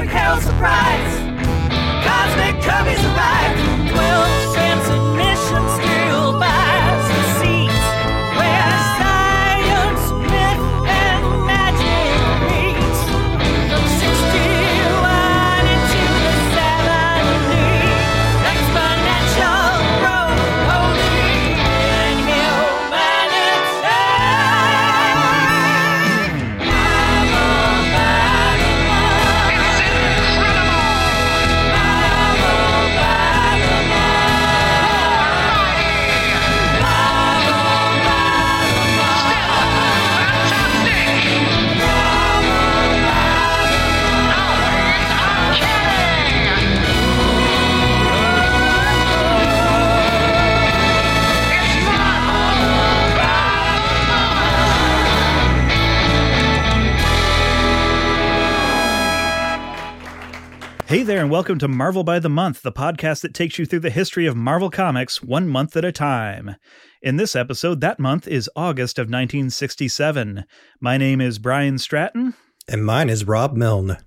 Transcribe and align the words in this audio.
cosmic 0.00 0.16
hell 0.16 0.40
surprise. 0.40 1.18
Cosmic 2.06 2.56
Cubbies 2.62 3.04
arrived. 3.14 3.59
Hey 60.90 61.04
there, 61.04 61.20
and 61.20 61.30
welcome 61.30 61.56
to 61.60 61.68
Marvel 61.68 62.02
by 62.02 62.18
the 62.18 62.28
Month, 62.28 62.62
the 62.62 62.72
podcast 62.72 63.20
that 63.20 63.32
takes 63.32 63.60
you 63.60 63.64
through 63.64 63.78
the 63.78 63.90
history 63.90 64.26
of 64.26 64.34
Marvel 64.34 64.70
Comics 64.70 65.22
one 65.22 65.46
month 65.46 65.76
at 65.76 65.84
a 65.84 65.92
time. 65.92 66.56
In 67.00 67.16
this 67.16 67.36
episode, 67.36 67.80
that 67.80 68.00
month 68.00 68.26
is 68.26 68.50
August 68.56 68.98
of 68.98 69.04
1967. 69.04 70.44
My 70.80 70.98
name 70.98 71.20
is 71.20 71.38
Brian 71.38 71.78
Stratton. 71.78 72.34
And 72.66 72.84
mine 72.84 73.08
is 73.08 73.24
Rob 73.24 73.54
Milne. 73.54 73.98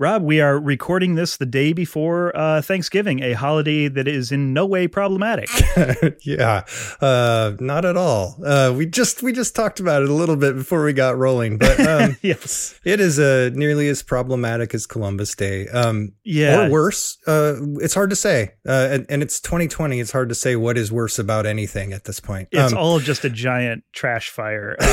Rob, 0.00 0.22
we 0.22 0.40
are 0.40 0.58
recording 0.58 1.14
this 1.14 1.36
the 1.36 1.44
day 1.44 1.74
before 1.74 2.34
uh, 2.34 2.62
Thanksgiving, 2.62 3.22
a 3.22 3.34
holiday 3.34 3.86
that 3.86 4.08
is 4.08 4.32
in 4.32 4.54
no 4.54 4.64
way 4.64 4.88
problematic. 4.88 5.50
yeah, 6.24 6.64
uh, 7.02 7.52
not 7.60 7.84
at 7.84 7.98
all. 7.98 8.38
Uh, 8.42 8.72
we 8.74 8.86
just 8.86 9.22
we 9.22 9.30
just 9.34 9.54
talked 9.54 9.78
about 9.78 10.02
it 10.02 10.08
a 10.08 10.14
little 10.14 10.36
bit 10.36 10.56
before 10.56 10.82
we 10.84 10.94
got 10.94 11.18
rolling, 11.18 11.58
but 11.58 11.78
um, 11.86 12.16
yes. 12.22 12.80
it 12.82 12.98
is 12.98 13.18
uh, 13.18 13.50
nearly 13.52 13.90
as 13.90 14.02
problematic 14.02 14.72
as 14.72 14.86
Columbus 14.86 15.34
Day. 15.34 15.68
Um, 15.68 16.12
Yeah. 16.24 16.64
or 16.68 16.70
worse. 16.70 17.18
Uh, 17.26 17.56
it's 17.82 17.92
hard 17.92 18.08
to 18.08 18.16
say, 18.16 18.52
uh, 18.66 18.88
and, 18.90 19.04
and 19.10 19.22
it's 19.22 19.38
2020. 19.38 20.00
It's 20.00 20.12
hard 20.12 20.30
to 20.30 20.34
say 20.34 20.56
what 20.56 20.78
is 20.78 20.90
worse 20.90 21.18
about 21.18 21.44
anything 21.44 21.92
at 21.92 22.04
this 22.04 22.20
point. 22.20 22.48
It's 22.52 22.72
Um, 22.72 22.78
all 22.78 23.00
just 23.00 23.26
a 23.26 23.30
giant 23.30 23.84
trash 23.92 24.30
fire. 24.30 24.76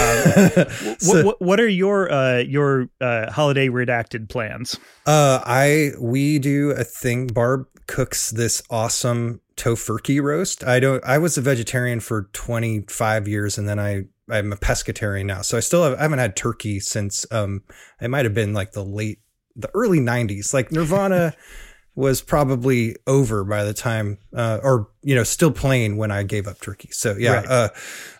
Um, 0.58 0.95
so- 1.00 1.25
what, 1.25 1.41
what 1.41 1.59
are 1.61 1.67
your 1.69 2.11
uh, 2.11 2.39
your 2.39 2.89
uh, 3.00 3.31
holiday 3.31 3.69
redacted 3.69 4.28
plans? 4.28 4.78
Uh, 5.08 5.41
I 5.45 5.91
we 6.00 6.38
do 6.38 6.72
a 6.72 6.83
thing. 6.83 7.27
Barb 7.27 7.66
cooks 7.88 8.30
this 8.30 8.61
awesome 8.69 9.39
tofurkey 9.55 10.22
roast. 10.22 10.66
I 10.66 10.81
don't. 10.81 11.03
I 11.05 11.17
was 11.17 11.38
a 11.38 11.41
vegetarian 11.41 12.02
for 12.02 12.23
25 12.33 13.28
years, 13.28 13.58
and 13.58 13.69
then 13.69 13.80
I 13.80 14.03
I'm 14.30 14.52
a 14.52 14.58
pescatarian 14.58 15.25
now. 15.25 15.41
So 15.41 15.55
I 15.55 15.61
still 15.61 15.83
have, 15.83 15.97
I 15.97 16.02
haven't 16.02 16.19
had 16.19 16.35
turkey 16.35 16.81
since 16.81 17.25
um 17.31 17.63
it 18.01 18.09
might 18.09 18.25
have 18.25 18.34
been 18.34 18.53
like 18.53 18.73
the 18.73 18.84
late 18.84 19.19
the 19.56 19.72
early 19.73 20.00
90s. 20.00 20.53
Like 20.53 20.72
Nirvana 20.73 21.34
was 21.95 22.22
probably 22.22 22.95
over 23.07 23.44
by 23.44 23.63
the 23.63 23.74
time 23.74 24.19
uh 24.35 24.59
or 24.62 24.89
you 25.01 25.16
know 25.16 25.24
still 25.24 25.51
playing 25.51 25.95
when 25.95 26.12
I 26.12 26.24
gave 26.24 26.47
up 26.47 26.59
turkey. 26.59 26.89
So 26.91 27.16
yeah. 27.18 27.34
Right. 27.35 27.47
Uh, 27.47 27.69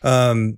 um. 0.04 0.58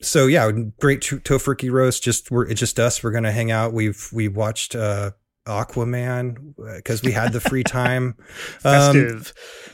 So 0.00 0.26
yeah, 0.26 0.50
great 0.80 1.02
to- 1.02 1.20
tofurkey 1.20 1.70
roast. 1.70 2.02
Just 2.02 2.30
we're 2.30 2.46
it's 2.46 2.60
just 2.60 2.78
us. 2.78 3.02
We're 3.02 3.12
gonna 3.12 3.32
hang 3.32 3.50
out. 3.50 3.74
We've 3.74 4.08
we 4.12 4.28
watched 4.28 4.74
uh 4.74 5.10
Aquaman 5.46 6.54
because 6.76 7.02
we 7.02 7.12
had 7.12 7.32
the 7.32 7.40
free 7.40 7.64
time. 7.64 8.16
Um, 8.64 9.22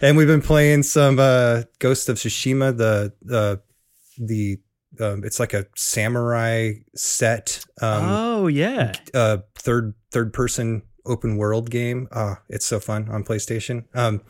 and 0.01 0.17
we've 0.17 0.27
been 0.27 0.43
playing 0.43 0.83
some 0.83 1.19
uh 1.19 1.63
Ghost 1.79 2.09
of 2.09 2.17
Tsushima, 2.17 2.77
the 2.77 3.13
uh 3.31 3.57
the 4.19 4.61
um, 5.01 5.25
it's 5.25 5.41
like 5.41 5.55
a 5.55 5.67
samurai 5.75 6.75
set 6.95 7.65
um 7.81 8.05
oh 8.05 8.47
yeah. 8.47 8.93
uh 9.15 9.39
third 9.55 9.95
third 10.11 10.35
person 10.35 10.83
open 11.05 11.37
world 11.37 11.71
game. 11.71 12.09
Oh, 12.13 12.37
it's 12.49 12.67
so 12.67 12.79
fun 12.81 13.09
on 13.09 13.25
PlayStation. 13.25 13.85
Um 13.95 14.23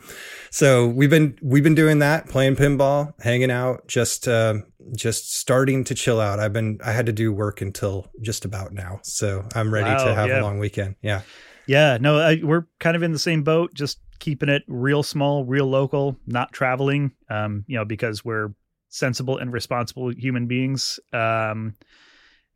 so 0.49 0.87
we've 0.87 1.09
been 1.09 1.37
we've 1.41 1.63
been 1.63 1.75
doing 1.75 1.99
that, 1.99 2.27
playing 2.29 2.55
pinball, 2.55 3.13
hanging 3.21 3.51
out, 3.51 3.87
just 3.87 4.27
uh, 4.27 4.55
just 4.95 5.35
starting 5.35 5.83
to 5.85 5.95
chill 5.95 6.19
out. 6.19 6.39
I've 6.39 6.53
been 6.53 6.79
I 6.83 6.91
had 6.91 7.05
to 7.05 7.13
do 7.13 7.31
work 7.33 7.61
until 7.61 8.07
just 8.21 8.45
about 8.45 8.73
now. 8.73 8.99
So 9.03 9.47
I'm 9.55 9.73
ready 9.73 9.89
Wow, 9.89 10.05
to 10.05 10.15
have 10.15 10.29
yeah. 10.29 10.41
a 10.41 10.43
long 10.43 10.59
weekend. 10.59 10.95
Yeah. 11.01 11.21
Yeah, 11.65 11.97
no, 12.01 12.19
I, 12.19 12.41
we're 12.43 12.65
kind 12.79 12.97
of 12.97 13.03
in 13.03 13.13
the 13.13 13.19
same 13.19 13.43
boat, 13.43 13.73
just 13.73 13.99
keeping 14.19 14.49
it 14.49 14.63
real 14.67 15.01
small, 15.01 15.45
real 15.45 15.65
local, 15.65 16.17
not 16.27 16.51
traveling, 16.51 17.13
um, 17.29 17.63
you 17.67 17.77
know, 17.77 17.85
because 17.85 18.25
we're 18.25 18.53
sensible 18.89 19.37
and 19.37 19.51
responsible 19.53 20.09
human 20.09 20.45
beings. 20.45 20.99
Um, 21.13 21.75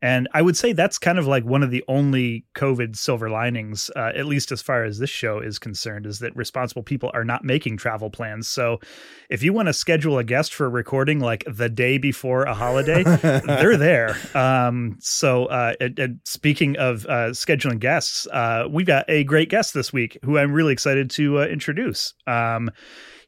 and 0.00 0.28
I 0.32 0.42
would 0.42 0.56
say 0.56 0.72
that's 0.72 0.98
kind 0.98 1.18
of 1.18 1.26
like 1.26 1.44
one 1.44 1.62
of 1.62 1.70
the 1.70 1.84
only 1.88 2.44
COVID 2.54 2.96
silver 2.96 3.28
linings, 3.28 3.90
uh, 3.96 4.12
at 4.14 4.26
least 4.26 4.52
as 4.52 4.62
far 4.62 4.84
as 4.84 4.98
this 4.98 5.10
show 5.10 5.40
is 5.40 5.58
concerned, 5.58 6.06
is 6.06 6.20
that 6.20 6.36
responsible 6.36 6.82
people 6.82 7.10
are 7.14 7.24
not 7.24 7.44
making 7.44 7.76
travel 7.78 8.08
plans. 8.10 8.46
So 8.48 8.78
if 9.28 9.42
you 9.42 9.52
want 9.52 9.66
to 9.66 9.72
schedule 9.72 10.18
a 10.18 10.24
guest 10.24 10.54
for 10.54 10.66
a 10.66 10.68
recording 10.68 11.18
like 11.20 11.44
the 11.46 11.68
day 11.68 11.98
before 11.98 12.44
a 12.44 12.54
holiday, 12.54 13.02
they're 13.44 13.76
there. 13.76 14.16
Um, 14.34 14.96
so, 15.00 15.46
uh, 15.46 15.74
and- 15.80 15.98
and 15.98 16.20
speaking 16.24 16.76
of 16.76 17.04
uh, 17.06 17.30
scheduling 17.30 17.80
guests, 17.80 18.26
uh, 18.28 18.64
we've 18.70 18.86
got 18.86 19.04
a 19.08 19.24
great 19.24 19.48
guest 19.50 19.74
this 19.74 19.92
week 19.92 20.16
who 20.24 20.38
I'm 20.38 20.52
really 20.52 20.72
excited 20.72 21.10
to 21.10 21.40
uh, 21.40 21.46
introduce. 21.46 22.14
Um, 22.26 22.70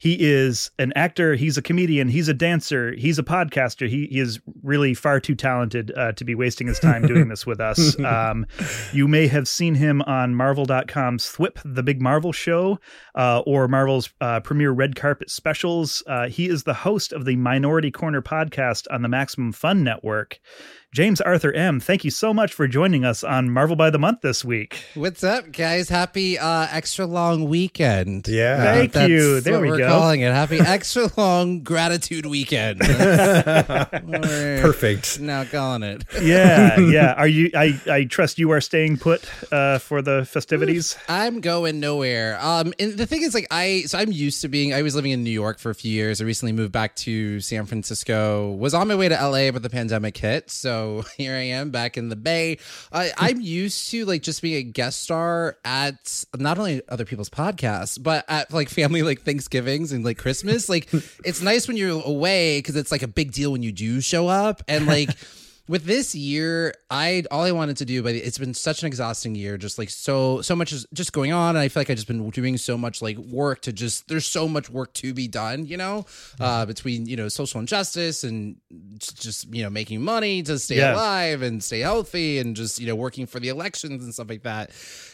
he 0.00 0.16
is 0.18 0.70
an 0.78 0.94
actor. 0.96 1.34
He's 1.34 1.58
a 1.58 1.62
comedian. 1.62 2.08
He's 2.08 2.26
a 2.26 2.32
dancer. 2.32 2.92
He's 2.92 3.18
a 3.18 3.22
podcaster. 3.22 3.86
He, 3.86 4.06
he 4.06 4.18
is 4.18 4.40
really 4.62 4.94
far 4.94 5.20
too 5.20 5.34
talented 5.34 5.92
uh, 5.94 6.12
to 6.12 6.24
be 6.24 6.34
wasting 6.34 6.68
his 6.68 6.78
time 6.78 7.06
doing 7.06 7.28
this 7.28 7.46
with 7.46 7.60
us. 7.60 7.96
Um, 8.10 8.46
you 8.92 9.06
may 9.06 9.26
have 9.26 9.46
seen 9.46 9.74
him 9.74 10.02
on 10.02 10.34
Marvel.com's 10.34 11.26
Thwip, 11.26 11.58
the 11.64 11.82
Big 11.82 12.00
Marvel 12.00 12.32
Show, 12.32 12.80
uh, 13.14 13.40
or 13.40 13.68
Marvel's 13.68 14.10
uh, 14.20 14.40
premier 14.40 14.70
red 14.72 14.96
carpet 14.96 15.30
specials. 15.30 16.02
Uh, 16.06 16.28
he 16.28 16.48
is 16.48 16.64
the 16.64 16.74
host 16.74 17.12
of 17.12 17.24
the 17.24 17.36
Minority 17.36 17.90
Corner 17.90 18.22
podcast 18.22 18.86
on 18.90 19.02
the 19.02 19.08
Maximum 19.08 19.52
Fun 19.52 19.84
Network. 19.84 20.40
James 20.92 21.20
Arthur 21.20 21.52
M., 21.52 21.78
thank 21.78 22.04
you 22.04 22.10
so 22.10 22.34
much 22.34 22.52
for 22.52 22.66
joining 22.66 23.04
us 23.04 23.22
on 23.22 23.48
Marvel 23.48 23.76
by 23.76 23.90
the 23.90 23.98
Month 23.98 24.22
this 24.22 24.44
week. 24.44 24.82
What's 24.94 25.22
up, 25.22 25.52
guys? 25.52 25.88
Happy 25.88 26.36
uh, 26.36 26.66
extra 26.68 27.06
long 27.06 27.48
weekend. 27.48 28.26
Yeah. 28.26 28.54
Uh, 28.54 28.64
Thank 28.74 28.92
that's 28.94 29.08
you. 29.08 29.40
There 29.40 29.52
what 29.52 29.62
we 29.62 29.70
we're 29.70 29.78
go. 29.78 29.86
calling 29.88 30.22
it. 30.22 30.32
Happy 30.32 30.58
extra 30.60 31.08
long 31.16 31.60
gratitude 31.62 32.26
weekend. 32.26 32.80
Perfect. 34.00 35.20
Now 35.20 35.44
calling 35.44 35.84
it. 35.84 36.02
Yeah, 36.20 36.78
yeah. 36.78 37.14
Are 37.14 37.26
you? 37.28 37.50
I 37.54 37.80
I 37.88 38.04
trust 38.04 38.38
you 38.38 38.50
are 38.50 38.60
staying 38.60 38.98
put 38.98 39.24
uh, 39.52 39.78
for 39.78 40.02
the 40.02 40.24
festivities. 40.26 40.98
I'm 41.08 41.40
going 41.40 41.80
nowhere. 41.80 42.36
Um, 42.40 42.74
and 42.78 42.92
the 42.98 43.06
thing 43.06 43.22
is, 43.22 43.32
like, 43.32 43.46
I 43.50 43.82
so 43.86 43.98
I'm 43.98 44.12
used 44.12 44.42
to 44.42 44.48
being. 44.48 44.74
I 44.74 44.82
was 44.82 44.94
living 44.94 45.12
in 45.12 45.22
New 45.24 45.30
York 45.30 45.58
for 45.60 45.70
a 45.70 45.74
few 45.74 45.90
years. 45.90 46.20
I 46.20 46.24
recently 46.24 46.52
moved 46.52 46.72
back 46.72 46.94
to 46.96 47.40
San 47.40 47.64
Francisco. 47.66 48.50
Was 48.52 48.74
on 48.74 48.88
my 48.88 48.96
way 48.96 49.08
to 49.08 49.14
LA, 49.14 49.50
but 49.50 49.62
the 49.62 49.70
pandemic 49.70 50.16
hit. 50.16 50.50
So 50.50 50.79
here 51.16 51.34
I 51.34 51.44
am 51.44 51.70
back 51.70 51.96
in 51.96 52.08
the 52.08 52.16
Bay. 52.16 52.58
I, 52.92 53.10
I'm 53.16 53.40
used 53.40 53.90
to 53.90 54.04
like 54.04 54.22
just 54.22 54.42
being 54.42 54.56
a 54.56 54.62
guest 54.62 55.02
star 55.02 55.56
at 55.64 56.24
not 56.36 56.58
only 56.58 56.82
other 56.88 57.04
people's 57.04 57.30
podcasts, 57.30 58.02
but 58.02 58.24
at 58.28 58.52
like 58.52 58.68
family 58.68 59.02
like 59.02 59.22
Thanksgivings 59.22 59.92
and 59.92 60.04
like 60.04 60.18
Christmas. 60.18 60.68
Like, 60.68 60.88
it's 61.24 61.42
nice 61.42 61.68
when 61.68 61.76
you're 61.76 62.02
away 62.02 62.58
because 62.58 62.76
it's 62.76 62.92
like 62.92 63.02
a 63.02 63.08
big 63.08 63.32
deal 63.32 63.52
when 63.52 63.62
you 63.62 63.72
do 63.72 64.00
show 64.00 64.28
up 64.28 64.62
and 64.68 64.86
like. 64.86 65.10
with 65.70 65.84
this 65.84 66.14
year 66.16 66.74
i 66.90 67.22
all 67.30 67.42
i 67.44 67.52
wanted 67.52 67.76
to 67.76 67.84
do 67.84 68.02
but 68.02 68.12
it's 68.14 68.38
been 68.38 68.52
such 68.52 68.82
an 68.82 68.86
exhausting 68.88 69.34
year 69.36 69.56
just 69.56 69.78
like 69.78 69.88
so 69.88 70.40
so 70.42 70.56
much 70.56 70.72
is 70.72 70.84
just 70.92 71.12
going 71.12 71.32
on 71.32 71.50
and 71.50 71.58
i 71.58 71.68
feel 71.68 71.80
like 71.80 71.88
i've 71.90 71.96
just 71.96 72.08
been 72.08 72.28
doing 72.30 72.56
so 72.56 72.76
much 72.76 73.00
like 73.00 73.16
work 73.18 73.60
to 73.62 73.72
just 73.72 74.08
there's 74.08 74.26
so 74.26 74.48
much 74.48 74.68
work 74.68 74.92
to 74.94 75.14
be 75.14 75.28
done 75.28 75.64
you 75.66 75.76
know 75.76 76.04
uh 76.40 76.66
between 76.66 77.06
you 77.06 77.14
know 77.16 77.28
social 77.28 77.60
injustice 77.60 78.24
and 78.24 78.56
just, 78.98 79.52
you 79.54 79.62
know 79.62 79.70
making 79.70 80.02
money 80.02 80.42
to 80.42 80.58
stay 80.58 80.78
Yeah. 80.78 80.94
alive 80.94 81.42
and 81.42 81.62
stay 81.62 81.80
healthy 81.80 82.38
and 82.40 82.56
just 82.56 82.80
you 82.80 82.86
know 82.88 82.96
working 82.96 83.26
for 83.26 83.38
the 83.38 83.48
elections 83.48 84.02
and 84.02 84.12
stuff 84.12 84.28
like 84.28 84.42
that 84.42 84.70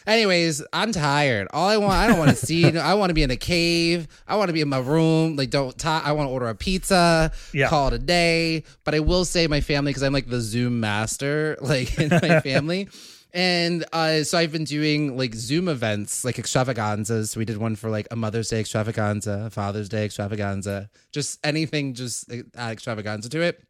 anyways 0.07 0.63
i'm 0.73 0.91
tired 0.91 1.47
all 1.53 1.67
i 1.67 1.77
want 1.77 1.93
i 1.93 2.07
don't 2.07 2.17
want 2.17 2.31
to 2.31 2.35
see 2.47 2.65
i 2.77 2.93
want 2.95 3.09
to 3.11 3.13
be 3.13 3.23
in 3.23 3.31
a 3.31 3.37
cave 3.37 4.07
i 4.27 4.35
want 4.35 4.49
to 4.49 4.53
be 4.53 4.61
in 4.61 4.69
my 4.69 4.79
room 4.79 5.35
like 5.35 5.51
don't 5.51 5.77
ta- 5.77 6.01
i 6.03 6.11
want 6.13 6.27
to 6.27 6.31
order 6.31 6.47
a 6.47 6.55
pizza 6.55 7.31
Yeah. 7.53 7.69
call 7.69 7.89
it 7.89 7.93
a 7.93 7.99
day. 7.99 8.63
But 8.83 8.95
I 8.95 8.99
will 8.99 9.25
say 9.25 9.47
my 9.47 9.59
family, 9.61 9.89
because 9.91 10.03
I'm 10.03 10.13
like 10.13 10.27
the 10.29 10.39
Zoom 10.51 10.79
master, 10.79 11.57
like 11.61 11.97
in 11.99 12.09
my 12.09 12.39
family, 12.51 12.87
And 13.33 13.85
uh, 13.93 14.23
so 14.23 14.37
I've 14.37 14.51
been 14.51 14.63
doing 14.63 15.17
like 15.17 15.35
Zoom 15.35 15.67
events, 15.67 16.23
like 16.25 16.39
extravaganzas. 16.39 17.35
We 17.35 17.45
did 17.45 17.57
one 17.57 17.75
for 17.75 17.89
like 17.89 18.07
a 18.11 18.15
Mother's 18.15 18.49
Day 18.49 18.59
extravaganza, 18.61 19.45
a 19.47 19.49
Father's 19.49 19.89
Day 19.89 20.05
extravaganza, 20.05 20.89
just 21.11 21.39
anything, 21.45 21.93
just 21.93 22.31
add 22.55 22.71
extravaganza 22.71 23.29
to 23.29 23.41
it. 23.41 23.63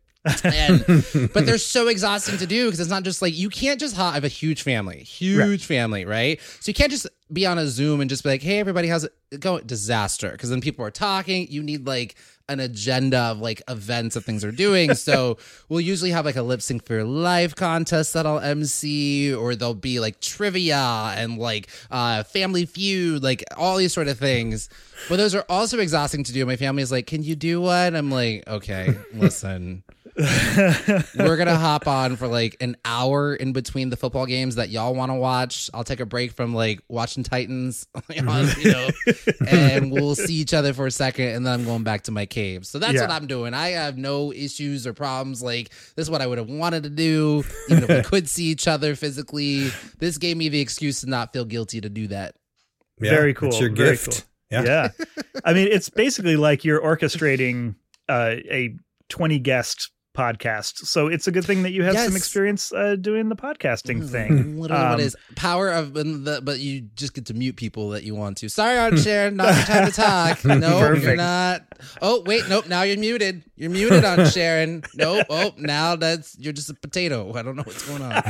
and 0.43 0.83
but 1.33 1.45
they're 1.45 1.57
so 1.57 1.87
exhausting 1.87 2.37
to 2.37 2.45
do 2.45 2.65
because 2.65 2.79
it's 2.81 2.89
not 2.89 3.03
just 3.03 3.21
like 3.21 3.33
you 3.37 3.49
can't 3.49 3.79
just 3.79 3.95
ha- 3.95 4.11
I 4.11 4.15
have 4.15 4.25
a 4.25 4.27
huge 4.43 4.61
family, 4.61 4.99
huge 5.03 5.65
family, 5.65 6.03
right? 6.05 6.41
So 6.59 6.69
you 6.69 6.73
can't 6.73 6.91
just 6.91 7.07
be 7.31 7.45
on 7.45 7.57
a 7.57 7.67
Zoom 7.67 8.01
and 8.01 8.09
just 8.09 8.23
be 8.23 8.29
like, 8.29 8.41
"Hey, 8.41 8.59
everybody, 8.59 8.89
how's 8.89 9.05
it 9.05 9.13
going?" 9.39 9.65
Disaster, 9.65 10.31
because 10.31 10.49
then 10.49 10.59
people 10.59 10.83
are 10.85 10.91
talking. 10.91 11.47
You 11.49 11.63
need 11.63 11.87
like 11.87 12.15
an 12.49 12.59
agenda 12.59 13.17
of 13.19 13.39
like 13.39 13.61
events 13.67 14.15
that 14.15 14.21
things 14.21 14.43
are 14.43 14.51
doing. 14.51 14.93
So 14.93 15.37
we'll 15.69 15.81
usually 15.81 16.11
have 16.11 16.25
like 16.25 16.35
a 16.35 16.41
lip 16.41 16.61
sync 16.61 16.85
for 16.85 16.93
your 16.95 17.03
life 17.03 17.55
contest 17.55 18.13
that 18.13 18.25
I'll 18.25 18.39
MC, 18.39 19.33
or 19.33 19.55
there'll 19.55 19.73
be 19.73 19.99
like 19.99 20.19
trivia 20.21 21.13
and 21.17 21.37
like 21.37 21.69
uh 21.91 22.23
family 22.23 22.65
feud, 22.65 23.23
like 23.23 23.43
all 23.55 23.77
these 23.77 23.93
sort 23.93 24.07
of 24.07 24.17
things. 24.17 24.69
But 25.09 25.17
those 25.17 25.35
are 25.35 25.45
also 25.49 25.79
exhausting 25.79 26.23
to 26.23 26.33
do. 26.33 26.45
My 26.45 26.55
family 26.55 26.81
is 26.81 26.91
like, 26.91 27.05
"Can 27.07 27.23
you 27.23 27.35
do 27.35 27.61
one?" 27.61 27.95
I'm 27.95 28.09
like, 28.09 28.43
"Okay, 28.47 28.97
listen." 29.13 29.83
We're 30.17 31.37
gonna 31.37 31.55
hop 31.57 31.87
on 31.87 32.15
for 32.15 32.27
like 32.27 32.57
an 32.61 32.75
hour 32.85 33.35
in 33.35 33.53
between 33.53 33.89
the 33.89 33.97
football 33.97 34.25
games 34.25 34.55
that 34.55 34.69
y'all 34.69 34.95
want 34.95 35.11
to 35.11 35.15
watch. 35.15 35.69
I'll 35.73 35.83
take 35.83 35.99
a 35.99 36.05
break 36.05 36.31
from 36.31 36.53
like 36.53 36.81
watching 36.87 37.23
Titans, 37.23 37.87
you 38.09 38.21
know, 38.23 38.89
and 39.47 39.91
we'll 39.91 40.15
see 40.15 40.33
each 40.35 40.53
other 40.53 40.73
for 40.73 40.87
a 40.87 40.91
second, 40.91 41.29
and 41.29 41.45
then 41.45 41.53
I'm 41.53 41.65
going 41.65 41.83
back 41.83 42.03
to 42.03 42.11
my 42.11 42.25
cave. 42.25 42.65
So 42.65 42.79
that's 42.79 42.93
Yeah. 42.93 43.01
what 43.01 43.11
I'm 43.11 43.27
doing. 43.27 43.53
I 43.53 43.69
have 43.69 43.97
no 43.97 44.31
issues 44.33 44.87
or 44.87 44.93
problems. 44.93 45.41
Like 45.43 45.69
this 45.95 46.07
is 46.07 46.09
what 46.11 46.21
I 46.21 46.27
would 46.27 46.37
have 46.37 46.49
wanted 46.49 46.83
to 46.83 46.89
do, 46.89 47.43
even 47.69 47.83
if 47.83 47.89
we 47.89 48.01
could 48.09 48.29
see 48.29 48.45
each 48.45 48.67
other 48.67 48.95
physically. 48.95 49.69
This 49.99 50.17
gave 50.17 50.37
me 50.37 50.49
the 50.49 50.59
excuse 50.59 51.01
to 51.01 51.09
not 51.09 51.33
feel 51.33 51.45
guilty 51.45 51.81
to 51.81 51.89
do 51.89 52.07
that. 52.07 52.35
Yeah, 52.99 53.11
Very 53.11 53.33
cool, 53.33 53.49
It's 53.49 53.59
your 53.59 53.71
very 53.71 53.91
gift. 53.91 54.25
cool. 54.49 54.63
Yeah. 54.63 54.63
yeah. 54.63 55.05
I 55.43 55.53
mean, 55.53 55.67
it's 55.69 55.89
basically 55.89 56.35
like 56.37 56.63
you're 56.65 56.81
orchestrating 56.81 57.75
uh, 58.09 58.35
a 58.49 58.75
20 59.09 59.39
guest 59.39 59.91
podcast. 60.17 60.85
So 60.87 61.07
it's 61.07 61.27
a 61.27 61.31
good 61.31 61.45
thing 61.45 61.61
that 61.63 61.71
you 61.71 61.83
have 61.83 61.93
Yes. 61.93 62.05
some 62.07 62.15
experience 62.15 62.73
uh, 62.73 62.95
doing 62.99 63.29
the 63.29 63.35
podcasting 63.35 64.09
thing. 64.09 64.57
Literally, 64.59 64.83
Um, 64.95 64.99
is 64.99 65.15
power 65.35 65.69
of 65.69 65.93
the, 65.93 66.41
but 66.43 66.59
you 66.59 66.81
just 66.95 67.13
get 67.13 67.25
to 67.27 67.33
mute 67.33 67.55
people 67.55 67.89
that 67.91 68.03
you 68.03 68.15
want 68.15 68.37
to. 68.37 68.49
Sorry, 68.49 68.77
Aunt 68.77 68.97
Sharon, 68.99 69.35
not 69.35 69.53
your 69.55 69.63
time 69.65 69.85
to 69.85 69.91
talk. 69.93 70.43
No, 70.57 70.91
you're 70.93 71.15
not. 71.15 71.61
Oh, 72.01 72.23
wait, 72.25 72.49
nope. 72.49 72.67
Now 72.67 72.81
you're 72.81 72.97
muted. 72.97 73.43
You're 73.55 73.69
muted, 73.69 74.03
on 74.03 74.25
Sharon. 74.29 74.83
Nope. 74.95 75.27
Oh, 75.29 75.53
now 75.57 75.95
that's 75.95 76.35
you're 76.39 76.53
just 76.53 76.69
a 76.69 76.73
potato. 76.73 77.31
I 77.35 77.43
don't 77.43 77.55
know 77.55 77.63
what's 77.63 77.87
going 77.87 78.01
on. 78.01 78.11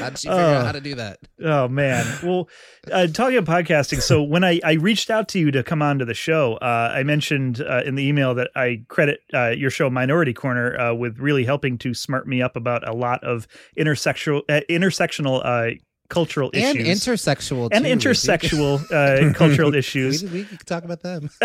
How 0.00 0.08
did 0.10 0.18
she 0.18 0.28
figure 0.28 0.42
out 0.42 0.66
how 0.66 0.72
to 0.72 0.80
do 0.80 0.94
that? 0.96 1.18
Oh 1.42 1.68
man. 1.68 2.06
Well, 2.22 2.48
uh, 2.92 3.06
talking 3.08 3.36
about 3.38 3.64
podcasting. 3.64 4.00
So 4.02 4.22
when 4.22 4.44
I, 4.44 4.60
I 4.64 4.72
reached 4.74 5.10
out 5.10 5.28
to 5.28 5.38
you 5.38 5.50
to 5.50 5.62
come 5.62 5.82
on 5.82 5.98
to 5.98 6.04
the 6.04 6.14
show, 6.14 6.54
uh, 6.56 6.92
I 6.94 7.02
mentioned 7.02 7.60
uh, 7.60 7.82
in 7.84 7.94
the 7.96 8.06
email 8.06 8.34
that 8.34 8.50
I 8.54 8.82
credit 8.88 9.20
uh, 9.34 9.48
your 9.50 9.70
show 9.70 9.90
Minority 9.90 10.27
Corner 10.32 10.78
uh, 10.80 10.94
with 10.94 11.18
really 11.18 11.44
helping 11.44 11.78
to 11.78 11.94
smart 11.94 12.26
me 12.28 12.42
up 12.42 12.56
about 12.56 12.86
a 12.88 12.92
lot 12.92 13.22
of 13.24 13.46
intersexual 13.78 14.42
uh, 14.48 14.60
intersectional 14.70 15.40
uh, 15.44 15.74
cultural 16.10 16.48
issues 16.54 16.70
And 16.70 16.78
issues 16.86 17.04
intersexual. 17.04 17.68
and 17.70 17.84
too, 17.84 17.90
Lizzie. 17.94 18.08
intersexual 18.08 18.80
uh, 19.30 19.34
cultural 19.34 19.74
issues. 19.82 20.22
we 20.24 20.44
could 20.44 20.66
talk 20.66 20.84
about 20.84 21.02
them. 21.02 21.28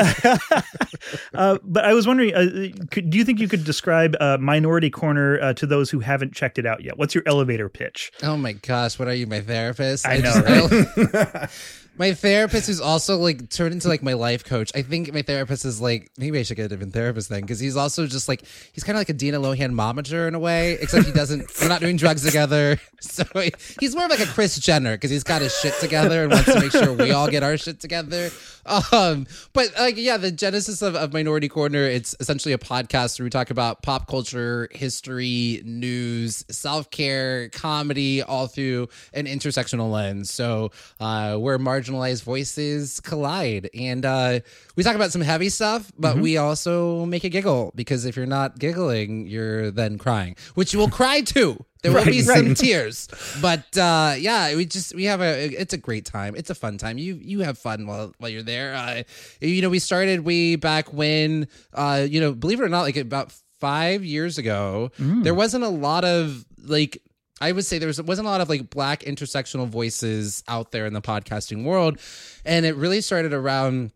uh, 1.33 1.57
but 1.63 1.85
I 1.85 1.93
was 1.93 2.07
wondering, 2.07 2.33
uh, 2.33 2.69
could, 2.91 3.09
do 3.09 3.17
you 3.17 3.25
think 3.25 3.39
you 3.39 3.47
could 3.47 3.63
describe 3.63 4.15
uh, 4.19 4.37
Minority 4.39 4.89
Corner 4.89 5.39
uh, 5.41 5.53
to 5.55 5.65
those 5.65 5.89
who 5.89 5.99
haven't 5.99 6.33
checked 6.33 6.57
it 6.57 6.65
out 6.65 6.83
yet? 6.83 6.97
What's 6.97 7.13
your 7.13 7.23
elevator 7.27 7.69
pitch? 7.69 8.11
Oh 8.23 8.37
my 8.37 8.53
gosh, 8.53 8.97
what 8.99 9.07
are 9.07 9.13
you, 9.13 9.27
my 9.27 9.41
therapist? 9.41 10.07
I 10.07 10.17
know, 10.17 10.67
just- 10.69 11.15
I- 11.15 11.49
my 11.95 12.13
therapist 12.13 12.69
is 12.69 12.81
also 12.81 13.17
like 13.17 13.49
turned 13.49 13.73
into 13.73 13.87
like 13.87 14.01
my 14.01 14.13
life 14.13 14.43
coach. 14.43 14.71
I 14.75 14.81
think 14.81 15.13
my 15.13 15.21
therapist 15.21 15.63
is 15.65 15.79
like 15.79 16.09
maybe 16.17 16.39
I 16.39 16.43
should 16.43 16.57
get 16.57 16.65
a 16.65 16.69
different 16.69 16.93
therapist 16.93 17.29
then 17.29 17.41
because 17.41 17.59
he's 17.59 17.77
also 17.77 18.07
just 18.07 18.27
like 18.27 18.43
he's 18.73 18.83
kind 18.83 18.95
of 18.97 19.01
like 19.01 19.09
a 19.09 19.13
Dina 19.13 19.39
Lohan 19.39 19.73
momager 19.73 20.27
in 20.27 20.33
a 20.35 20.39
way, 20.39 20.73
except 20.81 21.05
he 21.05 21.11
doesn't. 21.11 21.47
we're 21.61 21.67
not 21.67 21.81
doing 21.81 21.97
drugs 21.97 22.23
together, 22.25 22.79
so 22.99 23.23
he- 23.35 23.53
he's 23.79 23.95
more 23.95 24.05
of 24.05 24.09
like 24.11 24.21
a 24.21 24.25
Kris 24.25 24.57
Jenner 24.57 24.95
because 24.95 25.11
he's 25.11 25.23
got 25.23 25.41
his 25.41 25.55
shit 25.59 25.73
together 25.79 26.23
and 26.23 26.31
wants 26.31 26.51
to 26.51 26.59
make 26.59 26.71
sure 26.71 26.93
we 26.93 27.11
all 27.11 27.29
get 27.29 27.43
our 27.43 27.57
shit 27.57 27.79
together. 27.79 28.31
Um, 28.65 29.27
but 29.51 29.73
like 29.77 29.97
yeah, 29.97 30.17
the 30.17 30.31
genesis 30.31 30.81
of, 30.81 30.95
of 30.95 31.13
Minority 31.13 31.49
Corner, 31.49 31.83
it's 31.83 32.15
essentially 32.19 32.53
a 32.53 32.57
podcast 32.57 33.19
where 33.19 33.25
we 33.25 33.29
talk 33.29 33.49
about 33.49 33.83
pop 33.83 34.07
culture, 34.07 34.69
history, 34.71 35.61
news, 35.65 36.45
self 36.49 36.89
care, 36.89 37.49
comedy, 37.49 38.23
all 38.23 38.47
through 38.47 38.87
an 39.13 39.25
intersectional 39.25 39.91
lens. 39.91 40.31
So 40.31 40.71
uh, 40.99 41.37
where 41.37 41.59
marginalized 41.83 42.23
voices 42.23 42.99
collide, 42.99 43.69
and 43.73 44.05
uh, 44.05 44.39
we 44.75 44.83
talk 44.83 44.95
about 44.95 45.11
some 45.11 45.21
heavy 45.21 45.49
stuff, 45.49 45.91
but 45.97 46.17
we 46.17 46.37
also 46.37 47.05
make 47.05 47.23
a 47.23 47.29
giggle 47.29 47.71
because 47.75 48.05
if 48.05 48.15
you're 48.15 48.25
not 48.25 48.59
giggling, 48.59 49.27
you're 49.27 49.71
then 49.71 49.97
crying, 49.97 50.35
which 50.55 50.73
you 50.73 50.79
will 50.79 50.89
cry 50.89 51.21
too. 51.21 51.63
There 51.81 51.91
will 51.91 52.05
be 52.05 52.21
Right, 52.21 52.37
some 52.37 52.53
tears, 52.55 53.09
but 53.41 53.77
uh, 53.77 54.15
yeah, 54.17 54.55
we 54.55 54.65
just 54.65 54.95
we 54.95 55.03
have 55.05 55.21
a 55.21 55.45
it's 55.45 55.73
a 55.73 55.77
great 55.77 56.05
time. 56.05 56.33
It's 56.35 56.49
a 56.49 56.55
fun 56.55 56.77
time. 56.77 56.97
You 56.97 57.19
you 57.21 57.41
have 57.41 57.57
fun 57.57 57.85
while 57.87 58.13
while 58.19 58.29
you're 58.29 58.41
there. 58.41 58.73
Uh, 58.73 59.03
you 59.41 59.61
know, 59.61 59.69
we 59.69 59.79
started 59.79 60.21
way 60.23 60.55
back 60.55 60.93
when 60.93 61.47
uh, 61.73 62.07
you 62.09 62.21
know, 62.21 62.31
believe 62.33 62.61
it 62.61 62.63
or 62.63 62.69
not, 62.69 62.83
like 62.83 62.95
about 62.95 63.33
five 63.59 64.03
years 64.05 64.37
ago, 64.37 64.91
there 64.97 65.33
wasn't 65.35 65.63
a 65.63 65.69
lot 65.69 66.05
of 66.05 66.45
like 66.63 67.01
I 67.43 67.51
would 67.51 67.65
say 67.65 67.77
there 67.77 67.87
was 67.87 68.01
wasn't 68.01 68.27
a 68.27 68.31
lot 68.31 68.39
of 68.39 68.47
like 68.47 68.69
black 68.69 69.01
intersectional 69.01 69.67
voices 69.67 70.45
out 70.47 70.71
there 70.71 70.85
in 70.85 70.93
the 70.93 71.01
podcasting 71.01 71.65
world, 71.65 71.99
and 72.45 72.65
it 72.65 72.77
really 72.77 73.01
started 73.01 73.33
around 73.33 73.91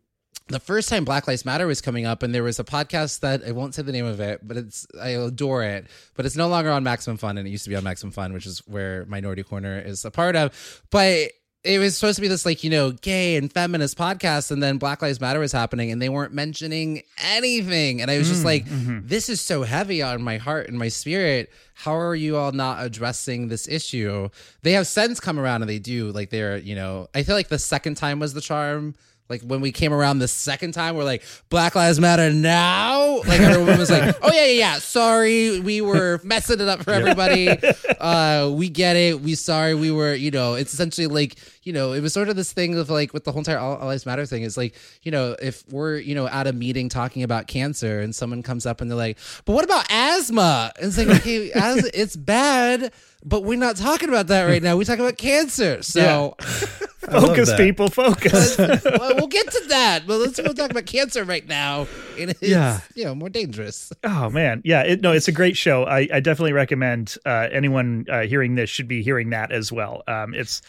the 0.48 0.60
first 0.60 0.90
time 0.90 1.06
Black 1.06 1.26
Lives 1.26 1.46
Matter 1.46 1.66
was 1.66 1.80
coming 1.80 2.04
up, 2.04 2.22
and 2.22 2.34
there 2.34 2.42
was 2.42 2.58
a 2.58 2.64
podcast 2.64 3.20
that 3.20 3.42
I 3.46 3.52
won't 3.52 3.74
say 3.74 3.80
the 3.80 3.92
name 3.92 4.04
of 4.04 4.20
it, 4.20 4.46
but 4.46 4.58
it's 4.58 4.86
I 5.00 5.10
adore 5.10 5.62
it, 5.62 5.86
but 6.14 6.26
it's 6.26 6.36
no 6.36 6.46
longer 6.48 6.70
on 6.70 6.84
Maximum 6.84 7.16
Fun, 7.16 7.38
and 7.38 7.48
it 7.48 7.50
used 7.50 7.64
to 7.64 7.70
be 7.70 7.76
on 7.76 7.84
Maximum 7.84 8.12
Fun, 8.12 8.34
which 8.34 8.44
is 8.44 8.58
where 8.66 9.06
Minority 9.06 9.42
Corner 9.42 9.78
is 9.78 10.04
a 10.04 10.10
part 10.10 10.36
of. 10.36 10.82
But 10.90 11.30
it 11.64 11.78
was 11.78 11.96
supposed 11.96 12.16
to 12.16 12.22
be 12.22 12.28
this 12.28 12.46
like 12.46 12.62
you 12.62 12.70
know 12.70 12.92
gay 12.92 13.36
and 13.36 13.52
feminist 13.52 13.98
podcast, 13.98 14.50
and 14.50 14.62
then 14.62 14.78
Black 14.78 15.02
Lives 15.02 15.20
Matter 15.20 15.40
was 15.40 15.52
happening, 15.52 15.90
and 15.90 16.00
they 16.00 16.08
weren't 16.08 16.32
mentioning 16.32 17.02
anything, 17.18 18.00
and 18.00 18.10
I 18.10 18.18
was 18.18 18.28
just 18.28 18.42
mm, 18.42 18.46
like, 18.46 18.64
mm-hmm. 18.66 19.00
this 19.02 19.28
is 19.28 19.40
so 19.40 19.62
heavy 19.62 20.00
on 20.00 20.22
my 20.22 20.36
heart 20.36 20.68
and 20.68 20.78
my 20.78 20.88
spirit. 20.88 21.50
How 21.74 21.96
are 21.96 22.14
you 22.14 22.36
all 22.36 22.52
not 22.52 22.84
addressing 22.84 23.48
this 23.48 23.68
issue? 23.68 24.28
They 24.62 24.72
have 24.72 24.86
since 24.86 25.20
come 25.20 25.38
around, 25.38 25.62
and 25.62 25.68
they 25.68 25.78
do 25.78 26.10
like 26.12 26.30
they're 26.30 26.58
you 26.58 26.74
know 26.74 27.08
I 27.14 27.22
feel 27.24 27.34
like 27.34 27.48
the 27.48 27.58
second 27.58 27.96
time 27.96 28.20
was 28.20 28.34
the 28.34 28.40
charm. 28.40 28.94
Like 29.28 29.42
when 29.42 29.60
we 29.60 29.72
came 29.72 29.92
around 29.92 30.18
the 30.20 30.28
second 30.28 30.72
time, 30.72 30.96
we're 30.96 31.04
like, 31.04 31.22
Black 31.50 31.74
Lives 31.74 32.00
Matter 32.00 32.32
now. 32.32 33.18
Like 33.18 33.40
everyone 33.40 33.78
was 33.78 33.90
like, 33.90 34.16
Oh 34.22 34.32
yeah, 34.32 34.46
yeah, 34.46 34.52
yeah. 34.52 34.74
Sorry, 34.78 35.60
we 35.60 35.80
were 35.80 36.20
messing 36.24 36.60
it 36.60 36.68
up 36.68 36.82
for 36.82 36.92
everybody. 36.92 37.58
Uh, 37.98 38.48
we 38.54 38.68
get 38.68 38.94
it. 38.96 39.20
We 39.20 39.34
sorry. 39.34 39.74
We 39.74 39.90
were, 39.90 40.14
you 40.14 40.30
know, 40.30 40.54
it's 40.54 40.72
essentially 40.72 41.08
like, 41.08 41.36
you 41.64 41.72
know, 41.72 41.92
it 41.92 42.00
was 42.00 42.12
sort 42.12 42.28
of 42.28 42.36
this 42.36 42.52
thing 42.52 42.78
of 42.78 42.90
like 42.90 43.12
with 43.12 43.24
the 43.24 43.32
whole 43.32 43.40
entire 43.40 43.58
All 43.58 43.76
Lives 43.86 44.06
Matter 44.06 44.24
thing. 44.24 44.44
It's 44.44 44.56
like, 44.56 44.74
you 45.02 45.10
know, 45.10 45.34
if 45.42 45.64
we're, 45.68 45.96
you 45.96 46.14
know, 46.14 46.28
at 46.28 46.46
a 46.46 46.52
meeting 46.52 46.88
talking 46.88 47.24
about 47.24 47.48
cancer 47.48 48.00
and 48.00 48.14
someone 48.14 48.42
comes 48.42 48.66
up 48.66 48.80
and 48.80 48.88
they're 48.90 48.96
like, 48.96 49.18
But 49.44 49.54
what 49.54 49.64
about 49.64 49.90
asthma? 49.90 50.72
And 50.76 50.86
it's 50.86 50.98
like, 50.98 51.08
okay, 51.08 51.50
as 51.54 51.84
it's 51.86 52.14
bad, 52.14 52.92
but 53.24 53.42
we're 53.44 53.58
not 53.58 53.76
talking 53.76 54.08
about 54.08 54.28
that 54.28 54.44
right 54.44 54.62
now. 54.62 54.76
We 54.76 54.84
talk 54.84 54.98
about 54.98 55.16
cancer. 55.18 55.78
So 55.82 56.36
love 57.10 57.24
Focus, 57.24 57.54
people, 57.56 57.88
focus. 57.88 58.58
well, 58.58 59.14
we'll 59.16 59.26
get 59.28 59.50
to 59.50 59.64
that. 59.68 60.06
But 60.06 60.18
let's 60.18 60.38
we'll 60.38 60.52
talk 60.54 60.70
about 60.70 60.84
cancer 60.86 61.24
right 61.24 61.46
now. 61.46 61.86
And 62.18 62.30
it's, 62.30 62.42
Yeah. 62.42 62.80
you 62.94 63.04
know, 63.04 63.14
more 63.14 63.30
dangerous. 63.30 63.90
Oh 64.04 64.28
man, 64.28 64.60
yeah, 64.64 64.82
it, 64.82 65.00
no, 65.00 65.12
it's 65.12 65.28
a 65.28 65.32
great 65.32 65.56
show. 65.56 65.84
I, 65.84 66.06
I 66.12 66.20
definitely 66.20 66.52
recommend 66.52 67.16
uh, 67.24 67.48
anyone 67.50 68.04
uh, 68.10 68.22
hearing 68.22 68.56
this 68.56 68.68
should 68.68 68.88
be 68.88 69.02
hearing 69.02 69.30
that 69.30 69.52
as 69.52 69.72
well. 69.72 70.02
Um, 70.06 70.34
it's 70.34 70.60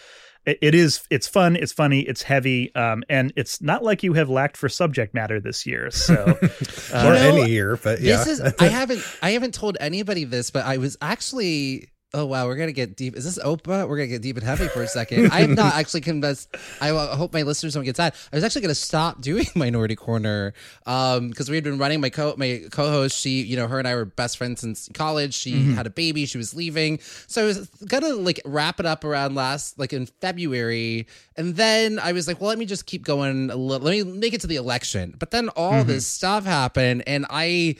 it, 0.45 0.57
it 0.61 0.75
is 0.75 1.01
it's 1.09 1.27
fun, 1.27 1.57
it's 1.57 1.73
funny, 1.73 2.01
it's 2.01 2.21
heavy, 2.21 2.73
um, 2.73 3.03
and 3.09 3.33
it's 3.35 3.61
not 3.61 3.83
like 3.83 4.03
you 4.03 4.13
have 4.13 4.29
lacked 4.29 4.55
for 4.55 4.69
subject 4.69 5.13
matter 5.13 5.41
this 5.41 5.65
year. 5.65 5.91
So 5.91 6.37
or 6.93 7.03
know, 7.03 7.11
any 7.13 7.51
year, 7.51 7.75
but 7.83 7.99
yeah. 7.99 8.23
This 8.23 8.39
is 8.39 8.53
I 8.59 8.65
haven't 8.67 9.03
I 9.21 9.31
haven't 9.31 9.53
told 9.53 9.75
anybody 9.81 10.23
this, 10.23 10.51
but 10.51 10.65
I 10.65 10.77
was 10.77 10.95
actually 11.01 11.89
Oh 12.11 12.25
wow, 12.25 12.47
we're 12.47 12.55
gonna 12.55 12.71
get 12.71 12.95
deep. 12.95 13.15
Is 13.15 13.23
this 13.23 13.37
Oprah? 13.37 13.87
We're 13.87 13.97
gonna 13.97 14.07
get 14.07 14.23
deep 14.23 14.35
and 14.35 14.43
heavy 14.43 14.67
for 14.67 14.81
a 14.81 14.87
second. 14.87 15.31
I 15.31 15.41
am 15.41 15.53
not 15.53 15.73
actually 15.75 16.01
convinced. 16.01 16.49
I 16.81 16.89
uh, 16.89 17.15
hope 17.15 17.33
my 17.33 17.43
listeners 17.43 17.75
don't 17.75 17.83
get 17.83 17.97
sad. 17.97 18.15
I 18.33 18.35
was 18.35 18.43
actually 18.43 18.63
gonna 18.63 18.73
stop 18.73 19.21
doing 19.21 19.45
Minority 19.55 19.95
Corner 19.95 20.53
um 20.87 21.29
because 21.29 21.49
we 21.49 21.55
had 21.55 21.63
been 21.63 21.77
running 21.77 22.01
my 22.01 22.09
co 22.09 22.33
my 22.35 22.63
co-host. 22.71 23.19
She, 23.19 23.43
you 23.43 23.55
know, 23.55 23.67
her 23.67 23.77
and 23.77 23.87
I 23.87 23.93
were 23.93 24.05
best 24.05 24.39
friends 24.39 24.61
since 24.61 24.89
college. 24.91 25.35
She 25.35 25.71
had 25.73 25.85
a 25.85 25.91
baby. 25.91 26.25
She 26.25 26.39
was 26.39 26.55
leaving, 26.55 26.97
so 27.27 27.43
I 27.43 27.45
was 27.45 27.67
gonna 27.87 28.15
like 28.15 28.41
wrap 28.43 28.79
it 28.79 28.87
up 28.87 29.03
around 29.03 29.35
last 29.35 29.77
like 29.77 29.93
in 29.93 30.07
February, 30.07 31.05
and 31.35 31.55
then 31.57 31.99
I 31.99 32.13
was 32.13 32.27
like, 32.27 32.41
well, 32.41 32.49
let 32.49 32.57
me 32.57 32.65
just 32.65 32.87
keep 32.87 33.03
going 33.03 33.51
a 33.51 33.55
little. 33.55 33.85
Let 33.85 33.91
me 33.91 34.11
make 34.11 34.33
it 34.33 34.41
to 34.41 34.47
the 34.47 34.55
election. 34.55 35.13
But 35.19 35.29
then 35.29 35.49
all 35.49 35.83
this 35.83 36.07
stuff 36.07 36.43
happened, 36.43 37.03
and 37.05 37.27
I 37.29 37.75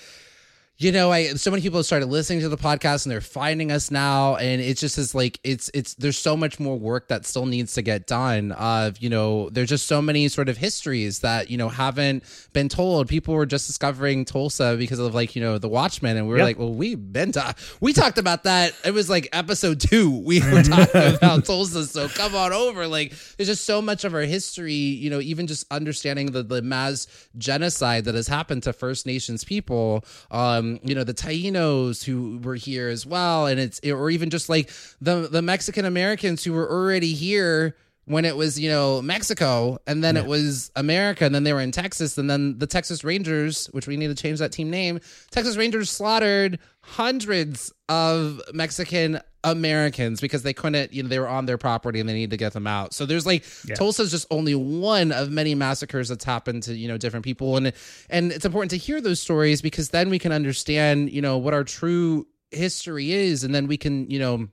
you 0.81 0.93
know, 0.93 1.11
I 1.11 1.33
so 1.33 1.51
many 1.51 1.61
people 1.61 1.77
have 1.79 1.85
started 1.85 2.05
listening 2.05 2.39
to 2.39 2.47
the 2.47 2.55
podcast 2.57 3.05
and 3.05 3.11
they're 3.11 3.19
finding 3.19 3.69
us 3.69 3.91
now, 3.91 4.37
and 4.37 4.61
it's 4.61 4.79
just 4.79 4.97
is 4.97 5.13
like 5.13 5.37
it's 5.43 5.69
it's 5.73 5.93
there's 5.95 6.17
so 6.17 6.37
much 6.37 6.57
more 6.57 6.79
work 6.79 7.09
that 7.09 7.25
still 7.25 7.45
needs 7.45 7.73
to 7.73 7.81
get 7.81 8.07
done. 8.07 8.53
Of 8.53 8.97
you 8.99 9.09
know, 9.09 9.49
there's 9.49 9.67
just 9.67 9.87
so 9.87 10.01
many 10.01 10.29
sort 10.29 10.47
of 10.47 10.55
histories 10.55 11.19
that 11.19 11.49
you 11.51 11.57
know 11.57 11.67
haven't 11.67 12.23
been 12.53 12.69
told. 12.69 13.09
People 13.09 13.33
were 13.33 13.45
just 13.45 13.67
discovering 13.67 14.23
Tulsa 14.23 14.77
because 14.79 14.99
of 14.99 15.13
like 15.13 15.35
you 15.35 15.41
know 15.41 15.57
the 15.57 15.67
Watchmen, 15.67 16.15
and 16.15 16.27
we 16.27 16.31
were 16.31 16.37
Yep. 16.37 16.45
like, 16.45 16.59
well, 16.59 16.73
we've 16.73 17.11
been 17.11 17.33
ta- 17.33 17.55
we 17.81 17.91
talked 17.91 18.17
about 18.17 18.43
that. 18.43 18.73
It 18.85 18.93
was 18.93 19.09
like 19.09 19.27
episode 19.33 19.81
two. 19.81 20.17
We 20.23 20.39
were 20.39 20.63
talking 20.63 21.15
about 21.15 21.43
Tulsa, 21.43 21.87
so 21.87 22.07
come 22.07 22.35
on 22.35 22.53
over. 22.53 22.87
Like, 22.87 23.13
there's 23.35 23.49
just 23.49 23.65
so 23.65 23.81
much 23.81 24.05
of 24.05 24.13
our 24.13 24.21
history. 24.21 24.73
You 24.73 25.09
know, 25.09 25.19
even 25.19 25.45
just 25.45 25.65
understanding 25.71 26.27
the 26.31 26.41
the 26.41 26.61
mass 26.61 27.05
genocide 27.37 28.05
that 28.05 28.15
has 28.15 28.29
happened 28.29 28.63
to 28.63 28.71
First 28.71 29.05
Nations 29.05 29.43
people. 29.43 30.05
Um, 30.31 30.68
Um, 30.69 30.79
you 30.83 30.95
know, 30.95 31.03
the 31.03 31.13
Tainos 31.13 32.03
who 32.03 32.39
were 32.39 32.55
here 32.55 32.87
as 32.89 33.05
well, 33.05 33.47
and 33.47 33.59
it's 33.59 33.79
or 33.85 34.09
even 34.09 34.29
just 34.29 34.49
like 34.49 34.71
the 35.01 35.27
the 35.29 35.41
Mexican 35.41 35.85
Americans 35.85 36.43
who 36.43 36.53
were 36.53 36.69
already 36.69 37.13
here 37.13 37.75
when 38.09 38.25
it 38.25 38.35
was 38.35 38.59
you 38.59 38.69
know 38.69 39.01
Mexico 39.03 39.77
and 39.85 40.03
then 40.03 40.17
it 40.17 40.25
was 40.25 40.71
America 40.75 41.25
and 41.25 41.33
then 41.33 41.43
they 41.43 41.53
were 41.53 41.61
in 41.61 41.71
Texas 41.71 42.17
and 42.17 42.27
then 42.27 42.57
the 42.57 42.65
Texas 42.65 43.03
Rangers 43.03 43.67
which 43.67 43.85
we 43.85 43.97
need 43.97 44.07
to 44.07 44.15
change 44.15 44.39
that 44.39 44.51
team 44.51 44.71
name 44.71 44.99
Texas 45.29 45.57
Rangers 45.57 45.91
slaughtered 45.91 46.57
hundreds 46.81 47.71
of 47.87 48.41
Mexican 48.51 49.21
Americans 49.43 50.19
because 50.19 50.43
they 50.43 50.53
couldn't 50.53 50.91
you 50.93 51.01
know 51.01 51.09
they 51.09 51.19
were 51.19 51.27
on 51.27 51.45
their 51.45 51.57
property 51.57 51.99
and 51.99 52.09
they 52.09 52.13
needed 52.13 52.31
to 52.31 52.37
get 52.37 52.53
them 52.53 52.67
out 52.67 52.93
so 52.93 53.05
there's 53.05 53.25
like 53.25 53.45
Yeah. 53.65 53.75
Tulsa's 53.75 54.11
just 54.11 54.27
only 54.31 54.53
one 54.55 55.11
of 55.11 55.31
many 55.31 55.55
massacres 55.55 56.09
that's 56.09 56.25
happened 56.25 56.63
to 56.63 56.75
you 56.75 56.87
know 56.87 56.97
different 56.97 57.23
people 57.23 57.55
and 57.55 57.71
and 58.09 58.31
it's 58.31 58.45
important 58.45 58.71
to 58.71 58.77
hear 58.77 58.99
those 58.99 59.21
stories 59.21 59.61
because 59.61 59.89
then 59.89 60.09
we 60.09 60.19
can 60.19 60.31
understand 60.31 61.11
you 61.11 61.21
know 61.21 61.37
what 61.37 61.53
our 61.53 61.63
true 61.63 62.27
history 62.51 63.11
is 63.11 63.43
and 63.43 63.55
then 63.55 63.67
we 63.67 63.77
can 63.77 64.09
you 64.09 64.19
know 64.19 64.47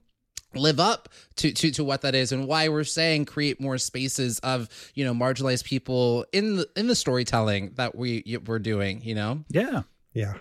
live 0.55 0.79
up 0.79 1.09
to, 1.35 1.53
to 1.53 1.71
to 1.71 1.83
what 1.85 2.03
that 2.03 2.15
is 2.15 2.31
and 2.33 2.47
why 2.47 2.69
we're 2.69 2.85
saying 2.85 3.25
create 3.25 3.61
more 3.61 3.79
spaces 3.79 4.39
of 4.39 4.69
you 4.95 5.05
know 5.05 5.13
marginalized 5.13 5.65
people 5.65 6.25
in 6.33 6.57
the 6.57 6.69
in 6.77 6.87
the 6.87 6.95
storytelling 6.95 7.73
that 7.75 7.95
we 7.97 8.39
we're 8.47 8.59
doing 8.61 9.03
you 9.03 9.15
know 9.15 9.45
Yeah. 9.51 9.83
Yeah. 10.15 10.35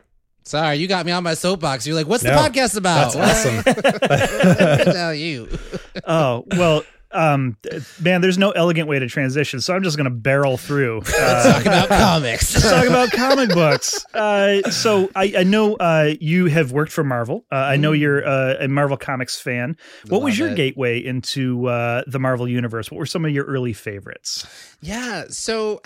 Sorry 0.45 0.77
you 0.77 0.87
got 0.87 1.05
me 1.05 1.11
on 1.11 1.23
my 1.23 1.33
soapbox 1.33 1.85
you're 1.85 1.95
like 1.95 2.07
what's 2.07 2.23
No, 2.23 2.31
the 2.31 2.37
podcast 2.49 2.77
about 2.77 3.13
That's 3.13 3.45
awesome. 3.45 3.55
What 3.65 4.77
did 4.79 4.87
I 4.87 4.91
tell 4.91 5.13
you 5.13 5.49
Oh 6.05 6.45
well. 6.57 6.83
Um, 7.15 7.57
man, 8.01 8.21
there's 8.21 8.37
no 8.37 8.51
elegant 8.51 8.87
way 8.87 8.99
to 8.99 9.07
transition, 9.07 9.61
so 9.61 9.73
I'm 9.73 9.83
just 9.83 9.97
gonna 9.97 10.09
barrel 10.09 10.57
through. 10.57 11.01
Uh, 11.25 11.53
talk 11.53 11.65
about 11.65 11.87
comics 11.89 12.53
Let's 12.53 12.69
talk 12.69 12.85
about 12.85 13.11
comic 13.11 13.49
books. 13.49 14.05
Uh, 14.13 14.69
so 14.69 15.09
I, 15.15 15.33
I 15.39 15.43
know 15.43 15.75
uh, 15.75 16.13
you 16.19 16.47
have 16.47 16.71
worked 16.71 16.91
for 16.91 17.03
Marvel. 17.03 17.45
Uh, 17.51 17.55
I 17.55 17.77
know 17.77 17.93
you're 17.93 18.25
uh, 18.25 18.55
a 18.59 18.67
Marvel 18.67 18.97
Comics 18.97 19.39
fan. 19.39 19.77
What 20.07 20.21
was 20.21 20.37
your 20.37 20.49
it. 20.49 20.55
gateway 20.55 21.03
into 21.03 21.67
uh, 21.67 22.03
the 22.07 22.19
Marvel 22.19 22.47
universe? 22.47 22.91
What 22.91 22.97
were 22.97 23.05
some 23.05 23.25
of 23.25 23.31
your 23.31 23.45
early 23.45 23.73
favorites? 23.73 24.45
Yeah. 24.81 25.25
So, 25.29 25.81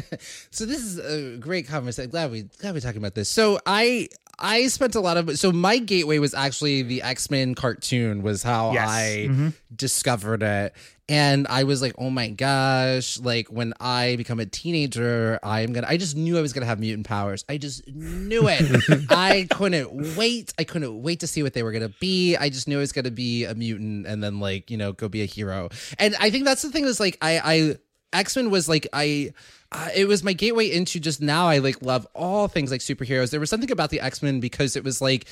so 0.50 0.66
this 0.66 0.80
is 0.80 0.98
a 0.98 1.38
great 1.38 1.66
conversation. 1.66 2.10
Glad 2.10 2.30
we 2.30 2.42
glad 2.60 2.74
we're 2.74 2.80
talking 2.80 2.98
about 2.98 3.14
this. 3.14 3.28
So 3.28 3.58
I 3.66 4.08
I 4.38 4.66
spent 4.68 4.94
a 4.94 5.00
lot 5.00 5.16
of 5.16 5.38
so 5.38 5.52
my 5.52 5.78
gateway 5.78 6.18
was 6.18 6.34
actually 6.34 6.82
the 6.82 7.02
X 7.02 7.30
Men 7.30 7.54
cartoon 7.54 8.22
was 8.22 8.42
how 8.42 8.72
Yes. 8.72 8.88
I 8.88 9.26
Mhm. 9.30 9.52
discovered 9.74 10.42
it. 10.42 10.74
And 11.06 11.46
I 11.50 11.64
was 11.64 11.82
like, 11.82 11.94
oh 11.98 12.08
my 12.08 12.28
gosh, 12.30 13.18
like 13.20 13.48
when 13.48 13.74
I 13.78 14.16
become 14.16 14.40
a 14.40 14.46
teenager, 14.46 15.38
I'm 15.42 15.72
gonna 15.74 15.86
I 15.88 15.98
just 15.98 16.16
knew 16.16 16.38
I 16.38 16.40
was 16.40 16.52
gonna 16.54 16.64
have 16.66 16.80
mutant 16.80 17.06
powers. 17.06 17.44
I 17.48 17.58
just 17.58 17.86
knew 17.88 18.48
it. 18.48 18.62
I 19.10 19.46
couldn't 19.50 20.16
wait. 20.16 20.54
I 20.58 20.64
couldn't 20.64 21.02
wait 21.02 21.20
to 21.20 21.26
see 21.26 21.42
what 21.42 21.52
they 21.52 21.62
were 21.62 21.72
gonna 21.72 21.92
be. 22.00 22.36
I 22.36 22.48
just 22.48 22.66
knew 22.68 22.78
I 22.78 22.80
was 22.80 22.92
gonna 22.92 23.10
be 23.10 23.44
a 23.44 23.54
mutant 23.54 24.06
and 24.06 24.24
then 24.24 24.40
like, 24.40 24.70
you 24.70 24.78
know, 24.78 24.92
go 24.92 25.08
be 25.10 25.20
a 25.22 25.26
hero. 25.26 25.68
And 25.98 26.16
I 26.20 26.30
think 26.30 26.44
that's 26.46 26.62
the 26.62 26.70
thing 26.70 26.84
is 26.86 26.98
like 27.00 27.18
I 27.20 27.38
I 27.44 27.76
X 28.14 28.36
Men 28.36 28.48
was 28.50 28.68
like 28.68 28.86
I, 28.92 29.32
uh, 29.74 29.88
it 29.94 30.06
was 30.06 30.22
my 30.22 30.32
gateway 30.32 30.70
into 30.70 31.00
just 31.00 31.20
now. 31.20 31.48
I 31.48 31.58
like 31.58 31.82
love 31.82 32.06
all 32.14 32.46
things 32.48 32.70
like 32.70 32.80
superheroes. 32.80 33.30
There 33.30 33.40
was 33.40 33.50
something 33.50 33.70
about 33.70 33.90
the 33.90 34.00
X 34.00 34.22
Men 34.22 34.40
because 34.40 34.76
it 34.76 34.84
was 34.84 35.00
like. 35.02 35.26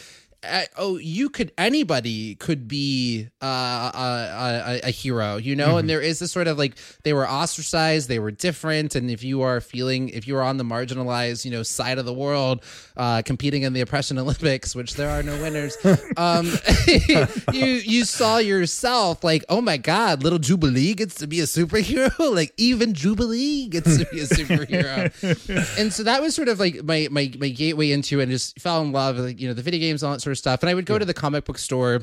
Uh, 0.45 0.63
oh, 0.77 0.97
you 0.99 1.31
could 1.31 1.53
anybody 1.57 2.35
could 2.35 2.67
be 2.67 3.29
uh, 3.41 3.91
a, 3.95 4.81
a, 4.85 4.89
a 4.89 4.91
hero, 4.91 5.37
you 5.37 5.55
know, 5.55 5.77
and 5.77 5.89
there 5.89 6.01
is 6.01 6.19
this 6.19 6.33
sort 6.33 6.49
of 6.49 6.59
like 6.59 6.75
they 7.05 7.13
were 7.13 7.29
ostracized, 7.29 8.09
they 8.09 8.19
were 8.19 8.33
different, 8.33 8.97
and 8.97 9.09
if 9.09 9.23
you 9.23 9.43
are 9.43 9.61
feeling, 9.61 10.09
if 10.09 10.27
you 10.27 10.37
are 10.37 10.43
on 10.43 10.57
the 10.57 10.65
marginalized, 10.65 11.45
you 11.45 11.53
know, 11.53 11.63
side 11.63 11.99
of 11.99 12.07
the 12.07 12.13
world, 12.13 12.65
uh, 12.97 13.23
competing 13.23 13.63
in 13.63 13.73
the 13.73 13.83
oppression 13.83 14.19
Olympics, 14.23 14.75
which 14.75 14.95
there 14.95 15.11
are 15.11 15.23
no 15.23 15.41
winners, 15.41 15.77
um, 16.17 16.47
you 17.53 17.65
you 17.65 18.05
saw 18.05 18.39
yourself 18.39 19.23
like, 19.23 19.45
oh 19.49 19.61
my 19.61 19.77
god, 19.77 20.25
little 20.25 20.41
Jubilee 20.41 20.95
gets 20.95 21.15
to 21.17 21.29
be 21.29 21.39
a 21.39 21.45
superhero, 21.45 22.13
like 22.35 22.53
even 22.57 22.95
Jubilee 22.95 23.69
gets 23.69 23.97
to 23.97 24.07
be 24.07 24.19
a 24.19 24.25
superhero, 24.25 25.79
and 25.79 25.93
so 25.93 26.03
that 26.03 26.21
was 26.21 26.35
sort 26.35 26.49
of 26.49 26.59
like 26.59 26.83
my 26.83 27.07
my 27.13 27.33
my 27.39 27.49
gateway 27.49 27.93
into 27.93 28.19
it 28.19 28.25
and 28.25 28.33
just 28.33 28.59
fell 28.59 28.83
in 28.83 28.91
love 28.91 29.17
with 29.17 29.27
like, 29.27 29.41
you 29.41 29.47
know 29.47 29.55
the 29.55 29.63
video 29.63 29.79
games, 29.79 30.03
all 30.03 30.11
that 30.11 30.21
sort 30.21 30.32
of 30.33 30.39
stuff, 30.39 30.63
and 30.63 30.71
I 30.71 30.75
would 30.75 30.87
go 30.87 30.99
to 30.99 31.05
the 31.05 31.15
comic 31.15 31.45
book 31.45 31.59
store 31.59 32.03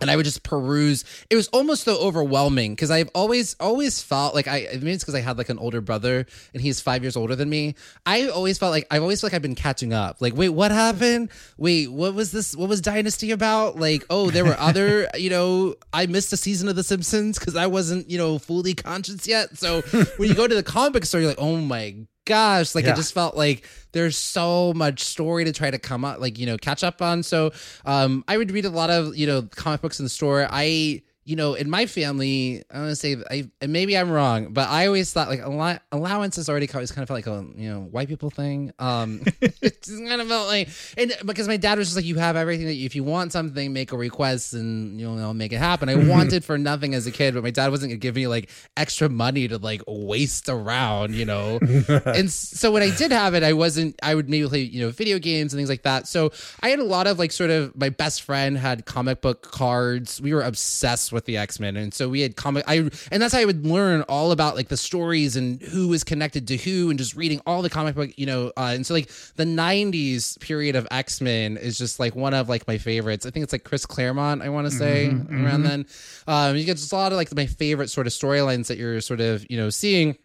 and 0.00 0.10
I 0.10 0.16
would 0.16 0.24
just 0.24 0.42
peruse. 0.42 1.04
It 1.30 1.36
was 1.36 1.48
almost 1.48 1.84
though 1.84 1.98
overwhelming 1.98 2.72
because 2.72 2.90
I've 2.90 3.10
always 3.14 3.54
always 3.60 4.02
felt 4.02 4.34
like 4.34 4.48
I 4.48 4.66
maybe 4.72 4.90
it's 4.90 5.04
because 5.04 5.14
I 5.14 5.20
had 5.20 5.38
like 5.38 5.48
an 5.48 5.58
older 5.58 5.80
brother 5.80 6.26
and 6.52 6.60
he's 6.60 6.80
five 6.80 7.02
years 7.02 7.16
older 7.16 7.36
than 7.36 7.48
me. 7.48 7.76
I 8.04 8.28
always 8.28 8.58
felt 8.58 8.72
like 8.72 8.86
I've 8.90 9.02
always 9.02 9.20
felt 9.20 9.32
like 9.32 9.36
I've 9.36 9.42
been 9.42 9.54
catching 9.54 9.92
up. 9.92 10.20
Like, 10.20 10.34
wait, 10.34 10.48
what 10.48 10.72
happened? 10.72 11.30
Wait, 11.56 11.92
what 11.92 12.14
was 12.14 12.32
this? 12.32 12.56
What 12.56 12.68
was 12.68 12.80
Dynasty 12.80 13.30
about? 13.30 13.78
Like, 13.78 14.04
oh, 14.10 14.30
there 14.30 14.44
were 14.44 14.58
other. 14.58 15.08
You 15.24 15.30
know, 15.30 15.74
I 15.92 16.06
missed 16.06 16.32
a 16.32 16.36
season 16.36 16.68
of 16.68 16.76
The 16.76 16.82
Simpsons 16.82 17.38
because 17.38 17.56
I 17.56 17.66
wasn't 17.66 18.10
you 18.10 18.18
know 18.18 18.38
fully 18.38 18.74
conscious 18.74 19.26
yet. 19.26 19.56
So 19.56 19.80
when 20.16 20.28
you 20.28 20.34
go 20.34 20.46
to 20.46 20.54
the 20.54 20.62
comic 20.62 20.92
book 20.92 21.04
store, 21.06 21.20
you're 21.20 21.30
like, 21.30 21.40
oh 21.40 21.56
my 21.56 21.94
gosh 22.24 22.74
like 22.74 22.84
Yeah. 22.84 22.92
it 22.92 22.96
just 22.96 23.12
felt 23.12 23.36
like 23.36 23.68
there's 23.92 24.16
so 24.16 24.72
much 24.74 25.00
story 25.04 25.44
to 25.44 25.52
try 25.52 25.70
to 25.70 25.78
come 25.78 26.04
up 26.04 26.20
like 26.20 26.38
you 26.38 26.46
know 26.46 26.56
catch 26.56 26.82
up 26.82 27.02
on 27.02 27.22
so 27.22 27.52
um 27.84 28.24
i 28.28 28.36
would 28.36 28.50
read 28.50 28.64
a 28.64 28.70
lot 28.70 28.90
of 28.90 29.16
you 29.16 29.26
know 29.26 29.42
comic 29.42 29.80
books 29.82 29.98
in 29.98 30.04
the 30.04 30.10
store 30.10 30.46
i 30.50 31.02
you 31.24 31.36
know 31.36 31.54
in 31.54 31.68
my 31.68 31.86
family 31.86 32.62
i 32.70 32.78
want 32.78 32.90
to 32.90 32.96
say 32.96 33.16
i 33.30 33.48
maybe 33.66 33.96
i'm 33.96 34.10
wrong 34.10 34.52
but 34.52 34.68
i 34.68 34.86
always 34.86 35.12
thought 35.12 35.28
like 35.28 35.40
allow- 35.42 35.78
allowance 35.92 36.38
is 36.38 36.48
already 36.48 36.68
always 36.72 36.92
kind 36.92 37.02
of 37.02 37.08
felt 37.08 37.18
like 37.18 37.26
a 37.26 37.46
you 37.56 37.70
know 37.70 37.80
white 37.80 38.08
people 38.08 38.30
thing 38.30 38.72
um 38.78 39.20
it 39.40 39.82
just 39.82 40.04
kind 40.06 40.20
of 40.20 40.28
felt 40.28 40.48
like 40.48 40.68
and 40.96 41.14
because 41.24 41.48
my 41.48 41.56
dad 41.56 41.78
was 41.78 41.88
just 41.88 41.96
like 41.96 42.04
you 42.04 42.16
have 42.16 42.36
everything 42.36 42.66
that 42.66 42.74
you, 42.74 42.86
if 42.86 42.94
you 42.94 43.04
want 43.04 43.32
something 43.32 43.72
make 43.72 43.92
a 43.92 43.96
request 43.96 44.52
and 44.52 45.00
you 45.00 45.08
know 45.08 45.32
make 45.32 45.52
it 45.52 45.58
happen 45.58 45.88
i 45.88 45.94
wanted 46.08 46.44
for 46.44 46.58
nothing 46.58 46.94
as 46.94 47.06
a 47.06 47.10
kid 47.10 47.34
but 47.34 47.42
my 47.42 47.50
dad 47.50 47.70
wasn't 47.70 47.90
gonna 47.90 47.98
give 47.98 48.14
me 48.14 48.26
like 48.26 48.50
extra 48.76 49.08
money 49.08 49.48
to 49.48 49.58
like 49.58 49.82
waste 49.86 50.48
around 50.48 51.14
you 51.14 51.24
know 51.24 51.58
and 52.06 52.30
so 52.30 52.70
when 52.70 52.82
I 52.82 52.90
did 52.94 53.12
have 53.12 53.34
it, 53.34 53.42
I 53.42 53.52
wasn't. 53.52 53.96
I 54.02 54.14
would 54.14 54.28
maybe 54.28 54.46
play, 54.48 54.60
you 54.60 54.84
know, 54.84 54.90
video 54.90 55.18
games 55.18 55.52
and 55.52 55.58
things 55.58 55.68
like 55.68 55.82
that. 55.82 56.06
So 56.06 56.32
I 56.62 56.68
had 56.68 56.78
a 56.78 56.84
lot 56.84 57.06
of 57.06 57.18
like 57.18 57.32
sort 57.32 57.50
of. 57.50 57.76
My 57.76 57.88
best 57.88 58.22
friend 58.22 58.56
had 58.56 58.86
comic 58.86 59.20
book 59.20 59.42
cards. 59.42 60.20
We 60.20 60.34
were 60.34 60.42
obsessed 60.42 61.12
with 61.14 61.24
the 61.24 61.36
X 61.36 61.58
Men, 61.58 61.76
and 61.76 61.94
so 61.94 62.08
we 62.08 62.20
had 62.20 62.36
comic. 62.36 62.64
I 62.66 62.90
and 63.10 63.22
that's 63.22 63.32
how 63.32 63.40
I 63.40 63.44
would 63.44 63.64
learn 63.64 64.02
all 64.02 64.32
about 64.32 64.56
like 64.56 64.68
the 64.68 64.76
stories 64.76 65.36
and 65.36 65.62
who 65.62 65.92
is 65.92 66.04
connected 66.04 66.48
to 66.48 66.56
who, 66.56 66.90
and 66.90 66.98
just 66.98 67.16
reading 67.16 67.40
all 67.46 67.62
the 67.62 67.70
comic 67.70 67.94
book, 67.94 68.10
you 68.16 68.26
know. 68.26 68.52
Uh, 68.56 68.72
and 68.74 68.86
so 68.86 68.94
like 68.94 69.08
the 69.36 69.44
'90s 69.44 70.38
period 70.40 70.76
of 70.76 70.86
X 70.90 71.20
Men 71.20 71.56
is 71.56 71.78
just 71.78 71.98
like 71.98 72.14
one 72.14 72.34
of 72.34 72.48
like 72.48 72.66
my 72.66 72.78
favorites. 72.78 73.24
I 73.24 73.30
think 73.30 73.44
it's 73.44 73.52
like 73.52 73.64
Chris 73.64 73.86
Claremont. 73.86 74.42
I 74.42 74.50
want 74.50 74.66
to 74.66 74.70
say 74.70 75.08
around 75.08 75.62
then. 75.62 75.86
Um, 76.26 76.56
you 76.56 76.64
get 76.64 76.76
just 76.76 76.92
a 76.92 76.96
lot 76.96 77.12
of 77.12 77.16
like 77.16 77.34
my 77.34 77.46
favorite 77.46 77.88
sort 77.88 78.06
of 78.06 78.12
storylines 78.12 78.66
that 78.66 78.78
you're 78.78 79.00
sort 79.00 79.20
of 79.20 79.48
you 79.50 79.56
know 79.56 79.70
seeing 79.70 80.16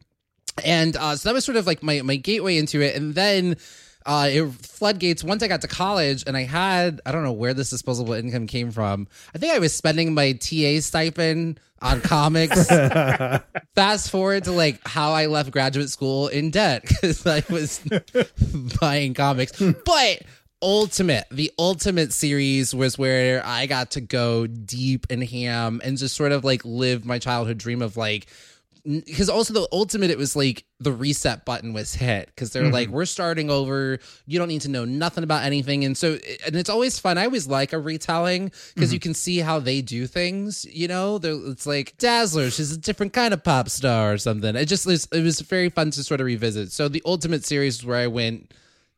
and 0.64 0.96
uh, 0.98 1.16
so 1.16 1.30
that 1.30 1.34
was 1.34 1.46
sort 1.46 1.58
of 1.58 1.68
like 1.68 1.84
my 1.84 2.02
my 2.02 2.16
gateway 2.16 2.58
into 2.58 2.82
it 2.82 2.96
and 2.96 3.16
then 3.16 3.56
uh 4.10 4.28
it 4.28 4.52
floodgates 4.66 5.24
once 5.24 5.44
i 5.44 5.48
got 5.48 5.62
to 5.62 5.68
college 5.68 6.24
and 6.26 6.36
i 6.36 6.44
had 6.44 7.00
i 7.06 7.12
don't 7.12 7.24
know 7.24 7.32
where 7.32 7.54
this 7.54 7.70
disposable 7.70 8.14
income 8.14 8.48
came 8.48 8.72
from. 8.72 9.08
I 9.36 9.38
think 9.38 9.54
i 9.54 9.60
was 9.60 9.74
spending 9.74 10.14
my 10.14 10.34
ta 10.34 10.80
stipend 10.82 11.60
on 11.82 12.02
comics. 12.14 12.68
Fast 13.76 14.10
forward 14.10 14.46
to 14.46 14.52
like 14.52 14.86
how 14.86 15.12
i 15.12 15.28
left 15.28 15.52
graduate 15.52 15.90
school 15.90 16.28
in 16.28 16.50
debt 16.50 16.82
because 16.88 17.26
i 17.26 17.44
was 17.50 17.82
buying 18.82 19.14
comics. 19.14 19.62
But 19.86 20.24
ultimate 20.62 21.26
the 21.32 21.52
ultimate 21.58 22.12
series 22.12 22.76
was 22.76 22.98
where 22.98 23.42
i 23.46 23.66
got 23.66 23.92
to 23.92 24.02
go 24.02 24.46
deep 24.46 25.08
and 25.10 25.24
ham 25.24 25.80
and 25.86 25.98
just 25.98 26.18
sort 26.18 26.34
of 26.34 26.44
like 26.44 26.66
live 26.66 27.06
my 27.06 27.18
childhood 27.18 27.58
dream 27.58 27.82
of 27.82 27.96
like 27.96 28.28
because 28.84 29.30
also 29.30 29.54
the 29.54 29.68
ultimate 29.72 30.10
it 30.10 30.18
was 30.18 30.36
like 30.36 30.66
the 30.80 30.92
reset 30.92 31.46
button 31.46 31.74
was 31.74 31.94
hit 31.94 32.28
because 32.28 32.52
they're 32.52 32.72
like 32.72 32.88
mm-hmm. 32.88 32.96
we're 32.96 33.06
starting 33.06 33.50
over. 33.50 34.00
You 34.26 34.40
don't 34.40 34.48
need 34.48 34.62
to 34.62 34.70
know 34.70 34.86
nothing 34.86 35.24
about 35.24 35.44
anything. 35.44 35.84
And 35.86 35.98
so 35.98 36.18
and 36.46 36.56
it's 36.56 36.70
always 36.70 36.98
fun. 37.00 37.18
I 37.18 37.26
always 37.26 37.48
like 37.48 37.74
a 37.74 37.80
retelling 37.80 38.52
because 38.74 38.94
you 38.94 39.00
mm-hmm. 39.00 39.10
can 39.10 39.14
see 39.14 39.40
how 39.40 39.60
they 39.60 39.82
do 39.82 40.08
things 40.08 40.66
you 40.66 40.88
know? 40.88 41.18
They're, 41.18 41.38
it's 41.48 41.66
like 41.66 41.98
dazzler 41.98 42.50
she's 42.50 42.72
a 42.72 42.78
different 42.78 43.14
kind 43.14 43.34
of 43.34 43.44
pop 43.44 43.70
star 43.70 44.14
or 44.14 44.18
something. 44.18 44.56
It 44.56 44.66
just 44.66 44.86
was 44.86 45.08
it 45.12 45.24
was 45.24 45.42
very 45.42 45.70
fun 45.70 45.92
to 45.92 46.04
sort 46.04 46.22
of 46.22 46.26
revisit. 46.26 46.72
So 46.72 46.88
the 46.88 47.02
ultimate 47.06 47.46
series 47.46 47.80
is 47.80 47.86
where 47.86 47.98
i 47.98 48.08
went 48.08 48.54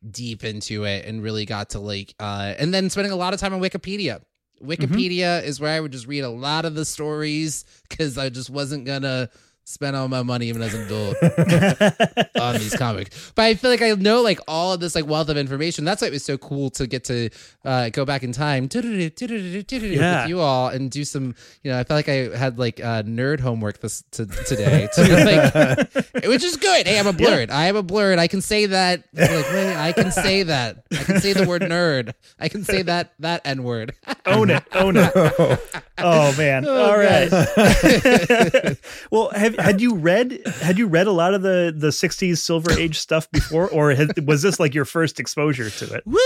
deep 0.08 0.44
into 0.44 0.84
it 0.84 1.06
and 1.06 1.22
really 1.22 1.44
got 1.44 1.70
to 1.70 1.78
like 1.78 2.14
uh 2.18 2.54
and 2.58 2.74
then 2.74 2.90
spending 2.90 3.12
a 3.12 3.16
lot 3.16 3.34
of 3.34 3.40
time 3.40 3.52
on 3.52 3.60
Wikipedia. 3.60 4.20
Mm-hmm. 4.62 4.70
Wikipedia 4.70 5.42
is 5.42 5.60
where 5.60 5.74
I 5.74 5.80
would 5.80 5.92
just 5.92 6.06
read 6.06 6.20
a 6.20 6.30
lot 6.30 6.64
of 6.64 6.74
the 6.74 6.84
stories 6.84 7.64
because 7.88 8.16
I 8.16 8.28
just 8.28 8.50
wasn't 8.50 8.84
gonna 8.84 9.28
spend 9.64 9.94
all 9.96 10.08
my 10.08 10.22
money 10.22 10.46
even 10.48 10.60
as 10.62 10.74
an 10.74 10.82
adult 10.82 11.16
on 12.40 12.54
these 12.58 12.74
comics. 12.76 13.32
But 13.34 13.42
I 13.44 13.54
feel 13.54 13.70
like 13.70 13.82
I 13.82 13.90
know 13.92 14.20
like 14.22 14.40
all 14.48 14.72
of 14.72 14.80
this 14.80 14.94
like 14.94 15.06
wealth 15.06 15.28
of 15.28 15.36
information. 15.36 15.84
That's 15.84 16.02
why 16.02 16.08
it 16.08 16.12
was 16.12 16.24
so 16.24 16.36
cool 16.38 16.70
to 16.70 16.86
get 16.86 17.04
to 17.04 17.30
uh, 17.64 17.88
go 17.90 18.04
back 18.04 18.22
in 18.22 18.32
time 18.32 18.68
Yeah. 18.72 20.22
with 20.22 20.28
you 20.28 20.40
all 20.40 20.68
and 20.68 20.90
do 20.90 21.04
some. 21.04 21.34
You 21.62 21.70
know, 21.72 21.78
I 21.78 21.84
felt 21.84 21.98
like 21.98 22.08
I 22.08 22.36
had 22.36 22.58
like 22.58 22.80
uh, 22.80 23.02
nerd 23.04 23.40
homework 23.40 23.80
this 23.80 24.02
to, 24.12 24.26
today, 24.26 24.88
to, 24.94 25.02
like, 25.02 26.24
which 26.26 26.44
is 26.44 26.56
good. 26.56 26.86
Hey, 26.86 26.98
I'm 26.98 27.06
a 27.06 27.12
blerd. 27.12 27.50
I 27.50 27.66
am 27.66 27.76
a 27.76 27.82
blerd. 27.84 28.18
I 28.18 28.26
can 28.28 28.40
say 28.40 28.66
that. 28.66 29.04
Like, 29.12 29.30
wait, 29.30 29.76
I 29.76 29.92
can 29.92 30.10
say 30.10 30.42
that. 30.44 30.84
I 30.92 31.04
can 31.04 31.20
say 31.20 31.32
the 31.32 31.46
word 31.46 31.62
nerd. 31.62 32.12
I 32.38 32.48
can 32.48 32.64
say 32.64 32.82
that 32.82 33.12
that 33.20 33.42
n 33.44 33.62
word. 33.62 33.94
own 34.26 34.50
it, 34.50 34.62
own 34.72 34.96
it. 34.96 35.12
Oh 36.04 36.34
man! 36.36 36.64
Oh, 36.66 36.84
All 36.90 36.96
right. 36.98 37.30
well, 39.10 39.30
have 39.30 39.56
had 39.56 39.80
you 39.80 39.94
read 39.94 40.40
had 40.60 40.78
you 40.78 40.86
read 40.86 41.06
a 41.06 41.12
lot 41.12 41.34
of 41.34 41.42
the 41.42 41.72
the 41.76 41.88
'60s 41.88 42.38
Silver 42.38 42.72
Age 42.72 42.98
stuff 42.98 43.30
before, 43.30 43.68
or 43.68 43.92
had, 43.92 44.26
was 44.26 44.42
this 44.42 44.58
like 44.60 44.74
your 44.74 44.84
first 44.84 45.20
exposure 45.20 45.70
to 45.70 45.94
it? 45.94 46.02
Woo! 46.06 46.18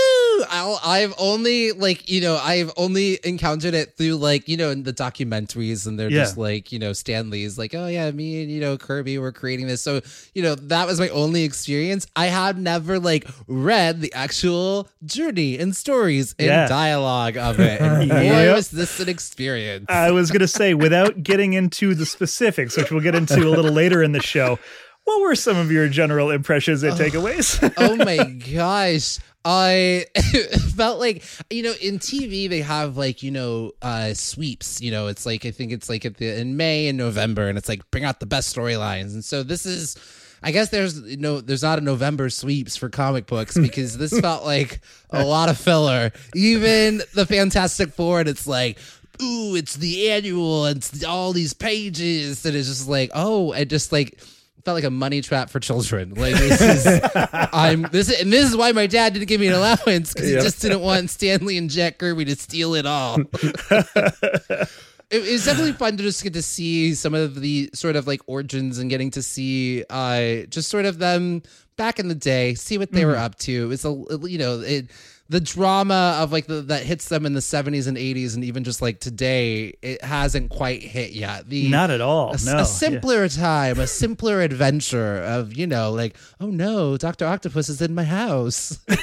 I'll, 0.49 0.79
I've 0.83 1.13
only 1.17 1.71
like 1.71 2.09
you 2.09 2.21
know 2.21 2.37
I've 2.41 2.71
only 2.77 3.19
encountered 3.23 3.73
it 3.73 3.97
through 3.97 4.15
like 4.15 4.47
you 4.47 4.57
know 4.57 4.69
in 4.71 4.83
the 4.83 4.93
documentaries 4.93 5.87
and 5.87 5.99
they're 5.99 6.09
Yeah. 6.11 6.21
just 6.23 6.37
like 6.37 6.71
you 6.71 6.79
know 6.79 6.93
Stan 6.93 7.29
Lee's 7.29 7.57
like 7.57 7.73
oh 7.73 7.87
yeah 7.87 8.11
me 8.11 8.41
and 8.43 8.51
you 8.51 8.59
know 8.61 8.77
Kirby 8.77 9.17
were 9.17 9.31
creating 9.31 9.67
this 9.67 9.81
so 9.81 10.01
you 10.35 10.43
know 10.43 10.55
that 10.55 10.85
was 10.87 10.99
my 10.99 11.09
only 11.09 11.43
experience. 11.43 12.07
I 12.15 12.27
have 12.27 12.57
never 12.59 12.99
like 12.99 13.27
read 13.47 14.01
the 14.01 14.13
actual 14.13 14.87
journey 15.05 15.57
and 15.57 15.75
stories 15.75 16.35
and 16.39 16.47
Yeah. 16.47 16.67
dialogue 16.67 17.37
of 17.37 17.59
it. 17.59 17.81
And 17.81 18.09
boy, 18.09 18.15
Yep. 18.21 18.55
was 18.55 18.69
this 18.69 18.99
an 18.99 19.09
experience. 19.09 19.47
I 19.89 20.11
was 20.11 20.31
going 20.31 20.41
to 20.41 20.47
say, 20.47 20.73
without 20.73 21.23
getting 21.23 21.53
into 21.53 21.95
the 21.95 22.05
specifics, 22.05 22.77
which 22.77 22.91
we'll 22.91 23.01
get 23.01 23.15
into 23.15 23.47
a 23.47 23.49
little 23.49 23.71
later 23.71 24.03
in 24.03 24.11
the 24.11 24.21
show, 24.21 24.59
what 25.03 25.21
were 25.21 25.35
some 25.35 25.57
of 25.57 25.71
your 25.71 25.87
general 25.87 26.31
impressions 26.31 26.83
and 26.83 26.93
takeaways? 26.93 27.73
oh 27.77 27.95
my 27.95 28.23
gosh. 28.51 29.19
I 29.49 30.05
felt 30.75 30.99
like 30.99 31.23
you 31.49 31.63
know 31.63 31.73
in 31.81 31.99
TV 31.99 32.49
they 32.49 32.59
have 32.59 32.97
like 32.97 33.23
you 33.23 33.31
know 33.31 33.71
uh 33.81 34.13
sweeps 34.13 34.81
you 34.81 34.91
know 34.91 35.07
it's 35.07 35.25
like 35.25 35.45
I 35.45 35.51
think 35.51 35.71
it's 35.71 35.87
like 35.87 36.03
at 36.03 36.17
the 36.17 36.37
in 36.37 36.57
May 36.57 36.89
and 36.89 36.97
November 36.97 37.47
and 37.47 37.57
it's 37.57 37.69
like 37.69 37.89
bring 37.89 38.03
out 38.03 38.19
the 38.19 38.25
best 38.25 38.53
storylines 38.53 39.13
and 39.13 39.23
so 39.23 39.43
this 39.43 39.65
is 39.65 39.95
I 40.43 40.51
guess 40.51 40.69
there's 40.69 41.01
no 41.17 41.39
there's 41.39 41.63
not 41.63 41.79
a 41.79 41.81
November 41.81 42.29
sweeps 42.29 42.75
for 42.75 42.89
comic 42.89 43.25
books 43.25 43.57
because 43.61 43.97
this 43.97 44.19
felt 44.19 44.43
like 44.43 44.81
a 45.11 45.23
lot 45.23 45.47
of 45.47 45.57
filler 45.57 46.11
even 46.35 47.01
the 47.13 47.25
Fantastic 47.25 47.93
Four 47.93 48.19
and 48.19 48.29
it's 48.29 48.47
like 48.47 48.77
ooh 49.21 49.55
it's 49.55 49.75
the 49.75 50.09
annual 50.09 50.65
and 50.65 50.77
it's 50.77 51.03
all 51.03 51.33
these 51.33 51.53
pages 51.53 52.43
that 52.43 52.55
is 52.55 52.67
just 52.67 52.87
like 52.87 53.11
oh 53.13 53.51
it 53.53 53.69
just 53.69 53.91
like 53.91 54.19
felt 54.67 54.75
like 54.75 54.83
a 54.83 54.91
money 54.91 55.21
trap 55.21 55.49
for 55.49 55.61
children. 55.61 56.09
Like 56.13 56.35
this 56.35 56.59
is, 56.59 57.09
I'm 57.33 57.83
this, 57.83 58.09
is, 58.09 58.19
and 58.19 58.33
this 58.33 58.49
is 58.49 58.57
why 58.57 58.73
my 58.73 58.85
dad 58.85 59.13
didn't 59.13 59.29
give 59.29 59.39
me 59.39 59.47
an 59.47 59.53
allowance 59.53 60.13
because 60.13 60.27
he 60.27 60.35
just 60.35 60.61
didn't 60.61 60.81
want 60.81 61.09
Stan 61.09 61.45
Lee 61.45 61.57
and 61.57 61.69
Jack 61.69 61.99
Kirby 61.99 62.25
to 62.25 62.35
steal 62.35 62.75
it 62.75 62.85
all. 62.85 63.17
it, 63.41 64.69
it 65.09 65.31
was 65.31 65.45
definitely 65.45 65.71
fun 65.71 65.95
to 65.95 66.03
just 66.03 66.21
get 66.21 66.33
to 66.33 66.41
see 66.41 66.95
some 66.95 67.13
of 67.13 67.39
the 67.39 67.69
sort 67.73 67.95
of 67.95 68.07
like 68.07 68.19
origins 68.27 68.77
and 68.77 68.89
getting 68.89 69.09
to 69.11 69.21
see 69.21 69.85
uh 69.89 70.45
just 70.49 70.67
sort 70.67 70.83
of 70.83 70.99
them 70.99 71.43
back 71.77 71.97
in 71.97 72.09
the 72.09 72.15
day, 72.15 72.53
see 72.53 72.77
what 72.77 72.91
they 72.91 73.05
were 73.05 73.15
up 73.15 73.37
to. 73.39 73.63
It 73.63 73.67
was 73.67 73.85
a 73.85 73.89
you 74.27 74.37
know 74.37 74.59
it. 74.59 74.87
The 75.29 75.41
drama 75.41 76.17
of 76.21 76.31
like 76.31 76.47
the, 76.47 76.61
that 76.61 76.83
hits 76.83 77.09
them 77.09 77.25
in 77.25 77.33
the 77.33 77.41
70s 77.41 77.87
and 77.87 77.97
80s, 77.97 78.35
and 78.35 78.43
even 78.43 78.63
just 78.63 78.81
like 78.81 78.99
today, 78.99 79.73
it 79.81 80.01
hasn't 80.03 80.49
quite 80.49 80.81
hit 80.81 81.11
yet. 81.11 81.49
The 81.49 81.69
Not 81.69 81.91
at 81.91 81.99
all. 82.01 82.31
a, 82.31 82.37
no. 82.45 82.59
a 82.59 82.65
simpler 82.65 83.27
time, 83.27 83.79
a 83.79 83.87
simpler 83.87 84.41
adventure 84.41 85.17
of, 85.23 85.53
you 85.53 85.67
know, 85.67 85.91
like, 85.91 86.15
oh 86.39 86.47
no, 86.47 86.95
Dr. 86.97 87.25
Octopus 87.25 87.67
is 87.69 87.81
in 87.81 87.93
my 87.93 88.05
house. 88.05 88.79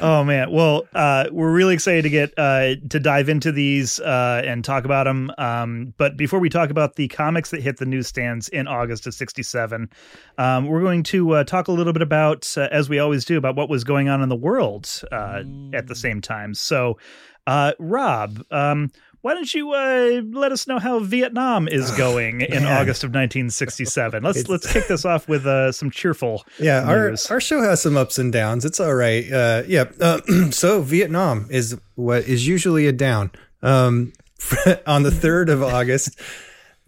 Oh 0.00 0.24
man. 0.24 0.50
Well, 0.50 0.86
uh, 0.94 1.26
we're 1.30 1.52
really 1.52 1.74
excited 1.74 2.02
to 2.02 2.10
get 2.10 2.34
uh, 2.36 2.74
to 2.90 3.00
dive 3.00 3.28
into 3.28 3.52
these 3.52 4.00
uh, 4.00 4.42
and 4.44 4.64
talk 4.64 4.84
about 4.84 5.04
them. 5.04 5.30
Um, 5.38 5.94
but 5.96 6.16
before 6.16 6.40
we 6.40 6.48
talk 6.48 6.70
about 6.70 6.96
the 6.96 7.08
comics 7.08 7.50
that 7.50 7.62
hit 7.62 7.78
the 7.78 7.86
newsstands 7.86 8.48
in 8.48 8.66
August 8.66 9.06
of 9.06 9.14
'67, 9.14 9.88
um, 10.38 10.66
we're 10.66 10.80
going 10.82 11.02
to 11.04 11.32
uh, 11.32 11.44
talk 11.44 11.68
a 11.68 11.72
little 11.72 11.92
bit 11.92 12.02
about, 12.02 12.52
uh, 12.56 12.68
as 12.70 12.88
we 12.88 12.98
always 12.98 13.24
do, 13.24 13.38
about 13.38 13.56
what 13.56 13.68
was 13.68 13.84
going 13.84 14.08
on 14.08 14.22
in 14.22 14.28
the 14.28 14.36
world 14.36 15.02
uh, 15.12 15.42
at 15.72 15.86
the 15.86 15.94
same 15.94 16.20
time. 16.20 16.54
So, 16.54 16.98
uh, 17.46 17.72
Rob, 17.78 18.44
um, 18.50 18.90
why 19.24 19.32
don't 19.32 19.54
you 19.54 19.72
uh, 19.72 20.20
let 20.38 20.52
us 20.52 20.66
know 20.66 20.78
how 20.78 20.98
Vietnam 20.98 21.66
is 21.66 21.90
going 21.92 22.42
in 22.42 22.64
man. 22.64 22.66
August 22.66 23.04
of 23.04 23.08
1967? 23.08 24.22
Let's 24.22 24.46
let's 24.50 24.70
kick 24.70 24.86
this 24.86 25.06
off 25.06 25.26
with 25.26 25.46
uh, 25.46 25.72
some 25.72 25.90
cheerful. 25.90 26.44
Yeah, 26.58 26.82
our, 26.82 27.08
news. 27.08 27.30
our 27.30 27.40
show 27.40 27.62
has 27.62 27.80
some 27.80 27.96
ups 27.96 28.18
and 28.18 28.30
downs. 28.30 28.66
It's 28.66 28.80
all 28.80 28.94
right. 28.94 29.24
Uh, 29.32 29.62
yeah. 29.66 29.84
Uh, 29.98 30.20
so 30.50 30.82
Vietnam 30.82 31.46
is 31.48 31.74
what 31.94 32.24
is 32.24 32.46
usually 32.46 32.86
a 32.86 32.92
down. 32.92 33.30
Um, 33.62 34.12
on 34.86 35.04
the 35.04 35.10
3rd 35.10 35.48
of 35.48 35.62
August, 35.62 36.20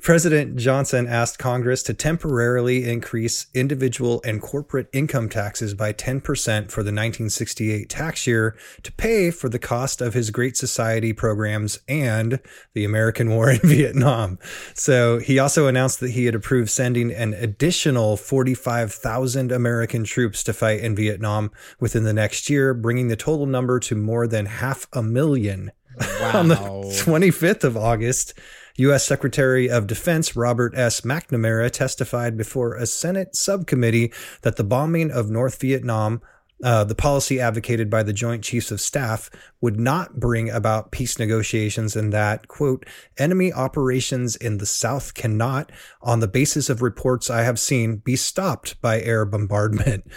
President 0.07 0.55
Johnson 0.55 1.09
asked 1.09 1.37
Congress 1.37 1.83
to 1.83 1.93
temporarily 1.93 2.89
increase 2.89 3.49
individual 3.55 4.23
and 4.25 4.41
corporate 4.41 4.87
income 4.93 5.29
taxes 5.29 5.75
by 5.75 5.93
10% 5.93 6.23
for 6.71 6.85
the 6.85 6.93
1968 6.93 7.89
tax 7.89 8.25
year 8.25 8.57
to 8.85 8.93
pay 8.93 9.33
for 9.33 9.49
the 9.49 9.59
cost 9.59 10.01
of 10.01 10.15
his 10.15 10.31
Great 10.31 10.57
Society 10.57 11.13
programs 11.13 11.81
and 11.89 12.39
the 12.73 12.85
American 12.85 13.31
War 13.31 13.51
in 13.51 13.59
Vietnam. 13.65 14.39
So 14.75 15.19
he 15.19 15.41
also 15.41 15.67
announced 15.67 15.99
that 15.99 16.13
he 16.13 16.27
had 16.27 16.37
approved 16.37 16.71
sending 16.71 17.11
an 17.11 17.35
additional 17.35 18.17
45,000 18.17 19.51
American 19.51 20.05
troops 20.05 20.45
to 20.45 20.53
fight 20.53 20.83
in 20.83 20.95
Vietnam 20.95 21.51
within 21.81 22.05
the 22.05 22.13
next 22.13 22.49
year, 22.49 22.75
bringing 22.75 23.09
the 23.09 23.17
total 23.17 23.47
number 23.47 23.81
to 23.81 23.97
more 23.97 24.29
than 24.29 24.47
half 24.47 24.87
a 24.93 25.03
million. 25.03 25.73
On 26.35 26.49
the 26.49 26.55
25th 26.55 27.65
of 27.65 27.75
August, 27.75 28.35
U.S. 28.79 29.07
Secretary 29.07 29.71
of 29.71 29.87
Defense 29.87 30.37
Robert 30.37 30.75
S. 30.77 31.01
McNamara 31.01 31.71
testified 31.71 32.37
before 32.37 32.75
a 32.75 32.87
Senate 32.87 33.35
subcommittee 33.35 34.13
that 34.43 34.57
the 34.57 34.65
bombing 34.65 35.11
of 35.11 35.31
North 35.31 35.61
Vietnam, 35.61 36.21
uh, 36.63 36.85
the 36.85 36.95
policy 36.95 37.41
advocated 37.41 37.89
by 37.89 38.03
the 38.03 38.13
Joint 38.13 38.45
Chiefs 38.45 38.71
of 38.71 38.81
Staff, 38.81 39.31
would 39.61 39.81
not 39.81 40.21
bring 40.21 40.51
about 40.51 40.91
peace 40.91 41.19
negotiations 41.19 41.97
and 41.97 42.13
that, 42.13 42.49
quote, 42.49 42.85
enemy 43.19 43.53
operations 43.53 44.37
in 44.37 44.59
the 44.59 44.67
South 44.67 45.15
cannot, 45.15 45.73
on 46.03 46.21
the 46.21 46.29
basis 46.29 46.69
of 46.69 46.83
reports 46.83 47.31
I 47.31 47.43
have 47.43 47.59
seen, 47.59 47.97
be 47.97 48.17
stopped 48.17 48.81
by 48.83 49.01
air 49.01 49.25
bombardment. 49.25 50.05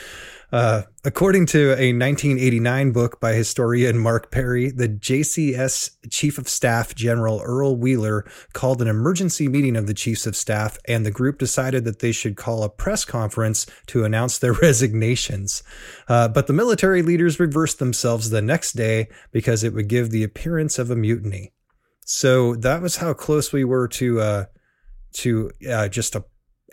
Uh, 0.52 0.82
according 1.06 1.46
to 1.46 1.72
a 1.74 1.94
1989 1.94 2.92
book 2.92 3.20
by 3.20 3.34
historian 3.34 4.00
Mark 4.00 4.32
Perry, 4.32 4.72
the 4.72 4.90
JCS 4.90 5.92
Chief 6.10 6.40
of 6.40 6.50
Staff 6.50 6.96
General 6.96 7.40
Earl 7.44 7.76
Wheeler 7.76 8.26
called 8.54 8.82
an 8.82 8.88
emergency 8.88 9.48
meeting 9.48 9.76
of 9.76 9.86
the 9.86 9.94
Chiefs 9.94 10.26
of 10.26 10.36
Staff, 10.36 10.80
and 10.88 11.06
the 11.06 11.12
group 11.12 11.38
decided 11.38 11.86
that 11.86 12.00
they 12.00 12.12
should 12.12 12.36
call 12.36 12.64
a 12.64 12.70
press 12.70 13.06
conference 13.06 13.68
to 13.88 14.04
announce 14.04 14.40
their 14.40 14.54
resignations. 14.62 15.62
Uh, 16.08 16.28
but 16.28 16.48
the 16.48 16.54
military 16.54 17.04
leaders 17.04 17.40
reversed 17.40 17.78
themselves 17.78 18.32
the 18.32 18.42
next 18.42 18.74
day 18.74 19.08
because 19.32 19.64
it 19.64 19.74
would 19.74 19.88
give 19.88 20.10
the 20.10 20.24
appearance 20.24 20.80
of 20.80 20.90
a 20.90 20.96
mutiny. 20.96 21.54
So 22.06 22.56
that 22.56 22.82
was 22.82 22.98
how 22.98 23.14
close 23.14 23.54
we 23.54 23.64
were 23.64 23.88
to 23.90 24.20
uh, 24.20 24.46
to 25.14 25.52
uh, 25.70 25.88
just 25.90 26.16
a 26.16 26.24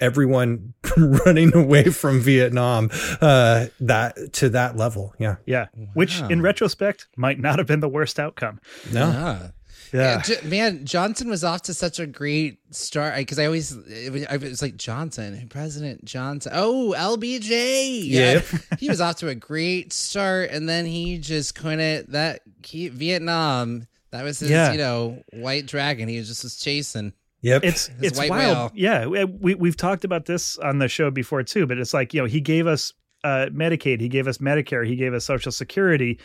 everyone 0.00 0.74
running 0.96 1.54
away 1.54 1.84
from 1.84 2.20
Vietnam 2.20 2.90
uh, 3.20 3.66
that 3.80 4.32
to 4.34 4.48
that 4.50 4.76
level. 4.76 5.14
Yeah. 5.18 5.36
Yeah, 5.46 5.66
which 5.94 6.20
in 6.22 6.42
retrospect 6.42 7.06
might 7.16 7.38
not 7.38 7.58
have 7.58 7.66
been 7.66 7.80
the 7.80 7.88
worst 7.88 8.18
outcome. 8.18 8.60
No. 8.92 9.08
Yeah. 9.10 9.48
Yeah. 9.92 10.20
J- 10.22 10.40
man, 10.42 10.84
Johnson 10.84 11.28
was 11.30 11.44
off 11.44 11.62
to 11.62 11.74
such 11.74 12.00
a 12.00 12.06
great 12.06 12.58
start 12.74 13.16
because 13.16 13.38
I 13.38 13.46
always 13.46 13.72
it 13.86 14.12
was, 14.12 14.26
I 14.26 14.36
was 14.36 14.60
like 14.60 14.76
Johnson, 14.76 15.46
President 15.48 16.04
Johnson. 16.04 16.52
Oh, 16.54 16.92
LBJ. 16.96 18.08
Yep. 18.10 18.44
he 18.80 18.88
was 18.88 19.00
off 19.00 19.16
to 19.16 19.28
a 19.28 19.34
great 19.34 19.92
start, 19.92 20.50
and 20.50 20.68
then 20.68 20.86
he 20.86 21.18
just 21.18 21.54
couldn't. 21.54 22.10
That 22.12 22.40
he, 22.64 22.88
Vietnam. 22.88 23.86
That 24.10 24.24
was 24.24 24.40
his, 24.40 24.50
Yeah. 24.50 24.72
you 24.72 24.78
know, 24.78 25.22
white 25.32 25.66
dragon. 25.66 26.08
He 26.08 26.18
was 26.18 26.28
just 26.28 26.42
was 26.42 26.56
chasing. 26.58 27.12
Yep. 27.42 27.64
It's 27.64 27.90
it's 28.02 28.18
white 28.18 28.30
wild. 28.30 28.56
whale. 28.56 28.72
Yeah, 28.74 29.06
we- 29.06 29.24
we 29.24 29.54
we've 29.54 29.76
talked 29.76 30.04
about 30.04 30.26
this 30.26 30.58
on 30.58 30.78
the 30.78 30.88
show 30.88 31.10
before 31.10 31.42
too, 31.42 31.66
but 31.66 31.78
it's 31.78 31.94
like, 31.94 32.12
you 32.14 32.20
know, 32.20 32.26
he 32.26 32.40
gave 32.40 32.66
us 32.66 32.92
uh 33.24 33.46
Medicaid, 33.52 34.00
he 34.00 34.08
gave 34.08 34.26
us 34.26 34.38
Medicare, 34.38 34.86
he 34.86 34.96
gave 34.96 35.12
us 35.14 35.24
social 35.24 35.52
security, 35.52 36.18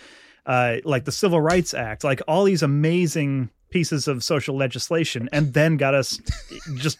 uh 0.45 0.77
like 0.83 1.05
the 1.05 1.11
Civil 1.11 1.41
Rights 1.41 1.73
Act, 1.73 2.03
like 2.03 2.21
all 2.27 2.43
these 2.45 2.63
amazing 2.63 3.49
pieces 3.69 4.07
of 4.07 4.23
social 4.23 4.55
legislation 4.57 5.29
and 5.31 5.53
then 5.53 5.77
got 5.77 5.93
us 5.93 6.19
just 6.75 6.97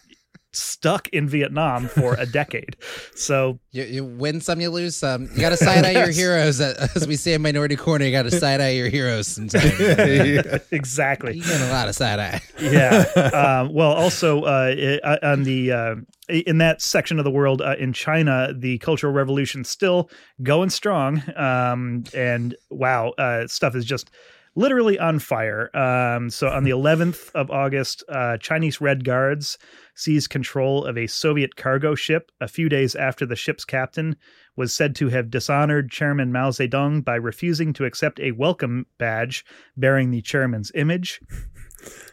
stuck 0.52 1.08
in 1.08 1.28
Vietnam 1.28 1.88
for 1.88 2.14
a 2.14 2.26
decade. 2.40 2.76
So 3.14 3.58
You, 3.70 3.84
you 3.84 4.04
win 4.04 4.40
some, 4.40 4.60
you 4.60 4.70
lose 4.70 4.96
some. 4.96 5.28
You 5.34 5.40
got 5.40 5.50
to 5.50 5.56
side 5.56 5.84
eye 5.84 5.92
your 5.92 6.06
Yes. 6.06 6.16
heroes. 6.16 6.60
As 6.60 7.06
we 7.06 7.16
say 7.16 7.34
in 7.34 7.42
Minority 7.42 7.76
Corner, 7.76 8.04
you 8.04 8.12
got 8.12 8.22
to 8.24 8.30
side 8.38 8.60
eye 8.60 8.70
your 8.70 8.88
heroes 8.88 9.28
sometimes. 9.28 9.64
Exactly. 9.80 10.28
You 10.28 10.42
exactly. 10.70 11.40
get 11.40 11.60
a 11.60 11.70
lot 11.72 11.88
of 11.88 11.94
side 11.94 12.18
eye. 12.18 12.40
yeah. 12.60 13.04
Um, 13.32 13.72
well, 13.72 13.92
also 13.92 14.42
uh, 14.42 14.74
i- 15.04 15.18
on 15.26 15.44
the 15.44 15.72
uh, 15.72 15.94
in 16.28 16.58
that 16.58 16.80
section 16.80 17.18
of 17.18 17.24
the 17.24 17.30
world 17.30 17.60
uh, 17.62 17.74
in 17.78 17.92
China, 17.92 18.52
the 18.56 18.78
Cultural 18.78 19.12
Revolution 19.12 19.64
still 19.64 20.10
going 20.42 20.70
strong. 20.70 21.22
Um, 21.36 22.04
and 22.14 22.54
wow, 22.70 23.10
uh, 23.18 23.46
stuff 23.46 23.74
is 23.74 23.84
just 23.84 24.10
literally 24.54 24.98
on 24.98 25.18
fire. 25.18 25.74
Um, 25.76 26.30
so 26.30 26.48
on 26.48 26.64
the 26.64 26.70
11th 26.70 27.30
of 27.34 27.50
August, 27.50 28.04
uh, 28.08 28.36
Chinese 28.38 28.80
Red 28.80 29.04
Guards 29.04 29.58
seized 29.94 30.30
control 30.30 30.84
of 30.84 30.96
a 30.96 31.06
Soviet 31.06 31.56
cargo 31.56 31.94
ship 31.94 32.30
a 32.40 32.48
few 32.48 32.68
days 32.68 32.94
after 32.94 33.26
the 33.26 33.36
ship's 33.36 33.64
captain 33.64 34.16
was 34.56 34.72
said 34.72 34.94
to 34.96 35.08
have 35.08 35.30
dishonored 35.30 35.90
Chairman 35.90 36.32
Mao 36.32 36.50
Zedong 36.50 37.04
by 37.04 37.14
refusing 37.14 37.72
to 37.74 37.84
accept 37.84 38.20
a 38.20 38.32
welcome 38.32 38.86
badge 38.98 39.44
bearing 39.76 40.10
the 40.10 40.20
chairman's 40.20 40.70
image. 40.74 41.20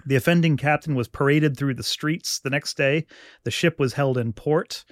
The 0.06 0.16
offending 0.16 0.58
captain 0.58 0.96
was 0.96 1.08
paraded 1.08 1.58
through 1.58 1.76
the 1.76 1.84
streets 1.84 2.40
the 2.40 2.50
next 2.50 2.76
day. 2.76 3.06
The 3.44 3.52
ship 3.52 3.80
was 3.80 3.94
held 3.94 4.18
in 4.18 4.34
port. 4.34 4.84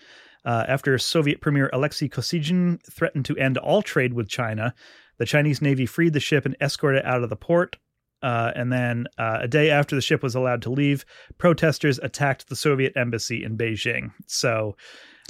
Uh, 0.46 0.64
after 0.68 0.98
Soviet 0.98 1.42
Premier 1.42 1.70
Alexei 1.74 2.08
Kosygin 2.08 2.82
threatened 2.90 3.26
to 3.26 3.36
end 3.38 3.58
all 3.58 3.82
trade 3.82 4.14
with 4.14 4.30
China, 4.30 4.74
the 5.18 5.26
Chinese 5.26 5.62
Navy 5.62 5.86
freed 5.86 6.14
the 6.14 6.20
ship 6.20 6.46
and 6.46 6.56
escorted 6.62 7.00
it 7.00 7.06
out 7.06 7.24
of 7.24 7.30
the 7.30 7.36
port. 7.36 7.78
Uh, 8.24 8.52
and 8.56 8.72
then 8.72 9.06
uh, 9.18 9.40
a 9.42 9.48
day 9.48 9.70
after 9.70 9.96
the 9.96 10.02
ship 10.02 10.24
was 10.24 10.34
allowed 10.34 10.62
to 10.64 10.72
leave, 10.72 11.06
protesters 11.38 12.00
attacked 12.00 12.50
the 12.50 12.56
Soviet 12.56 12.94
embassy 12.96 13.44
in 13.44 13.58
Beijing. 13.58 14.12
So, 14.26 14.76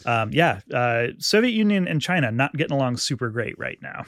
um, 0.06 0.32
yeah, 0.32 0.62
uh, 0.74 1.08
Soviet 1.18 1.52
Union 1.52 1.88
and 1.88 2.02
China 2.02 2.32
not 2.32 2.54
getting 2.54 2.76
along 2.76 2.98
super 2.98 3.30
great 3.30 3.60
right 3.60 3.78
now. 3.82 4.06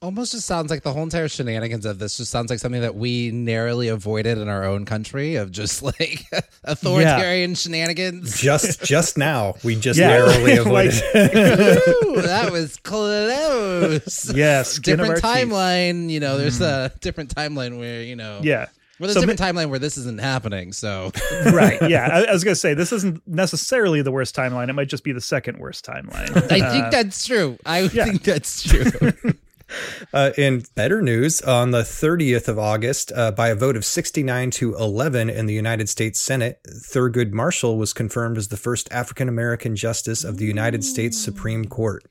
Almost 0.00 0.30
just 0.30 0.46
sounds 0.46 0.70
like 0.70 0.84
the 0.84 0.92
whole 0.92 1.02
entire 1.02 1.26
shenanigans 1.26 1.84
of 1.84 1.98
this 1.98 2.18
just 2.18 2.30
sounds 2.30 2.50
like 2.50 2.60
something 2.60 2.82
that 2.82 2.94
we 2.94 3.32
narrowly 3.32 3.88
avoided 3.88 4.38
in 4.38 4.48
our 4.48 4.62
own 4.64 4.84
country 4.84 5.34
of 5.34 5.50
just 5.50 5.82
like 5.82 6.24
authoritarian 6.62 7.56
shenanigans. 7.56 8.40
just 8.40 8.80
just 8.84 9.18
now, 9.18 9.54
we 9.64 9.74
just 9.74 9.98
Yeah. 9.98 10.08
narrowly 10.10 10.56
avoided. 10.56 11.02
it. 11.02 12.04
Ooh, 12.06 12.22
that 12.22 12.52
was 12.52 12.76
close. 12.76 14.32
Yes, 14.32 14.78
different 14.78 15.10
our 15.10 15.16
teeth. 15.16 15.24
timeline. 15.24 16.08
You 16.10 16.20
know, 16.20 16.38
there's 16.38 16.60
a 16.60 16.92
different 17.00 17.34
timeline 17.34 17.76
where 17.80 18.00
you 18.00 18.14
know. 18.14 18.38
Yeah. 18.40 18.66
Well, 19.00 19.06
there's 19.08 19.14
So 19.14 19.18
a 19.22 19.26
different 19.26 19.40
timeline 19.56 19.68
where 19.70 19.80
this 19.80 19.98
isn't 19.98 20.20
happening. 20.20 20.72
So 20.72 21.10
right. 21.52 21.78
Yeah. 21.90 22.08
I, 22.12 22.22
I 22.24 22.32
was 22.32 22.44
going 22.44 22.54
to 22.54 22.58
say, 22.60 22.74
this 22.74 22.92
isn't 22.92 23.20
necessarily 23.26 24.02
the 24.02 24.10
worst 24.12 24.34
timeline. 24.36 24.68
It 24.68 24.72
might 24.74 24.88
just 24.88 25.02
be 25.04 25.12
the 25.12 25.20
second 25.20 25.58
worst 25.58 25.84
timeline. 25.84 26.36
I 26.52 26.60
Uh, 26.60 26.72
think 26.72 26.90
that's 26.92 27.24
true. 27.26 27.58
I 27.66 27.80
yeah. 27.82 28.04
think 28.06 28.22
that's 28.24 28.62
true. 28.62 28.90
Uh, 30.10 30.30
in 30.38 30.62
better 30.74 31.02
news, 31.02 31.42
on 31.42 31.70
the 31.70 31.82
30th 31.82 32.48
of 32.48 32.58
August, 32.58 33.12
uh, 33.14 33.30
by 33.30 33.48
a 33.48 33.54
vote 33.54 33.76
of 33.76 33.84
69 33.84 34.50
to 34.52 34.74
11 34.76 35.28
in 35.28 35.44
the 35.44 35.52
United 35.52 35.88
States 35.88 36.18
Senate, 36.18 36.60
Thurgood 36.66 37.32
Marshall 37.32 37.76
was 37.76 37.92
confirmed 37.92 38.38
as 38.38 38.48
the 38.48 38.56
first 38.56 38.90
African 38.90 39.28
American 39.28 39.76
justice 39.76 40.24
of 40.24 40.38
the 40.38 40.46
United 40.46 40.82
States 40.82 41.18
Supreme 41.18 41.66
Court. 41.66 42.04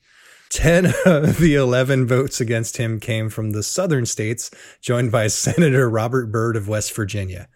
10 0.50 0.86
of 1.06 1.38
the 1.38 1.54
11 1.54 2.06
votes 2.06 2.40
against 2.40 2.76
him 2.76 3.00
came 3.00 3.28
from 3.28 3.50
the 3.50 3.62
southern 3.62 4.06
states, 4.06 4.50
joined 4.80 5.10
by 5.10 5.26
Senator 5.28 5.90
Robert 5.90 6.30
Byrd 6.30 6.56
of 6.56 6.68
West 6.68 6.94
Virginia. 6.94 7.48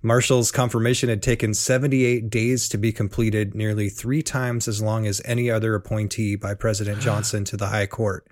Marshall's 0.00 0.52
confirmation 0.52 1.08
had 1.08 1.22
taken 1.22 1.52
78 1.52 2.30
days 2.30 2.68
to 2.68 2.78
be 2.78 2.92
completed, 2.92 3.54
nearly 3.54 3.88
three 3.88 4.22
times 4.22 4.68
as 4.68 4.80
long 4.80 5.06
as 5.06 5.20
any 5.24 5.50
other 5.50 5.74
appointee 5.74 6.36
by 6.36 6.54
President 6.54 7.00
Johnson 7.02 7.44
to 7.44 7.56
the 7.56 7.68
High 7.68 7.86
Court. 7.86 8.26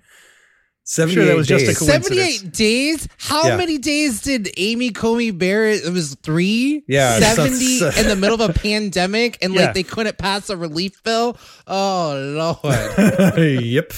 78 0.89 1.13
sure 1.15 1.25
that 1.25 1.35
was 1.35 1.47
just 1.47 1.63
a 1.65 1.67
days. 1.67 1.77
coincidence. 1.79 2.37
78 2.39 2.53
days? 2.53 3.07
How 3.17 3.47
Yeah. 3.49 3.57
many 3.57 3.77
days 3.77 4.21
did 4.21 4.49
Amy 4.55 4.91
Coney 4.91 5.31
Barrett? 5.31 5.83
It 5.83 5.91
was 5.91 6.15
three? 6.23 6.83
Yeah, 6.87 7.19
70 7.19 7.79
sounds- 7.79 7.97
in 7.99 8.07
the 8.07 8.15
middle 8.15 8.41
of 8.41 8.49
a 8.49 8.53
pandemic 8.53 9.37
and 9.41 9.53
Yeah. 9.53 9.65
like 9.65 9.73
they 9.73 9.83
couldn't 9.83 10.17
pass 10.17 10.49
a 10.49 10.55
relief 10.55 11.03
bill? 11.03 11.37
Oh, 11.67 12.57
Lord. 12.63 13.37
yep. 13.65 13.91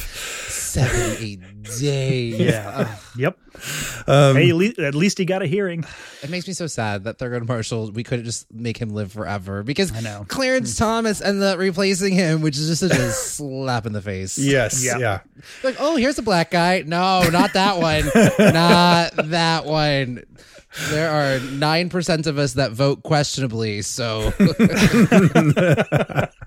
78 0.69 1.63
days. 1.63 2.39
yeah. 2.39 2.95
yep. 3.17 3.37
Um, 4.07 4.35
Hey, 4.35 4.49
at 4.49 4.55
least, 4.55 4.79
at 4.79 4.95
least 4.95 5.17
he 5.17 5.25
got 5.25 5.41
a 5.41 5.45
hearing. 5.45 5.85
It 6.23 6.29
makes 6.29 6.47
me 6.47 6.53
so 6.53 6.67
sad 6.67 7.03
that 7.05 7.17
Thurgood 7.17 7.47
Marshall, 7.47 7.91
we 7.91 8.03
couldn't 8.03 8.25
just 8.25 8.51
make 8.53 8.77
him 8.77 8.89
live 8.89 9.11
forever 9.11 9.63
because 9.63 9.93
I 9.95 10.01
know. 10.01 10.25
Clarence 10.27 10.75
Thomas 10.77 11.21
ended 11.21 11.43
up 11.43 11.59
replacing 11.59 12.13
him, 12.13 12.41
which 12.41 12.57
is 12.57 12.67
just 12.67 12.81
such 12.81 12.97
a 12.97 13.11
slap 13.11 13.85
in 13.85 13.93
the 13.93 14.01
face. 14.01 14.37
yes. 14.37 14.83
Yeah. 14.83 14.97
Yeah. 14.97 15.19
Like, 15.63 15.77
oh, 15.79 15.95
here's 15.95 16.17
a 16.19 16.23
black 16.23 16.51
guy. 16.51 16.83
No, 16.85 17.27
not 17.29 17.53
that 17.53 17.77
one. 17.77 18.05
not 18.53 19.11
that 19.29 19.65
one. 19.65 20.23
There 20.91 21.09
are 21.09 21.39
9% 21.39 22.27
of 22.27 22.37
us 22.37 22.53
that 22.53 22.73
vote 22.73 23.01
questionably. 23.01 23.81
So, 23.81 24.31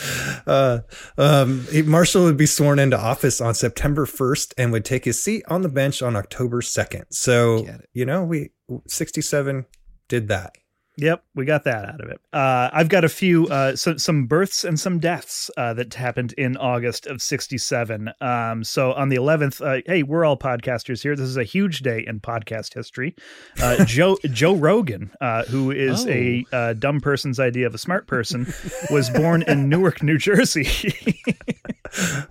Uh, 0.46 0.80
um, 1.18 1.66
Marshall 1.84 2.24
would 2.24 2.36
be 2.36 2.46
sworn 2.46 2.78
into 2.78 2.98
office 2.98 3.40
on 3.40 3.54
September 3.54 4.06
1st 4.06 4.54
and 4.58 4.72
would 4.72 4.84
take 4.84 5.04
his 5.04 5.22
seat 5.22 5.44
on 5.48 5.62
the 5.62 5.68
bench 5.68 6.02
on 6.02 6.16
October 6.16 6.60
2nd. 6.60 7.04
So, 7.10 7.66
you 7.92 8.04
know, 8.04 8.24
we 8.24 8.50
67 8.88 9.66
did 10.08 10.28
that. 10.28 10.56
Yep, 10.96 11.24
we 11.34 11.44
got 11.46 11.64
that 11.64 11.84
out 11.88 12.00
of 12.02 12.10
it. 12.10 12.20
Uh, 12.32 12.68
I've 12.72 12.88
got 12.90 13.04
a 13.04 13.08
few, 13.08 13.46
uh, 13.46 13.74
so, 13.74 13.96
some 13.96 14.26
births 14.26 14.64
and 14.64 14.78
some 14.78 14.98
deaths 14.98 15.50
uh, 15.56 15.72
that 15.74 15.94
happened 15.94 16.34
in 16.34 16.56
August 16.58 17.06
of 17.06 17.22
'67. 17.22 18.10
Um, 18.20 18.64
so 18.64 18.92
on 18.92 19.08
the 19.08 19.16
11th, 19.16 19.64
uh, 19.64 19.82
hey, 19.86 20.02
we're 20.02 20.24
all 20.24 20.36
podcasters 20.36 21.02
here. 21.02 21.16
This 21.16 21.28
is 21.28 21.36
a 21.38 21.44
huge 21.44 21.80
day 21.80 22.04
in 22.06 22.20
podcast 22.20 22.74
history. 22.74 23.14
Uh, 23.62 23.84
Joe 23.86 24.18
Joe 24.24 24.54
Rogan, 24.54 25.10
uh, 25.20 25.44
who 25.44 25.70
is 25.70 26.06
a 26.06 26.44
uh, 26.52 26.74
dumb 26.74 27.00
person's 27.00 27.40
idea 27.40 27.66
of 27.66 27.74
a 27.74 27.78
smart 27.78 28.06
person, 28.06 28.52
was 28.90 29.08
born 29.10 29.42
in 29.42 29.68
Newark, 29.70 30.02
New 30.02 30.18
Jersey. 30.18 30.68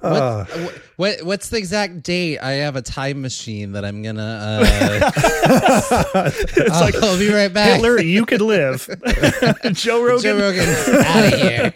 Uh, 0.02 0.46
wh- 0.46 1.00
what 1.00 1.22
what's 1.24 1.50
the 1.50 1.58
exact 1.58 2.02
date? 2.04 2.40
I 2.40 2.52
have 2.52 2.78
a 2.78 2.82
time 2.82 3.22
machine 3.22 3.74
that 3.74 3.84
I'm 3.84 4.02
gonna. 4.02 4.62
Uh, 4.64 6.32
it's 6.56 6.80
like 6.80 6.96
I'll 6.96 7.20
be 7.20 7.30
right 7.34 7.54
back. 7.54 7.74
Hitler, 7.76 8.00
you 8.00 8.26
could 8.26 8.40
live. 8.50 8.88
Joe 9.74 10.04
Rogan. 10.04 10.22
Joe 10.24 10.40
Rogan, 10.40 10.70
out 11.06 11.34
of 11.34 11.40
here. 11.40 11.74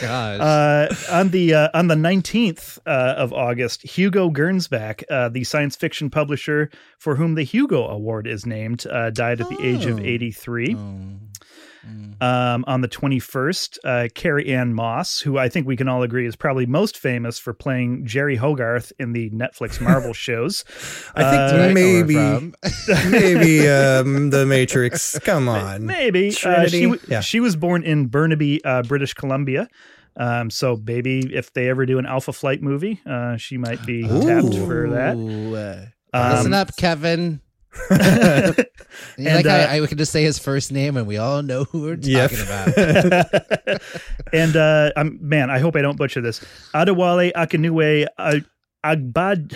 Gosh. 0.00 0.40
Uh, 0.40 0.94
on 1.10 1.30
the 1.30 1.54
uh, 1.54 1.68
on 1.72 1.88
the 1.88 1.96
nineteenth 1.96 2.78
uh, 2.86 3.14
of 3.16 3.32
August, 3.32 3.82
Hugo 3.82 4.28
Gernsback, 4.30 5.04
uh, 5.10 5.30
the 5.30 5.42
science 5.44 5.74
fiction 5.74 6.10
publisher 6.10 6.70
for 6.98 7.16
whom 7.16 7.34
the 7.34 7.42
Hugo 7.42 7.86
Award 7.88 8.26
is 8.26 8.44
named, 8.44 8.86
uh, 8.86 9.08
died 9.10 9.40
at 9.40 9.48
the 9.48 9.58
age 9.62 9.86
of 9.86 9.98
Oh. 9.98 10.02
eighty 10.02 10.30
three. 10.32 10.76
Oh. 10.78 11.18
Um, 12.20 12.64
on 12.68 12.80
the 12.80 12.88
twenty 12.88 13.18
first, 13.18 13.78
uh, 13.84 14.08
Carrie 14.14 14.48
Ann 14.52 14.72
Moss, 14.72 15.20
who 15.20 15.36
I 15.38 15.48
think 15.48 15.66
we 15.66 15.76
can 15.76 15.88
all 15.88 16.02
agree 16.04 16.26
is 16.26 16.36
probably 16.36 16.64
most 16.66 16.96
famous 16.96 17.38
for 17.38 17.52
playing 17.52 18.06
Jeri 18.06 18.36
Hogarth 18.36 18.92
in 19.00 19.12
the 19.12 19.30
Netflix 19.30 19.80
Marvel 19.80 20.12
shows. 20.26 20.64
I 21.16 21.22
Uh, 21.24 21.30
think 21.30 21.52
Where 21.52 21.70
I 21.70 21.72
maybe, 21.72 22.52
maybe 23.10 23.68
um, 23.68 24.30
the 24.30 24.46
Matrix. 24.46 25.18
Come 25.20 25.48
on. 25.48 25.86
Maybe 25.86 26.28
uh, 26.44 26.66
she 26.68 26.82
w- 26.84 27.00
Yeah. 27.08 27.20
she 27.20 27.40
was 27.40 27.56
born 27.56 27.82
in 27.82 28.06
Burnaby, 28.06 28.64
uh, 28.64 28.82
British 28.82 29.14
Columbia. 29.14 29.68
Um, 30.16 30.50
so 30.50 30.78
maybe 30.86 31.34
if 31.34 31.52
they 31.54 31.68
ever 31.70 31.86
do 31.86 31.98
an 31.98 32.06
Alpha 32.06 32.32
Flight 32.32 32.62
movie, 32.62 33.00
uh, 33.06 33.36
she 33.38 33.56
might 33.58 33.84
be 33.86 34.02
tapped 34.02 34.54
for 34.54 34.90
that. 34.90 35.16
Uh, 35.16 35.86
Um, 36.14 36.32
Listen 36.36 36.52
up, 36.54 36.76
Kevin. 36.76 37.40
and, 37.90 38.66
like 39.18 39.46
uh, 39.46 39.66
I, 39.70 39.80
I 39.80 39.86
could 39.86 39.98
just 39.98 40.12
say 40.12 40.22
his 40.22 40.38
first 40.38 40.72
name, 40.72 40.96
and 40.96 41.06
we 41.06 41.16
all 41.16 41.42
know 41.42 41.64
who 41.64 41.82
we're 41.82 41.96
talking 41.96 42.40
about. 42.40 43.82
and 44.32 44.56
uh, 44.56 44.90
I'm 44.96 45.18
man, 45.20 45.50
I 45.50 45.58
hope 45.58 45.76
I 45.76 45.82
don't 45.82 45.96
butcher 45.96 46.20
this. 46.20 46.40
Adewale 46.74 47.32
Akinue 47.32 48.06
uh, 48.18 48.40
Agbad. 48.84 49.54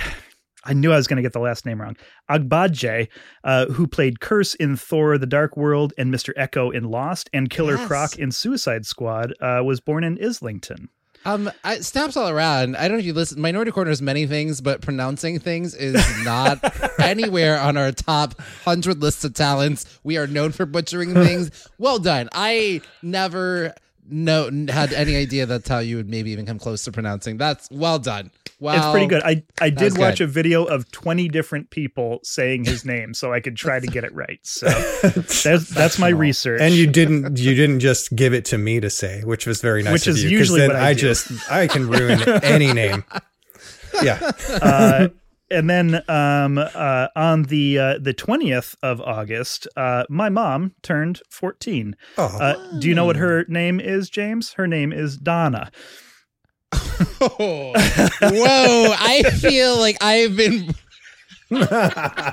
I 0.64 0.72
knew 0.72 0.92
I 0.92 0.96
was 0.96 1.06
going 1.06 1.16
to 1.16 1.22
get 1.22 1.32
the 1.32 1.40
last 1.40 1.64
name 1.64 1.80
wrong. 1.80 1.96
Agbaje, 2.28 3.08
uh, 3.44 3.66
who 3.66 3.86
played 3.86 4.18
Kurse 4.18 4.56
in 4.56 4.76
Thor: 4.76 5.18
The 5.18 5.26
Dark 5.26 5.56
World 5.56 5.92
and 5.98 6.12
Mr. 6.12 6.32
Eko 6.34 6.74
in 6.74 6.84
Lost, 6.84 7.28
and 7.32 7.50
Killer 7.50 7.76
Yes. 7.76 7.86
Croc 7.86 8.18
in 8.18 8.32
Suicide 8.32 8.86
Squad, 8.86 9.34
uh, 9.40 9.62
was 9.62 9.80
born 9.80 10.04
in 10.04 10.18
Islington. 10.22 10.88
Um, 11.26 11.50
I, 11.64 11.80
snaps 11.80 12.16
all 12.16 12.28
around. 12.28 12.76
I 12.76 12.82
don't 12.82 12.92
know 12.92 13.00
if 13.00 13.04
you 13.04 13.12
listen. 13.12 13.40
Minority 13.40 13.72
Corner 13.72 13.90
is 13.90 14.00
many 14.00 14.28
things, 14.28 14.60
but 14.60 14.80
pronouncing 14.80 15.40
things 15.40 15.74
is 15.74 15.94
not 16.24 16.60
anywhere 17.00 17.58
on 17.58 17.76
our 17.76 17.90
top 17.90 18.40
hundred 18.64 19.02
lists 19.02 19.24
of 19.24 19.34
talents. 19.34 19.98
We 20.04 20.18
are 20.18 20.28
known 20.28 20.52
for 20.52 20.66
butchering 20.66 21.14
things. 21.14 21.50
Well 21.78 21.98
done. 21.98 22.28
I 22.30 22.80
never 23.02 23.74
no 24.08 24.50
had 24.68 24.92
any 24.92 25.16
idea 25.16 25.46
that's 25.46 25.68
how 25.68 25.78
you 25.78 25.96
would 25.96 26.08
maybe 26.08 26.30
even 26.30 26.46
come 26.46 26.58
close 26.58 26.84
to 26.84 26.92
pronouncing. 26.92 27.36
That's 27.36 27.68
well 27.70 27.98
done. 27.98 28.30
Wow, 28.58 28.76
It's 28.76 28.86
pretty 28.90 29.06
good. 29.06 29.22
I 29.22 29.42
I 29.60 29.68
did 29.68 29.98
watch 29.98 30.18
good. 30.18 30.24
a 30.24 30.26
video 30.28 30.64
of 30.64 30.90
20 30.90 31.28
different 31.28 31.68
people 31.68 32.20
saying 32.22 32.64
his 32.64 32.86
name 32.86 33.12
so 33.12 33.30
I 33.32 33.40
could 33.40 33.54
try 33.56 33.80
to 33.80 33.86
get 33.86 34.02
it 34.04 34.14
right. 34.14 34.40
So 34.44 34.66
that's 35.02 35.68
that's 35.68 35.98
my 35.98 36.08
research. 36.08 36.60
And 36.62 36.72
you 36.74 36.86
didn't 36.86 37.38
you 37.38 37.54
didn't 37.54 37.80
just 37.80 38.16
give 38.16 38.32
it 38.32 38.46
to 38.46 38.58
me 38.58 38.80
to 38.80 38.88
say, 38.88 39.20
which 39.24 39.46
was 39.46 39.60
very 39.60 39.82
nice. 39.82 39.92
Which 39.92 40.06
of 40.06 40.14
is 40.16 40.24
you, 40.24 40.30
'cause 40.30 40.38
usually 40.38 40.60
then 40.60 40.68
what 40.70 40.76
I 40.78 40.88
I 40.90 40.94
do. 40.94 41.00
just 41.00 41.50
I 41.50 41.66
can 41.66 41.88
ruin 41.88 42.20
any 42.42 42.72
name. 42.72 43.04
Yeah. 44.02 44.32
uh, 44.60 45.08
and 45.50 45.68
then 45.70 46.02
um, 46.08 46.58
uh, 46.58 47.08
on 47.16 47.44
the 47.44 47.78
uh, 47.78 47.98
the 48.00 48.14
20th 48.14 48.74
of 48.82 49.00
August, 49.00 49.66
uh, 49.76 50.04
my 50.08 50.28
mom 50.28 50.72
turned 50.82 51.20
14. 51.30 51.96
Oh, 52.18 52.24
Uh, 52.40 52.78
do 52.78 52.88
you 52.88 52.94
know 52.94 53.04
what 53.04 53.16
her 53.16 53.44
name 53.48 53.80
is, 53.80 54.10
James? 54.10 54.52
Her 54.54 54.66
name 54.66 54.92
is 54.92 55.16
Donna. 55.16 55.70
oh, 57.20 57.72
Whoa, 58.22 58.94
I 58.98 59.22
feel 59.40 59.78
like 59.78 59.96
I've 60.02 60.36
been. 60.36 60.74
I 61.48 62.32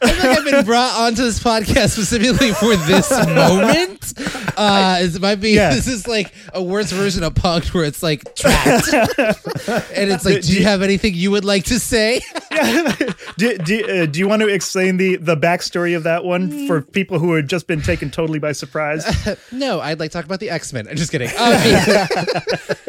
feel 0.00 0.16
like 0.18 0.38
I've 0.38 0.44
been 0.44 0.64
brought 0.64 0.94
onto 1.00 1.22
this 1.22 1.42
podcast 1.42 1.90
specifically 1.90 2.52
for 2.52 2.76
this 2.76 3.10
moment. 3.10 4.12
Uh, 4.58 4.96
it 5.02 5.20
might 5.20 5.34
be 5.34 5.50
Yeah. 5.50 5.74
this 5.74 5.86
is 5.86 6.08
like 6.08 6.32
a 6.54 6.62
worse 6.62 6.90
version 6.90 7.22
of 7.22 7.34
Punk'd 7.34 7.74
where 7.74 7.84
it's 7.84 8.02
like 8.02 8.34
trapped, 8.34 8.90
and 9.94 10.10
it's 10.10 10.24
like, 10.24 10.40
do 10.40 10.54
you 10.56 10.62
have 10.64 10.80
anything 10.80 11.12
you 11.12 11.30
would 11.32 11.44
like 11.44 11.64
to 11.64 11.78
say? 11.78 12.22
do, 13.36 13.58
do, 13.58 13.84
uh, 13.84 14.06
do 14.06 14.18
you 14.18 14.28
want 14.28 14.42
to 14.42 14.48
explain 14.48 14.96
the 14.96 15.16
the 15.16 15.36
backstory 15.36 15.96
of 15.96 16.02
that 16.04 16.24
one 16.24 16.66
for 16.66 16.82
people 16.82 17.18
who 17.18 17.34
had 17.34 17.48
just 17.48 17.66
been 17.66 17.82
taken 17.82 18.10
totally 18.10 18.38
by 18.38 18.52
surprise? 18.52 19.04
no, 19.52 19.80
I'd 19.80 20.00
like 20.00 20.10
to 20.10 20.18
talk 20.18 20.24
about 20.24 20.40
the 20.40 20.50
X 20.50 20.72
Men. 20.72 20.88
I'm 20.88 20.96
just 20.96 21.10
kidding. 21.12 21.28
Um, 21.38 21.52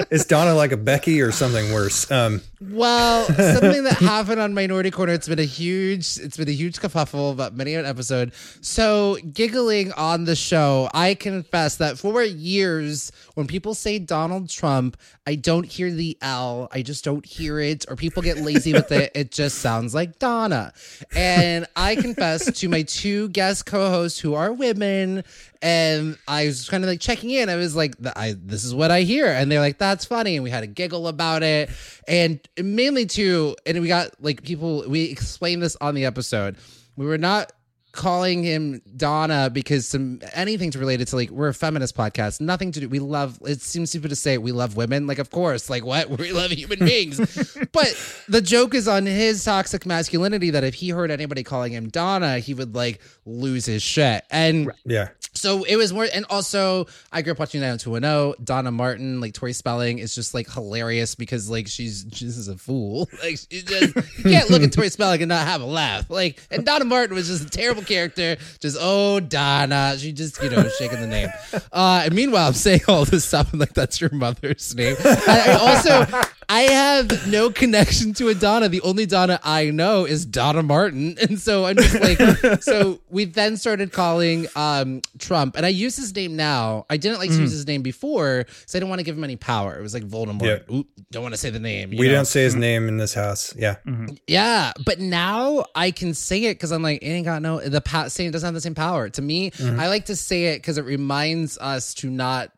is 0.10 0.26
Donna 0.26 0.54
like 0.54 0.72
a 0.72 0.78
Becky 0.78 1.22
or 1.22 1.32
something 1.32 1.74
worse? 1.74 2.10
Um, 2.12 2.42
Well, 2.62 3.26
something 3.26 3.84
that 3.84 3.98
happened 4.00 4.40
on 4.40 4.54
Minority 4.54 4.92
Corner. 4.92 5.14
It's 5.14 5.28
been 5.28 5.40
a 5.40 5.44
huge, 5.44 6.18
it's 6.18 6.38
been 6.38 6.50
a 6.50 6.54
huge 6.54 6.80
kerfuffle 6.80 7.32
about 7.32 7.54
many 7.54 7.76
an 7.76 7.86
episode. 7.86 8.34
So 8.62 9.18
giggling 9.34 9.92
on 9.94 10.26
the 10.26 10.36
show, 10.36 10.90
I 10.94 11.14
confess 11.14 11.76
that 11.78 11.98
for 11.98 12.24
years, 12.24 13.12
when 13.36 13.48
people 13.48 13.74
say 13.74 14.00
Donald 14.00 14.50
Trump, 14.50 14.98
I 15.26 15.36
don't 15.36 15.66
hear 15.66 15.92
the 15.92 16.18
L. 16.22 16.68
I 16.72 16.82
just 16.82 17.04
don't 17.04 17.26
hear 17.26 17.60
it, 17.60 17.86
or 17.90 17.96
people 17.96 18.24
get 18.24 18.38
lazy 18.38 18.74
with 18.74 18.92
it. 18.92 19.12
It 19.14 19.32
just 19.32 19.57
sounds 19.58 19.94
like 19.94 20.20
Donna. 20.20 20.74
And 21.16 21.66
I 21.76 21.96
confess 21.96 22.52
to 22.60 22.70
my 22.70 22.84
two 22.84 23.30
guest 23.30 23.66
co-hosts 23.66 24.20
who 24.20 24.34
are 24.34 24.54
women, 24.54 25.24
and 25.62 26.18
I 26.28 26.46
was 26.46 26.70
kind 26.70 26.84
of 26.84 26.90
like 26.90 27.00
checking 27.00 27.32
in. 27.32 27.50
I 27.50 27.56
was 27.56 27.76
like, 27.76 27.96
I 28.16 28.36
this 28.38 28.64
is 28.64 28.74
what 28.74 28.92
I 28.92 29.02
hear, 29.02 29.28
and 29.28 29.52
they're 29.52 29.60
like, 29.60 29.78
that's 29.78 30.06
funny, 30.06 30.36
and 30.36 30.44
we 30.44 30.50
had 30.50 30.64
a 30.64 30.68
giggle 30.68 31.08
about 31.08 31.44
it, 31.44 31.70
and 32.08 32.40
mainly 32.62 33.06
too, 33.06 33.56
and 33.66 33.82
we 33.82 33.88
got 33.88 34.12
like 34.22 34.44
people. 34.44 34.84
We 34.88 35.06
explained 35.06 35.62
this 35.62 35.76
on 35.82 35.96
the 35.96 36.06
episode. 36.06 36.58
We 36.96 37.06
were 37.06 37.18
not 37.18 37.52
calling 37.98 38.44
him 38.44 38.82
Donna 38.96 39.50
because 39.52 39.88
some 39.88 40.22
anything's 40.34 40.78
related 40.78 41.08
to 41.10 41.18
like 41.18 41.30
we're 41.32 41.50
a 41.50 41.54
feminist 41.54 41.98
podcast. 41.98 42.40
Nothing 42.40 42.72
to 42.72 42.80
do. 42.80 42.88
We 42.88 43.00
love. 43.00 43.40
It 43.44 43.62
seems 43.62 43.90
stupid 43.90 44.10
to 44.10 44.16
say 44.16 44.38
we 44.38 44.54
love 44.54 44.78
women. 44.78 45.08
Like 45.08 45.20
of 45.20 45.30
course, 45.32 45.70
like 45.70 45.84
what 45.84 46.10
we 46.18 46.32
love 46.32 46.52
human 46.52 46.80
beings. 46.80 47.18
but 47.74 48.24
the 48.30 48.42
joke 48.42 48.74
is 48.74 48.88
on 48.88 49.06
his 49.06 49.44
toxic 49.44 49.86
masculinity 49.86 50.52
that 50.52 50.64
if 50.64 50.76
he 50.76 50.90
heard 50.90 51.12
anybody 51.12 51.44
calling 51.44 51.74
him 51.74 51.90
Donna, 51.90 52.40
he 52.40 52.54
would 52.54 52.76
like 52.76 53.02
lose 53.26 53.66
his 53.66 53.84
shit. 53.84 54.24
And 54.32 54.72
yeah. 54.86 55.10
so 55.34 55.64
it 55.64 55.76
was 55.76 55.92
more, 55.92 56.08
and 56.14 56.26
also 56.30 56.86
I 57.12 57.22
grew 57.22 57.34
up 57.34 57.40
watching 57.40 57.62
that 57.62 57.72
on 57.72 57.78
90210. 57.78 58.46
Donna 58.46 58.72
Martin, 58.72 59.20
like 59.20 59.34
Tori 59.34 59.54
Spelling, 59.54 60.00
is 60.00 60.14
just 60.14 60.34
like 60.34 60.50
hilarious 60.50 61.16
because 61.16 61.50
like 61.50 61.68
she's 61.68 62.06
she's 62.14 62.36
just 62.38 62.50
a 62.50 62.58
fool. 62.58 63.10
Like 63.24 63.40
she 63.50 63.64
just 63.64 63.96
you 63.96 64.24
can't 64.24 64.50
look 64.52 64.62
at 64.62 64.72
Tori 64.72 64.90
Spelling 64.90 65.22
and 65.24 65.30
not 65.30 65.48
have 65.48 65.62
a 65.62 65.66
laugh. 65.66 66.10
Like 66.10 66.40
and 66.52 66.64
Donna 66.64 66.86
Martin 66.86 67.16
was 67.16 67.28
just 67.28 67.46
a 67.46 67.50
terrible 67.50 67.82
character. 67.88 68.38
Just 68.60 68.78
oh 68.80 69.20
Donna, 69.20 69.96
she 69.98 70.12
just 70.12 70.42
you 70.42 70.50
know 70.50 70.68
shaking 70.78 71.02
the 71.02 71.08
name. 71.08 71.30
Uh, 71.72 72.04
and 72.06 72.14
meanwhile, 72.14 72.48
I'm 72.48 72.54
saying 72.54 72.82
all 72.88 73.06
this 73.06 73.26
stuff 73.26 73.52
and 73.52 73.60
like 73.60 73.74
that's 73.74 74.00
your 74.02 74.12
mother's 74.12 74.76
name. 74.76 74.96
I, 75.04 75.44
I 75.48 75.54
also 75.54 76.28
I 76.50 76.62
have 76.62 77.28
no 77.28 77.50
connection 77.50 78.14
to 78.14 78.30
a 78.30 78.34
Donna. 78.34 78.70
The 78.70 78.82
only 78.82 79.06
Donna 79.06 79.40
I 79.44 79.70
know 79.70 80.06
is 80.06 80.26
Donna 80.26 80.64
Martin. 80.64 81.18
And 81.28 81.40
so 81.40 81.66
I'm 81.66 81.76
just 81.76 82.00
like, 82.00 82.64
so 82.64 83.02
we 83.10 83.26
then 83.26 83.58
started 83.58 83.92
calling 83.92 84.48
um, 84.56 85.02
Trump. 85.20 85.58
And 85.58 85.66
I 85.66 85.70
use 85.70 85.98
his 85.98 86.16
name 86.16 86.38
now. 86.38 86.86
I 86.90 86.96
didn't 86.96 87.18
like 87.18 87.30
to 87.32 87.36
use 87.36 87.50
mm. 87.50 87.54
his 87.54 87.68
name 87.68 87.82
before 87.82 88.46
because 88.46 88.76
I 88.76 88.80
didn't 88.80 88.90
want 88.90 89.00
to 89.00 89.04
give 89.04 89.18
him 89.18 89.24
any 89.24 89.36
power. 89.36 89.78
It 89.78 89.82
was 89.82 89.94
like 89.94 90.04
Voldemort. 90.04 90.44
Yeah. 90.44 90.74
Oop, 90.74 90.88
don't 91.12 91.24
want 91.24 91.34
to 91.34 91.38
say 91.38 91.50
the 91.50 91.60
name. 91.60 91.92
you 91.92 92.00
We 92.00 92.08
know? 92.08 92.14
don't 92.14 92.26
say 92.26 92.44
his 92.44 92.54
mm-hmm. 92.54 92.62
name 92.62 92.88
in 92.88 92.98
this 92.98 93.14
house. 93.14 93.54
Yeah. 93.58 93.78
Mm-hmm. 93.86 94.16
Yeah, 94.28 94.72
but 94.86 95.00
now 95.00 95.66
I 95.76 95.92
can 95.92 96.14
say 96.14 96.46
it 96.46 96.56
because 96.56 96.72
I'm 96.72 96.82
like, 96.82 97.02
it 97.02 97.08
ain't 97.08 97.26
got 97.26 97.42
no 97.42 97.60
the 97.60 97.82
power. 97.82 98.10
Saying 98.10 98.32
doesn't 98.32 98.48
have 98.48 98.54
the 98.54 98.62
same 98.62 98.76
power. 98.76 99.10
To 99.10 99.22
me, 99.22 99.52
mm-hmm. 99.52 99.80
I 99.80 99.90
like 99.90 100.06
to 100.06 100.16
say 100.16 100.46
it 100.46 100.60
because 100.60 100.78
it 100.78 100.86
reminds 100.86 101.58
us 101.58 101.94
to 101.96 102.10
not 102.10 102.52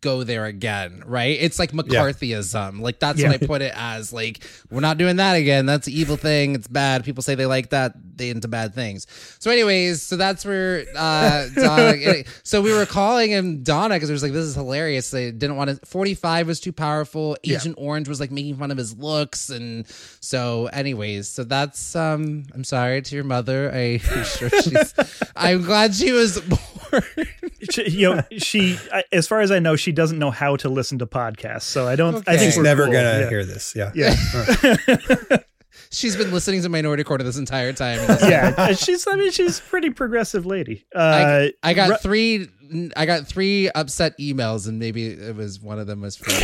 go 0.00 0.24
there 0.24 0.44
again. 0.46 1.02
Right? 1.06 1.36
It's 1.40 1.58
like 1.58 1.72
McCarthyism. 1.72 2.80
Like 2.80 3.00
that's 3.00 3.20
Yeah. 3.20 3.30
what 3.32 3.42
I 3.42 3.46
put 3.46 3.62
it 3.62 3.72
as. 3.74 4.12
Like 4.12 4.40
we're 4.70 4.80
not 4.80 4.98
doing 4.98 5.16
that 5.16 5.34
again. 5.34 5.66
That's 5.66 5.86
an 5.86 5.92
evil 5.92 6.16
thing. 6.16 6.54
It's 6.54 6.68
bad. 6.68 7.04
People 7.04 7.22
say 7.22 7.34
they 7.34 7.46
like 7.46 7.70
that. 7.70 7.94
They 8.16 8.30
into 8.30 8.48
bad 8.48 8.74
things. 8.74 9.06
So, 9.40 9.50
anyways, 9.50 10.00
so 10.02 10.16
that's 10.16 10.44
where 10.44 10.86
uh, 10.96 11.48
Donna. 11.54 12.24
so 12.42 12.62
we 12.62 12.72
were 12.72 12.86
calling 12.86 13.30
him 13.30 13.62
Donna 13.62 13.94
because 13.96 14.08
it 14.08 14.14
was 14.14 14.22
like 14.22 14.32
this 14.32 14.44
is 14.44 14.54
hilarious. 14.54 15.10
They 15.10 15.30
didn't 15.32 15.56
want 15.56 15.70
to. 15.70 15.86
Forty 15.86 16.14
five 16.14 16.46
was 16.46 16.58
too 16.60 16.72
powerful. 16.72 17.36
Agent 17.44 17.74
Orange 17.78 18.08
was 18.08 18.18
like 18.20 18.30
making 18.30 18.56
fun 18.56 18.70
of 18.70 18.78
his 18.78 18.96
looks, 18.96 19.50
and 19.50 19.86
so, 20.20 20.66
anyways, 20.72 21.28
so 21.28 21.44
that's. 21.44 21.94
um 21.94 22.44
I'm 22.54 22.64
sorry 22.64 23.02
to 23.02 23.14
your 23.14 23.24
mother. 23.24 23.70
I, 23.72 24.00
I'm 24.10 24.24
sure 24.24 24.48
she's. 24.48 24.94
I'm 25.36 25.62
glad 25.62 25.94
she 25.94 26.12
was. 26.12 26.40
she, 27.70 27.90
you 27.90 28.14
know, 28.14 28.22
she, 28.38 28.78
as 29.12 29.26
far 29.28 29.40
as 29.40 29.50
I 29.50 29.58
know, 29.58 29.76
she 29.76 29.92
doesn't 29.92 30.18
know 30.18 30.30
how 30.30 30.56
to 30.56 30.68
listen 30.68 30.98
to 31.00 31.06
podcasts. 31.06 31.62
So 31.62 31.86
I 31.86 31.96
don't. 31.96 32.16
I 32.28 32.36
think 32.36 32.52
she's 32.52 32.62
never 32.62 32.84
cool. 32.84 32.92
gonna 32.92 33.20
Yeah. 33.20 33.28
hear 33.28 33.44
this. 33.44 33.74
Yeah. 33.76 33.92
Yeah, 33.94 34.14
She's 35.90 36.16
been 36.16 36.32
listening 36.32 36.62
to 36.62 36.68
Minority 36.68 37.04
Corner 37.04 37.22
this 37.22 37.36
entire 37.38 37.72
time. 37.72 37.98
yeah. 38.22 38.72
She's. 38.72 39.06
I 39.06 39.14
mean, 39.14 39.30
she's 39.30 39.58
a 39.60 39.62
pretty 39.62 39.90
progressive 39.90 40.44
lady. 40.44 40.84
Uh, 40.94 40.98
I, 40.98 41.52
I 41.62 41.74
got 41.74 41.90
Ru- 41.90 41.96
three. 41.98 42.48
I 42.96 43.06
got 43.06 43.26
three 43.26 43.68
upset 43.70 44.18
emails, 44.18 44.68
and 44.68 44.78
maybe 44.78 45.06
it 45.06 45.34
was 45.36 45.60
one 45.60 45.78
of 45.78 45.86
them 45.86 46.00
was 46.00 46.16
from. 46.16 46.34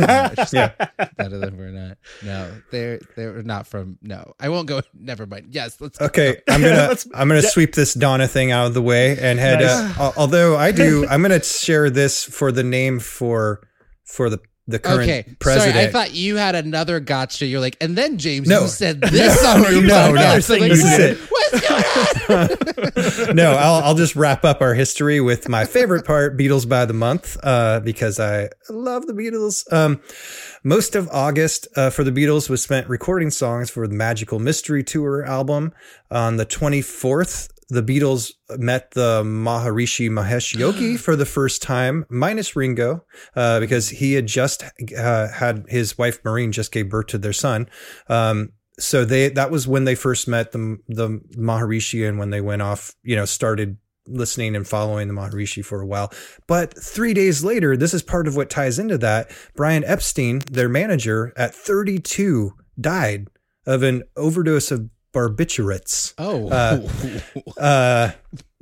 Yeah, 0.00 0.44
Yeah. 0.52 0.72
none 1.18 1.32
of 1.32 1.40
them 1.40 1.56
were 1.56 1.68
not. 1.68 1.98
No, 2.22 2.50
they're 2.70 3.00
they're 3.16 3.42
not 3.42 3.66
from. 3.66 3.98
No, 4.02 4.34
I 4.40 4.48
won't 4.48 4.68
go. 4.68 4.80
Never 4.94 5.26
mind. 5.26 5.48
Yes, 5.50 5.80
let's. 5.80 5.98
Go. 5.98 6.06
Okay, 6.06 6.40
I'm 6.48 6.60
gonna 6.62 6.96
I'm 7.14 7.28
gonna 7.28 7.42
sweep 7.42 7.74
this 7.74 7.94
Donna 7.94 8.28
thing 8.28 8.50
out 8.52 8.66
of 8.66 8.74
the 8.74 8.82
way 8.82 9.18
and 9.18 9.38
head. 9.38 9.62
Uh, 9.62 10.12
although 10.16 10.56
I 10.56 10.72
do, 10.72 11.06
I'm 11.08 11.22
gonna 11.22 11.42
share 11.42 11.90
this 11.90 12.24
for 12.24 12.52
the 12.52 12.62
name 12.64 12.98
for 13.00 13.66
for 14.04 14.30
the 14.30 14.38
the 14.68 14.78
current 14.78 15.02
Okay, 15.02 15.24
president. 15.40 15.74
sorry. 15.74 15.86
I 15.86 15.90
thought 15.90 16.14
you 16.14 16.36
had 16.36 16.54
another 16.54 17.00
gotcha. 17.00 17.46
You're 17.46 17.58
like, 17.60 17.76
and 17.80 17.96
then 17.96 18.18
James, 18.18 18.46
No. 18.46 18.62
you 18.62 18.68
said 18.68 19.00
this 19.10 19.42
on 19.44 19.62
your 19.62 19.82
No, 19.82 20.12
podcast. 20.12 20.14
no, 20.14 20.22
I'm 20.26 20.42
thing 20.42 20.60
like, 20.60 20.72
you 20.72 20.82
what- 20.82 20.96
said. 20.96 21.18
What's 21.50 21.68
going 22.28 23.28
on? 23.30 23.36
no, 23.36 23.52
I'll, 23.52 23.82
I'll 23.82 23.94
just 23.94 24.14
wrap 24.14 24.44
up 24.44 24.60
our 24.60 24.74
history 24.74 25.20
with 25.20 25.48
my 25.48 25.64
favorite 25.64 26.04
part, 26.04 26.36
Beatles 26.36 26.68
by 26.68 26.84
the 26.84 26.92
month, 26.92 27.36
uh, 27.42 27.80
because 27.80 28.20
I 28.20 28.50
love 28.68 29.06
the 29.06 29.14
Beatles. 29.14 29.70
Um, 29.72 30.00
most 30.62 30.94
of 30.94 31.08
August 31.08 31.66
uh, 31.76 31.88
for 31.90 32.04
the 32.04 32.10
Beatles 32.12 32.50
was 32.50 32.62
spent 32.62 32.88
recording 32.88 33.30
songs 33.30 33.70
for 33.70 33.86
the 33.88 33.94
Magical 33.94 34.38
Mystery 34.38 34.84
Tour 34.84 35.24
album. 35.24 35.72
On 36.10 36.36
the 36.36 36.46
24th, 36.46 37.48
the 37.68 37.82
Beatles 37.82 38.32
met 38.56 38.92
the 38.92 39.22
Maharishi 39.22 40.08
Mahesh 40.10 40.58
Yogi 40.58 40.96
for 40.98 41.16
the 41.16 41.26
first 41.26 41.62
time, 41.62 42.06
minus 42.08 42.56
Ringo, 42.56 43.04
uh, 43.36 43.60
because 43.60 43.90
he 43.90 44.14
had 44.14 44.26
just 44.26 44.64
uh, 44.96 45.28
had 45.28 45.64
his 45.68 45.98
wife 45.98 46.24
Maureen 46.24 46.52
just 46.52 46.72
gave 46.72 46.88
birth 46.88 47.08
to 47.08 47.18
their 47.18 47.32
son. 47.32 47.68
Um, 48.08 48.52
so 48.78 49.04
they 49.04 49.28
that 49.30 49.50
was 49.50 49.66
when 49.66 49.84
they 49.84 49.94
first 49.94 50.28
met 50.28 50.52
the 50.52 50.78
the 50.88 51.20
Maharishi 51.36 52.08
and 52.08 52.18
when 52.18 52.30
they 52.30 52.40
went 52.40 52.62
off, 52.62 52.94
you 53.02 53.16
know, 53.16 53.24
started 53.24 53.76
listening 54.06 54.56
and 54.56 54.66
following 54.66 55.08
the 55.08 55.14
Maharishi 55.14 55.64
for 55.64 55.80
a 55.80 55.86
while. 55.86 56.12
But 56.46 56.72
three 56.82 57.12
days 57.12 57.44
later, 57.44 57.76
this 57.76 57.92
is 57.92 58.02
part 58.02 58.26
of 58.26 58.36
what 58.36 58.48
ties 58.48 58.78
into 58.78 58.96
that. 58.98 59.30
Brian 59.54 59.84
Epstein, 59.84 60.40
their 60.50 60.68
manager, 60.68 61.32
at 61.36 61.54
32, 61.54 62.54
died 62.80 63.28
of 63.66 63.82
an 63.82 64.02
overdose 64.16 64.70
of 64.70 64.88
barbiturates. 65.12 66.14
Oh, 66.18 66.48
Uh, 67.58 68.12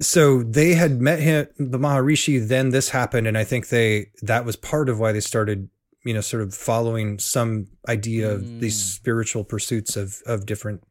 so 0.00 0.42
they 0.42 0.74
had 0.74 1.00
met 1.00 1.20
him, 1.20 1.46
the 1.58 1.78
Maharishi. 1.78 2.46
Then 2.46 2.70
this 2.70 2.88
happened, 2.90 3.26
and 3.26 3.36
I 3.36 3.44
think 3.44 3.68
they 3.68 4.10
that 4.22 4.44
was 4.44 4.56
part 4.56 4.88
of 4.88 4.98
why 4.98 5.12
they 5.12 5.20
started, 5.20 5.68
you 6.04 6.14
know, 6.14 6.20
sort 6.20 6.42
of 6.42 6.54
following 6.54 7.18
some 7.18 7.68
idea 7.88 8.30
of 8.30 8.60
these 8.60 8.78
spiritual 8.82 9.44
pursuits 9.44 9.96
of 9.96 10.22
of 10.26 10.46
different, 10.46 10.82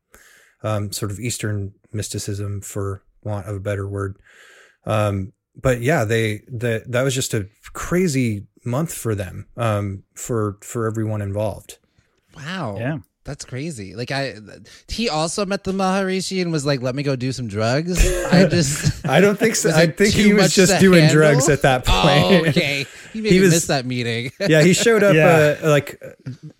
um, 0.63 0.91
sort 0.91 1.11
of 1.11 1.19
Eastern 1.19 1.73
mysticism, 1.93 2.61
for 2.61 3.03
want 3.23 3.47
of 3.47 3.55
a 3.55 3.59
better 3.59 3.87
word. 3.87 4.17
Um, 4.85 5.33
but 5.55 5.81
yeah, 5.81 6.03
they 6.03 6.43
that 6.47 6.91
that 6.91 7.01
was 7.03 7.15
just 7.15 7.33
a 7.33 7.47
crazy 7.73 8.47
month 8.65 8.93
for 8.93 9.15
them, 9.15 9.47
um, 9.57 10.03
for 10.15 10.57
for 10.61 10.85
everyone 10.87 11.21
involved. 11.21 11.77
Wow. 12.35 12.77
Yeah. 12.77 12.97
That's 13.25 13.43
crazy. 13.43 13.95
Like 13.95 14.11
I, 14.11 14.35
he 14.87 15.09
also 15.09 15.47
met 15.47 15.63
the 15.63 15.71
Maharishi 15.71 16.43
and 16.43 16.51
was 16.51 16.63
like, 16.63 16.83
"Let 16.83 16.93
me 16.93 17.01
go 17.01 17.15
do 17.15 17.31
some 17.31 17.47
drugs." 17.47 17.97
I 18.31 18.45
just, 18.45 19.03
I 19.05 19.19
don't 19.19 19.37
think 19.37 19.55
so. 19.55 19.71
I 19.75 19.87
think 19.87 20.13
he 20.13 20.31
was 20.31 20.53
just 20.53 20.79
doing 20.79 21.05
handle? 21.05 21.23
drugs 21.23 21.49
at 21.49 21.63
that 21.63 21.85
oh, 21.87 22.01
point. 22.03 22.45
oh, 22.45 22.49
okay. 22.49 22.85
He 23.15 23.21
maybe 23.21 23.39
was- 23.39 23.51
missed 23.51 23.67
that 23.69 23.85
meeting. 23.85 24.31
yeah, 24.39 24.61
he 24.61 24.73
showed 24.73 25.03
up 25.03 25.15
Yeah. 25.15 25.55
uh, 25.63 25.69
like 25.69 26.01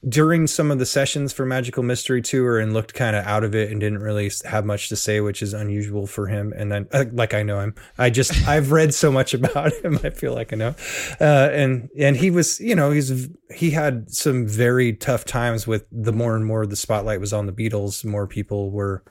during 0.07 0.47
some 0.47 0.71
of 0.71 0.79
the 0.79 0.85
sessions 0.85 1.33
for 1.33 1.45
Magical 1.45 1.83
Mystery 1.83 2.21
Tour 2.21 2.59
and 2.59 2.73
looked 2.73 2.93
kind 2.93 3.15
of 3.15 3.25
out 3.25 3.43
of 3.43 3.53
it 3.55 3.71
and 3.71 3.79
didn't 3.79 3.99
really 3.99 4.31
have 4.45 4.65
much 4.65 4.89
to 4.89 4.95
say, 4.95 5.19
which 5.21 5.41
is 5.41 5.53
unusual 5.53 6.07
for 6.07 6.27
him. 6.27 6.53
And 6.55 6.71
then, 6.71 6.87
uh, 6.91 7.05
like 7.11 7.33
I 7.33 7.43
know 7.43 7.59
him, 7.59 7.75
I 7.97 8.09
just 8.09 8.47
I've 8.47 8.71
read 8.71 8.93
so 8.93 9.11
much 9.11 9.33
about 9.33 9.73
him. 9.73 9.99
I 10.03 10.09
feel 10.11 10.33
like 10.33 10.53
I 10.53 10.55
know. 10.55 10.75
Uh, 11.19 11.49
and 11.51 11.89
and 11.97 12.15
he 12.17 12.31
was, 12.31 12.59
you 12.59 12.75
know, 12.75 12.91
he's 12.91 13.29
he 13.53 13.71
had 13.71 14.09
some 14.11 14.47
very 14.47 14.93
tough 14.93 15.25
times 15.25 15.67
with 15.67 15.85
the 15.91 16.13
more 16.13 16.35
and 16.35 16.45
more 16.45 16.65
the 16.65 16.75
spotlight 16.75 17.19
was 17.19 17.33
on 17.33 17.45
the 17.45 17.53
Beatles, 17.53 18.03
more 18.05 18.27
people 18.27 18.71
were 18.71 19.03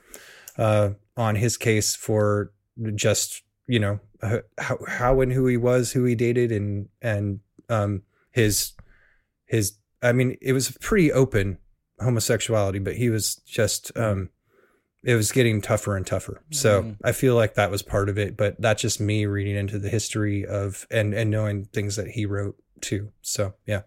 uh, 0.58 0.90
on 1.16 1.34
his 1.36 1.56
case 1.56 1.94
for 1.96 2.52
just 2.94 3.42
you 3.66 3.78
know 3.78 4.00
uh, 4.22 4.38
how 4.58 4.78
how 4.86 5.20
and 5.20 5.32
who 5.32 5.46
he 5.46 5.56
was, 5.56 5.92
who 5.92 6.04
he 6.04 6.14
dated, 6.14 6.52
and 6.52 6.88
and 7.02 7.40
um 7.68 8.02
his 8.30 8.72
his 9.46 9.74
I 10.02 10.12
mean 10.12 10.36
it 10.40 10.52
was 10.52 10.70
pretty 10.80 11.12
open 11.12 11.58
homosexuality, 12.00 12.78
but 12.78 12.96
he 12.96 13.10
was 13.10 13.36
just 13.46 13.96
um 13.96 14.30
it 15.02 15.14
was 15.16 15.32
getting 15.32 15.60
tougher 15.60 15.96
and 15.96 16.06
tougher. 16.06 16.42
So 16.50 16.82
Mhm. 16.82 16.96
I 17.04 17.12
feel 17.12 17.34
like 17.34 17.54
that 17.54 17.70
was 17.70 17.82
part 17.82 18.08
of 18.08 18.16
it, 18.18 18.36
but 18.36 18.58
that's 18.60 18.80
just 18.80 19.00
me 19.00 19.26
reading 19.26 19.54
into 19.56 19.78
the 19.78 19.90
history 19.90 20.44
of 20.46 20.86
and 20.90 21.12
and 21.14 21.30
knowing 21.30 21.66
things 21.66 21.96
that 21.96 22.08
he 22.08 22.24
wrote 22.26 22.56
too. 22.80 23.12
So 23.22 23.54
yeah. 23.66 23.82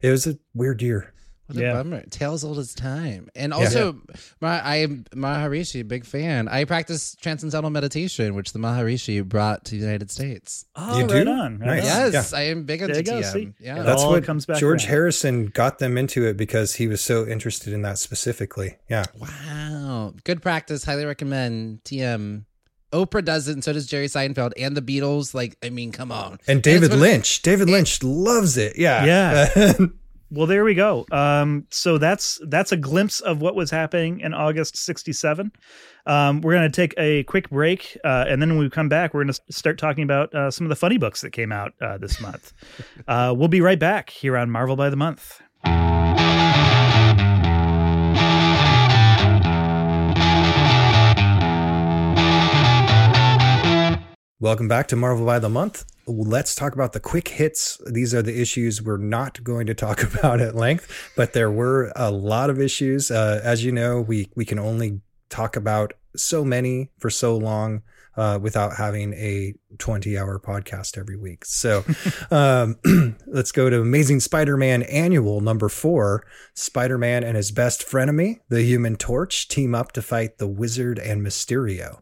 It 0.00 0.10
was 0.10 0.26
a 0.28 0.38
weird 0.54 0.80
year. 0.80 1.12
What 1.48 1.56
a 1.56 1.60
Yeah. 1.62 1.72
bummer. 1.72 2.02
Tales 2.10 2.44
old 2.44 2.58
as 2.58 2.74
time. 2.74 3.28
And 3.34 3.54
also, 3.54 4.00
my, 4.40 4.60
I 4.62 4.76
am 4.76 5.04
Maharishi, 5.14 5.86
big 5.88 6.04
fan. 6.04 6.46
I 6.46 6.64
practice 6.64 7.16
transcendental 7.20 7.70
meditation, 7.70 8.34
which 8.34 8.52
the 8.52 8.58
Maharishi 8.58 9.24
brought 9.24 9.64
to 9.64 9.70
the 9.72 9.78
United 9.80 10.10
States. 10.10 10.66
Oh, 10.76 10.98
You 10.98 11.06
right 11.06 11.24
do? 11.24 11.30
on. 11.30 11.58
right 11.58 11.82
Nice. 11.82 11.90
on. 11.96 12.12
Yes, 12.12 12.32
I 12.34 12.42
am 12.42 12.64
big 12.64 12.82
into 12.82 13.02
There 13.02 13.16
you 13.16 13.22
TM. 13.22 13.32
see? 13.32 13.52
Yeah. 13.60 13.82
That's 13.82 14.04
what 14.04 14.24
comes 14.24 14.44
back 14.44 14.58
George 14.58 14.82
around. 14.84 14.90
Harrison 14.90 15.46
got 15.46 15.78
them 15.78 15.96
into 15.96 16.26
it 16.26 16.36
because 16.36 16.74
he 16.74 16.86
was 16.86 17.00
so 17.00 17.26
interested 17.26 17.72
in 17.72 17.80
that 17.80 17.96
specifically. 17.98 18.76
Yeah. 18.90 19.04
Wow. 19.18 20.14
Good 20.24 20.42
practice. 20.42 20.84
Highly 20.84 21.06
recommend 21.06 21.82
TM. 21.84 22.44
Oprah 22.92 23.24
does 23.24 23.48
it, 23.48 23.52
and 23.52 23.62
so 23.64 23.72
does 23.72 23.86
Jerry 23.86 24.06
Seinfeld 24.06 24.52
and 24.58 24.76
the 24.76 24.80
Beatles. 24.82 25.34
Like, 25.34 25.56
I 25.62 25.68
mean, 25.70 25.92
come 25.92 26.10
on. 26.12 26.38
And 26.46 26.62
David 26.62 26.84
it's 26.84 26.90
what- 26.94 27.00
Lynch. 27.00 27.42
David 27.42 27.68
Lynch 27.70 28.02
loves 28.02 28.56
it. 28.56 28.78
Yeah. 28.78 29.04
Yeah. 29.56 29.72
Well, 30.30 30.46
there 30.46 30.62
we 30.62 30.74
go. 30.74 31.06
Um, 31.10 31.66
so 31.70 31.96
that's 31.96 32.38
that's 32.46 32.70
a 32.70 32.76
glimpse 32.76 33.20
of 33.20 33.40
what 33.40 33.54
was 33.54 33.70
happening 33.70 34.20
in 34.20 34.34
August 34.34 34.76
'67. 34.76 35.52
Um, 36.04 36.42
we're 36.42 36.52
going 36.52 36.70
to 36.70 36.76
take 36.76 36.92
a 36.98 37.22
quick 37.24 37.48
break, 37.48 37.96
uh, 38.04 38.26
and 38.28 38.40
then 38.42 38.50
when 38.50 38.58
we 38.58 38.68
come 38.68 38.90
back, 38.90 39.14
we're 39.14 39.24
going 39.24 39.32
to 39.32 39.42
start 39.52 39.78
talking 39.78 40.04
about 40.04 40.34
uh, 40.34 40.50
some 40.50 40.66
of 40.66 40.68
the 40.68 40.76
funny 40.76 40.98
books 40.98 41.22
that 41.22 41.30
came 41.30 41.50
out 41.50 41.72
uh, 41.80 41.96
this 41.96 42.20
month. 42.20 42.52
uh, 43.08 43.34
we'll 43.36 43.48
be 43.48 43.62
right 43.62 43.78
back 43.78 44.10
here 44.10 44.36
on 44.36 44.50
Marvel 44.50 44.76
by 44.76 44.90
the 44.90 44.96
Month. 44.96 45.40
Welcome 54.40 54.68
back 54.68 54.88
to 54.88 54.96
Marvel 54.96 55.24
by 55.24 55.38
the 55.38 55.48
Month. 55.48 55.84
Let's 56.08 56.54
talk 56.54 56.72
about 56.72 56.94
the 56.94 57.00
quick 57.00 57.28
hits. 57.28 57.78
These 57.86 58.14
are 58.14 58.22
the 58.22 58.40
issues 58.40 58.80
we're 58.80 58.96
not 58.96 59.44
going 59.44 59.66
to 59.66 59.74
talk 59.74 60.02
about 60.14 60.40
at 60.40 60.54
length, 60.54 61.12
but 61.16 61.34
there 61.34 61.50
were 61.50 61.92
a 61.94 62.10
lot 62.10 62.48
of 62.48 62.58
issues. 62.58 63.10
Uh, 63.10 63.40
as 63.44 63.64
you 63.64 63.72
know, 63.72 64.00
we 64.00 64.30
we 64.34 64.44
can 64.44 64.58
only 64.58 65.00
talk 65.28 65.54
about 65.54 65.92
so 66.16 66.44
many 66.44 66.90
for 66.98 67.10
so 67.10 67.36
long 67.36 67.82
uh, 68.16 68.38
without 68.40 68.76
having 68.76 69.12
a 69.12 69.54
20 69.78 70.16
hour 70.16 70.40
podcast 70.40 70.96
every 70.96 71.16
week. 71.16 71.44
So 71.44 71.84
um, 72.30 72.78
let's 73.26 73.52
go 73.52 73.68
to 73.68 73.80
Amazing 73.80 74.20
Spider 74.20 74.56
Man 74.56 74.82
Annual 74.84 75.42
number 75.42 75.68
four. 75.68 76.26
Spider 76.54 76.96
Man 76.96 77.22
and 77.22 77.36
his 77.36 77.50
best 77.50 77.86
frenemy, 77.86 78.40
the 78.48 78.62
Human 78.62 78.96
Torch, 78.96 79.46
team 79.46 79.74
up 79.74 79.92
to 79.92 80.02
fight 80.02 80.38
the 80.38 80.48
Wizard 80.48 80.98
and 80.98 81.24
Mysterio 81.24 82.00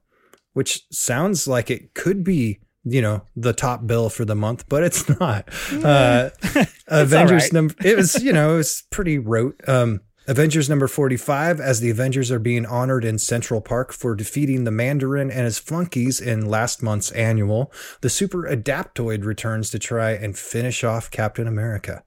which 0.56 0.86
sounds 0.90 1.46
like 1.46 1.70
it 1.70 1.92
could 1.92 2.24
be 2.24 2.58
you 2.86 3.02
know 3.02 3.20
the 3.34 3.52
top 3.52 3.86
bill 3.86 4.08
for 4.08 4.24
the 4.24 4.34
month 4.34 4.66
but 4.68 4.82
it's 4.82 5.08
not. 5.20 5.48
Uh 5.72 6.30
avengers 6.86 7.44
right. 7.44 7.52
number 7.52 7.74
it 7.84 7.96
was 7.96 8.22
you 8.22 8.32
know 8.32 8.54
it 8.54 8.58
was 8.58 8.84
pretty 8.90 9.18
rote 9.18 9.60
um 9.68 10.00
avengers 10.28 10.68
number 10.68 10.86
45 10.88 11.60
as 11.60 11.80
the 11.80 11.90
avengers 11.90 12.30
are 12.30 12.38
being 12.38 12.64
honored 12.64 13.04
in 13.04 13.18
central 13.18 13.60
park 13.60 13.92
for 13.92 14.14
defeating 14.14 14.64
the 14.64 14.70
mandarin 14.70 15.30
and 15.30 15.44
his 15.44 15.58
flunkies 15.58 16.20
in 16.20 16.46
last 16.46 16.82
month's 16.82 17.12
annual. 17.12 17.72
The 18.00 18.10
super 18.10 18.42
adaptoid 18.42 19.24
returns 19.24 19.70
to 19.70 19.78
try 19.78 20.12
and 20.12 20.36
finish 20.36 20.84
off 20.84 21.10
captain 21.10 21.46
america. 21.46 22.02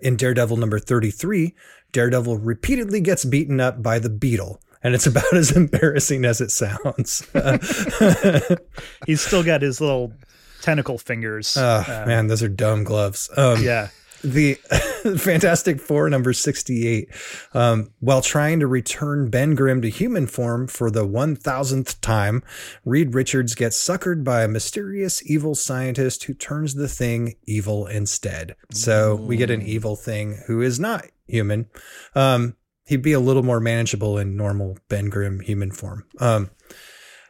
In 0.00 0.16
daredevil 0.16 0.56
number 0.56 0.78
33 0.78 1.54
daredevil 1.92 2.38
repeatedly 2.38 3.00
gets 3.00 3.24
beaten 3.24 3.60
up 3.60 3.82
by 3.82 3.98
the 3.98 4.10
beetle 4.10 4.60
and 4.82 4.94
it's 4.94 5.06
about 5.06 5.32
as 5.34 5.56
embarrassing 5.56 6.24
as 6.24 6.40
it 6.40 6.50
sounds. 6.50 7.26
He's 9.06 9.20
still 9.20 9.42
got 9.42 9.62
his 9.62 9.80
little 9.80 10.12
tentacle 10.62 10.98
fingers. 10.98 11.56
Oh, 11.56 11.84
Uh, 11.86 12.04
man, 12.06 12.26
those 12.26 12.42
are 12.42 12.48
dumb 12.48 12.84
gloves. 12.84 13.30
Um, 13.36 13.62
yeah. 13.62 13.88
The 14.22 14.54
Fantastic 15.16 15.80
Four 15.80 16.10
number 16.10 16.34
68. 16.34 17.08
Um, 17.54 17.90
while 18.00 18.20
trying 18.20 18.60
to 18.60 18.66
return 18.66 19.30
Ben 19.30 19.54
Grimm 19.54 19.80
to 19.80 19.88
human 19.88 20.26
form 20.26 20.66
for 20.66 20.90
the 20.90 21.06
1000th 21.06 21.98
time, 22.02 22.42
Reed 22.84 23.14
Richards 23.14 23.54
gets 23.54 23.82
suckered 23.82 24.22
by 24.22 24.42
a 24.42 24.48
mysterious 24.48 25.22
evil 25.24 25.54
scientist 25.54 26.24
who 26.24 26.34
turns 26.34 26.74
the 26.74 26.86
thing 26.88 27.36
evil 27.46 27.86
instead. 27.86 28.56
So 28.72 29.14
we 29.16 29.38
get 29.38 29.50
an 29.50 29.62
evil 29.62 29.96
thing 29.96 30.42
who 30.46 30.60
is 30.60 30.78
not 30.78 31.06
human. 31.26 31.70
Um, 32.14 32.56
he'd 32.90 33.02
be 33.02 33.12
a 33.12 33.20
little 33.20 33.44
more 33.44 33.60
manageable 33.60 34.18
in 34.18 34.36
normal 34.36 34.76
Ben 34.88 35.08
Grimm 35.08 35.38
human 35.38 35.70
form. 35.70 36.04
Um, 36.18 36.50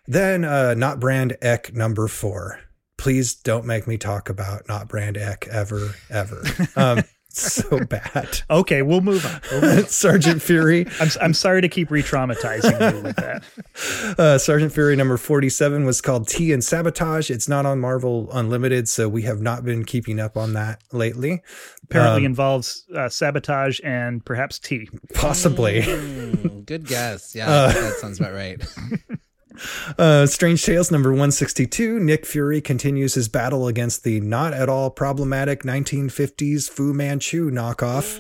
then, 0.07 0.43
uh, 0.43 0.73
Not 0.73 0.99
Brand 0.99 1.37
Echh 1.43 1.75
number 1.75 2.09
four. 2.09 2.61
Please 2.97 3.35
don't 3.35 3.67
make 3.67 3.87
me 3.87 3.99
talk 3.99 4.31
about 4.31 4.67
Not 4.69 4.89
Brand 4.89 5.17
Echh 5.17 5.47
ever, 5.49 5.95
ever. 6.09 6.43
Um, 6.77 7.03
so 7.33 7.85
bad. 7.89 8.43
Okay, 8.51 8.83
we'll 8.83 9.01
move 9.01 9.25
on. 9.27 9.41
We'll 9.51 9.61
move 9.63 9.79
on. 9.79 9.85
Sergeant 9.89 10.43
Fury, 10.43 10.87
I'm, 11.01 11.09
I'm 11.21 11.35
sorry 11.35 11.61
to 11.63 11.69
keep 11.69 11.91
re-traumatizing 11.91 12.95
you 12.97 13.03
with 13.03 13.17
that. 13.17 13.45
uh, 14.19 14.39
Sergeant 14.39 14.73
Fury 14.73 14.97
number 14.97 15.17
47 15.17 15.85
was 15.85 16.01
called 16.01 16.29
Tea 16.29 16.53
and 16.53 16.63
Sabotage. 16.63 17.31
It's 17.31 17.49
not 17.49 17.67
on 17.67 17.81
Marvel 17.81 18.29
Unlimited, 18.33 18.89
so 18.89 19.09
we 19.09 19.23
have 19.23 19.41
not 19.41 19.65
been 19.65 19.85
keeping 19.85 20.19
up 20.21 20.37
on 20.37 20.53
that 20.55 20.83
lately. 20.93 21.43
Apparently 21.85 22.21
Um, 22.21 22.27
involves 22.27 22.85
uh, 22.97 23.09
sabotage 23.09 23.81
and 23.85 24.25
perhaps 24.25 24.59
tea. 24.59 24.89
Possibly. 25.15 25.83
Mm, 25.83 26.65
good 26.67 26.87
guess. 26.87 27.35
Yeah, 27.35 27.51
Uh, 27.51 27.73
that 27.73 27.95
sounds 27.95 28.21
about 28.21 28.33
right. 28.35 28.61
Uh, 29.99 30.27
Strange 30.27 30.65
Tales 30.65 30.91
number 30.91 31.11
162. 31.11 31.99
Nick 32.01 32.25
Fury 32.27 32.61
continues 32.61 33.15
his 33.15 33.29
battle 33.29 33.67
against 33.67 34.05
the 34.05 34.21
not 34.21 34.53
at 34.55 34.69
all 34.69 34.91
problematic 34.91 35.63
1950s 35.63 36.69
Fu 36.71 36.93
Manchu 36.95 37.51
knockoff, 37.51 38.17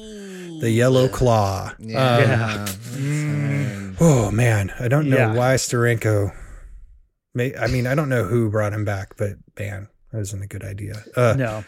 the 0.60 0.70
Yellow 0.70 1.08
Claw. 1.08 1.72
Yeah. 1.78 1.98
Um, 1.98 2.20
Yeah. 2.20 2.66
Mm. 2.66 3.96
Oh 4.00 4.30
man, 4.30 4.72
I 4.78 4.88
don't 4.88 5.08
know 5.08 5.16
Yeah. 5.16 5.34
why 5.34 5.54
Steranko. 5.54 6.32
May, 7.34 7.54
I 7.56 7.68
mean, 7.68 7.86
I 7.86 7.94
don't 7.94 8.08
know 8.08 8.24
who 8.24 8.50
brought 8.50 8.72
him 8.72 8.84
back, 8.84 9.16
but 9.16 9.34
man, 9.58 9.88
that 10.12 10.20
isn't 10.20 10.42
a 10.42 10.46
good 10.46 10.64
idea. 10.64 11.04
Uh, 11.16 11.34
No. 11.38 11.64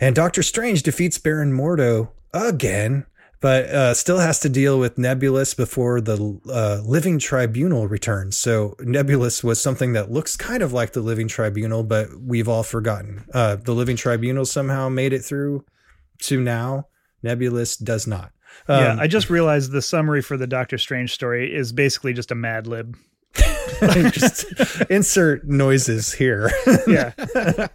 And 0.00 0.14
Doctor 0.16 0.42
Strange 0.42 0.82
defeats 0.82 1.18
Baron 1.18 1.52
Mordo 1.52 2.08
again, 2.32 3.06
but 3.44 3.66
uh, 3.66 3.92
still 3.92 4.20
has 4.20 4.38
to 4.40 4.48
deal 4.48 4.78
with 4.78 4.96
Nebulos 4.96 5.54
before 5.54 6.00
the 6.00 6.40
uh, 6.48 6.80
Living 6.82 7.18
Tribunal 7.18 7.86
returns. 7.86 8.38
So 8.38 8.74
Nebulos 8.78 9.44
was 9.44 9.60
something 9.60 9.92
that 9.92 10.10
looks 10.10 10.34
kind 10.34 10.62
of 10.62 10.72
like 10.72 10.94
the 10.94 11.02
Living 11.02 11.28
Tribunal, 11.28 11.82
but 11.82 12.08
we've 12.18 12.48
all 12.48 12.62
forgotten. 12.62 13.26
Uh, 13.34 13.56
the 13.56 13.74
Living 13.74 13.96
Tribunal 13.96 14.46
somehow 14.46 14.88
made 14.88 15.12
it 15.12 15.22
through 15.22 15.62
to 16.20 16.40
now. 16.40 16.86
Nebulos 17.22 17.76
does 17.84 18.06
not. 18.06 18.32
yeah, 18.66 18.92
Um, 18.92 19.00
I 19.00 19.08
just 19.08 19.28
realized 19.28 19.72
the 19.72 19.82
summary 19.82 20.22
for 20.22 20.38
the 20.38 20.46
Doctor 20.46 20.78
Strange 20.78 21.12
story 21.12 21.54
is 21.54 21.70
basically 21.70 22.14
just 22.14 22.30
a 22.30 22.34
Mad 22.34 22.66
Lib. 22.66 22.96
just 24.10 24.46
insert 24.90 25.46
noises 25.46 26.14
here. 26.14 26.50
Yeah. 26.86 27.12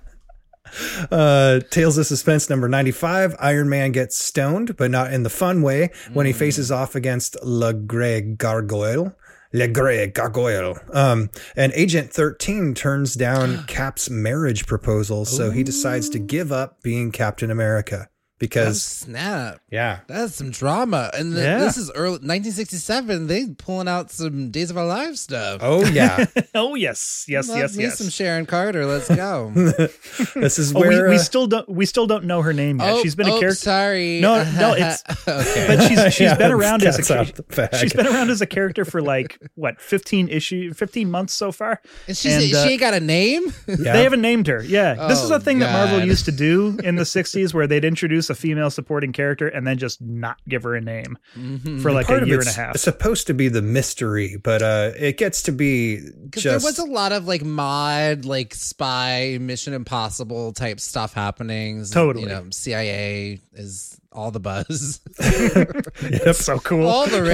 Uh, 1.11 1.59
Tales 1.69 1.97
of 1.97 2.05
Suspense 2.05 2.49
number 2.49 2.67
95. 2.67 3.35
Iron 3.39 3.69
Man 3.69 3.91
gets 3.91 4.17
stoned, 4.17 4.77
but 4.77 4.91
not 4.91 5.13
in 5.13 5.23
the 5.23 5.29
fun 5.29 5.61
way, 5.61 5.91
when 6.13 6.25
he 6.25 6.33
faces 6.33 6.71
off 6.71 6.95
against 6.95 7.37
Le 7.43 7.73
Grey 7.73 8.21
Gargoyle. 8.21 9.15
Le 9.51 9.67
Grey 9.67 10.07
Gargoyle. 10.07 10.77
Um, 10.93 11.31
and 11.55 11.71
Agent 11.73 12.13
13 12.13 12.75
turns 12.75 13.15
down 13.15 13.63
Cap's 13.67 14.09
marriage 14.09 14.67
proposal, 14.67 15.25
so 15.25 15.51
he 15.51 15.63
decides 15.63 16.09
to 16.09 16.19
give 16.19 16.51
up 16.51 16.81
being 16.83 17.11
Captain 17.11 17.49
America. 17.49 18.09
Oh, 18.39 18.45
Because, 18.45 18.81
snap. 18.81 19.59
yeah. 19.69 19.99
That's 20.07 20.35
some 20.35 20.51
drama. 20.51 21.11
And 21.13 21.33
the, 21.33 21.41
Yeah. 21.41 21.57
this 21.59 21.75
is 21.75 21.91
early 21.91 22.19
1967. 22.19 23.27
They 23.27 23.47
pulling 23.57 23.89
out 23.89 24.11
some 24.11 24.49
Days 24.49 24.71
of 24.71 24.77
Our 24.77 24.85
Lives 24.85 25.19
stuff. 25.19 25.59
Oh, 25.61 25.85
yeah. 25.85 26.25
oh 26.55 26.75
yes, 26.75 27.25
yes, 27.27 27.49
Love 27.49 27.57
yes, 27.57 27.75
me 27.75 27.83
yes. 27.83 27.97
some 27.97 28.09
Sharon 28.09 28.45
Carter. 28.45 28.85
Let's 28.85 29.13
go. 29.13 29.51
this 30.35 30.57
is 30.57 30.73
Oh, 30.73 30.79
where. 30.79 31.03
we, 31.03 31.09
we 31.09 31.15
uh, 31.15 31.19
still 31.19 31.47
don't 31.47 31.67
we 31.67 31.85
still 31.85 32.07
don't 32.07 32.23
know 32.25 32.41
her 32.41 32.53
name 32.53 32.79
yet. 32.79 32.93
oh, 32.93 33.01
she's 33.01 33.15
been 33.15 33.27
a 33.27 33.33
oh, 33.35 33.39
character, 33.39 33.55
Sorry. 33.55 34.21
No, 34.21 34.35
no, 34.57 34.73
it's- 34.73 35.03
okay. 35.27 35.65
but 35.67 35.87
she's 35.87 35.99
she's 36.13 36.19
Yeah, 36.21 36.35
been 36.35 36.51
around 36.51 36.83
as 36.83 36.95
a 36.95 36.97
cat's 36.99 37.07
cha- 37.09 37.15
out 37.19 37.35
the 37.35 37.43
bag. 37.43 37.75
she's 37.75 37.93
been 37.93 38.07
around 38.07 38.29
as 38.29 38.39
a 38.41 38.45
character 38.47 38.85
for 38.85 39.01
like 39.01 39.37
what 39.55 39.81
fifteen 39.81 40.29
issue 40.29 40.73
fifteen 40.73 41.11
months 41.11 41.33
so 41.33 41.51
far. 41.51 41.81
and 42.07 42.15
she's, 42.15 42.33
and, 42.35 42.53
uh, 42.55 42.63
she 42.63 42.71
ain't 42.73 42.79
got 42.79 42.93
a 42.93 42.99
name. 43.01 43.53
yeah. 43.67 43.75
They 43.93 44.03
haven't 44.03 44.21
named 44.21 44.47
her. 44.47 44.63
Yeah, 44.63 45.07
this 45.09 45.21
is 45.21 45.31
Oh, 45.31 45.35
a 45.35 45.39
thing 45.41 45.59
that 45.59 45.71
Marvel 45.73 46.05
used 46.07 46.25
to 46.25 46.31
do 46.31 46.77
in 46.83 46.95
the 46.95 47.03
'60s, 47.03 47.53
where 47.53 47.67
they'd 47.67 47.83
introduce 47.85 48.28
a 48.29 48.35
female 48.35 48.69
supporting 48.69 49.11
character 49.13 49.47
and 49.47 49.65
then 49.65 49.77
just 49.77 50.01
not 50.01 50.37
give 50.47 50.63
her 50.63 50.75
a 50.75 50.81
name 50.81 51.17
Mm-hmm. 51.37 51.79
for 51.79 51.91
like 51.91 52.09
a 52.09 52.25
year 52.25 52.39
and 52.39 52.47
a 52.47 52.51
half. 52.51 52.75
it's 52.75 52.83
supposed 52.83 53.27
to 53.27 53.33
be 53.33 53.47
the 53.47 53.61
mystery, 53.61 54.37
but 54.41 54.61
uh, 54.61 54.91
it 54.97 55.17
gets 55.17 55.43
to 55.43 55.51
be 55.51 55.97
Because 56.25 56.43
just. 56.43 56.63
there 56.63 56.69
was 56.69 56.79
a 56.79 56.85
lot 56.91 57.11
of 57.11 57.27
like 57.27 57.43
mod, 57.43 58.25
like 58.25 58.53
spy, 58.55 59.37
Mission 59.39 59.73
Impossible 59.73 60.53
type 60.53 60.79
stuff 60.79 61.13
happening. 61.13 61.83
Totally. 61.85 62.23
You 62.23 62.29
know, 62.29 62.45
CIA 62.51 63.41
is 63.53 63.98
all 64.11 64.31
the 64.31 64.39
buzz, 64.39 64.99
That's 65.19 66.43
so 66.43 66.57
cool. 66.59 66.87
all 66.87 67.05
the 67.07 67.21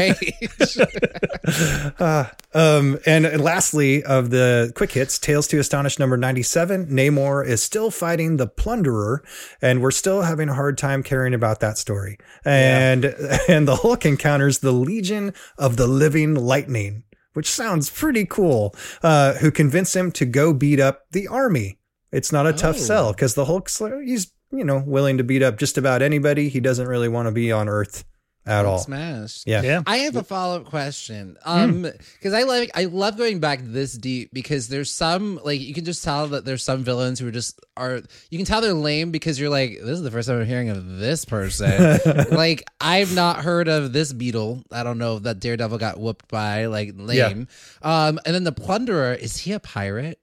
rage. 1.90 1.98
Uh, 2.00 2.26
um, 2.54 2.98
and 3.06 3.42
lastly, 3.42 4.04
of 4.04 4.30
the 4.30 4.72
quick 4.76 4.92
hits, 4.92 5.18
Tales 5.20 5.48
to 5.48 5.60
Astonish 5.60 6.00
number 6.00 6.18
97, 6.18 6.88
Namor 6.88 7.46
is 7.48 7.64
still 7.64 7.92
fighting 7.92 8.38
the 8.38 8.48
Plunderer, 8.48 9.24
and 9.62 9.82
we're 9.82 9.92
still 9.92 10.24
having 10.24 10.50
a 10.50 10.54
hard 10.54 10.78
time 10.78 11.02
caring 11.04 11.34
about 11.34 11.60
that 11.62 11.78
story. 11.78 12.18
And 12.44 13.06
and 13.50 13.68
the 13.68 13.78
Hulk 13.78 14.06
encounters 14.06 14.60
the 14.60 14.72
Legion 14.74 15.34
of 15.58 15.78
the 15.78 15.88
Living 15.88 16.36
Lightning, 16.36 17.04
which 17.34 17.50
sounds 17.50 17.90
pretty 17.90 18.26
cool, 18.26 18.76
uh, 19.02 19.34
who 19.36 19.52
convince 19.52 19.96
him 19.96 20.12
to 20.14 20.26
go 20.26 20.54
beat 20.54 20.80
up 20.80 21.04
the 21.12 21.28
army. 21.28 21.80
It's 22.12 22.32
not 22.32 22.48
a 22.48 22.54
tough 22.54 22.78
Oh. 22.78 22.80
sell 22.80 23.14
because 23.14 23.36
the 23.36 23.46
Hulk's 23.46 23.82
he's 24.04 24.32
you 24.56 24.64
know 24.64 24.84
willing 24.86 25.18
to 25.18 25.24
beat 25.24 25.44
up 25.44 25.58
just 25.58 25.78
about 25.78 26.02
anybody. 26.02 26.50
He 26.50 26.60
doesn't 26.60 26.88
really 26.88 27.10
want 27.10 27.28
to 27.28 27.32
be 27.32 27.52
on 27.52 27.70
Earth 27.70 28.04
at 28.46 28.66
all. 28.66 28.78
Smashed. 28.80 29.48
Yeah. 29.48 29.62
Yeah. 29.62 29.82
I 29.88 29.98
have 29.98 30.16
a 30.16 30.24
follow 30.24 30.58
up 30.58 30.66
question. 30.66 31.38
Um, 31.46 31.82
because 31.82 32.34
I 32.34 32.44
like 32.44 32.72
I 32.76 32.86
love 32.86 33.18
going 33.18 33.40
back 33.40 33.60
this 33.64 33.94
deep 33.94 34.30
because 34.34 34.68
there's 34.68 34.92
some 34.92 35.40
like 35.44 35.60
you 35.60 35.74
can 35.74 35.86
just 35.86 36.04
tell 36.04 36.28
that 36.28 36.46
there's 36.46 36.64
some 36.64 36.84
villains 36.84 37.20
who 37.20 37.28
are 37.28 37.32
just 37.32 37.60
are 37.76 38.02
you 38.30 38.38
can 38.38 38.46
tell 38.46 38.62
they're 38.62 38.74
lame 38.74 39.12
because 39.12 39.40
you're 39.40 39.50
like 39.50 39.72
this 39.80 39.90
is 39.98 40.04
the 40.04 40.12
first 40.12 40.28
time 40.28 40.40
I'm 40.40 40.46
hearing 40.46 40.70
of 40.70 40.98
this 40.98 41.26
person. 41.26 42.00
like 42.32 42.64
I've 42.80 43.16
not 43.16 43.38
heard 43.38 43.68
of 43.68 43.94
this 43.94 44.14
beetle. 44.14 44.64
I 44.72 44.84
don't 44.84 44.98
know 44.98 45.20
that 45.20 45.40
Daredevil 45.40 45.78
got 45.80 46.00
whooped 46.00 46.28
by 46.28 46.68
like 46.68 46.92
lame. 46.96 47.48
Um, 47.82 48.20
and 48.26 48.36
then 48.36 48.44
the 48.44 48.52
Plunderer 48.52 49.14
is 49.20 49.38
he 49.38 49.54
a 49.54 49.60
pirate? 49.60 50.20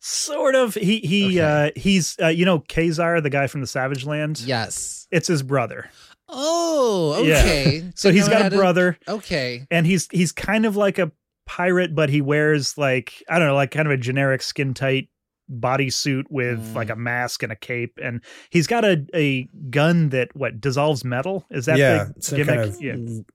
Sort 0.00 0.54
of. 0.54 0.74
He 0.74 0.98
he 1.00 1.40
uh 1.40 1.70
he's 1.76 2.16
uh, 2.22 2.28
you 2.28 2.44
know 2.44 2.60
Ka-Zar, 2.68 3.20
the 3.20 3.30
guy 3.30 3.46
from 3.46 3.60
the 3.60 3.66
Savage 3.66 4.04
Land. 4.06 4.40
Yes. 4.40 5.06
It's 5.10 5.28
his 5.28 5.42
brother. 5.42 5.90
Oh, 6.28 7.22
Yeah. 7.22 7.40
okay. 7.40 7.84
So 7.96 8.10
he's 8.12 8.28
got 8.28 8.46
a 8.46 8.50
to- 8.50 8.56
brother, 8.56 8.98
Okay. 9.08 9.66
and 9.70 9.86
he's 9.86 10.08
he's 10.10 10.32
kind 10.32 10.64
of 10.64 10.76
like 10.76 10.98
a 10.98 11.12
pirate, 11.46 11.94
but 11.94 12.08
he 12.08 12.20
wears 12.20 12.78
like 12.78 13.22
I 13.28 13.38
don't 13.38 13.48
know, 13.48 13.54
like 13.54 13.72
kind 13.72 13.86
of 13.86 13.92
a 13.92 13.96
generic 13.96 14.40
skin 14.42 14.72
tight 14.74 15.08
bodysuit 15.52 16.24
with 16.30 16.60
Mm. 16.60 16.74
like 16.76 16.90
a 16.90 16.96
mask 16.96 17.42
and 17.42 17.50
a 17.52 17.56
cape, 17.56 17.98
and 18.00 18.22
he's 18.50 18.66
got 18.68 18.84
a 18.84 19.04
a 19.14 19.48
gun 19.68 20.10
that 20.10 20.28
what 20.36 20.60
dissolves 20.60 21.04
metal. 21.04 21.44
Is 21.50 21.66
that 21.66 21.76
yeah, 21.78 22.04
the 22.16 22.22
some 22.22 22.36
gimmick? 22.38 22.54
kind 22.56 22.68
of 22.70 22.80
yeah. 22.80 22.94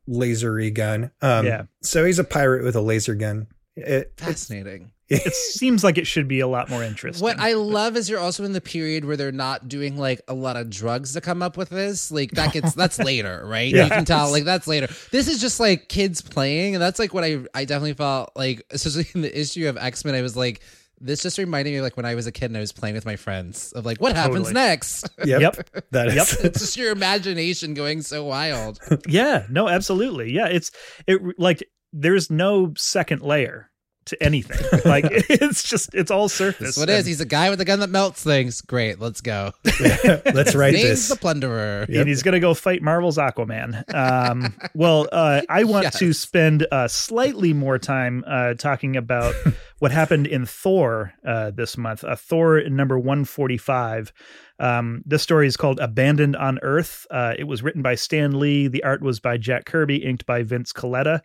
lasery 0.09 0.73
gun. 0.73 1.11
Um, 1.21 1.45
Yeah. 1.45 1.63
So 1.83 2.05
he's 2.05 2.17
a 2.17 2.23
pirate 2.23 2.63
with 2.63 2.75
a 2.77 2.81
laser 2.81 3.13
gun. 3.15 3.47
It, 3.75 4.13
it's, 4.17 4.23
Fascinating. 4.23 4.91
It 5.07 5.33
seems 5.53 5.83
like 5.83 5.97
it 5.97 6.07
should 6.07 6.27
be 6.27 6.39
a 6.39 6.47
lot 6.47 6.69
more 6.69 6.83
interesting. 6.83 7.23
What 7.23 7.39
I 7.39 7.53
love 7.53 7.95
is 7.95 8.09
you're 8.09 8.19
also 8.19 8.43
in 8.43 8.53
the 8.53 8.61
period 8.61 9.05
where 9.05 9.15
they're 9.15 9.31
not 9.31 9.67
doing 9.67 9.97
like 9.97 10.21
a 10.27 10.33
lot 10.33 10.55
of 10.55 10.69
drugs 10.69 11.13
to 11.13 11.21
come 11.21 11.43
up 11.43 11.57
with 11.57 11.69
this. 11.69 12.11
Like 12.11 12.31
that 12.31 12.53
gets 12.53 12.73
that's 12.73 12.97
later, 13.11 13.43
right? 13.45 13.71
You 13.71 13.87
can 13.87 14.05
tell 14.05 14.31
like 14.31 14.45
that's 14.45 14.67
later. 14.67 14.87
This 15.11 15.27
is 15.27 15.39
just 15.39 15.59
like 15.59 15.89
kids 15.89 16.21
playing, 16.21 16.75
and 16.75 16.81
that's 16.81 16.97
like 16.99 17.13
what 17.13 17.23
I 17.23 17.39
I 17.53 17.65
definitely 17.65 17.93
felt 17.93 18.31
like, 18.35 18.65
especially 18.71 19.07
in 19.13 19.21
the 19.21 19.39
issue 19.39 19.67
of 19.67 19.77
X 19.77 20.03
Men. 20.05 20.15
I 20.15 20.21
was 20.21 20.35
like, 20.35 20.61
this 20.99 21.21
just 21.21 21.37
reminded 21.37 21.71
me 21.71 21.77
of 21.77 21.83
like 21.83 21.97
when 21.97 22.05
I 22.05 22.15
was 22.15 22.25
a 22.25 22.31
kid 22.31 22.45
and 22.45 22.57
I 22.57 22.61
was 22.61 22.71
playing 22.71 22.95
with 22.95 23.05
my 23.05 23.15
friends 23.15 23.73
of 23.73 23.85
like 23.85 23.99
what 24.01 24.15
happens 24.15 24.47
Totally. 24.47 24.53
next. 24.53 25.07
yep, 25.23 25.41
Yep. 25.55 25.69
that 25.91 26.07
is. 26.07 26.15
Yep. 26.15 26.27
it's 26.45 26.59
just 26.59 26.77
your 26.77 26.91
imagination 26.91 27.73
going 27.75 28.01
so 28.01 28.23
wild. 28.25 28.79
Yeah, 29.07 29.45
no, 29.51 29.67
absolutely. 29.69 30.31
Yeah, 30.33 30.47
it's 30.47 30.71
it 31.05 31.21
like 31.37 31.63
there's 31.93 32.31
no 32.31 32.73
second 32.75 33.21
layer 33.21 33.69
to 34.05 34.23
anything. 34.23 34.57
like 34.85 35.05
it's 35.09 35.63
just 35.63 35.93
it's 35.93 36.11
all 36.11 36.29
surface. 36.29 36.75
That's 36.75 36.77
what 36.77 36.89
it 36.89 36.93
is. 36.93 37.05
He's 37.05 37.21
a 37.21 37.25
guy 37.25 37.49
with 37.49 37.59
a 37.61 37.65
gun 37.65 37.79
that 37.79 37.89
melts 37.89 38.23
things. 38.23 38.61
Great, 38.61 38.99
let's 38.99 39.21
go. 39.21 39.51
Let's 39.65 40.55
write 40.55 40.73
Name's 40.73 40.87
this. 40.87 41.07
the 41.09 41.15
Plunderer. 41.15 41.85
and 41.89 42.07
he's 42.07 42.23
gonna 42.23 42.39
go 42.39 42.53
fight 42.53 42.81
Marvel's 42.81 43.17
Aquaman. 43.17 43.83
Um, 43.93 44.55
well, 44.73 45.07
uh, 45.11 45.41
I 45.49 45.63
want 45.63 45.91
to 45.93 46.13
spend 46.13 46.67
uh, 46.71 46.87
slightly 46.87 47.53
more 47.53 47.77
time 47.77 48.23
uh, 48.27 48.53
talking 48.55 48.95
about 48.95 49.33
what 49.79 49.91
happened 49.91 50.27
in 50.27 50.45
Thor 50.45 51.13
uh, 51.25 51.51
this 51.51 51.77
month. 51.77 52.03
Uh, 52.03 52.15
Thor 52.15 52.61
number 52.69 52.97
one 52.99 53.25
forty 53.25 53.57
five. 53.57 54.13
Um, 54.57 55.03
this 55.05 55.21
story 55.21 55.47
is 55.47 55.57
called 55.57 55.79
"Abandoned 55.79 56.35
on 56.35 56.59
Earth." 56.61 57.05
Uh, 57.11 57.33
it 57.37 57.45
was 57.45 57.61
written 57.63 57.81
by 57.81 57.95
Stan 57.95 58.39
Lee. 58.39 58.67
The 58.67 58.83
art 58.83 59.01
was 59.01 59.19
by 59.19 59.37
Jack 59.37 59.65
Kirby, 59.65 59.97
inked 59.97 60.25
by 60.25 60.43
Vince 60.43 60.71
Colletta. 60.71 61.21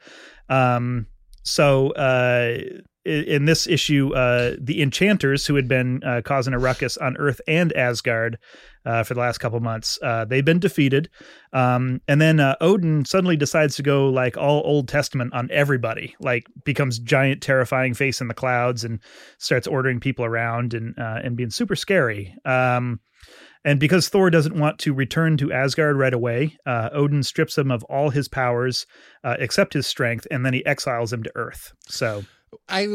Um, 0.48 1.06
so 1.42 1.90
uh, 1.92 2.58
in 3.04 3.46
this 3.46 3.66
issue, 3.66 4.14
uh, 4.14 4.56
the 4.60 4.82
enchanters 4.82 5.46
who 5.46 5.54
had 5.54 5.66
been 5.66 6.02
uh, 6.04 6.20
causing 6.22 6.52
a 6.52 6.58
ruckus 6.58 6.96
on 6.98 7.16
Earth 7.16 7.40
and 7.48 7.72
Asgard 7.72 8.38
uh, 8.84 9.02
for 9.04 9.14
the 9.14 9.20
last 9.20 9.38
couple 9.38 9.58
months, 9.60 9.98
uh, 10.02 10.26
they've 10.26 10.44
been 10.44 10.58
defeated. 10.58 11.08
Um, 11.52 12.02
and 12.08 12.20
then 12.20 12.40
uh, 12.40 12.56
Odin 12.60 13.06
suddenly 13.06 13.36
decides 13.36 13.74
to 13.76 13.82
go 13.82 14.08
like 14.08 14.36
all 14.36 14.62
Old 14.64 14.86
Testament 14.86 15.32
on 15.32 15.48
everybody, 15.50 16.14
like 16.20 16.46
becomes 16.64 16.98
giant, 16.98 17.42
terrifying 17.42 17.94
face 17.94 18.20
in 18.20 18.28
the 18.28 18.34
clouds 18.34 18.84
and 18.84 19.00
starts 19.38 19.66
ordering 19.66 19.98
people 19.98 20.24
around 20.24 20.74
and 20.74 20.98
uh, 20.98 21.20
and 21.24 21.36
being 21.36 21.50
super 21.50 21.76
scary. 21.76 22.34
Um, 22.44 23.00
and 23.64 23.78
because 23.78 24.08
Thor 24.08 24.30
doesn't 24.30 24.58
want 24.58 24.78
to 24.80 24.94
return 24.94 25.36
to 25.38 25.52
Asgard 25.52 25.96
right 25.96 26.14
away, 26.14 26.56
uh, 26.66 26.90
Odin 26.92 27.22
strips 27.22 27.58
him 27.58 27.70
of 27.70 27.84
all 27.84 28.10
his 28.10 28.28
powers 28.28 28.86
uh, 29.24 29.36
except 29.38 29.74
his 29.74 29.86
strength, 29.86 30.26
and 30.30 30.44
then 30.44 30.54
he 30.54 30.64
exiles 30.64 31.12
him 31.12 31.22
to 31.22 31.32
Earth. 31.34 31.72
So 31.88 32.24
I 32.68 32.86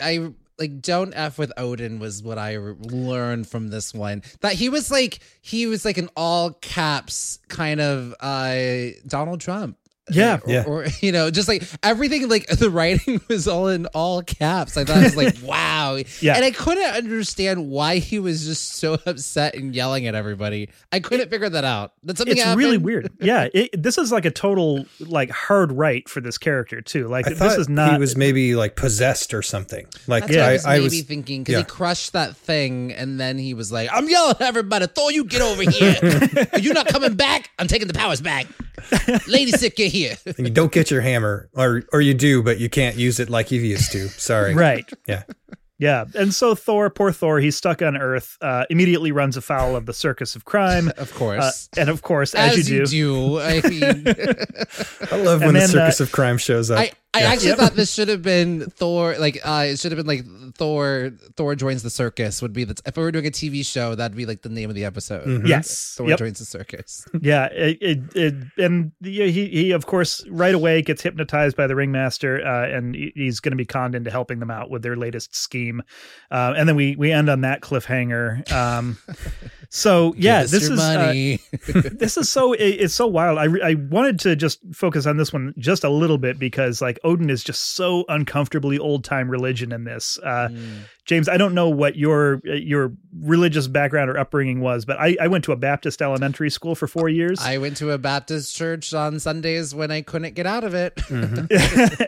I 0.00 0.32
like 0.58 0.80
don't 0.82 1.14
f 1.14 1.38
with 1.38 1.52
Odin 1.56 1.98
was 1.98 2.22
what 2.22 2.38
I 2.38 2.56
learned 2.56 3.48
from 3.48 3.68
this 3.68 3.94
one. 3.94 4.22
That 4.40 4.52
he 4.52 4.68
was 4.68 4.90
like 4.90 5.20
he 5.40 5.66
was 5.66 5.84
like 5.84 5.96
an 5.98 6.10
all 6.16 6.52
caps 6.52 7.38
kind 7.48 7.80
of 7.80 8.14
uh 8.20 8.92
Donald 9.06 9.40
Trump. 9.40 9.78
Yeah. 10.14 10.38
or, 10.44 10.50
Yeah. 10.50 10.64
or 10.66 10.86
you 11.00 11.12
know, 11.12 11.30
just 11.30 11.48
like 11.48 11.62
everything, 11.82 12.28
like 12.28 12.46
the 12.58 12.70
writing 12.70 13.20
was 13.28 13.46
all 13.48 13.68
in 13.68 13.86
all 13.86 14.22
caps. 14.22 14.76
I 14.76 14.84
thought 14.84 14.98
it 14.98 15.04
was 15.04 15.16
like, 15.16 15.36
wow, 15.42 15.98
Yeah. 16.20 16.36
and 16.36 16.44
I 16.44 16.50
couldn't 16.50 16.94
understand 16.94 17.68
why 17.70 17.96
he 17.98 18.18
was 18.18 18.46
just 18.46 18.74
so 18.76 18.98
upset 19.06 19.54
and 19.54 19.74
yelling 19.74 20.06
at 20.06 20.14
everybody. 20.14 20.70
I 20.92 21.00
couldn't 21.00 21.30
figure 21.30 21.48
that 21.48 21.64
out. 21.64 21.92
Did 22.04 22.18
something 22.18 22.32
it's 22.36 22.42
happen? 22.42 22.58
really 22.58 22.78
weird. 22.78 23.10
Yeah, 23.20 23.48
it, 23.52 23.70
this 23.82 23.98
is 23.98 24.10
like 24.12 24.24
a 24.24 24.30
total 24.30 24.84
like 25.00 25.30
hard 25.30 25.72
right 25.72 26.08
for 26.08 26.20
this 26.20 26.38
character 26.38 26.80
too. 26.80 27.08
Like 27.08 27.26
I 27.26 27.34
this 27.34 27.56
is 27.56 27.68
not. 27.68 27.92
he 27.92 27.98
was 27.98 28.16
maybe 28.16 28.54
like 28.54 28.76
possessed 28.76 29.34
or 29.34 29.42
something. 29.42 29.86
Like 30.06 30.24
That's 30.26 30.36
what 30.36 30.42
I 30.44 30.48
I, 30.48 30.52
was 30.52 30.66
I 30.66 30.70
maybe 30.74 30.84
was 30.84 31.02
thinking 31.02 31.42
because 31.42 31.52
yeah. 31.52 31.58
he 31.58 31.64
crushed 31.64 32.12
that 32.12 32.36
thing 32.36 32.92
and 32.92 33.20
then 33.20 33.38
he 33.38 33.54
was 33.54 33.70
like, 33.72 33.88
I'm 33.92 34.08
yelling 34.08 34.36
at 34.40 34.42
everybody. 34.42 34.86
Thor, 34.86 35.10
you 35.12 35.24
get 35.24 35.40
over 35.42 35.62
here. 35.70 35.96
Are 36.52 36.58
you 36.58 36.72
not 36.72 36.86
coming 36.88 37.14
back? 37.14 37.50
I'm 37.58 37.66
taking 37.66 37.88
the 37.88 37.94
powers 37.94 38.20
back. 38.20 38.46
Lady 39.28 39.52
Sif, 39.52 39.74
get 39.76 39.92
here. 39.92 39.99
and 40.26 40.38
you 40.38 40.50
don't 40.50 40.72
get 40.72 40.90
your 40.90 41.00
hammer, 41.00 41.48
or 41.54 41.82
or 41.92 42.00
you 42.00 42.14
do, 42.14 42.42
but 42.42 42.58
you 42.58 42.68
can't 42.68 42.96
use 42.96 43.20
it 43.20 43.30
like 43.30 43.50
you 43.50 43.60
used 43.60 43.92
to. 43.92 44.08
Sorry. 44.08 44.54
right. 44.54 44.88
Yeah. 45.06 45.22
Yeah, 45.78 46.04
and 46.14 46.34
so 46.34 46.54
Thor, 46.54 46.90
poor 46.90 47.10
Thor, 47.10 47.40
he's 47.40 47.56
stuck 47.56 47.80
on 47.80 47.96
Earth. 47.96 48.36
Uh, 48.42 48.66
immediately 48.68 49.12
runs 49.12 49.38
afoul 49.38 49.76
of 49.76 49.86
the 49.86 49.94
circus 49.94 50.36
of 50.36 50.44
crime, 50.44 50.88
Of 50.98 51.10
uh, 51.10 51.16
course. 51.18 51.70
and 51.74 51.88
of 51.88 52.02
course, 52.02 52.34
as, 52.34 52.58
As, 52.58 52.70
you 52.70 52.84
do, 52.84 53.40
I 53.40 53.62
mean, 53.66 53.82
I 55.10 55.16
love 55.16 55.40
when 55.40 55.48
And 55.48 55.56
the 55.56 55.60
then, 55.60 55.68
circus 55.68 56.00
uh, 56.02 56.04
of 56.04 56.12
crime 56.12 56.36
shows 56.36 56.70
up. 56.70 56.80
I, 56.80 56.92
I 57.12 57.22
actually 57.22 57.48
Yep. 57.48 57.58
thought 57.58 57.74
this 57.74 57.92
should 57.92 58.06
have 58.06 58.22
been 58.22 58.70
Thor. 58.70 59.16
Like, 59.18 59.40
uh, 59.44 59.64
it 59.68 59.80
should 59.80 59.90
have 59.90 59.96
been 59.96 60.06
like 60.06 60.24
Thor. 60.54 61.10
Thor 61.36 61.56
joins 61.56 61.82
the 61.82 61.90
circus 61.90 62.40
would 62.40 62.52
be 62.52 62.62
the. 62.62 62.80
If 62.86 62.96
we 62.96 63.02
were 63.02 63.10
doing 63.10 63.26
a 63.26 63.30
TV 63.32 63.66
show, 63.66 63.96
that'd 63.96 64.16
be 64.16 64.26
like 64.26 64.42
the 64.42 64.48
name 64.48 64.68
of 64.70 64.76
the 64.76 64.84
episode. 64.84 65.26
Mhm. 65.26 65.48
Yes. 65.48 65.94
Thor 65.96 66.08
Yep. 66.08 66.18
joins 66.20 66.38
the 66.38 66.44
circus. 66.44 67.04
Yeah, 67.20 67.46
it, 67.46 67.78
it, 67.80 67.98
it 68.16 68.34
and 68.56 68.92
yeah, 69.00 69.26
he 69.26 69.48
he 69.48 69.72
of 69.72 69.86
course 69.86 70.24
right 70.30 70.54
away 70.54 70.82
gets 70.82 71.02
hypnotized 71.02 71.56
by 71.56 71.66
the 71.66 71.74
ringmaster, 71.74 72.46
uh, 72.46 72.68
and 72.68 72.94
he's 72.94 73.40
going 73.40 73.52
to 73.52 73.56
be 73.56 73.66
conned 73.66 73.94
into 73.96 74.10
helping 74.10 74.38
them 74.38 74.50
out 74.50 74.70
with 74.70 74.82
their 74.82 74.96
latest 74.96 75.34
scheme, 75.34 75.82
uh, 76.30 76.54
and 76.56 76.68
then 76.68 76.76
we 76.76 76.94
we 76.96 77.10
end 77.10 77.28
on 77.28 77.40
that 77.40 77.60
cliffhanger. 77.60 78.50
Um, 78.52 78.98
so 79.68 80.14
yeah, 80.16 80.42
this 80.44 80.62
your 80.68 80.74
is 80.74 80.80
uh, 80.80 81.36
this 81.92 82.16
is 82.16 82.30
so 82.30 82.52
it, 82.52 82.62
it's 82.64 82.94
so 82.94 83.06
wild. 83.08 83.38
I 83.38 83.46
I 83.70 83.74
wanted 83.74 84.20
to 84.20 84.36
just 84.36 84.60
focus 84.72 85.06
on 85.06 85.16
this 85.16 85.32
one 85.32 85.52
just 85.58 85.82
a 85.84 85.90
little 85.90 86.18
bit 86.18 86.38
because 86.38 86.80
like 86.80 86.98
Odin 87.04 87.30
is 87.30 87.42
just 87.44 87.74
so 87.74 88.04
uncomfortably 88.08 88.78
old 88.78 89.04
time 89.04 89.30
religion 89.30 89.72
in 89.72 89.84
this. 89.84 90.18
Uh, 90.22 90.48
Mm. 90.50 90.80
James, 91.10 91.28
I 91.28 91.36
don't 91.38 91.54
know 91.54 91.68
what 91.68 91.96
your 91.96 92.40
your 92.44 92.92
religious 93.20 93.66
background 93.66 94.08
or 94.08 94.16
upbringing 94.16 94.60
was, 94.60 94.84
but 94.84 94.96
I, 95.00 95.16
I 95.20 95.26
went 95.26 95.42
to 95.46 95.52
a 95.52 95.56
Baptist 95.56 96.00
elementary 96.00 96.50
school 96.50 96.76
for 96.76 96.86
four 96.86 97.08
years. 97.08 97.40
I 97.42 97.58
went 97.58 97.76
to 97.78 97.90
a 97.90 97.98
Baptist 97.98 98.54
church 98.54 98.94
on 98.94 99.18
Sundays 99.18 99.74
when 99.74 99.90
I 99.90 100.02
couldn't 100.02 100.34
get 100.36 100.46
out 100.46 100.62
of 100.62 100.72
it. 100.74 100.94
Mhm. 100.94 101.48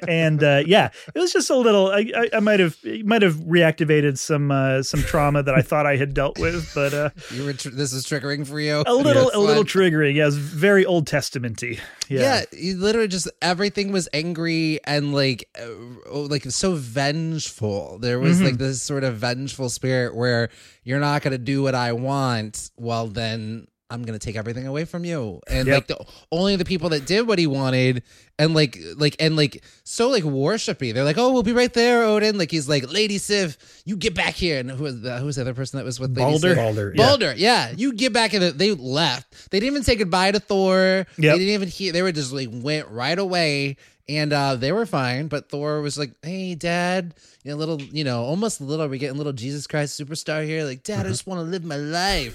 and 0.09 0.41
uh, 0.45 0.63
yeah, 0.65 0.91
it 1.13 1.19
was 1.19 1.33
just 1.33 1.51
a 1.51 1.57
little. 1.57 1.89
I, 1.89 2.13
I, 2.17 2.29
I 2.35 2.39
might 2.41 2.61
have 2.61 2.77
might 3.05 3.23
have 3.23 3.35
reactivated 3.39 4.19
some 4.19 4.53
uh, 4.53 4.85
some 4.85 5.01
trauma 5.03 5.43
that 5.43 5.55
I 5.57 5.63
thought 5.63 5.85
I 5.85 5.97
had 5.97 6.15
dealt 6.15 6.39
with, 6.39 6.71
but 6.73 6.95
uh, 6.95 7.11
You 7.35 7.45
were 7.45 7.55
tr- 7.55 7.71
this 7.71 7.93
is 7.93 8.07
triggering 8.07 8.47
for 8.47 8.61
you. 8.61 8.85
a 8.87 8.95
little 8.95 9.25
Yes. 9.25 9.35
a 9.35 9.41
little 9.41 9.65
Fun. 9.65 9.83
triggering. 9.83 10.15
Yeah, 10.15 10.23
it 10.23 10.27
was 10.27 10.39
very 10.39 10.87
Old 10.87 11.07
Testamenty. 11.09 11.81
Yeah. 12.09 12.21
Yeah, 12.21 12.45
you 12.53 12.77
literally 12.77 13.09
just 13.09 13.29
everything 13.41 13.91
was 13.91 14.09
angry 14.13 14.79
and 14.85 15.13
like, 15.13 15.49
uh, 15.59 15.65
oh, 16.09 16.21
like 16.31 16.45
so 16.51 16.75
vengeful. 16.75 17.99
There 17.99 18.21
was 18.21 18.41
Mhm. 18.41 18.45
like 18.45 18.59
this 18.59 18.83
sort 18.93 19.05
of 19.05 19.17
vengeful 19.17 19.71
spirit 19.71 20.15
where 20.15 20.51
you're 20.85 21.01
not 21.01 21.23
gonna 21.23 21.39
do 21.39 21.63
what 21.63 21.75
I 21.75 21.93
want. 21.93 22.71
Well, 22.77 23.07
then 23.07 23.67
I'm 23.91 24.03
gonna 24.05 24.19
take 24.19 24.37
everything 24.37 24.67
away 24.67 24.85
from 24.85 25.05
you. 25.05 25.41
And 25.49 25.67
Yep. 25.67 25.75
like 25.75 25.87
the 25.87 26.05
only 26.31 26.57
the 26.57 26.65
people 26.65 26.91
that 26.91 27.07
did 27.07 27.27
what 27.27 27.39
he 27.39 27.47
wanted 27.47 28.03
and 28.39 28.55
like 28.55 28.79
like 28.97 29.17
and 29.21 29.37
like 29.37 29.63
so 29.85 30.09
like 30.09 30.25
worshipy. 30.25 30.93
They're 30.95 31.05
like, 31.05 31.19
oh, 31.19 31.33
we'll 31.33 31.43
be 31.43 31.53
right 31.53 31.73
there, 31.73 32.03
Odin. 32.05 32.37
Like 32.39 32.51
he's 32.51 32.69
like, 32.69 32.91
Lady 32.91 33.19
Sif, 33.19 33.59
you 33.85 33.97
get 33.97 34.15
back 34.15 34.35
here. 34.35 34.59
And 34.61 34.71
who 34.71 34.85
was 34.85 35.01
the 35.03 35.19
who 35.19 35.27
was 35.27 35.37
the 35.37 35.43
other 35.43 35.53
person 35.55 35.79
that 35.79 35.85
was 35.85 35.99
with 36.01 36.11
Lady 36.17 36.31
Balder? 36.31 36.49
Sif? 36.49 36.57
Balder. 36.57 36.93
Yeah. 36.95 37.07
Balder, 37.07 37.35
yeah. 37.37 37.73
You 37.77 37.93
get 37.93 38.13
back 38.15 38.33
in 38.35 38.41
the 38.41 38.51
they 38.53 38.73
left. 38.73 39.51
They 39.51 39.61
didn't 39.61 39.73
even 39.75 39.85
say 39.85 39.97
goodbye 39.97 40.33
to 40.33 40.41
Thor. 40.41 40.77
Yep. 40.77 41.07
They 41.17 41.29
didn't 41.39 41.55
even 41.55 41.69
hear 41.69 41.93
they 41.93 42.03
were 42.03 42.13
just 42.13 42.33
like 42.33 42.49
went 42.51 42.89
right 42.89 43.19
away. 43.19 43.77
And 44.09 44.33
uh 44.33 44.57
they 44.57 44.73
were 44.73 44.85
fine, 44.87 45.29
but 45.29 45.49
Thor 45.49 45.81
was 45.81 45.97
like, 45.99 46.13
Hey 46.23 46.55
dad, 46.55 47.15
you 47.45 47.51
know, 47.53 47.57
little 47.57 47.81
you 47.81 48.05
know, 48.05 48.23
almost 48.25 48.61
a 48.61 48.65
little, 48.65 48.85
are 48.85 48.89
we 48.89 48.99
getting 48.99 49.17
little 49.17 49.33
Jesus 49.33 49.67
Christ 49.67 49.99
superstar 50.01 50.45
here? 50.45 50.65
Like, 50.65 50.83
Dad, 50.83 51.07
I 51.07 51.09
just 51.09 51.27
want 51.27 51.39
to 51.39 51.45
live 51.45 51.65
my 51.65 51.77
life. 51.77 52.35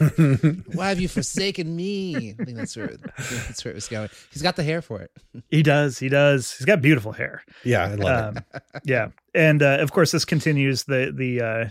Why 0.73 0.89
have 0.89 0.99
you 0.99 1.07
forsaken 1.09 1.75
me? 1.75 2.35
I 2.39 2.43
think 2.43 2.57
that's 2.57 2.75
where 2.75 2.91
I 2.91 3.23
that's 3.47 3.63
where 3.65 3.71
it 3.71 3.75
was 3.75 3.87
going. 3.87 4.09
He's 4.31 4.41
got 4.41 4.55
the 4.55 4.63
hair 4.63 4.81
for 4.81 5.01
it. 5.01 5.11
he 5.49 5.61
does. 5.63 5.99
He 5.99 6.09
does. 6.09 6.57
He's 6.57 6.65
got 6.65 6.81
beautiful 6.81 7.11
hair. 7.11 7.43
Yeah, 7.63 7.83
I 7.83 7.95
love 7.95 8.37
it. 8.37 8.43
Um, 8.53 8.61
yeah, 8.85 9.07
and 9.33 9.61
uh, 9.61 9.77
of 9.79 9.91
course, 9.91 10.11
this 10.11 10.25
continues 10.25 10.83
the 10.83 11.13
the 11.15 11.41
uh, 11.41 11.65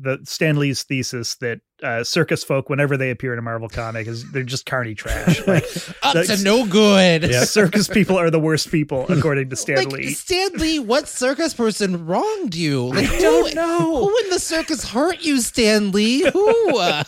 the 0.00 0.18
Stan 0.24 0.56
Lee's 0.58 0.82
thesis 0.84 1.34
that 1.36 1.60
uh, 1.82 2.02
circus 2.04 2.42
folk, 2.42 2.68
whenever 2.68 2.96
they 2.96 3.10
appear 3.10 3.32
in 3.32 3.38
a 3.38 3.42
Marvel 3.42 3.68
comic, 3.68 4.06
is 4.06 4.30
they're 4.32 4.42
just 4.42 4.64
carny 4.66 4.94
trash. 4.94 5.40
Like 5.46 5.64
Up 6.02 6.14
That's- 6.14 6.38
to 6.38 6.44
no 6.44 6.66
good. 6.66 7.22
Yeah. 7.30 7.44
circus 7.44 7.88
people 7.88 8.16
are 8.18 8.30
the 8.30 8.40
worst 8.40 8.70
people, 8.70 9.06
according 9.08 9.50
to 9.50 9.56
Stan 9.56 9.76
Like 9.76 9.88
Lee. 9.92 10.10
Stan 10.10 10.52
Lee, 10.54 10.78
what 10.78 11.08
circus 11.08 11.54
person 11.54 12.06
wronged 12.06 12.54
you? 12.54 12.86
Like, 12.86 13.08
don't 13.20 13.48
who- 13.50 13.54
know. 13.54 14.06
Who 14.08 14.16
in 14.24 14.30
the 14.30 14.38
circus 14.40 14.88
hurt 14.88 15.20
you, 15.22 15.40
Stan 15.40 15.92
Lee? 15.92 16.28
Who? 16.30 16.78
Uh, 16.78 17.04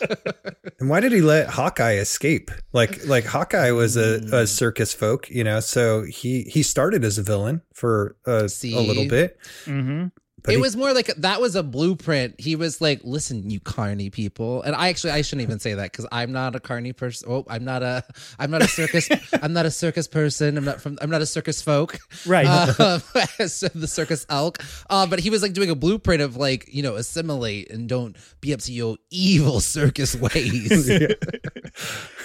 And 0.78 0.88
why 0.88 1.00
did 1.00 1.12
he 1.12 1.20
let 1.20 1.48
Hawkeye 1.48 1.94
escape? 1.94 2.50
Like 2.72 3.04
like 3.06 3.24
Hawkeye 3.24 3.70
was 3.72 3.96
a, 3.96 4.20
a 4.32 4.46
circus 4.46 4.94
folk, 4.94 5.28
you 5.30 5.44
know. 5.44 5.60
So 5.60 6.02
he 6.04 6.42
he 6.44 6.62
started 6.62 7.04
as 7.04 7.18
a 7.18 7.22
villain 7.22 7.60
for 7.74 8.16
a, 8.26 8.48
a 8.64 8.80
little 8.80 9.06
bit. 9.08 9.36
hmm 9.64 10.06
But 10.42 10.52
it 10.54 10.56
he- 10.56 10.62
was 10.62 10.76
more 10.76 10.92
like 10.92 11.06
that 11.18 11.40
was 11.40 11.54
a 11.56 11.62
blueprint. 11.62 12.40
He 12.40 12.56
was 12.56 12.80
like, 12.80 13.00
"Listen, 13.04 13.50
you 13.50 13.60
carny 13.60 14.10
people," 14.10 14.62
and 14.62 14.74
I 14.74 14.88
actually 14.88 15.12
I 15.12 15.22
shouldn't 15.22 15.42
even 15.42 15.58
say 15.58 15.74
that 15.74 15.92
because 15.92 16.06
I'm 16.10 16.32
not 16.32 16.54
a 16.56 16.60
carny 16.60 16.92
person. 16.92 17.28
Oh, 17.30 17.44
I'm 17.48 17.64
not 17.64 17.82
a 17.82 18.04
I'm 18.38 18.50
not 18.50 18.62
a 18.62 18.68
circus. 18.68 19.08
I'm 19.42 19.52
not 19.52 19.66
a 19.66 19.70
circus 19.70 20.08
person. 20.08 20.56
I'm 20.56 20.64
not 20.64 20.80
from. 20.80 20.98
I'm 21.02 21.10
not 21.10 21.20
a 21.22 21.26
circus 21.26 21.60
folk. 21.62 21.98
Right. 22.26 22.46
Uh, 22.46 22.98
so 23.46 23.68
the 23.68 23.86
circus 23.86 24.26
elk. 24.28 24.58
Uh, 24.88 25.06
but 25.06 25.18
he 25.20 25.30
was 25.30 25.42
like 25.42 25.52
doing 25.52 25.70
a 25.70 25.74
blueprint 25.74 26.22
of 26.22 26.36
like 26.36 26.68
you 26.72 26.82
know 26.82 26.96
assimilate 26.96 27.70
and 27.70 27.88
don't 27.88 28.16
be 28.40 28.52
up 28.54 28.60
to 28.60 28.72
your 28.72 28.96
evil 29.10 29.60
circus 29.60 30.14
ways. 30.16 30.90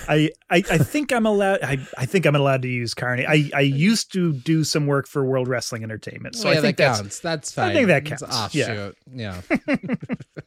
I, 0.07 0.29
I 0.49 0.63
I 0.69 0.77
think 0.77 1.11
I'm 1.11 1.25
allowed. 1.25 1.63
I, 1.63 1.77
I 1.97 2.05
think 2.05 2.25
I'm 2.25 2.35
allowed 2.35 2.61
to 2.63 2.67
use 2.67 2.93
carny. 2.93 3.25
I 3.25 3.49
I 3.53 3.61
used 3.61 4.11
to 4.13 4.33
do 4.33 4.63
some 4.63 4.87
work 4.87 5.07
for 5.07 5.25
World 5.25 5.47
Wrestling 5.47 5.83
Entertainment, 5.83 6.35
so 6.35 6.49
Oh, 6.49 6.51
yeah, 6.51 6.59
I 6.59 6.61
think 6.61 6.77
that 6.77 6.87
that's 6.87 6.99
counts. 6.99 7.19
That's 7.19 7.57
I 7.57 7.61
fine. 7.61 7.71
I 7.71 7.73
think 7.73 7.87
that 7.87 8.05
counts. 8.05 8.55
Yeah. 8.55 8.71
offshoot. 8.71 8.97
Yeah. 9.13 9.41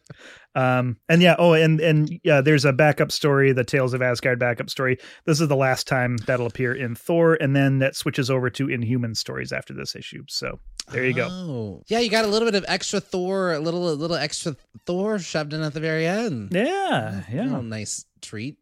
Um, 0.54 0.96
and 1.08 1.22
yeah, 1.22 1.36
oh, 1.38 1.52
and 1.52 1.80
and 1.80 2.18
yeah, 2.24 2.40
there's 2.40 2.64
a 2.64 2.72
backup 2.72 3.12
story, 3.12 3.52
the 3.52 3.62
Tales 3.62 3.94
of 3.94 4.02
Asgard 4.02 4.40
backup 4.40 4.68
story. 4.70 4.98
This 5.24 5.40
is 5.40 5.46
the 5.46 5.54
last 5.54 5.86
time 5.86 6.16
that'll 6.26 6.46
appear 6.46 6.74
in 6.74 6.96
Thor, 6.96 7.34
and 7.40 7.54
then 7.54 7.78
that 7.78 7.94
switches 7.94 8.28
over 8.28 8.50
to 8.50 8.68
Inhuman 8.68 9.14
stories 9.14 9.52
after 9.52 9.72
this 9.72 9.94
issue. 9.94 10.24
So 10.28 10.58
there 10.90 11.04
you 11.04 11.14
go. 11.14 11.28
Oh, 11.30 11.82
yeah. 11.86 12.00
You 12.00 12.10
got 12.10 12.24
a 12.24 12.28
little 12.28 12.48
bit 12.48 12.56
of 12.56 12.64
extra 12.66 12.98
Thor, 12.98 13.52
a 13.52 13.60
little 13.60 13.88
a 13.88 13.92
little 13.92 14.16
extra 14.16 14.56
Thor 14.84 15.20
shoved 15.20 15.52
in 15.52 15.62
at 15.62 15.74
the 15.74 15.80
very 15.80 16.06
end. 16.06 16.50
Yeah, 16.52 17.22
yeah, 17.32 17.44
little 17.44 17.62
nice 17.62 18.04
treat. 18.20 18.56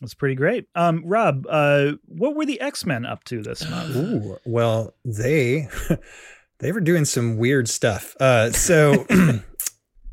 That's 0.00 0.14
pretty 0.14 0.34
great. 0.34 0.66
Um, 0.74 1.02
Rob, 1.04 1.46
uh, 1.48 1.92
what 2.06 2.34
were 2.34 2.46
the 2.46 2.60
X 2.60 2.84
Men 2.84 3.06
up 3.06 3.24
to 3.24 3.42
this 3.42 3.68
month? 3.68 3.96
Ooh, 3.96 4.38
well, 4.44 4.94
they 5.04 5.68
they 6.58 6.72
were 6.72 6.80
doing 6.80 7.04
some 7.04 7.36
weird 7.36 7.68
stuff. 7.68 8.16
Uh, 8.18 8.50
so 8.50 9.06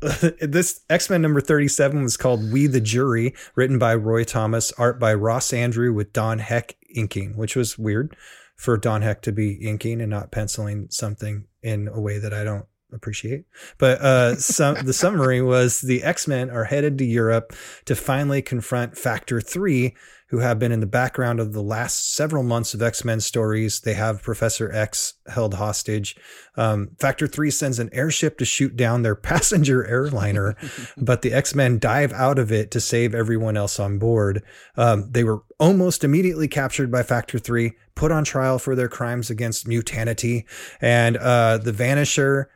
this 0.40 0.80
X 0.88 1.10
Men 1.10 1.20
number 1.20 1.40
thirty 1.40 1.68
seven 1.68 2.02
was 2.02 2.16
called 2.16 2.52
"We 2.52 2.68
the 2.68 2.80
Jury," 2.80 3.34
written 3.56 3.78
by 3.78 3.94
Roy 3.94 4.24
Thomas, 4.24 4.72
art 4.72 5.00
by 5.00 5.14
Ross 5.14 5.48
Andru 5.48 5.92
with 5.92 6.12
Don 6.12 6.38
Heck 6.38 6.76
inking, 6.94 7.36
which 7.36 7.56
was 7.56 7.76
weird 7.76 8.16
for 8.56 8.76
Don 8.76 9.02
Heck 9.02 9.22
to 9.22 9.32
be 9.32 9.54
inking 9.54 10.00
and 10.00 10.10
not 10.10 10.30
penciling 10.30 10.86
something 10.90 11.46
in 11.62 11.88
a 11.88 12.00
way 12.00 12.18
that 12.18 12.32
I 12.32 12.44
don't 12.44 12.66
appreciate. 12.92 13.44
But 13.78 14.00
uh, 14.00 14.36
some 14.36 14.76
the 14.84 14.92
summary 14.92 15.42
was 15.42 15.80
the 15.80 16.02
X 16.02 16.28
Men 16.28 16.50
are 16.50 16.64
headed 16.64 16.98
to 16.98 17.04
Europe 17.04 17.52
to 17.84 17.94
finally 17.94 18.42
confront 18.42 18.96
Factor 18.96 19.40
Three 19.40 19.94
who 20.32 20.38
have 20.38 20.58
been 20.58 20.72
in 20.72 20.80
the 20.80 20.86
background 20.86 21.38
of 21.38 21.52
the 21.52 21.62
last 21.62 22.14
several 22.14 22.42
months 22.42 22.72
of 22.72 22.80
X 22.80 23.04
Men 23.04 23.20
stories. 23.20 23.80
They 23.80 23.92
have 23.92 24.22
Professor 24.22 24.72
X 24.72 25.12
held 25.26 25.52
hostage. 25.52 26.16
Um, 26.56 26.92
Factor 26.98 27.26
3 27.26 27.50
sends 27.50 27.78
an 27.78 27.90
airship 27.92 28.38
to 28.38 28.46
shoot 28.46 28.74
down 28.74 29.02
their 29.02 29.14
passenger 29.30 29.86
airliner, 29.86 30.56
but 30.96 31.20
the 31.20 31.34
X 31.34 31.54
Men 31.54 31.78
dive 31.78 32.14
out 32.14 32.38
of 32.38 32.50
it 32.50 32.70
to 32.70 32.80
save 32.80 33.14
everyone 33.14 33.58
else 33.58 33.78
on 33.78 33.98
board. 33.98 34.42
Um, 34.74 35.10
they 35.10 35.22
were 35.22 35.42
almost 35.60 36.02
immediately 36.02 36.48
captured 36.48 36.90
by 36.90 37.02
Factor 37.02 37.38
3, 37.38 37.74
put 37.94 38.10
on 38.10 38.24
trial 38.24 38.58
for 38.58 38.74
their 38.74 38.88
crimes 38.88 39.28
against 39.28 39.68
mutanity, 39.68 40.46
and 40.80 41.18
uh, 41.18 41.58
the 41.58 41.72
Vanisher. 41.72 42.46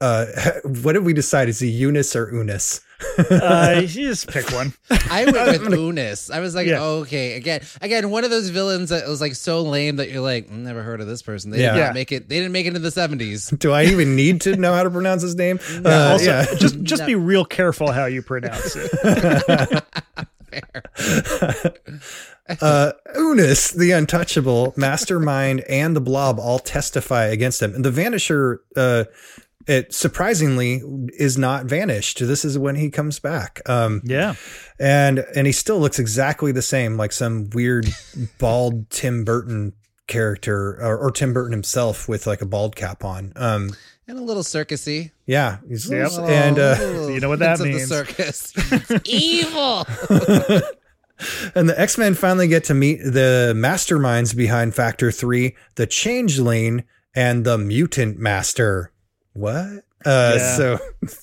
Uh, 0.00 0.26
what 0.82 0.92
did 0.94 1.04
we 1.04 1.12
decide? 1.12 1.48
Is 1.48 1.58
he 1.60 1.68
Eunice 1.68 2.16
or 2.16 2.30
Unis? 2.32 2.80
uh, 3.30 3.78
you 3.80 3.86
just 3.86 4.28
pick 4.28 4.50
one. 4.52 4.72
I 4.90 5.24
went 5.24 5.62
with 5.70 5.72
Unis. 5.78 6.30
I 6.30 6.40
was 6.40 6.54
like, 6.54 6.66
Yeah. 6.66 6.82
okay, 6.82 7.34
again, 7.34 7.62
again, 7.80 8.10
one 8.10 8.24
of 8.24 8.30
those 8.30 8.50
villains 8.50 8.90
that 8.90 9.06
was 9.08 9.20
like 9.22 9.34
so 9.34 9.62
lame 9.62 9.96
that 9.96 10.10
you're 10.10 10.20
like, 10.20 10.48
"Mm, 10.50 10.58
never 10.64 10.82
heard 10.82 11.00
of 11.00 11.06
this 11.06 11.22
person. 11.22 11.50
They 11.50 11.60
Yeah. 11.62 11.72
did 11.72 11.78
Yeah. 11.78 11.84
not 11.86 11.94
make 11.94 12.12
it. 12.12 12.28
They 12.28 12.36
didn't 12.36 12.52
make 12.52 12.66
it 12.66 12.68
into 12.68 12.80
the 12.80 12.90
seventies. 12.90 13.48
Do 13.50 13.72
I 13.72 13.84
even 13.84 14.16
need 14.16 14.42
to 14.42 14.56
know 14.56 14.74
how 14.74 14.82
to 14.82 14.90
pronounce 14.90 15.22
his 15.22 15.34
name? 15.34 15.60
Uh, 15.84 16.10
also, 16.12 16.24
yeah. 16.30 16.46
just 16.58 16.80
just 16.82 17.06
be 17.06 17.14
real 17.14 17.44
careful 17.46 17.90
how 17.90 18.04
you 18.06 18.20
pronounce 18.22 18.76
it. 18.76 19.84
uh, 22.60 22.92
Unis, 23.16 23.70
the 23.70 23.92
untouchable, 23.92 24.74
mastermind, 24.76 25.60
and 25.68 25.94
the 25.96 26.00
blob 26.00 26.38
all 26.38 26.58
testify 26.58 27.26
against 27.26 27.62
him. 27.62 27.74
And 27.74 27.84
the 27.84 27.90
Vanisher, 27.90 28.58
uh, 28.76 29.04
it 29.70 29.94
surprisingly 29.94 30.82
is 31.18 31.38
not 31.38 31.66
vanished. 31.66 32.18
This 32.18 32.44
is 32.44 32.58
when 32.58 32.74
he 32.76 32.90
comes 32.90 33.18
back. 33.20 33.60
Um, 33.66 34.02
Yeah, 34.04 34.34
and 34.78 35.24
and 35.36 35.46
he 35.46 35.52
still 35.52 35.78
looks 35.78 35.98
exactly 35.98 36.50
the 36.52 36.62
same, 36.62 36.96
like 36.96 37.12
some 37.12 37.48
weird 37.50 37.86
bald 38.38 38.90
Tim 38.90 39.24
Burton 39.24 39.72
character, 40.08 40.76
or, 40.82 40.98
or 40.98 41.10
Tim 41.12 41.32
Burton 41.32 41.52
himself 41.52 42.08
with 42.08 42.26
like 42.26 42.42
a 42.42 42.46
bald 42.46 42.74
cap 42.74 43.04
on. 43.04 43.32
Um, 43.36 43.70
And 44.08 44.18
a 44.18 44.22
little 44.22 44.42
circusy. 44.42 45.12
yeah, 45.26 45.58
he's 45.68 45.88
Yep. 45.88 46.10
and 46.24 46.58
uh, 46.58 46.76
Little 46.80 47.10
You 47.14 47.20
know 47.20 47.28
what 47.28 47.38
that 47.38 47.60
means. 47.60 47.88
The 47.88 48.04
circus. 48.04 48.52
Evil. 49.04 49.86
And 51.54 51.68
the 51.68 51.78
X 51.78 51.98
Men 51.98 52.14
finally 52.14 52.48
get 52.48 52.64
to 52.64 52.74
meet 52.74 52.96
the 53.04 53.52
masterminds 53.54 54.34
behind 54.34 54.74
Factor 54.74 55.12
3, 55.12 55.54
the 55.74 55.86
Changeling, 55.86 56.84
and 57.14 57.44
the 57.44 57.58
mutant 57.58 58.18
master. 58.18 58.90
What? 59.32 59.84
Uh, 60.04 60.34
Yeah. 60.36 60.56
So 60.56 60.78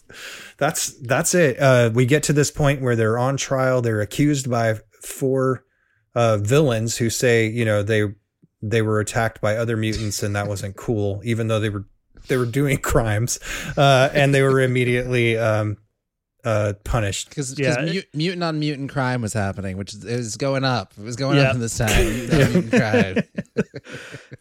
that's 0.57 0.93
that's 1.01 1.35
it. 1.35 1.59
Uh, 1.59 1.89
we 1.93 2.05
get 2.05 2.23
to 2.23 2.33
this 2.33 2.51
point 2.51 2.81
where 2.81 2.95
they're 2.95 3.17
on 3.17 3.37
trial. 3.37 3.81
They're 3.81 4.01
accused 4.01 4.49
by 4.49 4.75
four 5.01 5.63
uh, 6.15 6.37
villains 6.37 6.97
who 6.97 7.09
say, 7.09 7.47
you 7.47 7.65
know, 7.65 7.83
they 7.83 8.03
they 8.61 8.81
were 8.81 8.99
attacked 8.99 9.39
by 9.41 9.55
other 9.57 9.77
mutants 9.77 10.23
and 10.23 10.35
that 10.35 10.47
wasn't 10.47 10.75
cool, 10.75 11.21
even 11.23 11.47
though 11.47 11.59
they 11.59 11.69
were 11.69 11.85
they 12.27 12.37
were 12.37 12.45
doing 12.45 12.77
crimes, 12.81 13.39
uh, 13.77 14.09
and 14.13 14.33
they 14.33 14.41
were 14.41 14.61
immediately 14.61 15.37
um, 15.37 15.77
uh, 16.47 16.73
punished. 16.83 17.29
Because 17.29 17.57
Yeah, 17.59 17.75
mu- 17.81 18.01
mutant 18.13 18.43
on 18.43 18.59
mutant 18.59 18.89
crime 18.91 19.21
was 19.21 19.33
happening, 19.33 19.77
which 19.77 19.93
is, 19.93 20.37
going 20.37 20.63
up. 20.63 20.93
It 20.97 21.03
was 21.03 21.15
going 21.15 21.37
Yeah. 21.37 21.43
up 21.49 21.55
in 21.55 21.61
this 21.61 21.77
time. 21.77 22.05
Mutant 22.29 22.71
crime. 22.71 23.17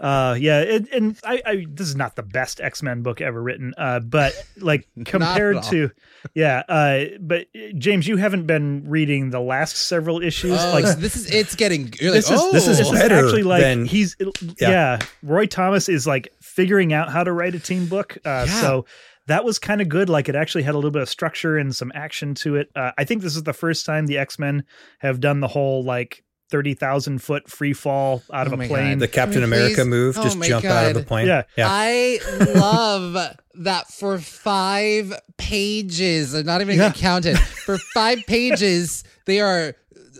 Uh, 0.00 0.36
yeah, 0.38 0.60
it, 0.60 0.92
and 0.92 1.18
I, 1.24 1.40
I, 1.46 1.66
this 1.68 1.88
is 1.88 1.96
not 1.96 2.16
the 2.16 2.22
best 2.22 2.60
X 2.60 2.82
Men 2.82 3.02
book 3.02 3.20
ever 3.20 3.40
written, 3.42 3.72
uh, 3.78 4.00
but 4.00 4.34
like 4.58 4.86
compared 5.04 5.62
to, 5.64 5.90
yeah, 6.34 6.62
uh, 6.68 7.04
but 7.20 7.46
James, 7.78 8.06
you 8.06 8.16
haven't 8.16 8.46
been 8.46 8.84
reading 8.88 9.30
the 9.30 9.40
last 9.40 9.76
several 9.76 10.20
issues. 10.22 10.58
Oh, 10.60 10.72
like 10.72 10.84
this 10.98 11.16
is 11.16 11.30
it's 11.30 11.54
getting. 11.54 11.92
You're 12.00 12.10
like, 12.12 12.18
this 12.24 12.30
is 12.30 12.40
oh, 12.40 12.52
this 12.52 12.66
is 12.68 12.78
this 12.78 12.86
is 12.88 12.92
better 12.92 13.14
actually 13.24 13.42
like 13.44 13.62
than- 13.62 13.86
he's 13.86 14.16
yeah. 14.20 14.28
yeah. 14.70 14.98
Roy 15.22 15.46
Thomas 15.46 15.88
is 15.88 16.06
like 16.06 16.32
figuring 16.42 16.92
out 16.92 17.10
how 17.10 17.24
to 17.24 17.32
write 17.32 17.54
a 17.54 17.60
team 17.60 17.86
book. 17.86 18.18
Uh, 18.24 18.44
Yeah. 18.48 18.60
So 18.60 18.86
that 19.26 19.44
was 19.44 19.58
kind 19.58 19.80
of 19.80 19.88
good. 19.88 20.08
Like 20.08 20.28
it 20.28 20.34
actually 20.36 20.62
had 20.64 20.74
a 20.74 20.78
little 20.78 20.90
bit 20.90 21.02
of 21.02 21.08
structure 21.08 21.56
and 21.56 21.74
some 21.74 21.90
action 21.94 22.34
to 22.36 22.56
it. 22.56 22.70
Uh, 22.76 22.92
I 22.96 23.04
think 23.04 23.22
this 23.22 23.36
is 23.36 23.42
the 23.42 23.52
first 23.52 23.84
time 23.86 24.06
the 24.06 24.18
X 24.18 24.38
Men 24.38 24.64
have 25.00 25.20
done 25.20 25.40
the 25.40 25.48
whole 25.48 25.82
like 25.84 26.22
thirty 26.48 26.74
thousand 26.74 27.20
foot 27.22 27.50
free 27.50 27.72
fall 27.72 28.22
out 28.32 28.46
of 28.46 28.52
Oh 28.52 28.54
a 28.54 28.58
my 28.58 28.68
plane. 28.68 28.98
The 28.98 29.08
Captain 29.08 29.40
Please. 29.40 29.44
America 29.44 29.84
move, 29.84 30.16
Oh 30.16 30.22
just 30.22 30.36
my 30.38 30.46
jump 30.46 30.64
out 30.64 30.86
of 30.86 30.94
God. 30.94 31.02
a 31.02 31.04
plane. 31.04 31.26
Yeah. 31.26 31.42
yeah. 31.56 31.66
I 31.68 32.20
love 32.54 33.36
that 33.54 33.88
for 33.88 34.18
five 34.18 35.12
pages, 35.38 36.34
uh, 36.34 36.42
not 36.42 36.60
even 36.60 36.76
Yeah. 36.76 36.92
counted, 36.92 37.38
for 37.38 37.78
five 37.94 38.18
pages, 38.26 39.02
they 39.24 39.40
are 39.40 39.74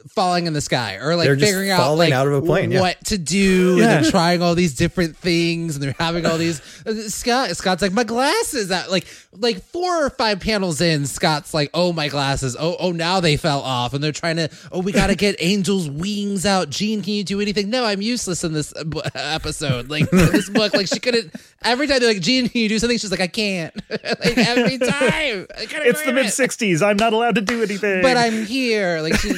falling 0.09 0.46
in 0.46 0.52
the 0.52 0.61
sky 0.61 0.96
or 0.96 1.16
like 1.16 1.26
They're 1.26 1.38
figuring 1.38 1.70
out 1.70 1.80
falling 1.80 2.11
like 2.11 2.12
out 2.12 2.26
of 2.26 2.32
a 2.34 2.42
plane, 2.42 2.70
yeah. 2.70 2.80
what 2.80 3.04
to 3.07 3.18
do 3.18 3.72
and 3.80 3.82
they're 3.82 4.11
trying 4.11 4.42
all 4.42 4.54
these 4.54 4.74
different 4.74 5.16
things 5.16 5.76
and 5.76 5.82
they're 5.82 5.96
having 5.98 6.26
all 6.26 6.38
these 6.38 6.61
uh, 6.86 6.94
Scott 7.09 7.57
Scott's 7.57 7.82
like 7.82 7.92
my 7.92 8.04
glasses 8.04 8.68
that 8.68 8.90
like 8.90 9.07
like 9.32 9.62
four 9.62 10.07
or 10.07 10.11
five 10.11 10.40
panels 10.40 10.80
in 10.80 11.07
Scott's 11.07 11.52
like 11.54 11.70
oh 11.74 11.92
my 11.92 12.09
glasses. 12.09 12.57
Oh 12.59 12.76
oh 12.78 12.92
now 12.92 13.20
they 13.20 13.36
fell 13.36 13.61
off. 13.61 13.94
And 13.94 14.02
they're 14.02 14.12
trying 14.12 14.36
to 14.36 14.48
oh 14.72 14.80
we 14.80 14.92
got 14.92 15.09
to 15.09 15.14
get 15.14 15.40
Angel's 15.40 15.88
wings 15.88 16.46
out. 16.46 16.70
Jean 16.70 17.02
can 17.02 17.14
you 17.14 17.24
do 17.24 17.40
anything? 17.40 17.70
No 17.70 17.84
I'm 17.84 18.02
useless 18.02 18.44
in 18.44 18.52
this 18.52 18.72
uh, 18.74 19.11
episode. 19.14 19.88
Like 19.90 20.11
this 20.11 20.48
book 20.48 20.74
like 20.74 20.88
she 20.88 21.00
couldn't 21.00 21.34
every 21.62 21.86
time 21.86 22.00
they're 22.00 22.12
like 22.12 22.22
Jean 22.22 22.48
can 22.48 22.61
you 22.61 22.68
do 22.68 22.78
something? 22.78 22.98
She's 22.98 23.11
like 23.11 23.20
I 23.20 23.28
can't. 23.28 23.74
Like 24.07 24.38
every 24.38 24.78
time. 24.78 25.46
It's 25.59 26.02
the 26.02 26.12
mid 26.12 26.26
it 26.26 26.30
'60s. 26.30 26.84
I'm 26.84 26.96
not 26.96 27.12
allowed 27.12 27.34
to 27.36 27.40
do 27.40 27.62
anything. 27.62 28.02
but 28.02 28.16
I'm 28.16 28.44
here. 28.44 29.00
Like 29.00 29.16
she, 29.16 29.28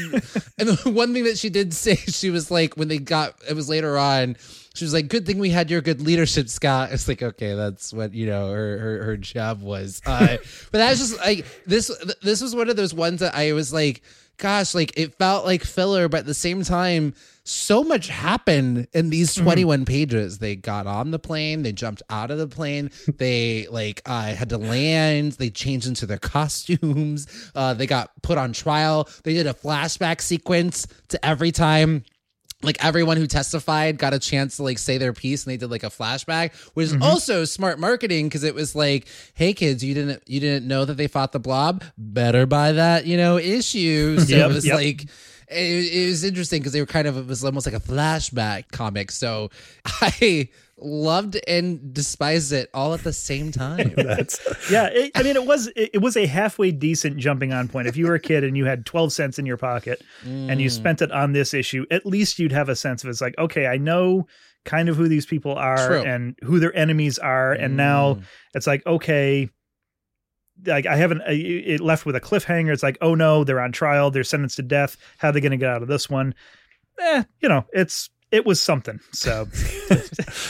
and 0.59 0.69
the 0.69 0.91
one 0.91 1.13
thing 1.13 1.25
that 1.25 1.39
she 1.39 1.49
did 1.49 1.73
say, 1.75 1.97
she 1.97 2.31
was 2.31 2.51
like, 2.51 2.77
when 2.77 2.89
they 2.89 2.99
got, 2.99 3.35
it 3.49 3.55
was 3.55 3.69
later 3.69 3.99
on. 3.99 4.37
She 4.75 4.85
was 4.85 4.95
like, 4.95 5.09
"Good 5.09 5.27
thing 5.27 5.41
we 5.41 5.51
had 5.51 5.73
your 5.73 5.81
good 5.81 6.01
leadership, 6.01 6.49
Scott." 6.49 6.91
It's 6.93 7.09
like, 7.09 7.21
okay, 7.21 7.55
that's 7.55 7.93
what 7.93 8.15
you 8.15 8.27
know 8.27 8.53
her 8.53 8.79
her, 8.79 9.05
her 9.05 9.17
job 9.17 9.61
was. 9.61 10.01
Uh, 10.07 10.37
but 10.71 10.79
that 10.79 10.91
was 10.91 10.99
just 11.01 11.19
like 11.19 11.45
this. 11.67 11.91
This 12.23 12.41
was 12.41 12.55
one 12.55 12.71
of 12.71 12.77
those 12.77 12.95
ones 12.95 13.19
that 13.19 13.35
I 13.35 13.55
was 13.55 13.73
like, 13.73 14.03
gosh, 14.37 14.77
like 14.77 14.93
it 14.97 15.15
felt 15.15 15.45
like 15.45 15.65
filler, 15.65 16.09
but 16.09 16.21
at 16.21 16.27
the 16.27 16.35
same 16.35 16.63
time, 16.63 17.15
so 17.49 17.83
much 17.83 18.09
happened 18.09 18.89
in 18.93 19.11
these 19.11 19.35
21 19.35 19.85
pages. 19.85 20.39
They 20.39 20.57
got 20.57 20.87
on 20.87 21.11
the 21.11 21.19
plane, 21.19 21.63
they 21.63 21.73
jumped 21.73 22.03
out 22.11 22.31
of 22.31 22.39
the 22.39 22.47
plane, 22.47 22.91
they 23.07 23.67
like 23.71 24.03
uh, 24.07 24.35
had 24.35 24.51
to 24.51 24.59
land, 24.59 25.33
they 25.33 25.51
changed 25.51 25.87
into 25.87 26.07
their 26.07 26.19
costumes, 26.19 27.27
uh, 27.55 27.75
they 27.75 27.87
got 27.87 28.11
put 28.23 28.39
on 28.39 28.53
trial, 28.53 29.09
they 29.25 29.33
did 29.33 29.47
a 29.47 29.55
flashback 29.55 30.21
sequence 30.21 30.87
to 31.09 31.25
every 31.25 31.51
time 31.51 32.05
like 32.63 32.85
everyone 32.85 33.17
who 33.17 33.27
testified 33.27 33.99
got 33.99 34.13
a 34.13 34.19
chance 34.19 34.57
to 34.57 34.65
like 34.65 34.79
say 34.79 34.99
their 34.99 35.13
piece 35.13 35.45
and 35.45 35.53
they 35.53 35.57
did 35.57 35.71
like 35.71 35.85
a 35.85 35.91
flashback 35.91 36.53
which 36.75 36.87
is 36.87 36.97
also 37.01 37.45
smart 37.45 37.79
marketing 37.79 38.27
because 38.27 38.43
it 38.43 38.53
was 38.53 38.75
like 38.75 39.07
hey 39.35 39.53
kids 39.53 39.85
you 39.85 39.95
didn't 39.95 40.21
you 40.27 40.41
didn't 40.41 40.67
know 40.67 40.85
that 40.85 40.97
they 40.97 41.07
fought 41.07 41.31
the 41.31 41.39
blob 41.39 41.85
better 41.97 42.47
buy 42.47 42.73
that 42.73 43.07
you 43.07 43.17
know 43.17 43.39
issue 43.39 44.19
so 44.19 44.35
Yep, 44.35 44.51
it 44.51 44.55
was 44.55 44.67
yep. 44.67 44.75
like 44.75 45.09
it, 45.51 45.95
it 45.95 46.07
was 46.07 46.25
interesting 46.25 46.61
because 46.61 46.73
they 46.73 46.81
were 46.81 46.87
kind 46.87 47.07
of 47.07 47.17
it 47.17 47.27
was 47.27 47.45
almost 47.45 47.67
like 47.67 47.75
a 47.75 47.81
flashback 47.81 48.71
comic 48.71 49.11
so 49.11 49.51
i 49.85 50.49
loved 50.81 51.39
and 51.47 51.93
despised 51.93 52.53
it 52.53 52.71
all 52.73 52.95
at 52.95 53.03
the 53.03 53.13
same 53.13 53.51
time 53.53 53.93
That's 53.97 54.41
yeah, 54.71 54.89
it, 54.93 55.13
I 55.15 55.23
mean, 55.23 55.37
it 55.37 55.45
was 55.45 55.69
it, 55.69 55.91
it 55.95 55.99
was 55.99 56.17
a 56.17 56.27
halfway 56.27 56.71
decent 56.71 57.17
jumping 57.19 57.53
on 57.53 57.69
point. 57.69 57.89
If 57.89 57.97
you 57.97 58.07
were 58.07 58.15
a 58.15 58.21
kid 58.21 58.45
and 58.45 58.57
you 58.57 58.65
had 58.65 58.87
twelve 58.87 59.13
cents 59.13 59.39
in 59.39 59.47
your 59.47 59.57
pocket 59.57 60.03
and 60.25 60.61
you 60.61 60.69
mm. 60.69 60.73
spent 60.73 61.03
it 61.03 61.11
on 61.13 61.33
this 61.33 61.55
issue, 61.55 61.85
at 61.91 62.07
least 62.07 62.39
you'd 62.39 62.53
have 62.53 62.69
a 62.69 62.77
sense 62.77 63.05
of 63.05 63.11
it's 63.11 63.21
like, 63.21 63.37
okay, 63.39 63.67
I 63.67 63.77
know 63.77 64.27
kind 64.65 64.89
of 64.89 64.97
who 64.97 65.09
these 65.09 65.27
people 65.27 65.55
are 65.55 65.89
True. 65.89 66.03
and 66.03 66.39
who 66.43 66.59
their 66.59 66.77
enemies 66.77 67.19
are, 67.19 67.53
and 67.53 67.77
now 67.77 68.15
mm. 68.15 68.23
it's 68.55 68.67
like, 68.67 68.85
okay. 68.87 69.49
Like 70.67 70.87
I 70.87 70.97
haven't, 70.97 71.23
uh, 71.23 71.27
it 71.31 71.81
left 71.81 72.07
with 72.07 72.17
a 72.17 72.21
cliffhanger. 72.21 72.73
It's 72.73 72.83
like, 72.83 72.99
oh 73.01 73.15
no, 73.15 73.45
they're 73.45 73.61
on 73.61 73.73
trial. 73.73 74.11
They're 74.11 74.25
sentenced 74.25 74.57
to 74.57 74.63
death. 74.63 74.97
How 75.19 75.29
are 75.29 75.33
they 75.33 75.41
going 75.41 75.53
to 75.53 75.57
get 75.57 75.71
out 75.71 75.83
of 75.83 75.89
this 75.89 76.11
one? 76.11 76.35
Eh, 77.01 77.23
you 77.41 77.49
know, 77.49 77.65
it's 77.73 78.11
it 78.31 78.45
was 78.47 78.61
something. 78.61 79.01
So 79.13 79.49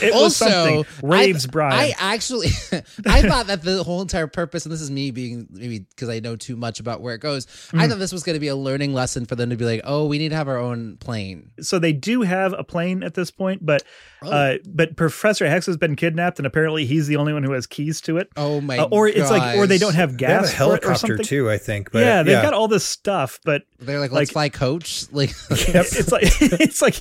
it 0.01 0.13
was 0.13 0.35
something. 0.35 0.85
Raves 1.01 1.45
I, 1.45 1.49
Brian. 1.51 1.73
I 1.73 1.93
actually, 1.97 2.47
I 3.05 3.21
thought 3.21 3.47
that 3.47 3.61
the 3.63 3.83
whole 3.83 4.01
entire 4.01 4.27
purpose, 4.27 4.65
and 4.65 4.71
this 4.73 4.81
is 4.81 4.91
me 4.91 5.11
being 5.11 5.47
maybe 5.49 5.79
because 5.79 6.09
I 6.09 6.19
know 6.19 6.35
too 6.35 6.55
much 6.55 6.79
about 6.79 7.01
where 7.01 7.15
it 7.15 7.19
goes. 7.19 7.47
I 7.73 7.85
Mm. 7.85 7.89
thought 7.89 7.99
this 7.99 8.11
was 8.11 8.23
going 8.23 8.35
to 8.35 8.39
be 8.39 8.47
a 8.49 8.55
learning 8.55 8.93
lesson 8.93 9.25
for 9.25 9.35
them 9.35 9.49
to 9.51 9.55
be 9.55 9.65
like, 9.65 9.81
oh, 9.83 10.05
we 10.07 10.17
need 10.17 10.29
to 10.29 10.35
have 10.35 10.47
our 10.47 10.57
own 10.57 10.97
plane. 10.97 11.51
so 11.61 11.79
they 11.79 11.93
do 11.93 12.21
have 12.21 12.53
a 12.57 12.63
plane 12.63 13.03
at 13.03 13.13
this 13.13 13.31
point, 13.31 13.65
but 13.65 13.83
Oh. 14.21 14.29
uh, 14.29 14.57
but 14.67 14.97
Professor 14.97 15.45
X 15.45 15.65
has 15.67 15.77
been 15.77 15.95
kidnapped, 15.95 16.39
and 16.39 16.45
apparently 16.45 16.85
he's 16.85 17.07
the 17.07 17.15
only 17.15 17.31
one 17.31 17.41
who 17.43 17.53
has 17.53 17.65
keys 17.65 18.01
to 18.01 18.17
it. 18.17 18.27
Oh 18.35 18.59
my! 18.59 18.77
Uh, 18.79 18.87
or 18.91 19.07
it's 19.07 19.31
like, 19.31 19.57
or 19.57 19.65
they 19.65 19.77
don't 19.77 19.91
gosh. 19.91 19.95
have 19.95 20.17
they 20.17 20.25
have 20.25 20.41
a 20.43 20.43
gas 20.43 20.49
for 20.49 20.49
it 20.49 20.53
or 20.53 20.57
helicopter 20.57 21.07
something. 21.07 21.25
too, 21.25 21.49
I 21.49 21.57
think. 21.57 21.91
But 21.93 21.99
yeah, 21.99 22.23
they've 22.23 22.41
got 22.41 22.53
all 22.53 22.67
this 22.67 22.83
stuff, 22.83 23.39
but 23.45 23.63
They're 23.79 23.97
like, 24.01 24.11
let's 24.11 24.35
like- 24.35 24.51
fly 24.51 24.59
coach. 24.59 25.05
Like, 25.13 25.31
it's 25.49 26.11
like 26.11 26.23
it's 26.41 26.81
like 26.81 26.95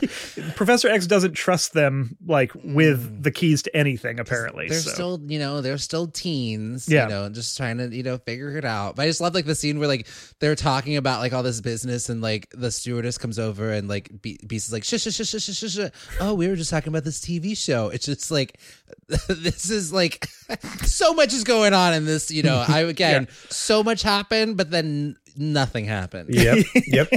Professor 0.69 0.89
X 0.91 1.07
doesn't 1.07 1.33
trust 1.33 1.73
them 1.73 2.15
like 2.27 2.53
with 2.63 3.23
the 3.23 3.31
keys 3.31 3.63
to 3.63 3.75
anything. 3.75 4.21
Apparently, 4.21 4.67
Hmm. 4.67 4.71
they're 4.73 4.81
so. 4.81 4.91
still, 4.91 5.21
you 5.27 5.39
know, 5.39 5.63
they're 5.63 5.79
still 5.79 6.07
teens, 6.09 6.87
Yeah. 6.87 7.05
you 7.05 7.09
know, 7.09 7.29
just 7.31 7.57
trying 7.57 7.79
to, 7.79 7.89
you 7.89 8.03
know, 8.03 8.19
figure 8.19 8.55
it 8.55 8.67
out. 8.67 8.95
But 8.95 9.05
I 9.05 9.07
just 9.07 9.23
love 9.23 9.35
like 9.35 9.47
the 9.47 9.55
scene 9.55 9.79
where 9.79 9.89
like 9.89 10.07
they're 10.41 10.55
talking 10.55 10.99
about 10.99 11.21
like 11.21 11.33
all 11.33 11.43
this 11.43 11.63
business 11.63 12.11
and 12.11 12.21
like 12.21 12.49
the 12.53 12.71
stewardess 12.71 13.17
comes 13.17 13.39
over 13.39 13.73
and 13.73 13.89
like 13.89 14.11
Be- 14.21 14.39
Beast 14.47 14.67
is 14.67 14.73
like, 14.75 14.85
shh, 14.85 14.97
shh, 15.01 15.09
shh, 15.11 15.25
shh, 15.27 15.41
shh, 15.43 15.57
shh, 15.57 15.71
shh. 15.73 15.89
Oh, 16.21 16.35
we 16.35 16.49
were 16.49 16.57
just 16.57 16.71
talking 16.71 16.91
about 16.93 17.05
this 17.05 17.19
TV 17.21 17.57
show. 17.57 17.89
It's 17.89 18.05
just 18.05 18.31
like, 18.31 18.61
this 19.29 19.71
is 19.71 19.91
like 19.91 20.29
so 20.85 21.15
much 21.15 21.33
is 21.33 21.45
going 21.45 21.73
on 21.73 21.95
in 21.95 22.05
this, 22.05 22.31
you 22.31 22.43
know, 22.43 22.63
I, 22.69 22.81
again, 22.95 23.29
so 23.49 23.83
much 23.83 24.03
happened, 24.03 24.59
but 24.59 24.71
then 24.71 25.17
nothing 25.39 25.85
happened. 25.85 26.35
Yep. 26.35 26.59
Yep. 26.87 27.09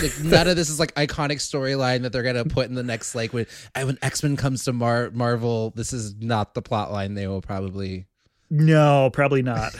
Like, 0.00 0.20
none 0.24 0.48
of 0.48 0.56
this 0.56 0.70
is 0.70 0.80
like 0.80 0.94
iconic 0.94 1.36
storyline 1.36 2.02
that 2.02 2.12
they're 2.12 2.22
gonna 2.22 2.44
put 2.46 2.68
in 2.68 2.74
the 2.74 2.82
next 2.82 3.14
like 3.14 3.32
when 3.32 3.46
when 3.74 3.98
X 4.00 4.22
Men 4.22 4.36
comes 4.36 4.64
to 4.64 4.72
Mar- 4.72 5.10
Marvel. 5.10 5.70
This 5.76 5.92
is 5.92 6.14
not 6.18 6.54
the 6.54 6.62
plot 6.62 6.90
line 6.90 7.14
they 7.14 7.26
will 7.26 7.42
probably. 7.42 8.06
No, 8.48 9.10
probably 9.12 9.42
not. 9.42 9.74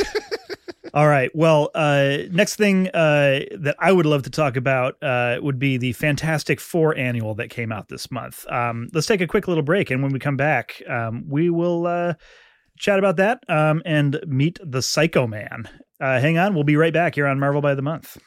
All 0.94 1.08
right. 1.08 1.30
Well, 1.34 1.70
uh, 1.74 2.18
next 2.30 2.56
thing 2.56 2.88
uh, 2.88 3.40
that 3.60 3.76
I 3.78 3.92
would 3.92 4.04
love 4.04 4.24
to 4.24 4.30
talk 4.30 4.56
about 4.56 5.02
uh, 5.02 5.38
would 5.40 5.58
be 5.58 5.78
the 5.78 5.94
Fantastic 5.94 6.60
Four 6.60 6.94
annual 6.98 7.34
that 7.36 7.48
came 7.48 7.72
out 7.72 7.88
this 7.88 8.10
month. 8.10 8.46
Um, 8.50 8.88
let's 8.92 9.06
take 9.06 9.22
a 9.22 9.26
quick 9.26 9.48
little 9.48 9.62
break, 9.62 9.90
and 9.90 10.02
when 10.02 10.12
we 10.12 10.18
come 10.18 10.36
back, 10.36 10.82
um, 10.86 11.24
we 11.26 11.48
will 11.48 11.86
uh, 11.86 12.14
chat 12.78 12.98
about 12.98 13.16
that 13.16 13.42
um, 13.48 13.80
and 13.86 14.20
meet 14.26 14.58
the 14.62 14.82
Psycho 14.82 15.26
Man. 15.26 15.66
Uh, 16.02 16.20
hang 16.20 16.36
on, 16.36 16.52
we'll 16.52 16.64
be 16.64 16.74
right 16.74 16.92
back 16.92 17.14
here 17.14 17.28
on 17.28 17.38
Marvel 17.38 17.60
by 17.60 17.76
the 17.76 17.82
Month. 17.82 18.18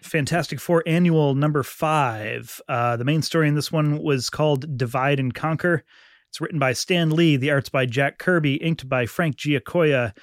Fantastic 0.00 0.60
Four 0.60 0.84
Annual 0.86 1.34
number 1.34 1.64
five. 1.64 2.60
Uh, 2.68 2.96
the 2.96 3.04
main 3.04 3.22
story 3.22 3.48
in 3.48 3.56
this 3.56 3.72
one 3.72 4.00
was 4.00 4.30
called 4.30 4.76
Divide 4.76 5.18
and 5.18 5.34
Conquer. 5.34 5.82
It's 6.28 6.40
written 6.40 6.60
by 6.60 6.72
Stan 6.72 7.10
Lee, 7.10 7.36
the 7.36 7.50
art's 7.50 7.68
by 7.68 7.86
Jack 7.86 8.18
Kirby, 8.18 8.62
inked 8.62 8.88
by 8.88 9.06
Frank 9.06 9.34
Giacoia. 9.34 10.14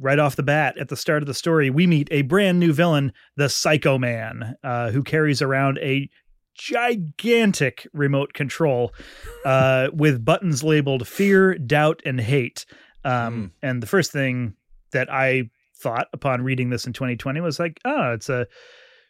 Right 0.00 0.18
off 0.18 0.34
the 0.34 0.42
bat, 0.42 0.76
at 0.78 0.88
the 0.88 0.96
start 0.96 1.22
of 1.22 1.26
the 1.26 1.34
story, 1.34 1.68
we 1.70 1.86
meet 1.86 2.08
a 2.10 2.22
brand 2.22 2.58
new 2.58 2.72
villain, 2.72 3.12
the 3.36 3.48
Psycho 3.48 3.98
Man, 3.98 4.56
uh, 4.64 4.90
who 4.90 5.02
carries 5.02 5.40
around 5.40 5.78
a 5.78 6.08
gigantic 6.54 7.86
remote 7.92 8.32
control 8.32 8.92
uh, 9.44 9.88
with 9.92 10.24
buttons 10.24 10.62
labeled 10.62 11.06
fear, 11.06 11.56
doubt, 11.58 12.02
and 12.04 12.20
hate. 12.20 12.66
Um, 13.04 13.52
And 13.62 13.82
the 13.82 13.86
first 13.86 14.12
thing 14.12 14.54
that 14.92 15.12
I 15.12 15.50
thought 15.76 16.08
upon 16.12 16.42
reading 16.42 16.70
this 16.70 16.86
in 16.86 16.92
2020 16.92 17.40
was 17.40 17.58
like, 17.58 17.80
oh, 17.84 18.12
it's 18.12 18.28
a 18.28 18.46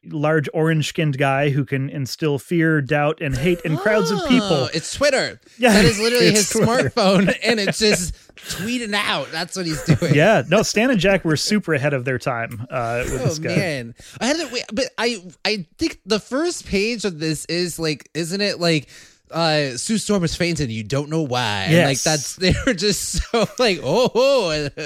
large 0.08 0.48
orange 0.54 0.88
skinned 0.88 1.18
guy 1.18 1.50
who 1.50 1.64
can 1.64 1.88
instill 1.90 2.38
fear, 2.38 2.80
doubt, 2.80 3.20
and 3.20 3.36
hate 3.36 3.60
in 3.62 3.76
crowds 3.76 4.10
of 4.10 4.18
people. 4.28 4.46
Oh, 4.50 4.68
it's 4.74 4.94
Twitter. 4.94 5.40
Yeah, 5.58 5.72
that 5.72 5.84
is 5.84 6.00
literally 6.00 6.32
his 6.32 6.48
Twitter. 6.50 6.90
smartphone, 6.90 7.32
and 7.44 7.60
it's 7.60 7.78
just 7.78 8.12
tweeting 8.36 8.92
out. 8.94 9.30
That's 9.30 9.56
what 9.56 9.66
he's 9.66 9.82
doing. 9.84 10.14
Yeah, 10.14 10.42
no, 10.48 10.62
Stan 10.62 10.90
and 10.90 10.98
Jack 10.98 11.24
were 11.24 11.36
super 11.36 11.74
ahead 11.74 11.94
of 11.94 12.04
their 12.04 12.18
time 12.18 12.66
uh, 12.70 13.02
with 13.04 13.20
Oh 13.22 13.24
this 13.26 13.38
guy. 13.38 13.54
man, 13.56 13.94
I 14.20 14.26
had 14.26 14.36
to 14.38 14.48
wait, 14.52 14.64
but 14.72 14.86
I 14.98 15.22
I 15.44 15.66
think 15.78 16.00
the 16.06 16.18
first 16.18 16.66
page 16.66 17.04
of 17.04 17.20
this 17.20 17.44
is 17.46 17.78
like, 17.78 18.08
isn't 18.14 18.40
it 18.40 18.58
like? 18.58 18.88
Uh, 19.30 19.76
Sue 19.76 19.98
Storm 19.98 20.22
is 20.22 20.36
fainted. 20.36 20.70
You 20.70 20.84
don't 20.84 21.08
know 21.08 21.22
why. 21.22 21.66
And, 21.68 21.88
like 21.88 22.00
that's 22.00 22.36
they 22.36 22.54
were 22.66 22.74
just 22.74 23.22
so 23.30 23.48
like 23.58 23.80
oh. 23.82 24.10
oh. 24.14 24.68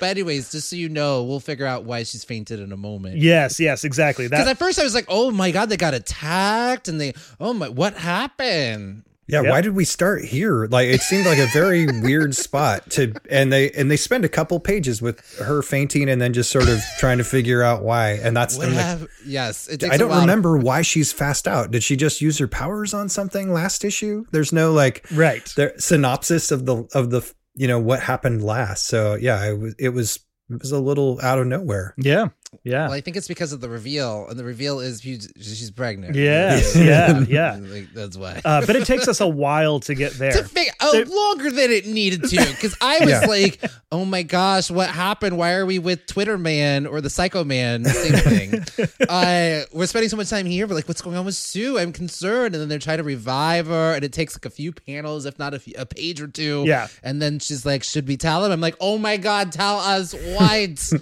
but 0.00 0.08
anyways, 0.08 0.52
just 0.52 0.68
so 0.68 0.76
you 0.76 0.88
know, 0.88 1.24
we'll 1.24 1.40
figure 1.40 1.66
out 1.66 1.84
why 1.84 2.04
she's 2.04 2.24
fainted 2.24 2.60
in 2.60 2.72
a 2.72 2.76
moment. 2.76 3.16
Yes, 3.16 3.60
yes, 3.60 3.84
exactly. 3.84 4.28
Because 4.28 4.48
at 4.48 4.58
first 4.58 4.78
I 4.78 4.84
was 4.84 4.94
like, 4.94 5.06
oh 5.08 5.30
my 5.30 5.50
god, 5.50 5.68
they 5.68 5.76
got 5.76 5.94
attacked, 5.94 6.88
and 6.88 7.00
they 7.00 7.14
oh 7.40 7.52
my, 7.52 7.68
what 7.68 7.94
happened? 7.94 9.04
Yeah, 9.28 9.42
Yep. 9.42 9.50
why 9.50 9.60
did 9.60 9.74
we 9.76 9.84
start 9.84 10.24
here? 10.24 10.66
Like 10.66 10.88
it 10.88 11.00
seemed 11.00 11.26
like 11.26 11.38
a 11.38 11.46
very 11.46 11.86
weird 11.86 12.34
spot 12.34 12.90
to 12.90 13.14
and 13.30 13.52
they 13.52 13.70
and 13.70 13.90
they 13.90 13.96
spend 13.96 14.24
a 14.24 14.28
couple 14.28 14.58
pages 14.60 15.00
with 15.00 15.20
her 15.38 15.62
fainting 15.62 16.08
and 16.10 16.20
then 16.20 16.32
just 16.32 16.50
sort 16.50 16.68
of 16.68 16.80
trying 16.98 17.18
to 17.18 17.24
figure 17.24 17.62
out 17.62 17.82
why. 17.82 18.12
And 18.22 18.36
that's 18.36 18.56
and 18.58 18.72
the- 18.72 18.82
hap- 18.82 19.00
yes, 19.24 19.68
it 19.68 19.78
takes 19.80 19.94
I 19.94 19.96
don't 19.96 20.20
remember 20.20 20.56
why 20.58 20.82
she's 20.82 21.12
fast 21.12 21.46
out. 21.46 21.70
Did 21.70 21.82
she 21.84 21.94
just 21.96 22.20
use 22.20 22.38
her 22.38 22.48
powers 22.48 22.92
on 22.92 23.08
something 23.08 23.52
last 23.52 23.84
issue? 23.84 24.24
There's 24.32 24.52
no 24.52 24.72
like 24.72 25.06
right. 25.12 25.50
there, 25.56 25.72
synopsis 25.78 26.50
of 26.50 26.66
the 26.66 26.84
of 26.92 27.10
the 27.10 27.22
you 27.54 27.68
know 27.68 27.78
what 27.78 28.00
happened 28.00 28.42
last. 28.42 28.86
So 28.88 29.14
yeah, 29.14 29.44
it 29.48 29.58
was 29.58 29.74
it 29.78 29.88
was 29.90 30.18
it 30.50 30.60
was 30.60 30.72
a 30.72 30.80
little 30.80 31.20
out 31.22 31.38
of 31.38 31.46
nowhere. 31.46 31.94
Yeah, 31.96 32.28
yeah. 32.64 32.84
Well, 32.84 32.92
I 32.92 33.00
think 33.00 33.16
it's 33.16 33.28
because 33.28 33.52
of 33.52 33.60
the 33.60 33.68
reveal, 33.68 34.26
and 34.28 34.38
the 34.38 34.44
reveal 34.44 34.80
is 34.80 35.00
she's, 35.00 35.32
she's 35.40 35.70
pregnant. 35.70 36.14
Yes, 36.14 36.76
yeah, 36.76 37.20
yeah. 37.20 37.58
Like, 37.60 37.92
that's 37.92 38.16
why. 38.16 38.40
Uh, 38.44 38.64
but 38.66 38.76
it 38.76 38.84
takes 38.86 39.08
us 39.08 39.20
a 39.20 39.26
while 39.28 39.80
to 39.80 39.94
get 39.94 40.12
to 40.12 40.18
there. 40.18 40.44
fig- 40.44 40.68
oh, 40.80 40.92
There- 40.92 41.04
longer 41.06 41.50
than 41.50 41.70
it 41.70 41.86
needed 41.86 42.24
to, 42.24 42.36
because 42.36 42.76
I 42.80 42.98
was 43.00 43.08
Yeah. 43.10 43.26
like, 43.26 43.64
"Oh 43.90 44.04
my 44.04 44.22
gosh, 44.22 44.70
what 44.70 44.90
happened? 44.90 45.38
Why 45.38 45.52
are 45.54 45.66
we 45.66 45.78
with 45.78 46.06
Twitter 46.06 46.36
Man 46.38 46.86
or 46.86 47.00
the 47.00 47.10
Psycho 47.10 47.42
Man? 47.44 47.84
Same 47.84 48.12
thing. 48.60 48.88
uh, 49.08 49.62
we're 49.72 49.86
spending 49.86 50.08
so 50.08 50.16
much 50.16 50.28
time 50.30 50.46
here. 50.46 50.66
We're 50.66 50.74
like, 50.74 50.88
what's 50.88 51.02
going 51.02 51.16
on 51.16 51.24
with 51.24 51.34
Sue? 51.34 51.78
I'm 51.78 51.92
concerned." 51.92 52.54
And 52.54 52.60
then 52.62 52.68
they're 52.68 52.78
trying 52.78 52.98
to 52.98 53.04
revive 53.04 53.66
her, 53.66 53.94
and 53.94 54.04
it 54.04 54.12
takes 54.12 54.34
like 54.36 54.44
a 54.44 54.50
few 54.50 54.72
panels, 54.72 55.26
if 55.26 55.38
not 55.38 55.54
a, 55.54 55.58
few, 55.58 55.74
a 55.78 55.86
page 55.86 56.20
or 56.20 56.28
two. 56.28 56.64
Yeah. 56.66 56.88
And 57.02 57.20
then 57.22 57.38
she's 57.38 57.64
like, 57.66 57.82
"Should 57.82 58.06
we 58.06 58.16
tell 58.16 58.44
him?" 58.44 58.52
I'm 58.52 58.60
like, 58.60 58.76
"Oh 58.80 58.98
my 58.98 59.16
god, 59.16 59.52
tell 59.52 59.78
us 59.78 60.12
what." 60.14 60.92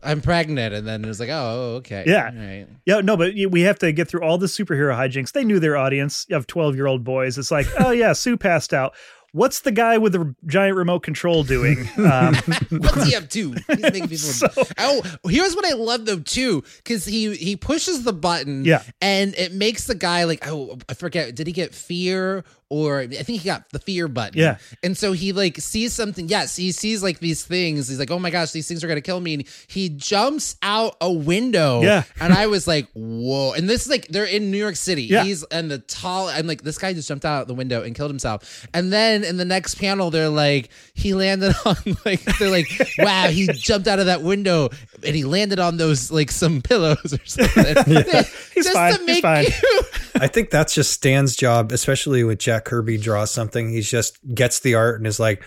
I'm 0.00 0.20
pregnant, 0.20 0.74
and 0.74 0.86
then 0.88 1.04
it 1.04 1.08
was 1.08 1.20
like, 1.20 1.28
"Oh, 1.30 1.76
okay, 1.78 2.04
Yeah. 2.06 2.24
right." 2.34 2.66
Yeah, 2.86 3.00
no, 3.00 3.16
but 3.16 3.34
we 3.50 3.62
have 3.62 3.78
to 3.80 3.92
get 3.92 4.08
through 4.08 4.22
all 4.22 4.38
the 4.38 4.46
superhero 4.46 4.96
hijinks. 4.96 5.32
They 5.32 5.44
knew 5.44 5.60
their 5.60 5.76
audience 5.76 6.26
of 6.30 6.46
12 6.46 6.74
year 6.76 6.86
old 6.86 7.04
boys. 7.04 7.36
It's 7.38 7.50
like, 7.50 7.66
oh, 7.78 7.90
yeah, 7.90 8.12
Sue 8.14 8.36
passed 8.36 8.72
out. 8.72 8.94
What's 9.32 9.60
the 9.60 9.70
guy 9.72 9.98
with 9.98 10.14
the 10.14 10.34
giant 10.46 10.74
remote 10.74 11.00
control 11.02 11.44
doing? 11.44 11.86
Um, 11.98 12.34
What's 12.70 13.04
he 13.04 13.14
up 13.14 13.28
to? 13.28 13.52
He's 13.52 13.78
making 13.82 14.08
people. 14.08 14.16
So- 14.18 14.48
oh, 14.78 15.02
here's 15.28 15.54
what 15.54 15.66
I 15.66 15.74
love 15.74 16.06
though 16.06 16.20
too, 16.20 16.64
because 16.78 17.04
he 17.04 17.34
he 17.36 17.54
pushes 17.54 18.04
the 18.04 18.14
button, 18.14 18.64
Yeah. 18.64 18.82
and 19.02 19.34
it 19.36 19.52
makes 19.52 19.86
the 19.86 19.94
guy 19.94 20.24
like, 20.24 20.48
oh, 20.48 20.78
I 20.88 20.94
forget, 20.94 21.34
did 21.34 21.46
he 21.46 21.52
get 21.52 21.74
fear 21.74 22.42
or 22.70 23.00
I 23.00 23.06
think 23.06 23.40
he 23.40 23.46
got 23.48 23.70
the 23.70 23.78
fear 23.78 24.08
button, 24.08 24.38
Yeah. 24.38 24.58
and 24.82 24.96
so 24.96 25.12
he 25.12 25.32
like 25.32 25.56
sees 25.58 25.92
something. 25.92 26.28
Yes, 26.28 26.54
he 26.56 26.72
sees 26.72 27.02
like 27.02 27.18
these 27.18 27.44
things. 27.44 27.88
He's 27.88 27.98
like, 27.98 28.10
oh 28.10 28.18
my 28.18 28.30
gosh, 28.30 28.50
these 28.52 28.68
things 28.68 28.84
are 28.84 28.88
gonna 28.88 29.00
kill 29.00 29.20
me, 29.20 29.34
and 29.34 29.44
he 29.68 29.88
jumps 29.88 30.56
out 30.62 30.96
a 31.00 31.10
window. 31.12 31.80
Yeah. 31.82 32.02
and 32.20 32.32
I 32.32 32.46
was 32.46 32.66
like, 32.68 32.88
whoa! 32.92 33.52
And 33.52 33.68
this 33.68 33.82
is 33.82 33.88
like 33.88 34.08
they're 34.08 34.24
in 34.24 34.50
New 34.50 34.58
York 34.58 34.76
City. 34.76 35.04
Yeah. 35.04 35.24
He's 35.24 35.44
and 35.44 35.70
the 35.70 35.78
tall. 35.78 36.28
I'm 36.28 36.46
like, 36.46 36.62
this 36.62 36.78
guy 36.78 36.92
just 36.92 37.08
jumped 37.08 37.24
out 37.24 37.46
the 37.48 37.54
window 37.54 37.82
and 37.82 37.94
killed 37.94 38.10
himself. 38.10 38.66
And 38.74 38.92
then 38.92 39.24
in 39.24 39.36
the 39.38 39.44
next 39.44 39.76
panel, 39.76 40.10
they're 40.10 40.28
like, 40.28 40.68
he 40.94 41.14
landed 41.14 41.54
on 41.64 41.76
like 42.04 42.20
they're 42.38 42.50
like, 42.50 42.66
wow, 42.98 43.28
he 43.28 43.46
jumped 43.46 43.88
out 43.88 43.98
of 43.98 44.06
that 44.06 44.22
window 44.22 44.68
and 45.04 45.14
he 45.16 45.24
landed 45.24 45.58
on 45.58 45.76
those 45.76 46.10
like 46.10 46.30
some 46.30 46.60
pillows 46.62 47.12
or 47.14 47.24
something. 47.24 47.64
He's 48.54 48.64
just 48.66 48.72
fine, 48.72 48.94
to 48.98 49.04
he's 49.06 49.20
fine. 49.20 49.44
you. 49.44 49.80
I 50.20 50.26
think 50.26 50.50
that's 50.50 50.74
just 50.74 50.90
Stan's 50.92 51.36
job, 51.36 51.70
especially 51.72 52.24
with 52.24 52.38
Jack 52.38 52.64
Kirby 52.64 52.96
draws 52.98 53.30
something. 53.30 53.70
He 53.70 53.80
just 53.82 54.18
gets 54.34 54.60
the 54.60 54.74
art 54.74 54.96
and 54.98 55.06
is 55.06 55.20
like, 55.20 55.44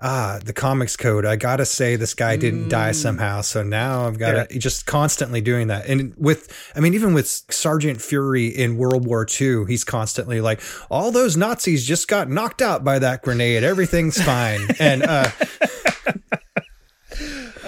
ah, 0.00 0.38
the 0.44 0.52
comics 0.52 0.96
code. 0.96 1.24
I 1.26 1.36
gotta 1.36 1.64
say 1.66 1.96
this 1.96 2.12
guy 2.14 2.36
didn't 2.36 2.68
die 2.68 2.92
somehow. 2.92 3.40
So 3.42 3.62
now 3.62 4.06
I've 4.06 4.18
got 4.18 4.32
to 4.32 4.46
Yeah. 4.54 4.58
just 4.58 4.84
constantly 4.86 5.40
doing 5.40 5.68
that. 5.68 5.86
And 5.86 6.14
with, 6.18 6.52
I 6.76 6.80
mean, 6.80 6.92
even 6.94 7.14
with 7.14 7.26
Sergeant 7.28 8.00
Fury 8.02 8.46
in 8.46 8.76
World 8.76 9.06
War 9.06 9.26
II, 9.40 9.64
he's 9.66 9.84
constantly 9.84 10.40
like, 10.42 10.60
all 10.90 11.10
those 11.12 11.36
Nazis 11.36 11.86
just 11.86 12.08
got 12.08 12.28
knocked 12.30 12.60
out 12.62 12.84
by 12.84 12.98
that 12.98 13.22
grenade. 13.22 13.64
Everything's 13.64 14.22
fine. 14.22 14.66
and 14.78 15.02
uh, 15.02 15.30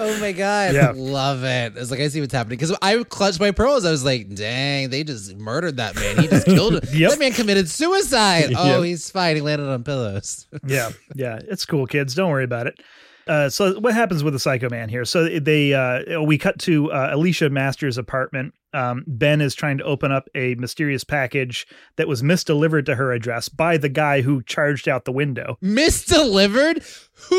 Oh 0.09 0.20
my 0.20 0.32
god, 0.32 0.74
Yeah. 0.74 0.92
love 0.94 1.44
it. 1.44 1.76
It's 1.76 1.90
like 1.90 2.00
I 2.00 2.09
see 2.09 2.20
what's 2.20 2.32
happening 2.32 2.56
because 2.59 2.74
I 2.82 3.02
clutched 3.04 3.40
my 3.40 3.50
pearls. 3.50 3.84
I 3.84 3.90
was 3.90 4.04
like, 4.04 4.34
dang, 4.34 4.90
they 4.90 5.04
just 5.04 5.36
murdered 5.36 5.76
that 5.76 5.94
man. 5.96 6.18
He 6.18 6.28
just 6.28 6.46
killed 6.46 6.74
him. 6.74 6.80
Yep. 6.92 7.11
That 7.11 7.18
man 7.18 7.32
committed 7.32 7.68
suicide. 7.68 8.52
Oh, 8.56 8.76
Yep. 8.78 8.84
he's 8.84 9.11
fine. 9.11 9.36
He 9.36 9.42
landed 9.42 9.68
on 9.68 9.84
pillows. 9.84 10.46
yeah, 10.66 10.90
yeah, 11.14 11.38
it's 11.48 11.64
cool, 11.66 11.86
kids. 11.86 12.14
Don't 12.14 12.30
worry 12.30 12.44
about 12.44 12.66
it. 12.66 12.80
Uh, 13.26 13.50
so 13.50 13.78
what 13.80 13.92
happens 13.92 14.24
with 14.24 14.32
the 14.32 14.38
Psycho 14.38 14.70
Man 14.70 14.88
here? 14.88 15.04
So 15.04 15.28
they 15.38 15.74
uh, 15.74 16.22
we 16.22 16.38
cut 16.38 16.59
to 16.61 16.90
uh, 16.90 17.11
Alicia 17.12 17.50
Masters' 17.50 17.98
apartment. 17.98 18.54
Um, 18.74 19.04
ben 19.06 19.40
is 19.40 19.54
trying 19.54 19.78
to 19.78 19.84
open 19.84 20.12
up 20.12 20.28
a 20.34 20.54
mysterious 20.56 21.02
package 21.02 21.66
that 21.96 22.06
was 22.06 22.22
misdelivered 22.22 22.84
to 22.86 22.96
her 22.96 23.12
address 23.12 23.48
by 23.48 23.78
the 23.78 23.88
guy 23.88 24.20
who 24.20 24.42
charged 24.42 24.88
out 24.88 25.06
the 25.06 25.12
window. 25.12 25.56
misdelivered 25.62 26.84
who 27.28 27.38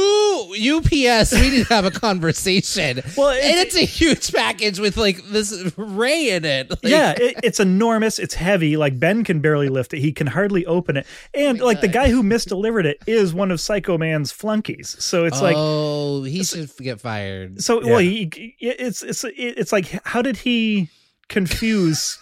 ups 1.07 1.31
we 1.31 1.49
need 1.51 1.65
to 1.67 1.73
have 1.73 1.85
a 1.85 1.91
conversation 1.91 3.01
Well, 3.17 3.29
and 3.29 3.37
it's- 3.39 3.65
it's 3.69 3.75
a 3.75 3.85
huge 3.85 4.33
package 4.33 4.79
with 4.79 4.97
like 4.97 5.23
this 5.29 5.71
ray 5.77 6.31
in 6.31 6.45
it 6.45 6.69
Like, 6.71 6.79
yeah, 6.83 7.13
it, 7.17 7.35
it's 7.43 7.59
enormous. 7.59 8.17
It's 8.19 8.33
heavy. 8.33 8.77
Like 8.77 8.99
Ben 8.99 9.23
can 9.23 9.39
barely 9.41 9.69
lift 9.69 9.93
it. 9.93 9.99
He 9.99 10.11
can 10.11 10.27
hardly 10.27 10.65
open 10.65 10.97
it. 10.97 11.05
And 11.33 11.59
like 11.61 11.81
the 11.81 11.87
guy 11.87 12.09
who 12.09 12.23
misdelivered 12.23 12.85
it 12.85 12.97
is 13.05 13.33
one 13.33 13.51
of 13.51 13.59
Psycho 13.61 13.97
Man's 13.97 14.31
flunkies. 14.31 14.95
So 15.03 15.25
it's 15.25 15.41
like 15.41 15.55
oh 15.57 16.23
he 16.23 16.43
should 16.43 16.71
get 16.77 16.99
fired 16.99 17.61
so 17.61 17.85
well 17.85 17.99
he 17.99 18.55
it's 18.59 19.03
it's 19.03 19.23
it's 19.27 19.71
like 19.71 19.87
how 20.05 20.21
did 20.21 20.37
he 20.37 20.89
confuse 21.29 22.17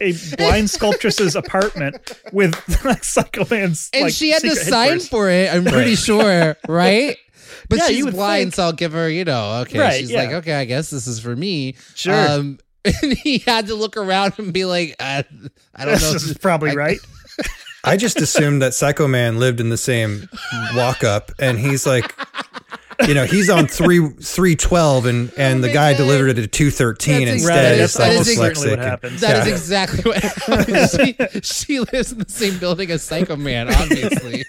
a 0.00 0.12
blind 0.36 0.68
sculptress's 0.68 1.36
apartment 1.36 1.96
with 2.32 2.54
like 2.84 3.04
Psycho 3.04 3.46
Man's 3.50 3.90
and 3.92 4.04
like, 4.04 4.12
she 4.14 4.30
had 4.30 4.42
to 4.42 4.56
sign 4.56 4.72
headquarters? 5.00 5.08
for 5.08 5.30
it 5.30 5.52
i'm 5.54 5.64
pretty 5.64 5.94
sure 5.96 6.56
right 6.68 7.16
but 7.68 7.78
Yeah, 7.78 7.88
she's 7.88 8.06
blind 8.10 8.44
think. 8.46 8.54
so 8.54 8.62
i'll 8.64 8.72
give 8.72 8.92
her 8.92 9.08
you 9.08 9.24
know 9.24 9.60
okay 9.62 9.78
Right, 9.78 10.00
she's 10.00 10.10
yeah. 10.10 10.22
like 10.22 10.30
okay 10.36 10.54
i 10.54 10.64
guess 10.64 10.90
this 10.90 11.06
is 11.06 11.20
for 11.20 11.36
me 11.36 11.74
Sure. 11.94 12.14
um 12.14 12.58
and 12.84 13.12
he 13.12 13.38
had 13.38 13.66
to 13.68 13.74
look 13.74 13.96
around 13.96 14.32
and 14.38 14.52
be 14.52 14.64
like 14.64 14.96
i, 14.98 15.24
I 15.74 15.84
don't 15.84 16.00
know 16.00 16.12
This 16.12 16.24
is 16.24 16.38
probably 16.38 16.70
I- 16.70 16.74
right. 16.74 16.98
I 17.84 17.96
just 17.96 18.20
assumed 18.20 18.62
that 18.62 18.74
Psycho 18.74 19.08
Man 19.08 19.40
lived 19.40 19.58
in 19.58 19.68
the 19.68 19.76
same 19.76 20.28
walk 20.76 21.02
up 21.02 21.32
and 21.40 21.58
he's 21.58 21.84
like, 21.84 22.14
you 23.06 23.14
know, 23.14 23.24
he's 23.24 23.48
on 23.50 23.66
three 23.66 24.08
three 24.20 24.56
twelve 24.56 25.06
and 25.06 25.32
and 25.36 25.62
the 25.62 25.68
guy 25.72 25.92
God. 25.92 25.98
delivered 25.98 26.28
it 26.30 26.38
at 26.38 26.52
two 26.52 26.70
thirteen 26.70 27.26
That's 27.26 27.42
instead. 27.42 27.80
exactly- 27.80 27.84
It's 27.84 27.94
that 27.94 28.08
like 28.08 28.20
is 28.20 28.36
certainly 28.36 28.70
what 28.70 28.78
dyslexic. 28.78 28.82
happens. 28.84 29.20
That 29.20 29.36
is 29.38 29.46
Yeah. 29.46 29.52
exactly 29.52 30.02
what 30.10 30.22
happened. 30.22 31.34
she, 31.34 31.40
she 31.42 31.80
lives 31.80 32.12
in 32.12 32.18
the 32.18 32.26
same 32.28 32.58
building 32.58 32.90
as 32.90 33.02
Psycho 33.02 33.36
Man, 33.36 33.68
obviously. 33.74 34.44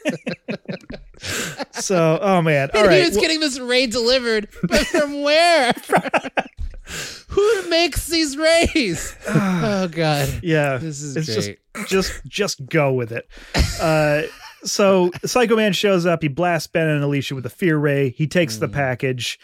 So 1.74 2.20
oh 2.22 2.42
man. 2.42 2.70
All 2.74 2.82
and 2.82 2.90
right. 2.90 2.98
he 3.00 3.06
was 3.08 3.12
Well, 3.14 3.22
getting 3.22 3.40
this 3.40 3.60
ray 3.60 3.88
delivered, 3.88 4.50
but 4.64 4.86
from 4.88 5.22
where? 5.22 5.74
Who 7.30 7.70
makes 7.70 8.08
these 8.08 8.38
rays? 8.38 9.16
oh 9.28 9.88
God. 9.90 10.40
yeah. 10.44 10.78
This 10.78 11.02
is 11.02 11.16
it's 11.16 11.28
great. 11.46 11.60
just 11.76 11.90
just 11.90 12.26
just 12.26 12.66
go 12.68 12.94
with 12.94 13.12
it. 13.12 13.28
Uh 13.82 14.24
so 14.64 15.12
Psycho 15.26 15.56
Man 15.56 15.74
shows 15.74 16.06
up, 16.06 16.22
he 16.22 16.28
blasts 16.28 16.68
Ben 16.68 16.88
and 16.88 17.04
Alicia 17.04 17.36
with 17.36 17.46
a 17.46 17.50
fear 17.50 17.78
ray. 17.78 18.10
He 18.10 18.28
takes 18.28 18.58
Mm. 18.58 18.60
the 18.62 18.68
package. 18.70 19.40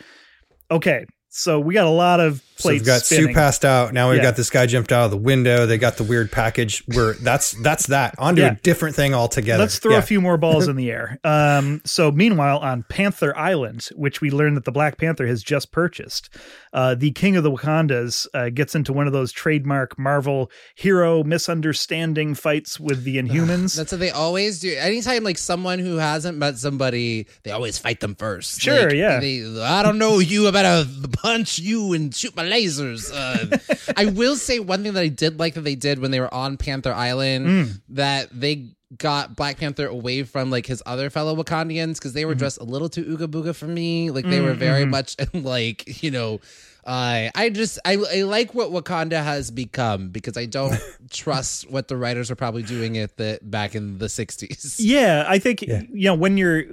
Okay. 0.72 1.05
So 1.30 1.59
we 1.59 1.74
got 1.74 1.86
a 1.86 1.89
lot 1.91 2.20
of 2.20 2.41
So 2.60 2.70
we've 2.70 2.86
got 2.86 3.01
spinning. 3.03 3.28
Sue 3.28 3.34
passed 3.34 3.64
out. 3.66 3.93
Now 3.93 4.10
we've 4.10 4.18
Yeah. 4.18 4.24
got 4.24 4.36
this 4.36 4.49
guy 4.49 4.66
jumped 4.66 4.91
out 4.91 5.05
of 5.05 5.12
the 5.12 5.18
window. 5.18 5.66
They 5.66 5.78
got 5.78 5.97
the 5.97 6.03
weird 6.03 6.32
package. 6.32 6.84
Where 6.88 7.14
that's 7.14 7.51
that's 7.64 7.88
that 7.88 8.16
onto 8.18 8.41
Yeah. 8.41 8.51
a 8.51 8.55
different 8.55 8.95
thing 8.95 9.14
altogether. 9.14 9.64
Let's 9.64 9.80
throw 9.80 9.93
Yeah. 9.93 9.99
a 9.99 10.01
few 10.03 10.22
more 10.22 10.38
balls 10.38 10.68
in 10.68 10.76
the 10.76 10.91
air. 10.91 11.20
Um, 11.24 11.82
so, 11.86 12.12
meanwhile, 12.12 12.57
on 12.60 12.84
Panther 12.89 13.36
Island, 13.38 13.88
which 13.95 14.22
we 14.22 14.30
learned 14.30 14.57
that 14.57 14.66
the 14.66 14.72
Black 14.72 14.97
Panther 14.97 15.26
has 15.28 15.41
just 15.41 15.72
purchased, 15.72 16.30
uh, 16.74 16.95
the 16.95 17.12
King 17.12 17.36
of 17.38 17.43
the 17.43 17.51
Wakandas 17.51 18.28
uh, 18.34 18.49
gets 18.49 18.76
into 18.76 18.91
one 18.93 19.07
of 19.07 19.14
those 19.14 19.32
trademark 19.32 19.97
Marvel 19.97 20.51
hero 20.76 21.24
misunderstanding 21.24 22.36
fights 22.36 22.80
with 22.80 23.03
the 23.03 23.18
Inhumans. 23.18 23.76
That's 23.76 23.91
what 23.91 23.99
they 23.99 24.12
always 24.12 24.60
do. 24.60 24.76
Anytime 24.78 25.24
like 25.24 25.38
someone 25.38 25.80
who 25.80 25.97
hasn't 25.97 26.38
met 26.38 26.57
somebody, 26.57 27.28
they 27.43 27.51
always 27.51 27.78
fight 27.78 27.99
them 27.99 28.16
first. 28.16 28.62
Sure, 28.62 28.88
Like, 28.88 28.93
yeah. 28.95 29.20
They, 29.20 29.43
I 29.62 29.84
don't 29.84 29.97
know 29.97 30.20
you. 30.20 30.47
I 30.47 30.51
better 30.51 30.89
punch 31.14 31.60
you 31.60 31.93
and 31.93 32.14
shoot 32.14 32.36
my 32.36 32.43
lasers. 32.50 33.12
Uh, 33.14 33.58
I 33.95 34.06
will 34.08 34.36
say 34.36 34.60
one 34.60 34.84
thing 34.84 34.93
that 34.93 35.02
I 35.02 35.08
did 35.08 35.39
like 35.39 35.54
that 35.54 35.62
they 35.62 35.76
did 35.76 36.00
when 36.00 36.12
they 36.12 36.20
were 36.20 36.34
on 36.34 36.58
Panther 36.58 36.93
Island 36.93 37.45
Mm. 37.47 37.82
that 37.89 38.30
they 38.32 38.70
got 38.97 39.36
Black 39.36 39.58
Panther 39.58 39.86
away 39.88 40.24
from 40.24 40.50
like 40.50 40.66
his 40.66 40.82
other 40.86 41.10
fellow 41.10 41.36
Wakandians 41.36 41.95
because 41.95 42.14
they 42.14 42.26
were 42.26 42.32
Mm-hmm. 42.34 42.39
dressed 42.39 42.58
a 42.60 42.64
little 42.64 42.89
too 42.89 43.06
ooga 43.06 43.28
booga 43.28 43.56
for 43.56 43.68
me. 43.68 44.10
Like 44.12 44.26
they 44.26 44.41
were 44.41 44.54
very 44.56 44.86
much 44.86 45.16
like 45.34 46.02
you 46.04 46.12
know. 46.12 46.39
Uh, 46.86 47.30
I 47.36 47.50
just 47.52 47.78
I, 47.86 47.97
I 47.97 48.22
like 48.24 48.56
what 48.56 48.72
Wakanda 48.72 49.22
has 49.24 49.52
become 49.52 50.10
because 50.10 50.38
I 50.38 50.45
don't 50.47 50.80
trust 51.12 51.70
what 51.70 51.88
the 51.88 51.95
writers 51.97 52.32
are 52.32 52.36
probably 52.36 52.64
doing 52.64 52.97
at 52.97 53.16
the 53.18 53.38
back 53.43 53.76
in 53.76 54.00
the 54.00 54.08
'60s. 54.08 54.78
Yeah, 54.80 55.24
I 55.28 55.38
think 55.38 55.62
Yeah. 55.62 55.82
you 55.91 56.06
know 56.06 56.16
when 56.16 56.38
you're 56.38 56.64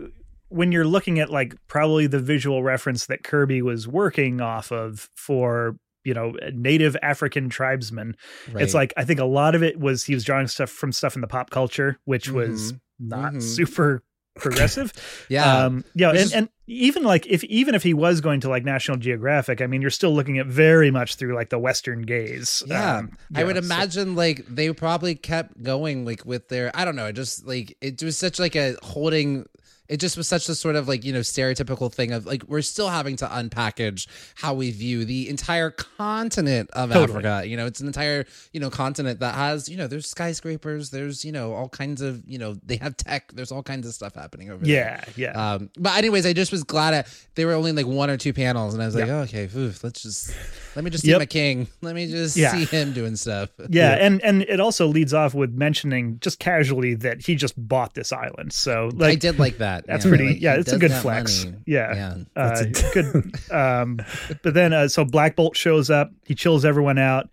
when 0.49 0.72
you're 0.72 0.84
looking 0.86 1.18
at 1.18 1.30
like 1.30 1.55
probably 1.68 2.07
the 2.07 2.20
visual 2.20 2.62
reference 2.62 3.07
that 3.07 3.24
Kirby 3.24 3.62
was 3.62 3.86
working 3.88 4.40
off 4.40 4.70
of 4.72 5.09
for 5.16 5.76
you 6.05 6.14
know 6.14 6.34
native 6.53 6.97
African 7.03 7.49
tribesmen. 7.49 8.16
It's 8.55 8.74
like 8.74 8.92
I 8.97 9.05
think 9.05 9.18
a 9.20 9.24
lot 9.24 9.55
of 9.55 9.62
it 9.62 9.78
was 9.80 10.05
he 10.05 10.14
was 10.14 10.24
drawing 10.24 10.47
stuff 10.47 10.70
from 10.70 10.92
stuff 10.92 11.14
in 11.16 11.20
the 11.20 11.26
pop 11.26 11.51
culture, 11.51 11.99
which 12.05 12.30
was 12.30 12.74
not 13.01 13.32
Mhm. 13.34 13.42
super 13.42 14.03
progressive. 14.36 14.92
yeah, 15.28 15.64
um, 15.64 15.84
yeah, 15.94 16.11
and, 16.11 16.32
and 16.32 16.49
even 16.68 17.03
like 17.03 17.26
if 17.26 17.42
even 17.44 17.74
if 17.74 17.82
he 17.82 17.92
was 17.94 18.20
going 18.20 18.38
to 18.40 18.49
like 18.49 18.64
National 18.64 18.97
Geographic, 18.99 19.61
I 19.61 19.66
mean, 19.66 19.80
you're 19.80 19.90
still 19.90 20.14
looking 20.14 20.38
at 20.38 20.47
very 20.47 20.90
much 20.92 21.16
through 21.16 21.34
like 21.34 21.49
the 21.51 21.59
Western 21.59 22.03
gaze. 22.03 22.62
Yeah, 22.66 22.99
Um, 22.99 23.11
I 23.34 23.42
would 23.44 23.57
so- 23.57 23.62
imagine 23.62 24.14
like 24.14 24.47
they 24.47 24.72
probably 24.72 25.14
kept 25.16 25.61
going 25.62 26.05
like 26.05 26.24
with 26.24 26.49
their 26.49 26.70
I 26.76 26.84
don't 26.84 26.97
know, 26.97 27.11
just 27.12 27.47
like 27.47 27.76
it 27.80 28.01
was 28.03 28.16
such 28.16 28.38
like 28.38 28.55
a 28.55 28.76
holding 28.82 29.47
it 29.89 29.99
just 29.99 30.16
was 30.16 30.26
such 30.28 30.49
a 30.49 30.55
sort 30.55 30.76
of 30.76 30.89
like, 30.89 31.05
you 31.05 31.12
know, 31.12 31.20
stereotypical 31.20 31.93
thing 31.93 32.12
of 32.12 32.26
like 32.26 32.43
we're 32.49 32.62
still 32.62 32.89
having 32.89 33.16
to 33.16 33.26
unpackage 33.26 34.07
how 34.37 34.55
we 34.55 34.70
view 34.70 35.05
the 35.05 35.28
entire 35.28 35.70
continent 35.70 36.70
of 36.72 36.91
Totally. 36.91 37.18
Africa. 37.24 37.49
You 37.49 37.57
know, 37.57 37.66
it's 37.66 37.80
an 37.80 37.87
entire, 37.87 38.26
you 38.53 38.61
know, 38.61 38.70
continent 38.70 39.20
that 39.20 39.34
has, 39.34 39.68
you 39.68 39.76
know, 39.76 39.87
there's 39.87 40.09
skyscrapers, 40.09 40.91
there's, 40.91 41.24
you 41.24 41.32
know, 41.32 41.53
all 41.55 41.68
kinds 41.68 42.01
of, 42.03 42.22
you 42.26 42.39
know, 42.39 42.57
they 42.64 42.76
have 42.76 42.97
tech, 42.97 43.32
there's 43.32 43.53
all 43.53 43.62
kinds 43.62 43.87
of 43.87 43.95
stuff 43.95 44.14
happening 44.14 44.51
over 44.51 44.64
there. 44.64 45.05
yeah, 45.16 45.30
yeah. 45.32 45.53
Um, 45.55 45.70
but 45.78 45.97
anyways, 45.97 46.26
I 46.26 46.32
just 46.32 46.53
was 46.53 46.64
glad 46.64 46.95
I, 46.95 47.05
they 47.34 47.45
were 47.45 47.53
only 47.53 47.72
like 47.72 47.87
one 47.87 48.11
or 48.11 48.16
two 48.16 48.32
panels, 48.32 48.74
and 48.74 48.82
I 48.82 48.87
was 48.87 48.95
like, 48.95 49.07
Yeah. 49.07 49.18
oh, 49.18 49.20
okay, 49.22 49.49
oof, 49.57 49.82
let's 49.84 50.03
just 50.03 50.32
let 50.74 50.84
me 50.84 50.91
just 50.91 51.05
see 51.05 51.11
Yep. 51.11 51.18
my 51.20 51.26
king. 51.26 51.68
Let 51.82 51.95
me 51.95 52.07
just 52.11 52.37
Yeah. 52.37 52.53
see 52.53 52.64
him 52.64 52.93
doing 52.93 53.16
stuff. 53.16 53.51
yeah, 53.68 53.93
and 53.95 54.22
and 54.22 54.43
it 54.43 54.61
also 54.61 54.87
leads 54.87 55.14
off 55.14 55.34
with 55.34 55.53
mentioning 55.53 56.18
just 56.20 56.39
casually 56.39 56.95
that 56.95 57.20
he 57.24 57.34
just 57.34 57.55
bought 57.57 57.95
this 57.95 58.12
island. 58.12 58.53
So 58.53 58.91
I 59.01 59.14
did 59.14 59.39
like 59.39 59.59
that. 59.59 59.76
That's 59.87 60.05
yeah, 60.05 60.09
pretty- 60.09 60.29
like, 60.29 60.41
yeah, 60.41 60.55
it's 60.55 60.72
a 60.72 60.79
good 60.79 60.93
flex. 60.93 61.45
money. 61.45 61.57
Yeah. 61.66 61.95
yeah. 61.95 62.14
uh, 62.43 62.62
That's 62.62 62.91
good. 62.95 63.33
Um, 63.51 63.99
but 64.43 64.55
then 64.55 64.72
uh, 64.72 64.89
so 64.89 65.05
Black 65.05 65.37
Bolt 65.37 65.57
shows 65.57 65.91
up. 65.91 66.11
He 66.24 66.35
chills 66.35 66.64
everyone 66.64 66.99
out. 66.99 67.29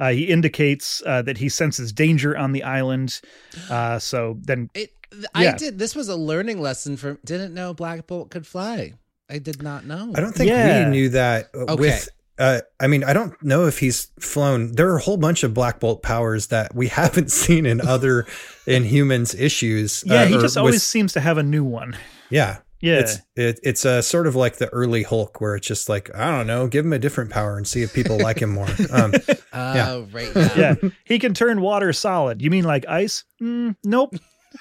Uh, 0.00 0.10
he 0.10 0.24
indicates 0.24 1.02
uh, 1.06 1.22
that 1.22 1.38
he 1.38 1.48
senses 1.48 1.92
danger 1.92 2.36
on 2.36 2.52
the 2.52 2.62
island. 2.62 3.20
Uh, 3.68 3.98
so 3.98 4.38
then 4.42 4.70
It, 4.74 4.92
I 5.34 5.44
Yeah. 5.44 5.56
did. 5.56 5.78
This 5.78 5.96
was 5.96 6.08
a 6.08 6.16
learning 6.16 6.60
lesson 6.60 6.96
for. 6.96 7.18
Didn't 7.24 7.54
know 7.54 7.74
Black 7.74 8.06
Bolt 8.06 8.30
could 8.30 8.46
fly. 8.46 8.92
I 9.30 9.38
did 9.38 9.62
not 9.62 9.84
know. 9.86 10.12
I 10.14 10.20
don't 10.20 10.32
think 10.34 10.50
Yeah. 10.50 10.84
we 10.84 10.90
knew 10.90 11.08
that 11.10 11.50
uh, 11.54 11.58
Okay. 11.72 11.74
with. 11.74 12.08
Uh, 12.38 12.60
I 12.78 12.86
mean, 12.86 13.02
I 13.04 13.12
don't 13.12 13.34
know 13.42 13.66
if 13.66 13.78
he's 13.80 14.08
flown. 14.20 14.72
There 14.72 14.88
are 14.92 14.96
a 14.96 15.00
whole 15.02 15.16
bunch 15.16 15.42
of 15.42 15.52
Black 15.54 15.80
Bolt 15.80 16.02
powers 16.02 16.46
that 16.48 16.74
we 16.74 16.88
haven't 17.00 17.30
seen 17.32 17.66
in 17.66 17.80
other 17.80 18.22
Inhumans 18.66 19.38
issues. 19.38 20.04
yeah, 20.06 20.22
uh, 20.22 20.26
he 20.26 20.34
or 20.36 20.40
just 20.40 20.54
with- 20.54 20.58
always 20.58 20.82
seems 20.82 21.12
to 21.14 21.20
have 21.20 21.38
a 21.38 21.42
new 21.42 21.64
one. 21.64 21.96
yeah. 22.30 22.58
Yeah, 22.80 23.00
It's 23.00 23.18
it, 23.34 23.58
it's 23.64 23.84
uh, 23.84 24.02
sort 24.02 24.28
of 24.28 24.36
like 24.36 24.58
the 24.58 24.68
early 24.68 25.02
Hulk, 25.02 25.40
where 25.40 25.56
it's 25.56 25.66
just 25.66 25.88
like 25.88 26.14
I 26.14 26.30
don't 26.30 26.46
know, 26.46 26.68
give 26.68 26.84
him 26.84 26.92
a 26.92 26.98
different 27.00 27.30
power 27.30 27.56
and 27.56 27.66
see 27.66 27.82
if 27.82 27.92
people 27.92 28.18
like 28.18 28.38
him 28.40 28.50
more. 28.50 28.68
Um, 28.92 29.12
Oh, 29.52 29.74
Yeah. 29.74 30.04
right. 30.12 30.30
Yeah. 30.36 30.74
yeah. 30.80 30.90
He 31.04 31.18
can 31.18 31.34
turn 31.34 31.60
water 31.60 31.92
solid. 31.92 32.40
You 32.40 32.50
mean 32.52 32.62
like 32.62 32.86
ice? 32.86 33.24
Mm, 33.42 33.74
nope. 33.82 34.14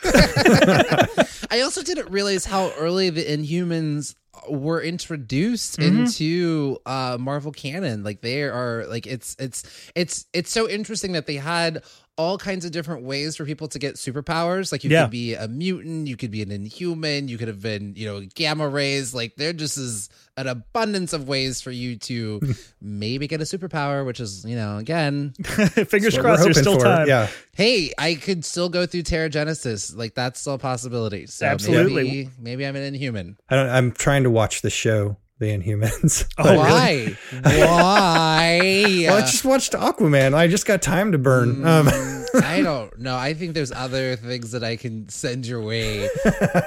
I 0.03 1.61
also 1.63 1.83
didn't 1.83 2.09
realize 2.09 2.45
how 2.45 2.71
early 2.79 3.11
the 3.11 3.23
Inhumans 3.23 4.15
were 4.49 4.81
introduced 4.81 5.77
Mhm. 5.79 5.99
into 6.05 6.77
uh 6.85 7.17
Marvel 7.19 7.51
canon. 7.51 8.03
Like 8.03 8.21
they 8.21 8.43
are 8.43 8.85
like 8.87 9.07
it's 9.07 9.35
it's 9.39 9.63
it's 9.95 10.25
it's 10.33 10.51
so 10.51 10.69
interesting 10.69 11.13
that 11.13 11.25
they 11.27 11.35
had 11.35 11.83
all 12.17 12.37
kinds 12.39 12.65
of 12.65 12.71
different 12.71 13.03
ways 13.03 13.35
for 13.35 13.45
people 13.45 13.67
to 13.67 13.77
get 13.77 13.95
superpowers. 13.95 14.71
Like 14.71 14.83
you 14.83 14.89
Yeah. 14.89 15.03
could 15.03 15.11
be 15.11 15.35
a 15.35 15.47
mutant, 15.47 16.07
you 16.07 16.17
could 16.17 16.31
be 16.31 16.41
an 16.41 16.51
inhuman, 16.51 17.27
you 17.27 17.37
could 17.37 17.47
have 17.47 17.61
been, 17.61 17.93
you 17.95 18.05
know, 18.07 18.21
gamma 18.33 18.67
rays. 18.67 19.13
Like 19.13 19.35
there 19.35 19.53
just 19.53 19.77
is 19.77 20.09
an 20.37 20.47
abundance 20.47 21.13
of 21.13 21.27
ways 21.27 21.61
for 21.61 21.71
you 21.71 21.95
to 21.97 22.39
maybe 22.81 23.27
get 23.27 23.41
a 23.41 23.43
superpower, 23.43 24.05
which 24.05 24.19
is, 24.19 24.45
you 24.45 24.55
know, 24.55 24.77
again, 24.77 25.33
Fingers 25.43 26.17
crossed. 26.17 26.43
There's 26.43 26.59
still 26.59 26.77
for. 26.77 26.85
time. 26.85 27.07
Yeah, 27.07 27.27
hey, 27.55 27.91
I 27.97 28.13
could 28.15 28.45
still 28.45 28.69
go 28.69 28.85
through 28.85 29.03
Terrigenesis. 29.03 29.95
Like 29.97 30.13
that's 30.13 30.39
still 30.39 30.53
a 30.53 30.59
possibility. 30.59 31.25
So 31.25 31.45
Absolutely. 31.47 32.03
Maybe, 32.03 32.29
maybe 32.39 32.65
I'm 32.67 32.75
an 32.75 32.83
inhuman. 32.83 33.37
I 33.49 33.55
don't. 33.55 33.69
I'm 33.69 33.91
trying 33.91 34.23
to 34.23 34.29
watch 34.29 34.61
the 34.61 34.69
show, 34.69 35.17
The 35.39 35.47
Inhumans. 35.47 36.25
Oh, 36.37 36.43
But- 36.43 36.57
Why? 36.57 37.17
Why? 37.41 38.59
Well, 39.07 39.17
I 39.17 39.21
just 39.21 39.43
watched 39.45 39.73
Aquaman. 39.73 40.33
I 40.33 40.47
just 40.47 40.65
got 40.65 40.81
time 40.81 41.11
to 41.13 41.17
burn. 41.17 41.65
Um, 41.65 41.87
Mm, 41.87 42.26
I 42.35 42.61
don't 42.61 42.97
know. 42.99 43.15
I 43.15 43.33
think 43.33 43.53
there's 43.53 43.71
other 43.71 44.15
things 44.15 44.51
that 44.51 44.63
I 44.63 44.75
can 44.75 45.07
send 45.09 45.45
your 45.45 45.61
way. 45.61 46.07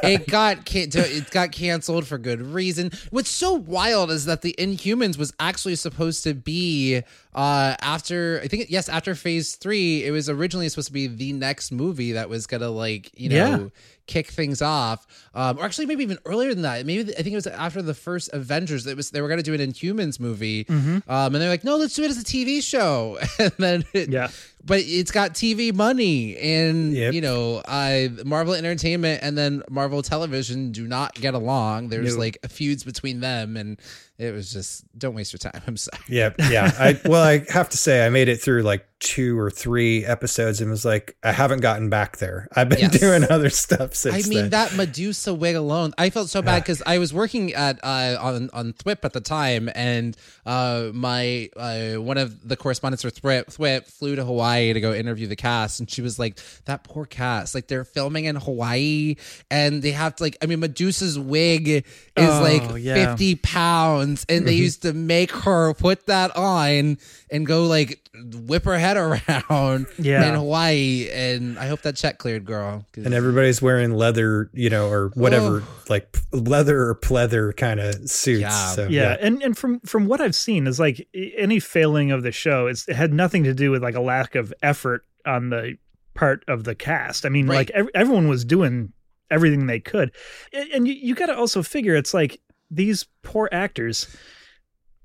It 0.02 0.26
got 0.26 0.64
can- 0.64 0.88
it 0.94 1.30
got 1.30 1.52
canceled 1.52 2.06
for 2.06 2.16
good 2.18 2.40
reason. 2.40 2.90
What's 3.11 3.28
so 3.30 3.52
wild 3.52 4.11
is 4.11 4.24
that 4.24 4.42
the 4.42 4.54
Inhumans 4.58 5.18
was 5.18 5.32
actually 5.38 5.76
supposed 5.76 6.24
to 6.24 6.34
be 6.34 7.02
uh 7.35 7.76
after 7.81 8.41
I 8.43 8.49
think 8.49 8.66
yes 8.70 8.89
after 8.89 9.14
Phase 9.14 9.55
Three. 9.57 10.05
It 10.05 10.11
was 10.11 10.28
originally 10.28 10.68
supposed 10.68 10.89
to 10.89 10.93
be 10.93 11.07
the 11.07 11.33
next 11.33 11.70
movie 11.72 12.12
that 12.12 12.28
was 12.28 12.47
gonna 12.47 12.70
like 12.70 13.11
you 13.18 13.28
know. 13.31 13.37
Yeah. 13.37 13.68
Kick 14.07 14.26
things 14.26 14.61
off, 14.61 15.07
um, 15.35 15.57
or 15.57 15.62
actually 15.64 15.87
maybe 15.87 16.03
even 16.03 16.18
earlier 16.24 16.53
than 16.53 16.62
that. 16.62 16.85
Maybe 16.85 17.12
I 17.12 17.22
think 17.22 17.28
it 17.28 17.37
was 17.37 17.47
after 17.47 17.81
the 17.81 17.95
first 17.95 18.28
Avengers. 18.33 18.85
It 18.85 18.97
was 18.97 19.11
they 19.12 19.20
were 19.20 19.28
going 19.28 19.39
to 19.41 19.45
do 19.45 19.55
an 19.55 19.61
Inhumans 19.61 20.18
movie, 20.18 20.66
um, 20.68 21.03
and 21.07 21.35
they're 21.37 21.49
like, 21.49 21.62
"No, 21.62 21.76
let's 21.76 21.95
do 21.95 22.03
it 22.03 22.11
as 22.11 22.18
a 22.20 22.24
TV 22.24 22.61
show." 22.61 23.20
and 23.39 23.53
then 23.59 23.85
it, 23.93 24.09
Yeah. 24.11 24.31
but 24.64 24.81
it's 24.81 25.12
got 25.12 25.35
TV 25.35 25.72
money, 25.72 26.37
and 26.39 26.93
Yep. 26.93 27.14
you 27.14 27.20
know, 27.20 27.62
I 27.68 28.11
Marvel 28.24 28.55
Entertainment 28.55 29.22
and 29.22 29.39
then 29.39 29.62
Marvel 29.70 30.03
Television 30.03 30.72
do 30.72 30.89
not 30.89 31.14
get 31.14 31.35
along. 31.35 31.91
There's 31.91 32.14
No. 32.16 32.20
like 32.20 32.39
feuds 32.49 32.83
between 32.83 33.20
them, 33.20 33.57
and 33.57 33.78
it 34.21 34.33
was 34.35 34.53
just 34.53 34.85
don't 34.99 35.14
waste 35.14 35.33
your 35.33 35.39
time. 35.39 35.61
I'm 35.66 35.77
sorry. 35.77 36.03
yeah, 36.09 36.31
yeah. 36.51 36.71
I 36.79 37.01
well, 37.05 37.23
I 37.23 37.45
have 37.49 37.68
to 37.71 37.77
say, 37.77 38.05
I 38.07 38.11
made 38.11 38.29
it 38.29 38.41
through 38.43 38.62
like 38.62 38.87
two 39.01 39.39
or 39.39 39.51
three 39.51 40.05
episodes 40.05 40.61
and 40.61 40.71
was 40.71 40.85
like, 40.85 41.16
I 41.23 41.33
haven't 41.33 41.61
gotten 41.62 41.89
back 41.89 42.18
there. 42.18 42.47
I've 42.55 42.68
been 42.68 42.81
Yes. 42.81 42.99
doing 42.99 43.25
other 43.31 43.49
stuff 43.49 43.95
since. 43.95 44.27
I 44.27 44.29
mean 44.29 44.39
then. 44.39 44.51
that 44.51 44.75
Medusa 44.75 45.33
wig 45.33 45.57
alone. 45.57 45.95
I 45.97 46.11
felt 46.11 46.29
so 46.29 46.43
bad 46.43 46.62
because 46.62 46.83
I 46.85 46.99
was 46.99 47.14
working 47.14 47.55
at 47.55 47.81
uh, 47.83 48.18
on 48.21 48.51
on 48.53 48.75
Thwip 48.75 48.99
at 49.05 49.14
the 49.14 49.23
time, 49.23 49.71
and 49.75 50.14
uh, 50.45 50.91
my 50.93 51.49
uh, 51.57 51.95
one 51.95 52.18
of 52.18 52.47
the 52.47 52.57
correspondents 52.57 53.03
for 53.03 53.11
Thwip, 53.11 53.47
Thwip 53.57 53.87
flew 53.87 54.16
to 54.16 54.25
Hawaii 54.25 54.75
to 54.75 54.81
go 54.83 54.93
interview 54.93 55.27
the 55.29 55.37
cast, 55.37 55.81
and 55.81 55.91
she 55.91 56.03
was 56.03 56.18
like, 56.18 56.39
"That 56.66 56.85
poor 56.85 57.07
cast. 57.07 57.55
Like 57.55 57.68
they're 57.68 57.85
filming 57.87 58.27
in 58.27 58.37
Hawaii, 58.37 59.14
and 59.51 59.81
they 59.83 59.93
have 59.93 60.14
to 60.16 60.23
like. 60.25 60.37
I 60.43 60.47
mean, 60.47 60.61
Medusa's 60.61 61.18
wig 61.18 61.68
is 61.68 61.85
Oh, 62.18 62.43
like 62.43 62.83
yeah. 62.83 62.95
fifty 63.16 63.35
pounds, 63.37 64.09
and 64.28 64.46
they 64.46 64.52
mm-hmm. 64.54 64.62
used 64.62 64.82
to 64.82 64.92
make 64.92 65.30
her 65.30 65.74
put 65.74 66.06
that 66.06 66.34
on 66.36 66.98
and 67.30 67.46
go 67.46 67.66
like 67.66 68.00
whip 68.34 68.64
her 68.64 68.78
head 68.78 68.96
around 69.50 69.86
Yeah. 69.98 70.26
in 70.28 70.34
Hawaii. 70.34 71.08
And 71.11 71.58
I 71.58 71.66
hope 71.66 71.82
that 71.82 71.96
check 71.96 72.18
cleared, 72.18 72.44
girl. 72.44 72.84
and 72.96 73.14
everybody's 73.14 73.61
wearing 73.62 73.92
leather, 73.92 74.50
you 74.52 74.70
know, 74.70 74.88
or 74.88 75.08
whatever, 75.14 75.62
like 75.88 76.16
leather 76.32 76.82
or 76.88 76.94
pleather 76.94 77.56
kind 77.56 77.80
of 77.80 78.11
suits. 78.11 78.40
Yeah. 78.42 78.66
So, 78.74 78.88
yeah, 78.88 79.16
and 79.20 79.42
and 79.42 79.56
from 79.56 79.80
from 79.80 80.06
what 80.06 80.20
I've 80.20 80.34
seen 80.34 80.66
is 80.66 80.78
like 80.80 81.06
any 81.14 81.61
failing 81.61 82.11
of 82.11 82.22
the 82.22 82.32
show, 82.32 82.66
it's, 82.66 82.88
it 82.88 82.96
had 82.96 83.12
nothing 83.12 83.44
to 83.44 83.54
do 83.54 83.70
with 83.70 83.82
like 83.82 83.94
a 83.94 84.00
lack 84.00 84.34
of 84.34 84.52
effort 84.62 85.04
on 85.26 85.50
the 85.50 85.76
part 86.14 86.44
of 86.48 86.64
the 86.64 86.74
cast. 86.74 87.24
I 87.24 87.28
mean, 87.28 87.46
Right. 87.46 87.56
like 87.56 87.70
ev- 87.70 87.88
everyone 87.94 88.28
was 88.28 88.44
doing 88.44 88.92
everything 89.30 89.66
they 89.66 89.78
could, 89.80 90.11
A- 90.52 90.74
and 90.74 90.88
you, 90.88 90.94
you 90.94 91.14
got 91.14 91.26
to 91.26 91.36
also 91.36 91.62
figure 91.62 91.94
it's 91.94 92.12
like 92.12 92.40
these 92.71 93.07
poor 93.23 93.49
actors. 93.53 94.07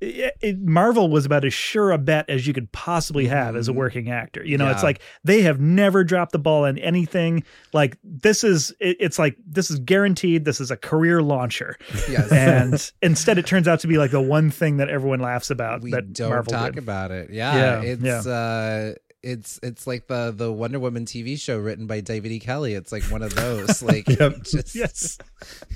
i- 0.03 0.31
it, 0.41 0.59
Marvel 0.59 1.09
was 1.09 1.25
about 1.25 1.45
as 1.45 1.53
sure 1.53 1.91
a 1.91 1.97
bet 1.97 2.29
as 2.29 2.45
you 2.45 2.53
could 2.53 2.69
possibly 2.73 3.27
have 3.27 3.55
as 3.55 3.69
a 3.69 3.71
Mhm. 3.71 3.75
working 3.75 4.11
actor. 4.11 4.43
You 4.45 4.57
know, 4.57 4.69
it's 4.69 4.83
like 4.83 4.99
they 5.23 5.41
have 5.43 5.61
never 5.61 6.03
dropped 6.03 6.33
the 6.33 6.37
ball 6.37 6.65
on 6.65 6.77
anything. 6.77 7.43
Like 7.71 7.97
this 8.03 8.43
is, 8.43 8.71
it, 8.81 8.97
it's 8.99 9.17
like 9.17 9.37
this 9.47 9.71
is 9.71 9.79
guaranteed. 9.79 10.43
This 10.43 10.59
is 10.59 10.69
a 10.69 10.75
career 10.77 11.21
launcher 11.23 11.77
Yes. 12.09 12.29
and 12.31 12.91
instead 13.01 13.37
it 13.37 13.45
turns 13.47 13.69
out 13.69 13.79
to 13.79 13.87
be 13.87 13.97
like 13.97 14.11
the 14.11 14.21
one 14.21 14.51
thing 14.51 14.77
that 14.77 14.89
everyone 14.89 15.21
laughs 15.21 15.49
about 15.49 15.81
we 15.81 15.91
that 15.91 16.11
don't 16.11 16.29
Marvel 16.29 16.51
talk 16.51 16.73
did. 16.73 16.83
about 16.83 17.11
it. 17.11 17.29
Yeah, 17.31 17.81
Yeah, 17.81 17.93
it's 17.93 18.27
uh 18.27 18.95
it's 19.25 19.59
it's 19.63 19.87
like 19.87 20.07
the 20.07 20.31
the 20.31 20.51
Wonder 20.51 20.79
Woman 20.79 21.05
TV 21.05 21.39
show 21.39 21.57
written 21.57 21.87
by 21.87 21.99
David 21.99 22.31
E. 22.31 22.39
Kelley. 22.39 22.73
It's 22.75 22.91
like 22.91 23.03
one 23.03 23.21
of 23.23 23.33
those. 23.35 23.81
Like 23.85 24.07
Yep. 24.07 24.43
just 24.43 24.75
Yes. 24.75 25.17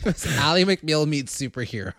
Ally 0.38 0.64
McBeal 0.64 1.08
meets 1.08 1.38
superhero. 1.38 1.93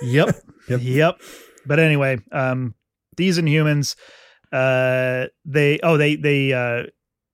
Yep. 0.02 0.36
Yep. 0.68 0.80
yep. 0.82 1.20
But 1.64 1.78
anyway, 1.80 2.18
um 2.32 2.74
these 3.16 3.38
Inhumans, 3.38 3.96
uh, 4.52 5.26
they 5.44 5.80
oh 5.82 5.96
they 5.96 6.16
they 6.16 6.52
uh, 6.52 6.84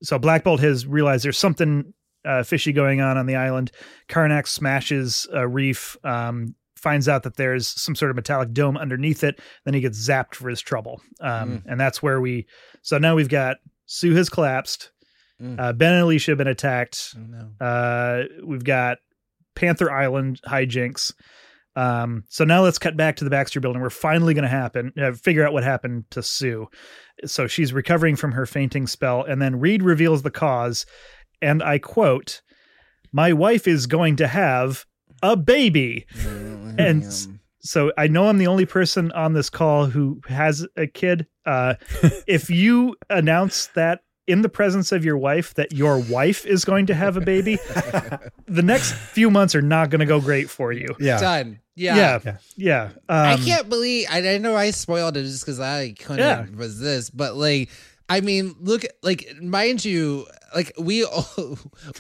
so 0.02 0.18
Black 0.18 0.44
Bolt 0.44 0.60
has 0.60 0.86
realized 0.86 1.24
there's 1.24 1.38
something 1.38 1.92
uh, 2.24 2.42
fishy 2.44 2.72
going 2.72 3.00
on 3.00 3.18
on 3.18 3.26
the 3.26 3.34
island. 3.36 3.72
Karnak 4.08 4.46
smashes 4.46 5.26
a 5.32 5.46
reef, 5.46 5.96
um, 6.04 6.54
finds 6.76 7.08
out 7.08 7.24
that 7.24 7.36
there's 7.36 7.66
some 7.66 7.94
sort 7.96 8.10
of 8.10 8.16
metallic 8.16 8.52
dome 8.52 8.76
underneath 8.76 9.24
it. 9.24 9.40
Then 9.64 9.74
he 9.74 9.80
gets 9.80 9.98
zapped 9.98 10.36
for 10.36 10.48
his 10.48 10.60
trouble, 10.60 11.00
um, 11.20 11.62
and 11.66 11.80
that's 11.80 12.02
where 12.02 12.20
we. 12.20 12.46
So 12.82 12.98
now 12.98 13.14
we've 13.14 13.28
got 13.28 13.58
Sue 13.86 14.14
has 14.14 14.28
collapsed. 14.28 14.90
Mm. 15.40 15.58
Uh, 15.58 15.72
ben 15.72 15.92
and 15.92 16.02
Alicia 16.02 16.32
have 16.32 16.38
been 16.38 16.46
attacked. 16.46 17.14
Oh, 17.16 17.20
no. 17.20 17.66
Uh, 17.66 18.24
we've 18.44 18.64
got 18.64 18.98
Panther 19.54 19.90
Island 19.90 20.40
hijinks. 20.46 21.12
Um, 21.74 22.24
so 22.28 22.44
now 22.44 22.62
let's 22.62 22.78
cut 22.78 22.96
back 22.96 23.16
to 23.16 23.24
the 23.24 23.30
Baxter 23.30 23.60
building. 23.60 23.80
We're 23.80 23.90
finally 23.90 24.34
going 24.34 24.42
to 24.42 24.48
happen 24.48 24.92
uh, 25.00 25.12
figure 25.12 25.46
out 25.46 25.52
what 25.52 25.64
happened 25.64 26.04
to 26.10 26.22
Sue. 26.22 26.68
So 27.24 27.46
she's 27.46 27.72
recovering 27.72 28.16
from 28.16 28.32
her 28.32 28.46
fainting 28.46 28.86
spell, 28.86 29.22
and 29.22 29.40
then 29.40 29.58
Reed 29.58 29.82
reveals 29.82 30.22
the 30.22 30.30
cause, 30.30 30.84
and 31.40 31.62
I 31.62 31.78
quote, 31.78 32.42
"My 33.10 33.32
wife 33.32 33.66
is 33.66 33.86
going 33.86 34.16
to 34.16 34.26
have 34.26 34.84
a 35.22 35.36
baby." 35.36 36.06
And 36.78 37.04
So 37.62 37.92
I 37.96 38.08
know 38.08 38.28
I'm 38.28 38.38
the 38.38 38.46
only 38.48 38.66
person 38.66 39.12
on 39.12 39.32
this 39.34 39.48
call 39.50 39.86
who 39.86 40.20
has 40.28 40.66
a 40.76 40.86
kid. 40.86 41.26
Uh, 41.46 41.74
if 42.26 42.50
you 42.50 42.96
announce 43.08 43.66
that 43.74 44.00
in 44.26 44.42
the 44.42 44.48
presence 44.48 44.92
of 44.92 45.04
your 45.04 45.16
wife 45.18 45.54
that 45.54 45.72
your 45.72 45.98
wife 45.98 46.46
is 46.46 46.64
going 46.64 46.86
to 46.86 46.94
have 46.94 47.16
a 47.16 47.20
baby, 47.20 47.56
the 48.46 48.62
next 48.62 48.92
few 48.92 49.30
months 49.30 49.54
are 49.54 49.62
not 49.62 49.90
going 49.90 50.00
to 50.00 50.06
go 50.06 50.20
great 50.20 50.48
for 50.50 50.72
you. 50.72 50.88
Yeah. 51.00 51.20
Done. 51.20 51.58
Yeah. 51.74 51.96
Yeah, 51.96 52.18
Yeah. 52.24 52.36
yeah. 52.56 52.90
I 53.08 53.32
Um, 53.34 53.44
can't 53.44 53.68
believe 53.68 54.06
I, 54.10 54.34
I 54.34 54.38
know 54.38 54.54
I 54.56 54.70
spoiled 54.72 55.16
it 55.16 55.22
just 55.22 55.44
because 55.44 55.58
I 55.60 55.92
couldn't 55.92 56.18
Yeah. 56.18 56.46
resist, 56.52 57.16
but 57.16 57.34
like 57.36 57.70
I 58.08 58.20
mean, 58.20 58.54
look 58.60 58.82
like 59.02 59.26
mind 59.40 59.84
you, 59.84 60.26
like 60.54 60.72
we 60.78 61.04
all, 61.04 61.26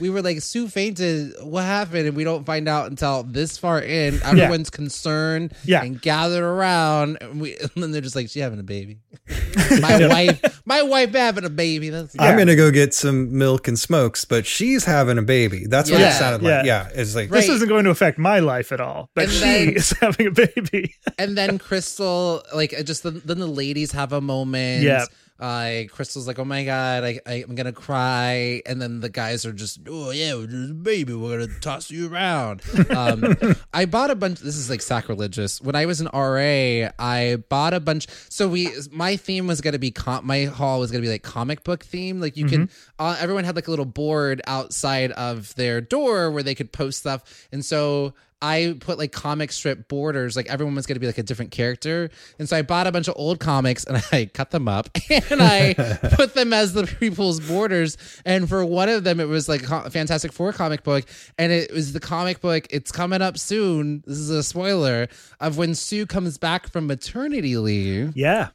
we 0.00 0.10
were 0.10 0.22
like 0.22 0.40
Sue 0.40 0.68
fainted. 0.68 1.34
What 1.42 1.64
happened? 1.64 2.06
And 2.08 2.16
we 2.16 2.24
don't 2.24 2.44
find 2.44 2.68
out 2.68 2.90
until 2.90 3.22
this 3.22 3.58
far 3.58 3.80
in. 3.80 4.20
Everyone's 4.22 4.70
concerned 4.70 5.54
Yeah. 5.64 5.82
and 5.82 6.00
gathered 6.00 6.42
around, 6.44 7.18
and 7.20 7.40
we 7.40 7.56
and 7.60 7.70
then 7.76 7.90
they're 7.92 8.00
just 8.00 8.16
like, 8.16 8.28
"She 8.28 8.40
having 8.40 8.58
a 8.60 8.64
baby." 8.64 9.00
my 9.80 10.06
wife, 10.08 10.62
my 10.64 10.82
wife 10.82 11.12
having 11.14 11.44
a 11.44 11.50
baby. 11.50 11.88
That's 11.90 12.14
I'm 12.18 12.36
gonna 12.38 12.56
go 12.56 12.70
get 12.70 12.94
some 12.94 13.36
milk 13.36 13.68
and 13.68 13.78
smokes, 13.78 14.24
but 14.24 14.46
she's 14.46 14.84
having 14.84 15.18
a 15.18 15.22
baby. 15.22 15.66
That's 15.66 15.90
what 15.90 16.00
Yeah. 16.00 16.10
it 16.10 16.18
sounded 16.18 16.42
like. 16.42 16.64
Yeah. 16.66 16.72
Yeah, 16.72 16.88
it's 16.94 17.14
like 17.14 17.30
This 17.30 17.48
isn't 17.48 17.68
going 17.68 17.84
to 17.84 17.90
affect 17.90 18.18
my 18.18 18.38
life 18.38 18.72
at 18.72 18.80
all, 18.80 19.10
but 19.14 19.24
And 19.24 19.32
she 19.32 19.40
then- 19.40 19.68
is 19.76 19.90
having 20.00 20.26
a 20.28 20.30
baby. 20.30 20.94
and 21.18 21.36
then 21.36 21.58
Crystal, 21.58 22.42
like, 22.54 22.74
just 22.84 23.02
the, 23.02 23.10
then 23.10 23.38
the 23.40 23.46
ladies 23.46 23.92
have 23.92 24.12
a 24.12 24.20
moment. 24.20 24.82
Yeah. 24.82 25.04
Uh, 25.42 25.88
Crystal's 25.90 26.28
like, 26.28 26.38
"Oh 26.38 26.44
my 26.44 26.64
god, 26.64 27.02
I, 27.02 27.18
I 27.26 27.42
I'm 27.42 27.56
gonna 27.56 27.72
cry," 27.72 28.62
and 28.64 28.80
then 28.80 29.00
the 29.00 29.08
guys 29.08 29.44
are 29.44 29.52
just, 29.52 29.80
"Oh 29.88 30.12
yeah, 30.12 30.34
we're 30.36 30.46
just 30.46 30.84
baby, 30.84 31.14
we're 31.14 31.40
gonna 31.40 31.58
toss 31.58 31.90
you 31.90 32.08
around." 32.08 32.62
Um, 32.92 33.36
I 33.72 33.86
bought 33.86 34.10
a 34.10 34.14
bunch. 34.14 34.38
This 34.40 34.56
is 34.56 34.68
like 34.70 34.82
sacrilegious. 34.82 35.60
When 35.60 35.74
I 35.74 35.86
was 35.86 36.00
in 36.00 36.08
RA, 36.12 36.90
I 36.98 37.38
bought 37.48 37.74
a 37.74 37.80
bunch. 37.80 38.06
So 38.28 38.48
we, 38.48 38.68
my 38.92 39.16
theme 39.16 39.46
was 39.46 39.60
gonna 39.60 39.78
be 39.78 39.90
com- 39.90 40.26
my 40.26 40.44
hall 40.44 40.78
was 40.78 40.90
gonna 40.92 41.02
be 41.02 41.08
like 41.08 41.22
comic 41.22 41.64
book 41.64 41.84
theme. 41.84 42.20
Like 42.20 42.36
you 42.36 42.46
can, 42.46 42.70
uh, 42.98 43.16
everyone 43.18 43.44
had 43.44 43.56
like 43.56 43.66
a 43.66 43.70
little 43.70 43.84
board 43.86 44.42
outside 44.46 45.10
of 45.12 45.54
their 45.56 45.80
door 45.80 46.30
where 46.30 46.42
they 46.42 46.54
could 46.54 46.70
post 46.70 47.00
stuff, 47.00 47.48
and 47.50 47.64
so 47.64 48.14
I 48.42 48.76
put 48.80 48.98
like 48.98 49.12
comic 49.12 49.52
strip 49.52 49.88
borders, 49.88 50.34
like 50.36 50.48
everyone 50.50 50.74
was 50.74 50.84
going 50.86 50.96
to 50.96 51.00
be 51.00 51.06
like 51.06 51.18
a 51.18 51.22
different 51.22 51.52
character. 51.52 52.10
And 52.38 52.48
so 52.48 52.56
I 52.56 52.62
bought 52.62 52.86
a 52.88 52.92
bunch 52.92 53.06
of 53.08 53.14
old 53.16 53.38
comics 53.38 53.84
and 53.84 54.02
I 54.12 54.26
cut 54.26 54.50
them 54.50 54.66
up 54.68 54.90
and 55.30 55.40
I 55.40 55.74
put 56.14 56.34
them 56.34 56.52
as 56.52 56.72
the 56.72 56.86
people's 56.86 57.38
borders. 57.40 57.96
And 58.24 58.48
for 58.48 58.64
one 58.64 58.88
of 58.88 59.04
them, 59.04 59.20
it 59.20 59.28
was 59.28 59.48
like 59.48 59.62
a 59.70 59.88
Fantastic 59.90 60.32
Four 60.32 60.52
comic 60.52 60.82
book. 60.82 61.04
And 61.38 61.52
it 61.52 61.72
was 61.72 61.92
the 61.92 62.00
comic 62.00 62.40
book, 62.40 62.66
it's 62.70 62.90
coming 62.90 63.22
up 63.22 63.38
soon. 63.38 64.02
This 64.06 64.18
is 64.18 64.30
a 64.30 64.42
spoiler 64.42 65.06
of 65.40 65.56
when 65.56 65.74
Sue 65.74 66.04
comes 66.04 66.36
back 66.36 66.68
from 66.70 66.86
maternity 66.88 67.56
leave 67.56 68.16
Yeah. 68.16 68.48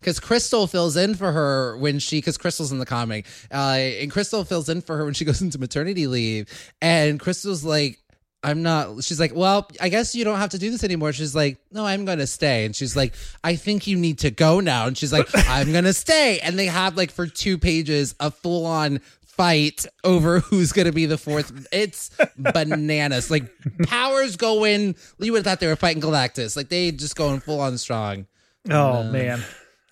because 0.00 0.20
Crystal 0.20 0.66
fills 0.66 0.96
in 0.96 1.14
for 1.14 1.32
her 1.32 1.76
when 1.78 1.98
she 1.98 2.18
because 2.18 2.38
Crystal's 2.38 2.72
in 2.72 2.78
the 2.78 2.86
comic, 2.86 3.26
uh, 3.52 3.76
and 3.76 4.10
Crystal 4.10 4.44
fills 4.44 4.68
in 4.68 4.80
for 4.80 4.96
her 4.96 5.04
when 5.04 5.14
she 5.14 5.24
goes 5.24 5.42
into 5.42 5.58
maternity 5.58 6.06
leave, 6.06 6.48
and 6.80 7.20
Crystal's 7.20 7.64
like. 7.64 7.98
I'm 8.44 8.62
not. 8.62 9.04
She's 9.04 9.20
like, 9.20 9.34
well, 9.34 9.68
I 9.80 9.88
guess 9.88 10.14
you 10.14 10.24
don't 10.24 10.38
have 10.38 10.50
to 10.50 10.58
do 10.58 10.70
this 10.70 10.82
anymore. 10.82 11.12
She's 11.12 11.34
like, 11.34 11.58
no, 11.70 11.86
I'm 11.86 12.04
gonna 12.04 12.26
stay. 12.26 12.64
And 12.64 12.74
she's 12.74 12.96
like, 12.96 13.14
I 13.44 13.54
think 13.56 13.86
you 13.86 13.96
need 13.96 14.18
to 14.20 14.30
go 14.30 14.60
now. 14.60 14.86
And 14.86 14.98
she's 14.98 15.12
like, 15.12 15.28
I'm 15.48 15.72
gonna 15.72 15.92
stay. 15.92 16.40
And 16.40 16.58
they 16.58 16.66
have 16.66 16.96
like 16.96 17.10
for 17.12 17.26
two 17.26 17.56
pages 17.58 18.14
a 18.18 18.30
full 18.30 18.66
on 18.66 19.00
fight 19.24 19.86
over 20.04 20.40
who's 20.50 20.72
gonna 20.72 20.92
be 20.92 21.06
the 21.06 21.18
fourth. 21.18 21.66
It's 21.72 22.10
bananas. 22.36 23.30
Like 23.30 23.44
powers 23.84 24.36
going. 24.36 24.96
You 25.18 25.32
would 25.32 25.38
have 25.38 25.44
thought 25.44 25.60
they 25.60 25.68
were 25.68 25.76
fighting 25.76 26.02
Galactus. 26.02 26.56
Like 26.56 26.68
they 26.68 26.90
just 26.90 27.14
going 27.16 27.40
full 27.40 27.60
on 27.60 27.78
strong. 27.78 28.26
Oh 28.70 28.94
Uh, 29.00 29.04
man, 29.04 29.42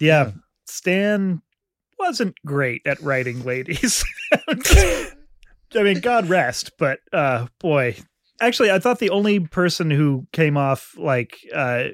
yeah. 0.00 0.32
Stan 0.66 1.42
wasn't 1.98 2.34
great 2.46 2.82
at 2.86 3.00
writing 3.00 3.44
ladies. 3.44 4.04
I 4.48 5.82
mean, 5.82 6.00
God 6.00 6.28
rest, 6.28 6.72
but 6.78 6.98
uh, 7.12 7.46
boy, 7.60 7.96
actually, 8.40 8.70
I 8.70 8.78
thought 8.78 8.98
the 8.98 9.10
only 9.10 9.40
person 9.40 9.90
who 9.90 10.26
came 10.32 10.56
off 10.56 10.94
like 10.98 11.38
uh, 11.54 11.84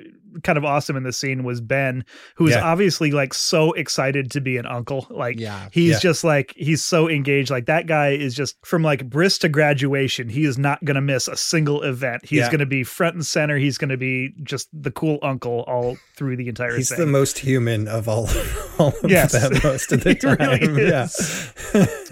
kind 0.43 0.59
of 0.59 0.65
awesome 0.65 0.97
in 0.97 1.03
the 1.05 1.13
scene 1.13 1.45
was 1.45 1.61
Ben, 1.61 2.05
who 2.37 2.47
is 2.47 2.55
Yeah. 2.55 2.63
obviously 2.65 3.11
like 3.13 3.33
so 3.35 3.73
excited 3.73 4.31
to 4.33 4.41
be 4.41 4.57
an 4.57 4.67
uncle. 4.67 5.07
Like, 5.11 5.39
Yeah. 5.39 5.69
he's 5.73 5.93
Yeah. 5.93 5.99
just 6.01 6.25
like 6.25 6.53
he's 6.57 6.83
so 6.83 7.09
engaged. 7.09 7.51
Like 7.51 7.67
that 7.67 7.87
guy 7.87 8.11
is 8.11 8.35
just 8.35 8.57
from 8.65 8.83
like 8.83 9.09
bris 9.09 9.39
to 9.39 9.49
graduation. 9.49 10.29
He 10.29 10.45
is 10.45 10.59
not 10.59 10.85
going 10.85 10.95
to 10.97 11.01
miss 11.01 11.29
a 11.29 11.37
single 11.37 11.83
event. 11.83 12.25
He's 12.25 12.49
to 12.57 12.67
be 12.67 12.85
front 12.85 13.15
and 13.15 13.25
center. 13.27 13.57
He's 13.59 13.79
going 13.79 13.91
to 13.91 13.97
be 13.97 14.33
just 14.43 14.69
the 14.73 14.91
cool 14.91 15.19
uncle 15.23 15.65
all 15.67 15.97
through 16.17 16.37
the 16.37 16.49
entire 16.49 16.75
he's 16.77 16.89
thing. 16.89 16.99
the 16.99 17.07
most 17.07 17.39
human 17.39 17.87
of 17.89 18.09
all, 18.09 18.29
all 18.79 18.95
of 19.03 19.11
Yes. 19.11 19.33
them 19.33 19.53
most 19.63 19.93
of 19.93 20.03
the 20.05 20.11
He 20.11 20.15
time. 20.17 20.37
really 20.75 20.89
yeah. 20.89 21.07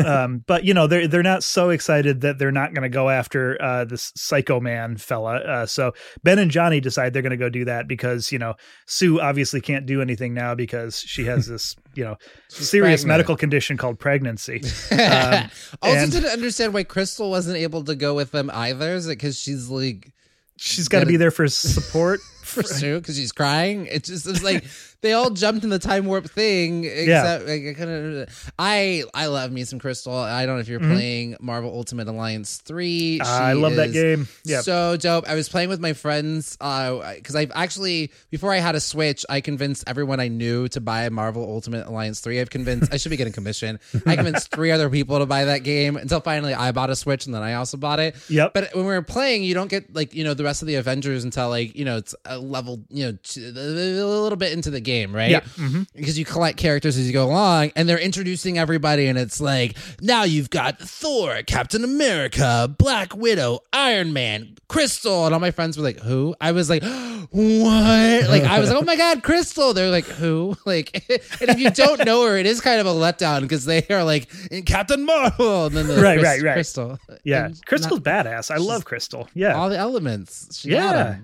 um, 0.05 0.45
but 0.47 0.65
you 0.65 0.75
know 0.75 0.87
they're 0.87 1.07
they're 1.09 1.23
not 1.23 1.43
so 1.43 1.71
excited 1.71 2.21
that 2.21 2.39
they're 2.39 2.53
not 2.53 2.75
going 2.75 2.83
to 2.83 2.89
go 2.89 3.09
after 3.11 3.61
uh, 3.63 3.85
this 3.85 4.13
psycho 4.17 4.61
man 4.61 4.97
fella. 4.97 5.37
Uh, 5.37 5.67
so 5.67 5.93
Ben 6.23 6.39
and 6.39 6.51
Johnny 6.51 6.81
decide 6.81 7.13
they're 7.13 7.23
going 7.23 7.31
to 7.31 7.37
go 7.37 7.49
do 7.49 7.65
that 7.65 7.89
because 7.89 8.14
you 8.33 8.39
know 8.39 8.55
Sue 8.87 9.21
obviously 9.21 9.61
can't 9.61 9.87
do 9.87 10.01
anything 10.01 10.35
now 10.35 10.55
because 10.55 10.99
she 10.99 11.25
has 11.25 11.47
this 11.53 11.77
you 11.95 12.05
know 12.05 12.17
serious 12.49 13.03
pregnant. 13.03 13.09
medical 13.09 13.37
condition 13.37 13.77
called 13.77 13.99
pregnancy. 13.99 14.63
Um, 14.93 15.51
also, 15.83 15.99
and- 15.99 16.13
didn't 16.13 16.31
understand 16.31 16.73
why 16.75 16.85
Crystal 16.85 17.29
wasn't 17.31 17.57
able 17.59 17.83
to 17.85 17.95
go 17.95 18.15
with 18.15 18.31
them 18.31 18.51
either. 18.53 18.95
Is 18.95 19.07
it 19.07 19.11
because 19.11 19.39
she's 19.39 19.69
like 19.69 20.13
She's 20.57 20.87
got 20.89 21.01
to 21.01 21.07
be 21.07 21.17
there 21.17 21.33
for 21.33 21.49
support. 21.49 22.21
For 22.45 22.63
Sue 22.63 22.99
because 23.01 23.17
she's 23.17 23.33
crying? 23.33 23.87
It's 23.91 24.09
just 24.09 24.27
it's 24.27 24.43
like 24.43 24.65
they 25.01 25.13
all 25.13 25.31
jumped 25.31 25.65
in 25.65 25.71
the 25.71 25.79
time 25.79 26.07
warp 26.07 26.29
thing. 26.31 26.85
Except 26.85 27.47
like, 27.47 27.79
I, 27.79 28.27
I 28.59 29.05
I 29.15 29.27
love 29.27 29.53
me 29.53 29.65
some 29.65 29.79
Crystal. 29.79 30.17
I 30.17 30.47
don't 30.47 30.57
know 30.57 30.61
if 30.61 30.69
you're 30.69 30.81
playing 30.81 31.37
Marvel 31.41 31.71
Ultimate 31.71 32.09
Alliance 32.09 32.59
three. 32.59 33.19
Mm-hmm. 33.21 33.43
I 33.43 33.53
love 33.53 33.77
that 33.77 33.93
game. 33.93 34.29
Yeah. 34.45 34.63
So 34.63 34.97
dope. 34.97 35.29
I 35.29 35.35
was 35.35 35.49
playing 35.49 35.69
with 35.69 35.81
my 35.81 35.93
friends 35.93 36.57
because 36.57 37.37
I've 37.37 37.53
actually 37.55 38.13
before 38.31 38.53
I 38.53 38.59
had 38.59 38.75
a 38.75 38.81
Switch, 38.81 39.25
I 39.29 39.41
convinced 39.41 39.85
everyone 39.87 40.21
I 40.21 40.29
knew 40.29 40.69
to 40.69 40.81
buy 40.81 41.09
Marvel 41.09 41.43
Ultimate 41.43 41.87
Alliance 41.87 42.21
3. 42.21 42.41
I've 42.41 42.51
convinced 42.51 42.93
I 42.93 42.97
should 42.97 43.11
be 43.11 43.17
getting 43.17 43.33
commission. 43.33 43.81
I 44.07 44.17
convinced 44.17 44.51
three 44.51 44.71
other 44.71 44.89
people 44.91 45.19
to 45.19 45.27
buy 45.27 45.47
that 45.47 45.59
game 45.59 45.97
until 45.97 46.21
finally 46.21 46.55
I 46.55 46.73
bought 46.73 46.91
a 46.91 46.97
Switch 46.97 47.27
and 47.27 47.35
then 47.35 47.43
I 47.43 47.55
also 47.55 47.77
bought 47.77 48.01
it. 48.01 48.17
Yep. 48.29 48.55
But 48.55 48.75
when 48.75 48.87
we 48.87 48.93
were 48.93 49.03
playing, 49.03 49.45
you 49.45 49.55
don't 49.55 49.69
get 49.69 49.95
like, 49.95 50.15
you 50.15 50.25
know, 50.25 50.35
the 50.35 50.45
rest 50.45 50.63
of 50.63 50.69
the 50.69 50.77
Avengers 50.77 51.25
until 51.25 51.49
like, 51.49 51.77
you 51.77 51.85
know, 51.85 51.99
it's 51.99 52.15
a 52.35 52.39
level, 52.39 52.85
you 52.91 53.05
know, 53.07 53.19
a 53.37 54.05
little 54.05 54.37
bit 54.37 54.53
into 54.53 54.71
the 54.71 54.81
game, 54.81 55.15
right? 55.15 55.31
Yeah. 55.31 55.41
Mhm. 55.57 55.87
because 55.95 56.19
you 56.19 56.25
collect 56.25 56.59
characters 56.59 56.97
as 56.97 57.07
you 57.07 57.13
go 57.13 57.27
along 57.27 57.73
and 57.77 57.89
they're 57.89 57.99
introducing 57.99 58.59
everybody 58.59 59.07
and 59.07 59.19
it's 59.19 59.41
like 59.41 59.77
now 60.01 60.25
you've 60.25 60.51
got 60.51 60.79
thor 60.81 61.41
captain 61.47 61.85
america 61.85 62.73
black 62.79 63.15
widow 63.17 63.61
iron 63.73 64.13
man 64.13 64.55
crystal 64.69 65.25
and 65.27 65.35
all 65.35 65.41
my 65.41 65.51
friends 65.51 65.77
were 65.77 65.85
like 65.85 65.99
who 66.01 66.35
i 66.41 66.53
was 66.53 66.69
like 66.69 66.83
what 67.31 68.29
like 68.29 68.43
i 68.45 68.59
was 68.61 68.71
like 68.71 68.79
oh 68.81 68.85
my 68.85 68.97
god 68.97 69.23
crystal 69.23 69.73
they're 69.75 69.91
like 69.91 70.05
who 70.05 70.57
like 70.67 70.95
and 71.41 71.51
if 71.51 71.59
you 71.59 71.71
don't 71.71 72.05
know 72.05 72.27
her 72.27 72.37
it 72.37 72.47
is 72.47 72.61
kind 72.61 72.81
of 72.81 72.87
a 72.87 72.91
letdown 72.91 73.43
because 73.43 73.65
they 73.65 73.83
are 73.91 74.05
like 74.05 74.29
in 74.51 74.63
captain 74.65 75.05
marvel 75.05 75.67
and 75.67 75.77
then 75.77 75.87
the 75.87 75.95
Right, 76.01 76.19
Chris- 76.19 76.25
right, 76.29 76.43
right. 76.43 76.53
crystal 76.55 76.99
Yeah, 77.25 77.47
And 77.47 77.67
Crystal's 77.67 78.01
not- 78.05 78.27
badass. 78.27 78.51
I 78.51 78.57
love 78.57 78.85
Crystal. 78.85 79.29
Yeah. 79.35 79.55
all 79.55 79.69
the 79.71 79.79
elements 79.79 80.59
she 80.59 80.71
got 80.71 80.95
Yeah. 80.95 81.17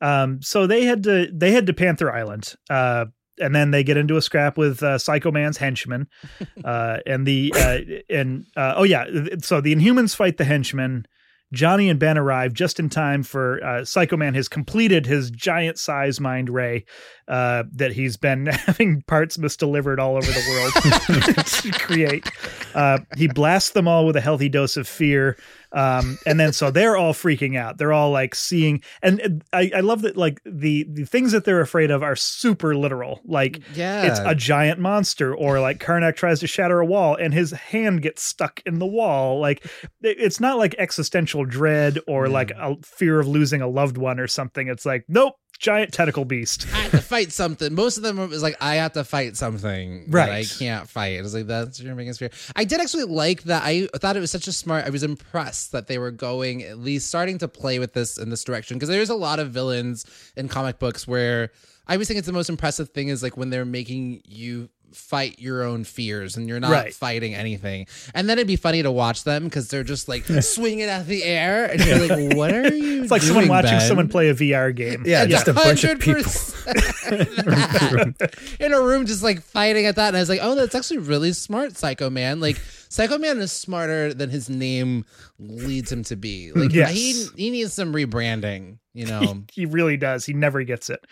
Um, 0.00 0.40
so 0.42 0.66
they 0.66 0.84
had 0.84 1.02
to 1.04 1.30
they 1.32 1.52
head 1.52 1.66
to 1.66 1.72
Panther 1.72 2.12
Island, 2.12 2.54
uh, 2.68 3.06
and 3.38 3.54
then 3.54 3.70
they 3.70 3.82
get 3.82 3.96
into 3.96 4.16
a 4.16 4.22
scrap 4.22 4.56
with 4.56 4.82
uh, 4.82 4.98
Psycho 4.98 5.30
Man's 5.30 5.58
henchmen, 5.58 6.08
uh, 6.64 6.98
and 7.06 7.26
the 7.26 7.52
uh, 7.56 7.78
and 8.08 8.46
uh, 8.56 8.74
oh 8.76 8.84
yeah, 8.84 9.04
so 9.40 9.60
the 9.60 9.74
Inhumans 9.74 10.14
fight 10.14 10.36
the 10.36 10.44
henchmen, 10.44 11.06
Johnny 11.52 11.88
and 11.88 11.98
Ben 11.98 12.16
arrive 12.16 12.52
just 12.52 12.78
in 12.78 12.88
time 12.88 13.22
for 13.22 13.62
uh, 13.64 13.84
Psycho 13.84 14.16
Man 14.16 14.34
has 14.34 14.48
completed 14.48 15.06
his 15.06 15.30
giant 15.30 15.78
size 15.78 16.20
mind 16.20 16.48
ray 16.48 16.84
uh, 17.30 17.62
that 17.72 17.92
he's 17.92 18.16
been 18.18 18.46
having 18.66 19.00
parts 19.02 19.38
misdelivered 19.38 19.98
all 19.98 20.16
over 20.16 20.26
the 20.26 20.44
world 20.50 21.46
to 21.46 21.70
create. 21.78 22.28
Uh, 22.74 22.98
he 23.16 23.28
blasts 23.28 23.70
them 23.70 23.88
all 23.88 24.04
with 24.04 24.16
a 24.16 24.20
healthy 24.20 24.48
dose 24.48 24.76
of 24.76 24.86
fear. 24.86 25.36
Um, 25.72 26.18
and 26.26 26.40
then 26.40 26.52
so 26.52 26.72
they're 26.72 26.96
all 26.96 27.12
freaking 27.14 27.56
out. 27.56 27.78
They're 27.78 27.92
all 27.92 28.10
like 28.10 28.34
seeing, 28.34 28.82
and 29.02 29.44
I, 29.52 29.70
I 29.76 29.80
love 29.80 30.02
that 30.02 30.16
like 30.16 30.40
the 30.44 30.84
the 30.90 31.04
things 31.04 31.30
that 31.30 31.44
they're 31.44 31.60
afraid 31.60 31.92
of 31.92 32.02
are 32.02 32.16
super 32.16 32.74
literal. 32.74 33.20
Like 33.24 33.60
Yeah. 33.76 34.02
it's 34.02 34.18
a 34.18 34.34
giant 34.34 34.80
monster, 34.80 35.32
or 35.32 35.60
like 35.60 35.78
Karnak 35.78 36.16
tries 36.16 36.40
to 36.40 36.48
shatter 36.48 36.80
a 36.80 36.86
wall 36.86 37.14
and 37.14 37.32
his 37.32 37.52
hand 37.52 38.02
gets 38.02 38.20
stuck 38.22 38.60
in 38.66 38.80
the 38.80 38.86
wall. 38.86 39.38
Like 39.40 39.64
it's 40.02 40.40
not 40.40 40.58
like 40.58 40.74
existential 40.78 41.44
dread 41.44 42.00
or 42.08 42.28
like 42.28 42.50
a 42.50 42.74
fear 42.82 43.20
of 43.20 43.28
losing 43.28 43.60
a 43.62 43.68
loved 43.68 43.96
one 43.96 44.18
or 44.18 44.26
something. 44.26 44.66
It's 44.66 44.84
like 44.84 45.04
nope, 45.06 45.36
giant 45.60 45.92
tentacle 45.92 46.24
beast. 46.24 46.66
I 46.72 46.78
have 46.78 46.90
to 46.92 47.02
fight 47.02 47.30
something. 47.30 47.74
Most 47.74 47.98
of 47.98 48.02
them 48.02 48.16
was 48.16 48.42
like, 48.42 48.56
I 48.60 48.76
have 48.76 48.94
to 48.94 49.04
fight 49.04 49.36
something 49.36 50.10
that 50.10 50.30
I 50.30 50.44
can't 50.44 50.88
fight. 50.88 51.18
It 51.18 51.22
was 51.22 51.34
like, 51.34 51.46
that's 51.46 51.78
your 51.80 51.94
biggest 51.94 52.18
fear. 52.18 52.30
I 52.56 52.64
did 52.64 52.80
actually 52.80 53.04
like 53.04 53.44
that. 53.44 53.62
I 53.64 53.86
thought 53.96 54.16
it 54.16 54.20
was 54.20 54.30
such 54.30 54.48
a 54.48 54.52
smart, 54.52 54.86
I 54.86 54.90
was 54.90 55.02
impressed 55.02 55.72
that 55.72 55.86
they 55.86 55.98
were 55.98 56.10
going, 56.10 56.62
at 56.62 56.78
least 56.78 57.08
starting 57.08 57.38
to 57.38 57.48
play 57.48 57.78
with 57.78 57.92
this 57.92 58.18
in 58.18 58.30
this 58.30 58.42
direction. 58.42 58.78
Because 58.78 58.88
there's 58.88 59.10
a 59.10 59.14
lot 59.14 59.38
of 59.38 59.50
villains 59.50 60.06
in 60.34 60.48
comic 60.48 60.78
books 60.78 61.06
where 61.06 61.52
I 61.86 61.92
always 61.92 62.08
think 62.08 62.18
it's 62.18 62.26
the 62.26 62.32
most 62.32 62.48
impressive 62.48 62.88
thing 62.88 63.08
is 63.08 63.22
like 63.22 63.36
when 63.36 63.50
they're 63.50 63.66
making 63.66 64.22
you 64.24 64.70
fight 64.92 65.38
your 65.38 65.62
own 65.62 65.84
fears 65.84 66.36
and 66.36 66.48
you're 66.48 66.60
not 66.60 66.70
Right. 66.70 66.94
fighting 66.94 67.34
anything. 67.34 67.86
And 68.14 68.28
then 68.28 68.38
it'd 68.38 68.46
be 68.48 68.56
funny 68.56 68.82
to 68.82 68.90
watch 68.90 69.24
them 69.24 69.44
because 69.44 69.68
they're 69.68 69.84
just 69.84 70.08
like 70.08 70.24
swinging 70.42 70.82
at 70.88 71.06
the 71.06 71.22
air. 71.24 71.66
And 71.66 71.84
you're 71.84 72.06
like, 72.08 72.36
what 72.36 72.52
are 72.52 72.72
you 72.74 73.02
It's 73.02 73.10
like 73.10 73.22
someone 73.22 73.48
watching 73.48 73.70
Ben? 73.70 73.80
someone 73.88 74.08
play 74.08 74.28
a 74.28 74.34
VR 74.34 74.74
game. 74.74 75.02
Yeah, 75.06 75.26
just 75.26 75.48
a 75.48 75.54
bunch 75.54 75.84
of 75.84 75.98
people. 76.00 76.22
100% 76.22 78.50
in 78.60 78.72
a 78.72 78.80
room 78.80 79.06
just 79.06 79.22
like 79.22 79.40
fighting 79.42 79.86
at 79.86 79.96
that 79.96 80.08
and 80.08 80.16
i 80.16 80.20
was 80.20 80.28
like 80.28 80.40
oh 80.42 80.54
that's 80.54 80.74
actually 80.74 80.98
really 80.98 81.32
smart 81.32 81.76
psycho 81.76 82.10
man 82.10 82.40
like 82.40 82.60
psycho 82.88 83.18
man 83.18 83.38
is 83.38 83.52
smarter 83.52 84.12
than 84.14 84.30
his 84.30 84.48
name 84.50 85.04
leads 85.38 85.90
him 85.90 86.04
to 86.04 86.16
be 86.16 86.52
like 86.52 86.72
Yes. 86.72 86.90
he, 86.92 87.26
he 87.36 87.50
needs 87.50 87.72
some 87.72 87.92
rebranding 87.92 88.78
you 88.92 89.06
know 89.06 89.44
he 89.52 89.66
really 89.66 89.96
does. 89.96 90.24
He 90.24 90.32
never 90.32 90.62
gets 90.62 90.90
it. 90.90 91.04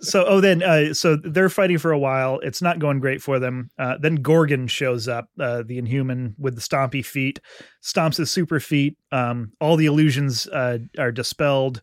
So, 0.00 0.24
oh, 0.26 0.40
then, 0.40 0.62
uh, 0.62 0.94
so 0.94 1.16
they're 1.16 1.48
fighting 1.48 1.78
for 1.78 1.92
a 1.92 1.98
while. 1.98 2.40
It's 2.40 2.62
not 2.62 2.78
going 2.78 3.00
great 3.00 3.22
for 3.22 3.38
them. 3.38 3.70
Uh, 3.78 3.96
then 4.00 4.16
Gorgon 4.16 4.66
shows 4.66 5.08
up, 5.08 5.28
uh, 5.38 5.62
the 5.64 5.78
Inhuman 5.78 6.34
with 6.38 6.54
the 6.54 6.60
stompy 6.60 7.04
feet, 7.04 7.40
stomps 7.82 8.16
his 8.16 8.30
super 8.30 8.60
feet. 8.60 8.96
Um, 9.10 9.52
all 9.60 9.76
the 9.76 9.86
illusions 9.86 10.46
uh, 10.48 10.78
are 10.98 11.12
dispelled. 11.12 11.82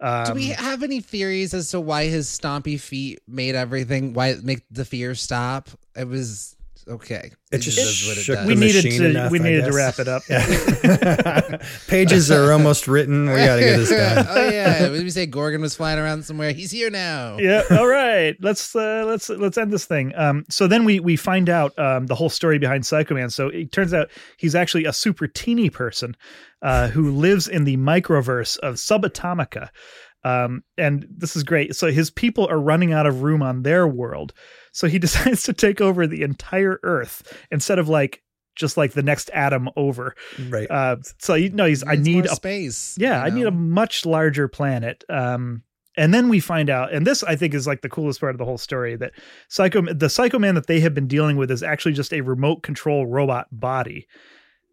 Um, 0.00 0.26
do 0.26 0.34
we 0.34 0.48
have 0.48 0.82
any 0.84 1.00
theories 1.00 1.52
as 1.54 1.70
to 1.72 1.80
why 1.80 2.06
his 2.06 2.28
stompy 2.28 2.78
feet 2.78 3.20
made 3.26 3.56
everything 3.56 4.12
why 4.12 4.28
it 4.28 4.44
make 4.44 4.62
the 4.70 4.84
fear 4.84 5.16
stop 5.16 5.70
it 5.96 6.06
was 6.06 6.56
okay 6.88 7.30
It 7.52 7.58
just 7.58 7.76
does 7.76 8.06
what 8.08 8.18
it 8.18 8.22
shook 8.22 8.36
does. 8.36 8.46
we 8.46 8.54
needed 8.54 8.82
to 8.82 9.10
enough, 9.10 9.30
we 9.30 9.38
needed 9.38 9.64
to 9.64 9.72
wrap 9.72 9.98
it 9.98 10.08
up. 10.08 10.22
Yeah. 10.28 11.58
Pages 11.88 12.30
are 12.30 12.52
almost 12.52 12.88
written. 12.88 13.26
We 13.28 13.36
got 13.36 13.56
to 13.56 13.60
get 13.62 13.76
this 13.76 13.90
done. 13.90 14.26
oh 14.30 14.48
yeah 14.50 14.90
we 14.90 15.10
say 15.10 15.26
gorgon 15.26 15.60
was 15.60 15.74
flying 15.74 15.98
around 15.98 16.24
somewhere 16.24 16.52
he's 16.52 16.70
here 16.70 16.90
now 16.90 17.36
yeah 17.38 17.62
all 17.70 17.86
right 17.86 18.36
let's 18.40 18.74
uh 18.76 19.04
let's 19.06 19.28
let's 19.28 19.56
end 19.58 19.72
this 19.72 19.84
thing 19.86 20.12
um 20.16 20.44
so 20.48 20.66
then 20.66 20.84
we 20.84 21.00
we 21.00 21.16
find 21.16 21.48
out 21.48 21.76
um 21.78 22.06
the 22.06 22.14
whole 22.14 22.28
story 22.28 22.58
behind 22.58 22.84
psycho 22.84 23.14
man 23.14 23.30
so 23.30 23.48
it 23.48 23.72
turns 23.72 23.94
out 23.94 24.10
he's 24.36 24.54
actually 24.54 24.84
a 24.84 24.92
super 24.92 25.26
teeny 25.26 25.70
person 25.70 26.16
uh 26.62 26.88
who 26.88 27.10
lives 27.10 27.48
in 27.48 27.64
the 27.64 27.76
microverse 27.76 28.56
of 28.58 28.74
subatomica 28.74 29.68
um 30.24 30.62
and 30.76 31.06
this 31.10 31.36
is 31.36 31.42
great 31.42 31.74
so 31.74 31.90
his 31.90 32.10
people 32.10 32.46
are 32.48 32.60
running 32.60 32.92
out 32.92 33.06
of 33.06 33.22
room 33.22 33.42
on 33.42 33.62
their 33.62 33.86
world 33.86 34.32
so 34.78 34.86
he 34.86 34.98
decides 35.06 35.42
to 35.42 35.52
take 35.52 35.80
over 35.80 36.06
the 36.06 36.22
entire 36.22 36.78
earth 36.84 37.36
instead 37.50 37.78
of 37.80 37.88
like 37.88 38.22
just 38.54 38.76
like 38.76 38.92
the 38.92 39.02
next 39.02 39.28
atom 39.34 39.68
over 39.76 40.14
Right. 40.48 40.70
uh 40.70 40.96
so 41.18 41.34
you 41.34 41.50
know 41.50 41.66
he's 41.66 41.82
i 41.86 41.94
need 41.96 42.26
a 42.26 42.34
space 42.34 42.96
yeah, 42.98 43.20
you 43.20 43.26
I 43.26 43.34
need 43.34 43.46
a 43.46 43.50
much 43.50 44.06
larger 44.06 44.46
planet. 44.48 45.04
Um, 45.08 45.62
and 45.96 46.14
then 46.14 46.28
we 46.28 46.38
find 46.38 46.70
out, 46.70 46.92
and 46.92 47.04
this 47.04 47.24
I 47.24 47.34
think 47.34 47.54
is 47.54 47.66
like 47.66 47.82
the 47.82 47.88
coolest 47.88 48.20
part 48.20 48.32
of 48.32 48.38
the 48.38 48.44
whole 48.44 48.58
story 48.58 48.94
that 48.96 49.12
Psycho, 49.48 49.82
the 49.82 50.08
Psycho 50.08 50.38
Man 50.38 50.54
that 50.54 50.68
they 50.68 50.78
have 50.78 50.94
been 50.94 51.08
dealing 51.08 51.36
with 51.36 51.50
is 51.50 51.62
actually 51.64 51.92
just 51.94 52.12
a 52.12 52.20
remote 52.20 52.62
control 52.62 53.04
robot 53.06 53.48
body 53.50 54.06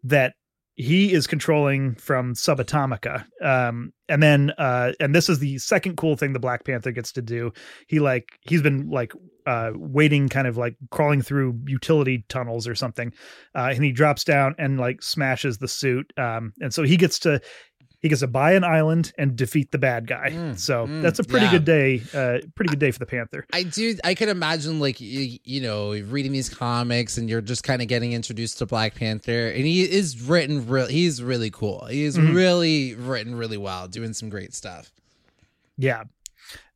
that 0.04 0.34
he 0.76 1.12
is 1.12 1.26
controlling 1.26 1.94
from 1.94 2.34
Subatomica. 2.34 3.24
Um, 3.42 3.92
and 4.08 4.22
then, 4.22 4.50
uh, 4.58 4.92
and 5.00 5.14
this 5.14 5.28
is 5.28 5.38
the 5.38 5.58
second 5.58 5.96
cool 5.96 6.16
thing 6.16 6.34
the 6.34 6.38
Black 6.38 6.64
Panther 6.64 6.92
gets 6.92 7.12
to 7.12 7.22
do. 7.22 7.52
He 7.88 7.98
like 7.98 8.28
he's 8.42 8.62
been 8.62 8.90
like 8.90 9.12
uh, 9.46 9.72
waiting, 9.74 10.28
kind 10.28 10.46
of 10.46 10.58
like 10.58 10.76
crawling 10.90 11.22
through 11.22 11.58
utility 11.66 12.24
tunnels 12.28 12.68
or 12.68 12.74
something, 12.74 13.12
uh, 13.54 13.70
and 13.74 13.82
he 13.82 13.90
drops 13.90 14.22
down 14.22 14.54
and 14.58 14.78
like 14.78 15.02
smashes 15.02 15.58
the 15.58 15.68
suit. 15.68 16.12
Um, 16.18 16.52
and 16.60 16.72
so 16.72 16.82
he 16.82 16.98
gets 16.98 17.18
to 17.20 17.40
he 18.00 18.08
gets 18.08 18.20
to 18.20 18.26
buy 18.26 18.52
an 18.52 18.64
island 18.64 19.12
and 19.18 19.36
defeat 19.36 19.72
the 19.72 19.78
bad 19.78 20.06
guy. 20.06 20.30
Mm, 20.30 20.58
so 20.58 20.86
mm, 20.86 21.02
that's 21.02 21.18
a 21.18 21.24
pretty 21.24 21.46
yeah. 21.46 21.52
good 21.52 21.64
day. 21.64 22.02
Uh, 22.14 22.38
pretty 22.54 22.68
good 22.70 22.78
day 22.78 22.90
for 22.90 22.98
the 22.98 23.06
Panther. 23.06 23.46
I 23.52 23.62
do. 23.64 23.96
I 24.04 24.14
could 24.14 24.28
imagine, 24.28 24.80
like 24.80 25.00
you, 25.00 25.38
you 25.44 25.60
know, 25.60 25.90
reading 25.92 26.32
these 26.32 26.48
comics, 26.48 27.18
and 27.18 27.28
you're 27.28 27.40
just 27.40 27.64
kind 27.64 27.82
of 27.82 27.88
getting 27.88 28.12
introduced 28.12 28.58
to 28.58 28.66
Black 28.66 28.94
Panther, 28.94 29.48
and 29.48 29.64
he 29.64 29.82
is 29.82 30.20
written 30.22 30.66
real. 30.66 30.86
He's 30.86 31.22
really 31.22 31.50
cool. 31.50 31.86
He's 31.86 32.16
Mhm. 32.16 32.34
really 32.34 32.94
written 32.94 33.34
really 33.34 33.56
well, 33.58 33.88
doing 33.88 34.12
some 34.12 34.28
great 34.28 34.54
stuff. 34.54 34.92
Yeah. 35.78 36.04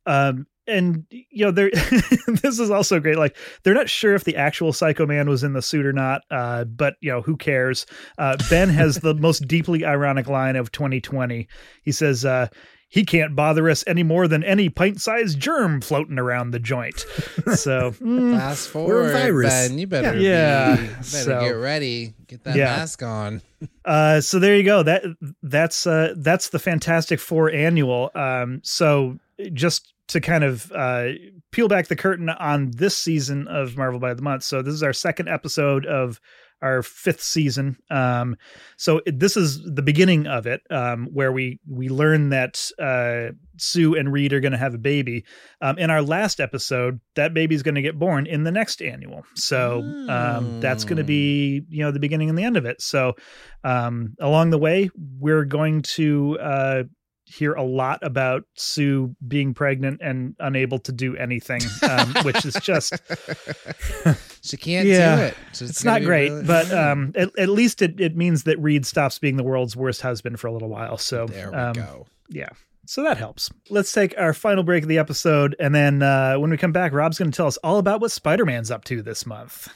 Um, 0.05 0.47
and 0.67 1.05
you 1.09 1.45
know, 1.45 1.51
they're 1.51 1.71
this 2.27 2.59
is 2.59 2.69
also 2.71 2.99
great. 2.99 3.17
Like 3.17 3.35
they're 3.63 3.73
not 3.73 3.89
sure 3.89 4.13
if 4.15 4.23
the 4.23 4.35
actual 4.35 4.73
Psycho 4.73 5.05
Man 5.05 5.27
was 5.29 5.43
in 5.43 5.53
the 5.53 5.61
suit 5.61 5.85
or 5.85 5.93
not. 5.93 6.21
Uh, 6.31 6.63
but 6.65 6.95
you 7.01 7.11
know, 7.11 7.21
who 7.21 7.35
cares? 7.37 7.85
Uh, 8.17 8.37
ben 8.49 8.69
has 8.69 8.95
the 8.97 9.13
most 9.15 9.47
deeply 9.47 9.83
ironic 9.85 10.27
line 10.27 10.55
of 10.55 10.71
2020. 10.71 11.47
He 11.83 11.91
says, 11.91 12.25
uh, 12.25 12.47
he 12.89 13.05
can't 13.05 13.37
bother 13.37 13.69
us 13.69 13.85
any 13.87 14.03
more 14.03 14.27
than 14.27 14.43
any 14.43 14.67
pint-sized 14.67 15.39
germ 15.39 15.79
floating 15.79 16.19
around 16.19 16.51
the 16.51 16.59
joint. 16.59 17.05
So 17.55 17.91
mm, 17.91 18.37
Fast 18.37 18.67
forward, 18.69 19.13
virus. 19.13 19.49
Ben. 19.49 19.77
You 19.79 19.87
better, 19.87 20.17
Yeah. 20.19 20.75
be, 20.75 20.87
better 20.87 21.03
So- 21.03 21.39
get 21.39 21.49
ready. 21.51 22.13
Get 22.27 22.43
that 22.43 22.55
Yeah. 22.55 22.65
mask 22.77 23.01
on. 23.01 23.41
Uh, 23.85 24.19
so 24.21 24.39
there 24.39 24.55
you 24.55 24.63
go. 24.63 24.83
That 24.83 25.03
that's 25.41 25.87
uh, 25.87 26.13
that's 26.17 26.49
the 26.49 26.59
Fantastic 26.59 27.19
Four 27.19 27.49
annual. 27.51 28.11
Um, 28.15 28.59
so 28.63 29.17
just 29.53 29.93
to 30.11 30.21
kind 30.21 30.43
of 30.43 30.71
uh, 30.71 31.09
peel 31.51 31.67
back 31.67 31.87
the 31.87 31.95
curtain 31.95 32.29
on 32.29 32.71
this 32.75 32.95
season 32.97 33.47
of 33.47 33.75
Marvel 33.77 33.99
by 33.99 34.13
the 34.13 34.21
Month. 34.21 34.43
So 34.43 34.61
this 34.61 34.73
is 34.73 34.83
our 34.83 34.93
second 34.93 35.27
episode 35.29 35.85
of 35.85 36.19
our 36.63 36.83
fifth 36.83 37.23
season. 37.23 37.75
Um, 37.89 38.35
so 38.77 39.01
it- 39.07 39.19
this 39.19 39.35
is 39.35 39.63
the 39.63 39.81
beginning 39.81 40.27
of 40.27 40.45
it, 40.45 40.61
um, 40.69 41.07
where 41.11 41.31
we 41.31 41.59
we 41.67 41.89
learn 41.89 42.29
that 42.29 42.69
uh, 42.77 43.31
Sue 43.57 43.95
and 43.95 44.11
Reed 44.13 44.31
are 44.31 44.39
going 44.39 44.51
to 44.51 44.59
have 44.59 44.75
a 44.75 44.77
baby. 44.77 45.25
Um, 45.61 45.79
in 45.79 45.89
our 45.89 46.03
last 46.03 46.39
episode, 46.39 46.99
that 47.15 47.33
baby's 47.33 47.63
going 47.63 47.73
to 47.75 47.81
get 47.81 47.97
born 47.97 48.27
in 48.27 48.43
the 48.43 48.51
next 48.51 48.79
annual. 48.81 49.23
So 49.33 49.79
um, 50.07 50.61
that's 50.61 50.83
going 50.83 50.97
to 50.97 51.03
be 51.03 51.63
you 51.67 51.83
know 51.83 51.89
the 51.91 51.99
beginning 51.99 52.29
and 52.29 52.37
the 52.37 52.43
end 52.43 52.57
of 52.57 52.65
it. 52.65 52.79
So 52.79 53.15
um, 53.63 54.13
along 54.19 54.51
the 54.51 54.59
way, 54.59 54.91
we're 55.19 55.45
going 55.45 55.81
to 55.97 56.37
uh, 56.39 56.83
hear 57.31 57.53
a 57.53 57.63
lot 57.63 57.99
about 58.01 58.43
Sue 58.55 59.15
being 59.27 59.53
pregnant 59.53 60.01
and 60.03 60.35
unable 60.39 60.79
to 60.79 60.91
do 60.91 61.15
anything, 61.15 61.61
um, 61.89 62.13
which 62.23 62.45
is 62.45 62.55
just 62.61 62.93
She 64.43 64.57
can't 64.57 64.87
Yeah. 64.87 65.15
do 65.15 65.21
it. 65.23 65.37
She's 65.53 65.69
it's 65.69 65.83
gonna 65.83 65.99
not 65.99 66.05
great. 66.05 66.29
really- 66.31 66.43
But 66.45 66.71
um, 66.73 67.13
at, 67.15 67.29
at 67.39 67.49
least 67.49 67.81
it, 67.81 67.99
it 68.01 68.15
means 68.17 68.43
that 68.43 68.59
Reed 68.59 68.85
stops 68.85 69.19
being 69.19 69.37
the 69.37 69.43
world's 69.43 69.75
worst 69.75 70.01
husband 70.01 70.39
for 70.39 70.47
a 70.47 70.51
little 70.51 70.69
while. 70.69 70.97
So 70.97 71.27
there 71.27 71.49
we 71.51 71.55
um, 71.57 71.73
go. 71.73 72.07
yeah. 72.29 72.49
So 72.87 73.03
that 73.03 73.17
helps. 73.17 73.49
Let's 73.69 73.91
take 73.93 74.13
our 74.17 74.33
final 74.33 74.63
break 74.63 74.83
of 74.83 74.89
the 74.89 74.97
episode. 74.97 75.55
And 75.59 75.73
then 75.73 76.01
uh, 76.01 76.35
when 76.39 76.49
we 76.49 76.57
come 76.57 76.71
back, 76.71 76.91
Rob's 76.91 77.17
going 77.17 77.31
to 77.31 77.35
tell 77.37 77.47
us 77.47 77.57
all 77.57 77.77
about 77.77 78.01
what 78.01 78.11
Spider 78.11 78.43
Man's 78.43 78.71
up 78.71 78.83
to 78.85 79.01
this 79.03 79.25
month. 79.25 79.69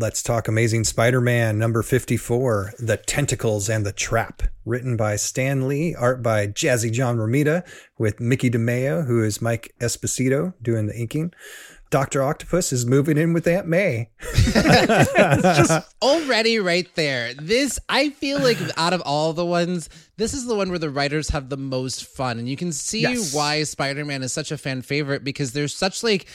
Let's 0.00 0.22
talk 0.22 0.46
Amazing 0.46 0.84
Spider 0.84 1.20
Man 1.20 1.58
number 1.58 1.82
54 1.82 2.74
The 2.78 2.98
Tentacles 2.98 3.68
and 3.68 3.84
the 3.84 3.90
Trap. 3.90 4.44
Written 4.64 4.96
by 4.96 5.16
Stan 5.16 5.66
Lee, 5.66 5.92
art 5.96 6.22
by 6.22 6.46
Jazzy 6.46 6.92
John 6.92 7.16
Romita, 7.16 7.66
with 7.98 8.20
Mickey 8.20 8.48
DeMeo, 8.48 9.04
who 9.08 9.24
is 9.24 9.42
Mike 9.42 9.74
Esposito 9.80 10.54
doing 10.62 10.86
the 10.86 10.96
inking. 10.96 11.32
Dr. 11.90 12.22
Octopus 12.22 12.72
is 12.72 12.86
moving 12.86 13.18
in 13.18 13.32
with 13.32 13.48
Aunt 13.48 13.66
May. 13.66 14.10
already 16.02 16.60
right 16.60 16.88
there. 16.94 17.34
This 17.34 17.80
I 17.88 18.10
feel 18.10 18.38
like 18.38 18.58
out 18.76 18.92
of 18.92 19.00
all 19.00 19.32
the 19.32 19.46
ones, 19.46 19.88
this 20.16 20.32
is 20.32 20.46
the 20.46 20.54
one 20.54 20.68
where 20.68 20.78
the 20.78 20.90
writers 20.90 21.30
have 21.30 21.48
the 21.48 21.56
most 21.56 22.04
fun, 22.06 22.38
and 22.38 22.48
you 22.48 22.56
can 22.56 22.70
see 22.70 23.00
Yes. 23.00 23.34
why 23.34 23.64
Spider-Man 23.64 24.22
is 24.22 24.32
such 24.32 24.52
a 24.52 24.58
fan 24.58 24.82
favorite 24.82 25.24
because 25.24 25.54
there's 25.54 25.74
such 25.74 26.04
like. 26.04 26.28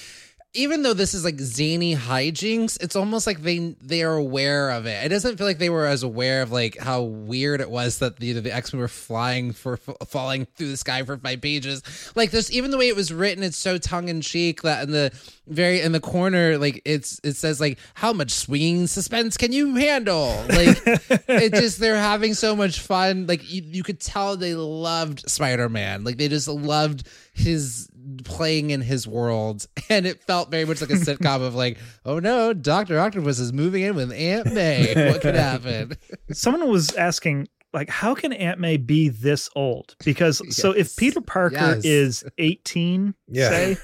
Even 0.56 0.84
though 0.84 0.94
this 0.94 1.14
is 1.14 1.24
like 1.24 1.40
zany 1.40 1.96
hijinks, 1.96 2.82
it's 2.82 2.96
almost 2.96 3.26
like 3.26 3.42
they 3.42 3.76
they 3.82 4.04
are 4.04 4.16
aware 4.16 4.70
of 4.70 4.86
it. 4.86 5.04
It 5.04 5.10
doesn't 5.10 5.38
feel 5.38 5.48
like 5.48 5.58
they 5.58 5.70
were 5.70 5.86
as 5.86 6.04
aware 6.04 6.42
of 6.44 6.52
like 6.52 6.78
how 6.78 7.02
weird 7.02 7.60
it 7.60 7.70
was 7.70 8.00
that 8.00 8.18
the 8.18 8.34
the 8.34 8.54
X 8.54 8.72
Men 8.72 8.80
were 8.80 8.88
flying 8.88 9.52
for 9.52 9.74
f- 9.74 10.08
falling 10.08 10.46
through 10.56 10.70
the 10.70 10.78
sky 10.78 11.02
for 11.04 11.18
five 11.18 11.42
pages. 11.42 12.12
Like 12.16 12.32
this, 12.32 12.52
even 12.52 12.72
the 12.72 12.78
way 12.78 12.88
it 12.88 12.96
was 12.96 13.12
written, 13.12 13.44
it's 13.44 13.58
so 13.58 13.78
tongue 13.78 14.10
in 14.10 14.22
cheek 14.22 14.62
that 14.62 14.84
in 14.84 14.92
the 14.92 15.12
very 15.48 15.82
in 15.82 15.92
the 15.92 16.00
corner, 16.00 16.58
like 16.58 16.82
it's 16.86 17.20
it 17.24 17.36
says 17.36 17.60
like 17.60 17.80
how 17.96 18.14
much 18.14 18.32
swinging 18.32 18.88
suspense 18.88 19.38
can 19.38 19.52
you 19.52 19.76
handle? 19.76 20.36
Like 20.50 20.82
it 20.86 21.54
just 21.54 21.80
they're 21.80 21.98
having 21.98 22.34
so 22.34 22.56
much 22.56 22.80
fun. 22.80 23.26
Like 23.28 23.52
you, 23.52 23.64
you 23.66 23.84
could 23.84 24.00
tell 24.00 24.38
they 24.38 24.54
loved 24.56 25.30
Spider 25.30 25.68
Man. 25.68 26.04
Like 26.04 26.18
they 26.18 26.28
just 26.28 26.48
loved 26.48 27.08
his 27.34 27.90
playing 28.24 28.70
in 28.72 28.82
his 28.82 29.08
world, 29.08 29.68
and 29.90 30.06
it 30.06 30.24
felt 30.24 30.52
very 30.52 30.66
much 30.66 30.82
like 30.82 30.90
a 30.90 30.94
sitcom 30.94 31.42
of 31.42 31.56
like, 31.56 31.78
oh 32.06 32.20
no, 32.20 32.54
Doctor 32.54 33.00
Octopus 33.00 33.40
is 33.40 33.54
moving 33.54 33.84
in 33.84 33.96
with 33.96 34.12
Aunt 34.12 34.54
May. 34.54 35.10
What 35.12 35.22
could 35.22 35.36
happen? 35.36 35.94
Someone 36.32 36.70
was 36.70 36.94
asking, 36.96 37.48
like, 37.74 37.90
how 37.90 38.14
can 38.14 38.34
Aunt 38.34 38.60
May 38.60 38.78
be 38.78 39.10
this 39.10 39.50
old? 39.56 39.96
Because 40.06 40.42
so 40.56 40.72
if 40.72 40.96
Peter 40.96 41.22
Parker 41.22 41.56
Yes. 41.56 41.86
is 41.86 42.24
18, 42.38 43.14
Yeah. 43.28 43.50
say, 43.50 43.78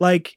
like, 0.00 0.36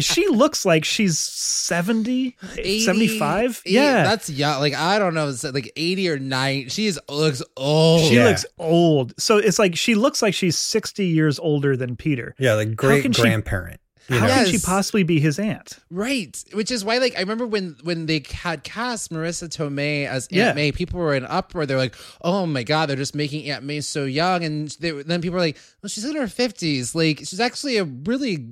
she 0.00 0.26
looks 0.28 0.64
like 0.64 0.84
she's 0.84 1.18
70, 1.18 2.36
75. 2.84 3.62
80, 3.64 3.74
Yeah. 3.74 4.02
that's 4.04 4.30
young. 4.30 4.60
Like 4.60 4.74
I 4.74 4.98
don't 4.98 5.14
know, 5.14 5.32
like 5.52 5.72
eighty 5.76 6.08
or 6.08 6.18
nine. 6.18 6.68
She 6.68 6.86
is 6.86 6.98
looks 7.08 7.42
old. 7.56 8.02
she 8.08 8.16
Yeah. 8.16 8.26
looks 8.28 8.44
old. 8.58 9.14
So 9.18 9.38
it's 9.38 9.58
like 9.58 9.76
she 9.76 9.94
looks 9.94 10.22
like 10.22 10.34
she's 10.34 10.56
60 10.58 11.06
years 11.06 11.38
older 11.38 11.76
than 11.76 11.96
Peter. 11.96 12.34
Yeah, 12.38 12.54
like 12.54 12.74
great 12.76 13.02
can 13.02 13.12
she- 13.12 13.22
grandparent. 13.22 13.80
You 14.08 14.18
How 14.18 14.26
know? 14.26 14.34
can 14.34 14.46
she 14.46 14.58
possibly 14.58 15.02
be 15.02 15.18
his 15.18 15.38
aunt? 15.38 15.78
Right, 15.90 16.36
which 16.52 16.70
is 16.70 16.84
why, 16.84 16.98
like, 16.98 17.16
I 17.16 17.20
remember 17.20 17.46
when 17.46 17.76
when 17.84 18.04
they 18.06 18.22
had 18.32 18.62
cast 18.62 19.10
Marisa 19.10 19.48
Tomei 19.48 20.06
as 20.06 20.24
Aunt 20.26 20.32
Yeah. 20.32 20.52
May, 20.52 20.72
people 20.72 21.00
were 21.00 21.14
in 21.14 21.24
uproar. 21.24 21.64
They're 21.64 21.78
like, 21.78 21.94
"Oh 22.20 22.44
my 22.44 22.64
god, 22.64 22.86
they're 22.90 22.96
just 22.96 23.14
making 23.14 23.48
Aunt 23.50 23.64
May 23.64 23.80
so 23.80 24.04
young," 24.04 24.44
and 24.44 24.68
they, 24.80 24.90
then 24.90 25.22
people 25.22 25.34
were 25.34 25.40
like, 25.40 25.56
"Well, 25.82 25.88
she's 25.88 26.04
in 26.04 26.16
her 26.16 26.28
fifties. 26.28 26.94
Like, 26.94 27.20
she's 27.20 27.40
actually 27.40 27.78
a 27.78 27.84
really 27.84 28.44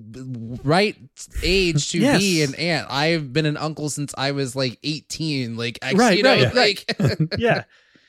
right 0.65 0.97
age 1.43 1.91
to 1.91 1.99
Yes. 1.99 2.19
be 2.21 2.43
an 2.43 2.55
aunt. 2.55 2.87
I've 2.91 3.33
been 3.33 3.47
an 3.47 3.57
uncle 3.59 3.91
since 3.91 4.15
I 4.17 4.31
was 4.33 4.57
like 4.57 4.79
eighteen. 4.83 5.57
Like, 5.57 5.79
I, 5.83 5.93
Right, 5.93 6.17
you 6.17 6.23
know, 6.23 6.35
right, 6.35 6.55
like." 6.55 6.97
Yeah. 7.39 7.65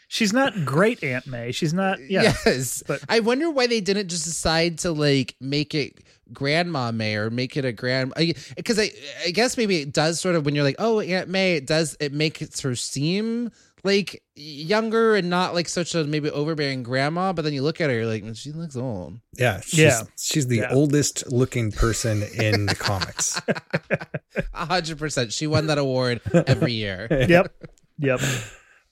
She's 0.10 0.32
not 0.32 0.53
great 0.64 1.03
Aunt 1.03 1.26
May. 1.26 1.52
She's 1.52 1.74
not, 1.74 1.98
yeah. 2.07 2.34
Yes, 2.45 2.84
but- 2.86 3.02
I 3.10 3.20
wonder 3.20 3.49
why 3.49 3.65
they 3.65 3.82
didn't 3.82 4.10
just 4.10 4.26
decide 4.26 4.78
to 4.80 4.91
like 4.91 5.36
make 5.41 5.74
it 5.74 5.98
Grandma 6.34 6.91
May 6.91 7.15
or 7.15 7.30
make 7.30 7.55
it 7.57 7.65
a 7.65 7.72
grand 7.72 8.14
because 8.55 8.80
I, 8.80 8.91
I 9.26 9.31
guess 9.31 9.57
maybe 9.57 9.81
it 9.81 9.93
does 9.93 10.19
sort 10.19 10.35
of 10.35 10.45
when 10.45 10.55
you're 10.55 10.64
like 10.64 10.76
oh 10.80 10.99
Aunt 10.99 11.30
May 11.30 11.55
it 11.55 11.65
does 11.68 11.95
it 11.99 12.11
makes 12.14 12.60
her 12.61 12.76
seem 12.76 13.51
like 13.85 14.23
younger 14.35 15.14
and 15.15 15.30
not 15.30 15.53
like 15.53 15.68
such 15.68 15.93
a 15.93 16.03
maybe 16.05 16.30
overbearing 16.30 16.84
grandma 16.84 17.34
but 17.34 17.41
then 17.43 17.53
you 17.53 17.61
look 17.61 17.81
at 17.81 17.89
her 17.89 17.95
you're 17.97 18.05
like 18.07 18.23
she 18.35 18.51
looks 18.53 18.76
old 18.77 19.19
Yeah, 19.38 19.60
she's, 19.60 19.80
Yeah. 19.80 20.01
she's 20.18 20.47
the 20.47 20.57
Yeah. 20.57 20.69
oldest 20.72 21.30
looking 21.31 21.72
person 21.72 22.23
in 22.38 22.65
the 22.65 22.76
comics. 22.76 23.39
a 24.53 24.65
hundred 24.65 24.97
percent 24.97 25.34
she 25.34 25.47
won 25.47 25.68
that 25.68 25.77
award 25.77 26.22
every 26.34 26.73
year 26.73 27.07
Yep. 27.30 27.53
Yep. 27.99 28.22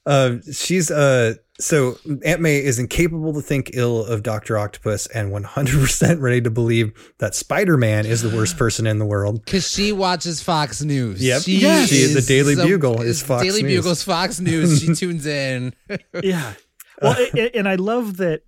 Uh, 0.06 0.38
she's 0.52 0.90
uh, 0.90 1.36
so 1.60 1.96
Aunt 2.26 2.42
May 2.42 2.58
is 2.64 2.80
incapable 2.80 3.34
to 3.34 3.42
think 3.42 3.72
ill 3.74 4.04
of 4.06 4.24
Doctor 4.24 4.58
Octopus 4.58 5.06
and 5.08 5.32
100% 5.32 6.20
ready 6.22 6.42
to 6.42 6.50
believe 6.50 6.92
that 7.20 7.36
Spider 7.36 7.78
Man 7.78 8.06
is 8.08 8.22
the 8.24 8.36
worst 8.36 8.58
person 8.58 8.88
in 8.88 8.98
the 8.98 9.06
world. 9.06 9.46
because 9.46 9.70
she 9.70 9.92
watches 9.92 10.42
Fox 10.42 10.82
News 10.82 11.22
Yep. 11.24 11.42
she 11.44 11.58
Yes. 11.58 11.90
She- 11.90 12.06
the 12.14 12.22
Daily 12.22 12.56
some- 12.56 12.68
Bugle 12.68 13.02
is 13.02 13.22
Fox 13.22 13.44
Daily 13.44 13.62
News. 13.62 13.82
Bugle's 13.84 14.04
Fox 14.04 14.40
News 14.40 14.82
she 14.82 14.94
tunes 14.96 15.26
in 15.28 15.74
Yeah. 16.24 16.54
Well, 17.02 17.16
a- 17.20 17.40
a- 17.40 17.56
and 17.58 17.70
I 17.70 17.76
love 17.76 18.18
that 18.18 18.42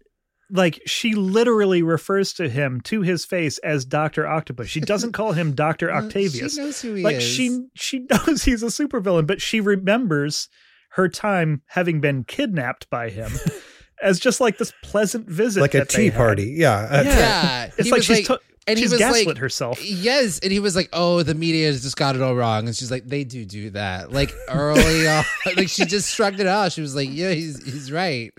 like 0.50 0.82
she 0.88 1.14
literally 1.14 1.84
refers 1.84 2.34
to 2.34 2.50
him 2.50 2.82
to 2.82 3.02
his 3.02 3.26
face 3.26 3.58
as 3.60 3.86
Dr. 3.86 4.28
Octopus. 4.28 4.70
She 4.70 4.80
doesn't 4.82 5.12
call 5.14 5.34
him 5.34 5.54
Dr. 5.54 5.92
Octavius. 5.94 6.56
she 6.56 6.62
knows 6.62 6.82
who 6.82 6.96
he 6.96 7.04
like 7.04 7.18
is 7.18 7.24
she 7.24 7.60
she 7.76 8.00
knows 8.10 8.44
he's 8.44 8.64
a 8.64 8.68
supervillain, 8.68 9.28
but 9.28 9.40
she 9.40 9.60
remembers 9.62 10.50
her 10.94 11.07
time 11.10 11.61
having 11.68 11.99
been 12.02 12.24
kidnapped 12.24 12.90
by 12.90 13.10
him 13.10 13.32
as 14.02 14.20
just 14.20 14.40
like 14.41 14.57
this 14.57 14.74
pleasant 14.84 15.28
visit 15.30 15.61
Like 15.61 15.74
a 15.76 15.86
tea 15.86 16.11
party. 16.11 16.53
Yeah. 16.57 17.03
Yeah. 17.03 17.18
yeah 17.18 17.65
It's 17.78 17.86
he 17.86 17.91
like 17.91 17.98
was 17.99 18.06
she's 18.06 18.28
to- 18.28 18.40
and 18.65 18.78
he 18.78 18.86
she's 18.86 18.91
was 18.91 18.99
gaslit 18.99 19.28
like 19.28 19.38
herself. 19.40 19.84
Yes, 19.84 20.40
and 20.40 20.49
he 20.49 20.61
was 20.61 20.74
like, 20.74 20.88
"Oh, 20.94 21.22
the 21.22 21.34
media 21.36 21.65
has 21.68 21.82
just 21.82 21.98
got 21.98 22.15
it 22.15 22.22
all 22.22 22.34
wrong," 22.34 22.65
and 22.65 22.74
she's 22.74 22.90
like, 22.90 23.06
"They 23.06 23.26
do 23.26 23.44
do 23.44 23.72
that." 23.72 24.14
Like 24.14 24.32
early 24.48 25.06
on, 25.10 25.26
like 25.57 25.68
she 25.68 25.84
just 25.84 26.15
shrugged 26.15 26.40
it 26.40 26.48
off. 26.48 26.72
She 26.72 26.80
was 26.80 26.95
like, 26.95 27.10
"Yeah, 27.11 27.32
he's 27.32 27.61
he's 27.61 27.91
right." 27.91 28.32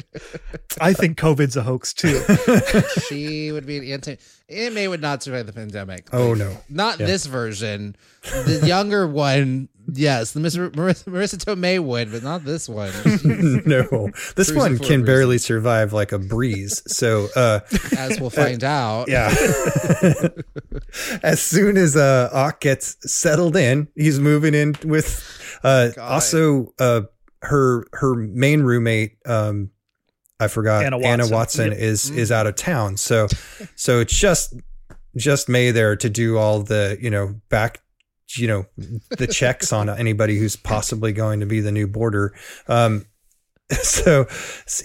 I 0.81 0.95
think 0.95 1.19
COVID's 1.19 1.59
a 1.59 1.63
hoax 1.63 1.93
too. 1.93 2.23
she 3.07 3.53
would 3.53 3.67
be 3.67 3.77
an 3.77 3.85
anti. 3.85 4.17
Aunt 4.49 4.75
May 4.75 4.89
would 4.89 5.03
not 5.03 5.23
survive 5.23 5.45
the 5.45 5.53
pandemic. 5.53 6.09
Oh, 6.11 6.31
Like, 6.31 6.39
no. 6.39 6.57
not 6.71 6.97
this 6.97 7.27
version. 7.27 7.95
The 8.23 8.63
younger 8.67 9.07
one, 9.07 9.69
yes, 9.93 10.33
the 10.33 10.41
Miss 10.41 10.57
Marisa, 10.57 11.05
Marisa 11.05 11.37
Tomei 11.37 11.83
would, 11.83 12.11
but 12.13 12.23
not 12.23 12.45
this 12.45 12.69
one. 12.69 12.91
no. 13.67 14.11
This 14.37 14.51
Cruising 14.51 14.57
one 14.57 14.79
can 14.79 15.05
barely 15.05 15.39
survive 15.39 15.93
like 15.93 16.13
a 16.13 16.19
breeze. 16.19 16.83
So, 16.87 17.29
uh, 17.37 17.61
As 17.99 18.21
we'll 18.21 18.31
find 18.31 18.63
out. 18.65 19.09
Yeah. 19.09 19.29
as 21.23 21.43
soon 21.43 21.77
as 21.77 21.97
uh 21.97 22.31
Ock 22.33 22.61
gets 22.61 22.97
settled 23.11 23.57
in, 23.57 23.89
he's 23.95 24.19
moving 24.19 24.55
in 24.55 24.75
with 24.85 25.23
uh 25.63 25.91
also 26.01 26.73
uh 26.79 27.03
her 27.43 27.87
her 27.93 28.15
main 28.15 28.63
roommate 28.63 29.17
um 29.27 29.71
I 30.41 30.49
forgot 30.49 30.85
Anna 30.85 30.99
Anna 30.99 31.23
Watson. 31.29 31.35
Watson 31.35 31.71
Yep. 31.73 31.79
is 31.81 32.11
is 32.11 32.33
out 32.33 32.47
of 32.47 32.57
town. 32.57 32.97
So 32.97 33.29
so 33.77 34.01
it's 34.01 34.17
just 34.17 34.55
just 35.17 35.49
May 35.49 35.71
there 35.71 35.95
to 35.97 36.11
do 36.11 36.37
all 36.39 36.63
the, 36.65 36.99
you 37.01 37.09
know, 37.09 37.41
back 37.49 37.81
you 38.37 38.49
know, 38.49 38.67
the 39.11 39.27
checks 39.27 39.73
on 39.73 39.89
anybody 39.89 40.39
who's 40.39 40.57
possibly 40.57 41.13
going 41.13 41.41
to 41.41 41.47
be 41.47 41.61
the 41.61 41.73
new 41.73 41.87
border. 41.87 42.35
Um 42.69 43.07
so 43.83 44.27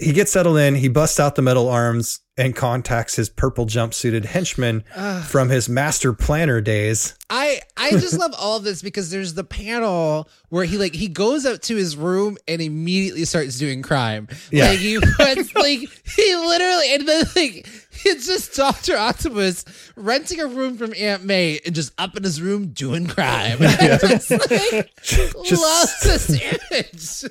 he 0.00 0.12
gets 0.12 0.32
settled 0.32 0.56
in, 0.56 0.74
he 0.74 0.88
busts 0.88 1.20
out 1.20 1.34
the 1.34 1.42
metal 1.42 1.68
arms 1.68 2.20
and 2.38 2.56
contacts 2.56 3.14
his 3.16 3.28
purple 3.28 3.66
jumpsuited 3.66 4.24
henchman 4.24 4.82
from 5.28 5.50
his 5.50 5.68
master 5.68 6.14
planner 6.14 6.62
days. 6.62 7.14
I 7.28 7.60
I 7.76 7.90
just 7.90 8.18
love 8.18 8.32
all 8.38 8.56
of 8.56 8.64
this 8.64 8.80
because 8.80 9.10
there's 9.10 9.34
the 9.34 9.44
panel 9.44 10.28
where 10.48 10.64
he 10.64 10.78
like 10.78 10.94
he 10.94 11.08
goes 11.08 11.44
up 11.44 11.60
to 11.62 11.76
his 11.76 11.98
room 11.98 12.38
and 12.48 12.62
immediately 12.62 13.26
starts 13.26 13.58
doing 13.58 13.82
crime. 13.82 14.28
Yeah. 14.50 14.70
Like 14.70 14.78
he 14.78 14.98
puts 14.98 15.54
like 15.54 15.80
he 15.80 16.36
literally 16.36 16.94
and 16.94 17.06
then 17.06 17.24
like 17.36 17.68
it's 18.04 18.26
just 18.26 18.54
Doctor 18.54 18.96
Octopus 18.96 19.64
renting 19.96 20.40
a 20.40 20.46
room 20.46 20.76
from 20.76 20.94
Aunt 20.96 21.24
May 21.24 21.58
and 21.66 21.74
just 21.74 21.92
up 21.98 22.16
in 22.16 22.22
his 22.22 22.40
room 22.40 22.68
doing 22.68 23.06
crime. 23.06 23.58
I 23.60 23.98
just 24.00 24.30
like 24.30 24.50
love 25.50 25.88
this 26.02 26.30
image. 26.30 27.24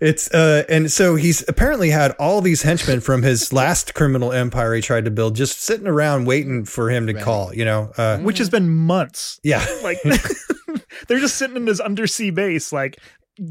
It's 0.00 0.30
uh 0.32 0.64
and 0.68 0.90
so 0.90 1.16
he's 1.16 1.46
apparently 1.48 1.90
had 1.90 2.12
all 2.12 2.40
these 2.40 2.62
henchmen 2.62 3.00
from 3.00 3.22
his 3.22 3.52
last 3.52 3.94
criminal 3.94 4.32
empire 4.32 4.74
he 4.74 4.80
tried 4.80 5.04
to 5.04 5.10
build 5.10 5.36
just 5.36 5.60
sitting 5.60 5.86
around 5.86 6.24
waiting 6.24 6.64
for 6.64 6.90
him 6.90 7.06
to 7.06 7.14
call, 7.14 7.54
you 7.54 7.64
know. 7.64 7.92
Uh 7.96 8.18
which 8.18 8.38
has 8.38 8.48
been 8.48 8.70
months. 8.70 9.38
yeah. 9.42 9.64
Like 9.82 9.98
they're 11.08 11.18
just 11.18 11.36
sitting 11.36 11.56
in 11.56 11.64
this 11.66 11.80
undersea 11.80 12.30
base, 12.30 12.72
like, 12.72 12.98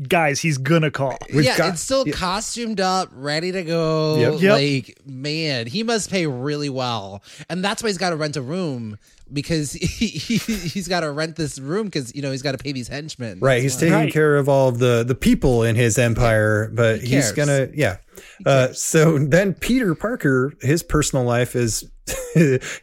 guys, 0.07 0.39
he's 0.41 0.57
gonna 0.57 0.91
call. 0.91 1.17
We've 1.33 1.43
yeah, 1.45 1.57
got- 1.57 1.73
it's 1.73 1.81
still 1.81 2.07
yeah. 2.07 2.13
costumed 2.13 2.79
up, 2.79 3.09
ready 3.13 3.51
to 3.51 3.63
go. 3.63 4.17
Yep. 4.17 4.41
Yep. 4.41 4.51
Like, 4.53 4.99
man, 5.05 5.67
he 5.67 5.83
must 5.83 6.09
pay 6.09 6.27
really 6.27 6.69
well, 6.69 7.23
and 7.49 7.63
that's 7.63 7.81
why 7.83 7.89
he's 7.89 7.97
got 7.97 8.11
to 8.11 8.15
rent 8.15 8.37
a 8.37 8.41
room 8.41 8.97
because 9.33 9.71
he, 9.73 10.07
he 10.07 10.37
he's 10.37 10.87
got 10.87 10.99
to 11.01 11.11
rent 11.11 11.35
this 11.37 11.57
room 11.59 11.85
because 11.85 12.13
you 12.15 12.21
know 12.21 12.31
he's 12.31 12.41
got 12.41 12.51
to 12.51 12.57
pay 12.57 12.71
these 12.71 12.87
henchmen. 12.87 13.39
Right, 13.39 13.61
he's 13.61 13.73
That's 13.73 13.83
why. 13.83 13.89
taking 13.89 14.05
Right. 14.05 14.13
care 14.13 14.37
of 14.37 14.49
all 14.49 14.69
of 14.69 14.79
the 14.79 15.03
the 15.07 15.15
people 15.15 15.63
in 15.63 15.75
his 15.75 15.97
empire, 15.97 16.69
but 16.73 17.01
He 17.01 17.15
he's 17.15 17.31
gonna 17.31 17.69
yeah. 17.73 17.97
Uh, 18.45 18.71
so 18.73 19.17
then 19.17 19.53
Peter 19.53 19.95
Parker, 19.95 20.53
his 20.61 20.83
personal 20.83 21.25
life 21.25 21.55
is 21.55 21.89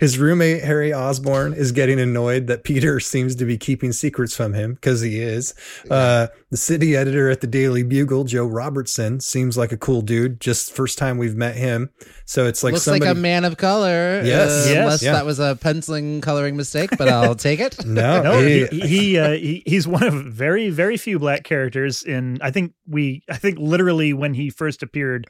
his 0.00 0.18
roommate 0.18 0.62
Harry 0.62 0.92
Osborn 0.92 1.52
is 1.54 1.72
getting 1.72 1.98
annoyed 2.00 2.46
that 2.48 2.64
Peter 2.64 3.00
seems 3.00 3.34
to 3.36 3.44
be 3.44 3.56
keeping 3.56 3.92
secrets 3.92 4.34
from 4.36 4.54
him 4.54 4.74
because 4.74 5.00
he 5.00 5.20
is. 5.20 5.54
Uh, 5.90 6.28
the 6.50 6.56
city 6.56 6.96
editor 6.96 7.28
at 7.30 7.40
the 7.40 7.46
Daily 7.46 7.82
Bugle, 7.82 8.24
Joe 8.24 8.46
Robertson, 8.46 9.20
seems 9.20 9.56
like 9.58 9.70
a 9.72 9.76
cool 9.76 10.00
dude. 10.00 10.40
Just 10.40 10.72
first 10.72 10.96
time 10.98 11.18
we've 11.18 11.36
met 11.36 11.56
him, 11.56 11.90
so 12.24 12.46
it's 12.46 12.62
like 12.64 12.72
Looks 12.72 12.84
somebody. 12.84 13.06
like 13.06 13.16
a 13.16 13.20
man 13.20 13.44
of 13.44 13.56
color. 13.56 14.22
Yes. 14.24 14.66
uh, 14.66 14.70
Yes. 14.70 14.76
Unless 14.78 15.02
Yeah. 15.02 15.12
that 15.12 15.26
was 15.26 15.38
a 15.38 15.56
penciling 15.60 16.20
coloring 16.20 16.56
mistake, 16.56 16.90
but 16.96 17.08
I'll 17.08 17.34
take 17.48 17.60
it. 17.60 17.84
no, 17.84 18.22
No, 18.22 18.42
he- 18.42 18.66
he, 18.66 18.80
he, 18.86 19.18
uh, 19.18 19.32
he 19.32 19.62
he's 19.66 19.86
one 19.86 20.02
of 20.04 20.14
very 20.26 20.70
very 20.70 20.96
few 20.96 21.18
black 21.18 21.44
characters 21.44 22.02
in. 22.02 22.38
I 22.40 22.50
think 22.50 22.72
we 22.86 23.22
I 23.28 23.36
think 23.36 23.58
literally 23.58 24.12
when 24.14 24.32
he 24.34 24.48
first 24.50 24.82
appeared, 24.82 25.26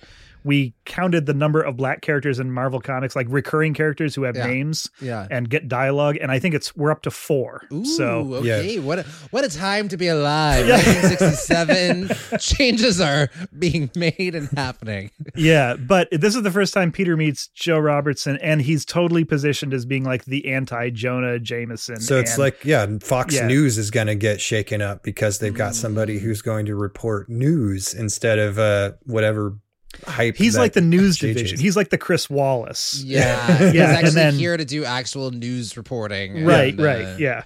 we 0.48 0.74
counted 0.86 1.26
the 1.26 1.34
number 1.34 1.60
of 1.60 1.76
black 1.76 2.00
characters 2.00 2.38
in 2.40 2.50
Marvel 2.50 2.80
comics, 2.80 3.14
like 3.14 3.26
recurring 3.28 3.74
characters 3.74 4.14
who 4.14 4.22
have 4.22 4.34
Yeah. 4.36 4.46
names 4.46 4.88
Yeah. 5.00 5.26
and 5.30 5.48
get 5.50 5.68
dialogue, 5.68 6.16
and 6.20 6.32
I 6.32 6.38
think 6.38 6.54
it's 6.54 6.74
we're 6.74 6.90
up 6.90 7.02
to 7.02 7.10
four. 7.10 7.62
Ooh, 7.72 7.84
so 7.84 8.34
okay. 8.36 8.78
What 8.78 9.00
a, 9.00 9.02
what 9.30 9.44
a 9.44 9.48
time 9.50 9.88
to 9.88 9.96
be 9.98 10.08
alive. 10.08 10.66
Yeah. 10.66 10.76
1967. 10.76 12.38
Changes 12.40 13.00
are 13.00 13.28
being 13.58 13.90
made 13.94 14.34
and 14.34 14.48
happening. 14.56 15.10
yeah, 15.36 15.76
but 15.76 16.08
this 16.10 16.34
is 16.34 16.42
the 16.42 16.50
first 16.50 16.72
time 16.74 16.92
Peter 16.92 17.16
meets 17.16 17.48
Joe 17.48 17.78
Robertson, 17.78 18.38
and 18.38 18.62
he's 18.62 18.84
totally 18.84 19.24
positioned 19.24 19.74
as 19.74 19.84
being 19.84 20.04
like 20.04 20.24
the 20.24 20.50
anti 20.52 20.90
Jonah 20.90 21.38
Jameson. 21.38 22.00
So 22.00 22.18
it's 22.18 22.32
and- 22.32 22.38
like, 22.38 22.64
yeah, 22.64 22.86
Fox 23.02 23.34
Yeah. 23.34 23.46
News 23.46 23.78
is 23.78 23.90
going 23.90 24.06
to 24.06 24.14
get 24.14 24.40
shaken 24.40 24.80
up 24.82 25.02
because 25.02 25.38
they've 25.38 25.54
got 25.54 25.72
Mm. 25.72 25.76
somebody 25.76 26.18
who's 26.18 26.40
going 26.42 26.66
to 26.66 26.74
report 26.74 27.28
news 27.28 27.92
instead 27.92 28.38
of 28.38 28.58
uh, 28.58 28.92
whatever 29.04 29.56
hype. 30.06 30.36
he's 30.36 30.54
that 30.54 30.60
like 30.60 30.72
the 30.74 30.80
news 30.80 31.16
JJ 31.18 31.30
's. 31.30 31.34
division. 31.34 31.58
He's 31.60 31.76
like 31.76 31.90
the 31.90 31.98
Chris 31.98 32.28
Wallace. 32.30 33.02
Yeah. 33.04 33.46
He's 33.58 33.74
Yeah, 33.74 33.88
and 33.88 33.96
actually 33.98 34.14
then- 34.14 34.34
here 34.34 34.56
to 34.56 34.64
do 34.64 34.84
actual 34.84 35.30
news 35.30 35.76
reporting. 35.76 36.44
Right, 36.44 36.72
and, 36.74 36.80
uh, 36.80 36.84
right, 36.84 37.18
yeah. 37.18 37.42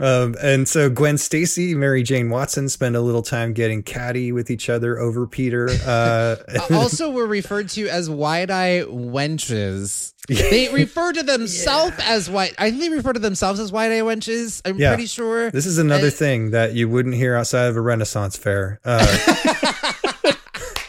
Um, 0.00 0.34
and 0.42 0.66
so 0.66 0.88
Gwen 0.88 1.18
Stacy, 1.18 1.74
Mary 1.74 2.02
Jane 2.02 2.30
Watson 2.30 2.70
spend 2.70 2.96
a 2.96 3.02
little 3.02 3.20
time 3.20 3.52
getting 3.52 3.82
catty 3.82 4.32
with 4.32 4.50
each 4.50 4.70
other 4.70 4.98
over 4.98 5.26
Peter. 5.26 5.68
Uh, 5.86 6.36
Uh, 6.48 6.66
also 6.78 7.10
were 7.10 7.26
referred 7.26 7.68
to 7.70 7.88
as 7.88 8.08
wide-eye 8.08 8.84
wenches. 8.88 10.14
They 10.28 10.72
refer 10.72 11.12
to 11.12 11.22
themselves 11.22 11.94
as 12.04 12.30
white. 12.30 12.54
I 12.56 12.70
think 12.70 12.80
they 12.80 12.88
refer 12.88 13.12
to 13.12 13.20
themselves 13.20 13.60
as 13.60 13.70
wide-eye 13.70 14.00
wenches. 14.00 14.62
I'm 14.64 14.78
Yeah. 14.78 14.94
pretty 14.94 15.06
sure. 15.08 15.50
this 15.50 15.66
is 15.66 15.76
another 15.76 16.06
I- 16.06 16.10
thing 16.10 16.50
that 16.52 16.72
you 16.72 16.88
wouldn't 16.88 17.14
hear 17.14 17.36
outside 17.36 17.66
of 17.66 17.76
a 17.76 17.80
Renaissance 17.82 18.36
fair. 18.38 18.80
Uh, 18.86 19.04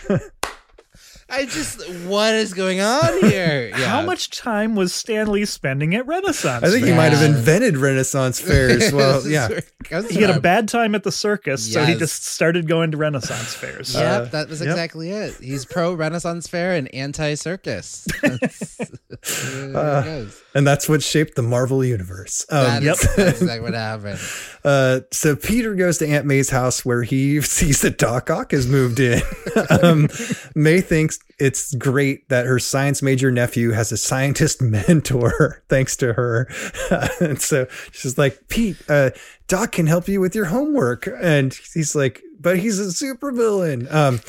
I 1.34 1.46
just 1.46 1.90
what 2.06 2.34
is 2.36 2.54
going 2.54 2.80
on 2.80 3.20
here? 3.22 3.72
Yeah. 3.84 3.90
How 3.90 4.02
much 4.04 4.30
time 4.30 4.76
was 4.76 4.94
Stan 4.94 5.32
Lee 5.32 5.46
spending 5.46 5.96
at 5.96 6.06
Renaissance? 6.06 6.64
I 6.64 6.70
think 6.70 6.86
he 6.86 6.94
might 6.94 7.12
have 7.12 7.24
invented 7.24 7.76
Renaissance 7.78 8.40
fairs. 8.40 8.94
Well, 8.94 9.28
yeah. 9.28 9.48
he 10.10 10.22
had 10.22 10.30
a 10.30 10.40
bad 10.40 10.68
time 10.70 10.94
at 10.94 11.04
the 11.04 11.12
circus, 11.12 11.74
so 11.74 11.84
he 11.86 11.96
just 11.96 12.24
started 12.26 12.68
going 12.68 12.92
to 12.92 12.98
Renaissance 12.98 13.56
fairs. 13.56 13.96
Yep, 13.96 14.04
Uh, 14.22 14.26
that 14.26 14.50
was 14.50 14.60
yep. 14.62 14.70
exactly 14.70 15.10
it. 15.10 15.34
He's 15.42 15.66
pro 15.66 15.94
Renaissance 15.94 16.48
Fair 16.48 16.74
and 16.76 16.94
anti 16.94 17.34
circus. 17.36 18.06
Uh, 19.74 20.26
And 20.54 20.68
that's 20.68 20.90
what 20.90 21.02
shaped 21.02 21.36
the 21.36 21.42
Marvel 21.42 21.84
universe. 21.84 22.46
Um, 22.50 22.84
Yep. 22.84 22.98
That's 23.16 23.42
exactly 23.42 23.60
what 23.62 23.74
happened. 23.74 24.20
Uh, 24.64 25.02
so 25.12 25.36
Peter 25.36 25.76
goes 25.76 25.98
to 25.98 26.08
Aunt 26.08 26.26
May's 26.26 26.50
house 26.50 26.86
where 26.86 27.04
he 27.04 27.42
sees 27.42 27.82
that 27.82 27.98
Doc 27.98 28.30
Ock 28.30 28.52
has 28.52 28.68
moved 28.68 29.00
in. 29.00 29.22
um, 29.84 30.08
May 30.56 30.82
thinks 30.82 31.20
it's 31.40 31.76
great 31.76 32.30
that 32.30 32.46
her 32.46 32.60
science 32.60 33.02
major 33.02 33.32
nephew 33.32 33.72
has 33.72 33.92
a 33.92 33.98
scientist 33.98 34.62
mentor, 34.88 35.64
thanks 35.70 35.98
to 35.98 36.14
her. 36.14 36.48
and 37.20 37.42
so 37.42 37.68
she's 37.92 38.18
like, 38.18 38.48
Pete, 38.48 38.78
uh, 38.90 39.12
Doc 39.48 39.74
can 39.74 39.88
help 39.88 40.08
you 40.08 40.22
with 40.22 40.36
your 40.36 40.46
homework. 40.46 41.08
And 41.22 41.54
he's 41.74 41.96
like, 41.96 42.22
but 42.44 42.60
he's 42.60 42.80
a 42.80 42.84
supervillain. 42.86 43.92
Um, 43.92 44.20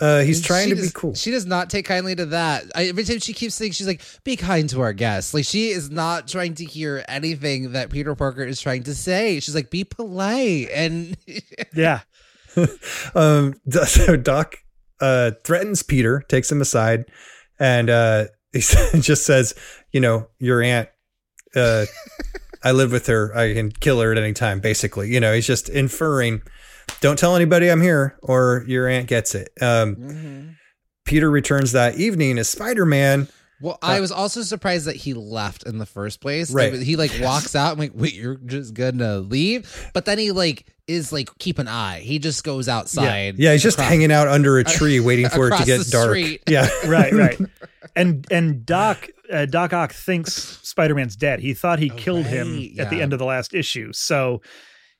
uh, 0.00 0.20
he's 0.22 0.42
trying 0.42 0.64
She 0.68 0.70
to 0.70 0.76
does- 0.76 0.86
be 0.86 0.92
cool. 0.92 1.14
She 1.14 1.30
does 1.30 1.46
not 1.46 1.70
take 1.70 1.84
kindly 1.84 2.16
to 2.16 2.26
that. 2.26 2.64
I, 2.74 2.86
every 2.86 3.04
time 3.04 3.20
she 3.20 3.32
keeps 3.32 3.54
saying, 3.54 3.72
she's 3.72 3.86
like, 3.86 4.02
be 4.24 4.34
kind 4.36 4.68
to 4.70 4.80
our 4.80 4.92
guests. 4.92 5.32
Like, 5.34 5.44
she 5.44 5.68
is 5.68 5.90
not 5.90 6.26
trying 6.26 6.54
to 6.54 6.64
hear 6.64 7.04
anything 7.06 7.72
that 7.72 7.90
Peter 7.90 8.14
Parker 8.16 8.42
is 8.42 8.60
trying 8.60 8.82
to 8.84 8.94
say. 8.94 9.38
She's 9.38 9.54
like, 9.54 9.70
be 9.70 9.84
polite. 9.84 10.68
And 10.72 11.16
Yeah. 11.74 12.00
um 13.14 13.54
so 13.86 14.16
doc 14.16 14.56
uh 15.00 15.30
threatens 15.44 15.84
peter 15.84 16.20
takes 16.28 16.50
him 16.50 16.60
aside 16.60 17.04
and 17.60 17.88
uh 17.88 18.24
he 18.52 18.58
just 19.00 19.24
says 19.24 19.54
you 19.92 20.00
know 20.00 20.26
your 20.40 20.60
aunt 20.60 20.88
uh 21.54 21.84
i 22.64 22.72
live 22.72 22.90
with 22.90 23.06
her 23.06 23.32
i 23.36 23.54
can 23.54 23.70
kill 23.70 24.00
her 24.00 24.10
at 24.10 24.18
any 24.18 24.32
time 24.32 24.58
basically 24.58 25.08
you 25.12 25.20
know 25.20 25.32
he's 25.32 25.46
just 25.46 25.68
inferring 25.68 26.42
don't 27.00 27.18
tell 27.18 27.34
anybody 27.36 27.68
i'm 27.70 27.80
here 27.82 28.16
or 28.22 28.64
your 28.66 28.88
aunt 28.88 29.06
gets 29.06 29.34
it 29.34 29.50
um 29.60 30.56
peter 31.04 31.30
returns 31.30 31.72
that 31.72 31.96
evening 31.96 32.38
as 32.38 32.48
spider-man 32.48 33.28
Well, 33.62 33.78
I 33.82 34.00
was 34.00 34.10
also 34.10 34.40
surprised 34.42 34.86
that 34.86 34.96
he 34.96 35.12
left 35.12 35.64
in 35.64 35.76
the 35.76 35.84
first 35.84 36.22
place. 36.22 36.50
Right. 36.50 36.72
Like, 36.72 36.80
he 36.82 36.96
like 36.96 37.12
walks 37.20 37.54
out. 37.54 37.72
I'm 37.72 37.78
like, 37.78 37.92
wait, 37.94 38.14
you're 38.14 38.36
just 38.36 38.72
gonna 38.72 39.18
leave? 39.18 39.90
But 39.92 40.06
then 40.06 40.16
he 40.18 40.32
like 40.32 40.64
is 40.86 41.12
like, 41.12 41.28
keep 41.38 41.58
an 41.58 41.68
eye. 41.68 42.00
He 42.00 42.18
just 42.18 42.42
goes 42.42 42.68
outside. 42.68 43.38
yeah 43.38 43.52
he's 43.52 43.62
just 43.62 43.78
hanging 43.78 44.10
out 44.10 44.28
under 44.28 44.56
a 44.58 44.64
tree 44.78 44.98
waiting 44.98 45.28
for 45.28 45.48
it 45.48 45.58
to 45.58 45.64
get 45.66 45.86
dark 45.90 46.08
street. 46.08 46.42
yeah 46.48 46.68
Right, 46.86 47.12
right. 47.12 47.38
And 47.94 48.26
and 48.30 48.64
Doc 48.64 49.08
uh, 49.30 49.44
Doc 49.44 49.74
Ock 49.74 49.92
thinks 49.92 50.32
Spider-Man's 50.62 51.16
dead. 51.16 51.40
He 51.40 51.52
thought 51.52 51.78
he 51.80 51.90
killed 51.90 52.24
him 52.26 52.48
Oh, 52.48 52.56
right, 52.56 52.78
at 52.78 52.88
the 52.90 53.02
end 53.02 53.12
of 53.12 53.18
the 53.18 53.26
last 53.26 53.52
issue. 53.52 53.92
So 53.92 54.40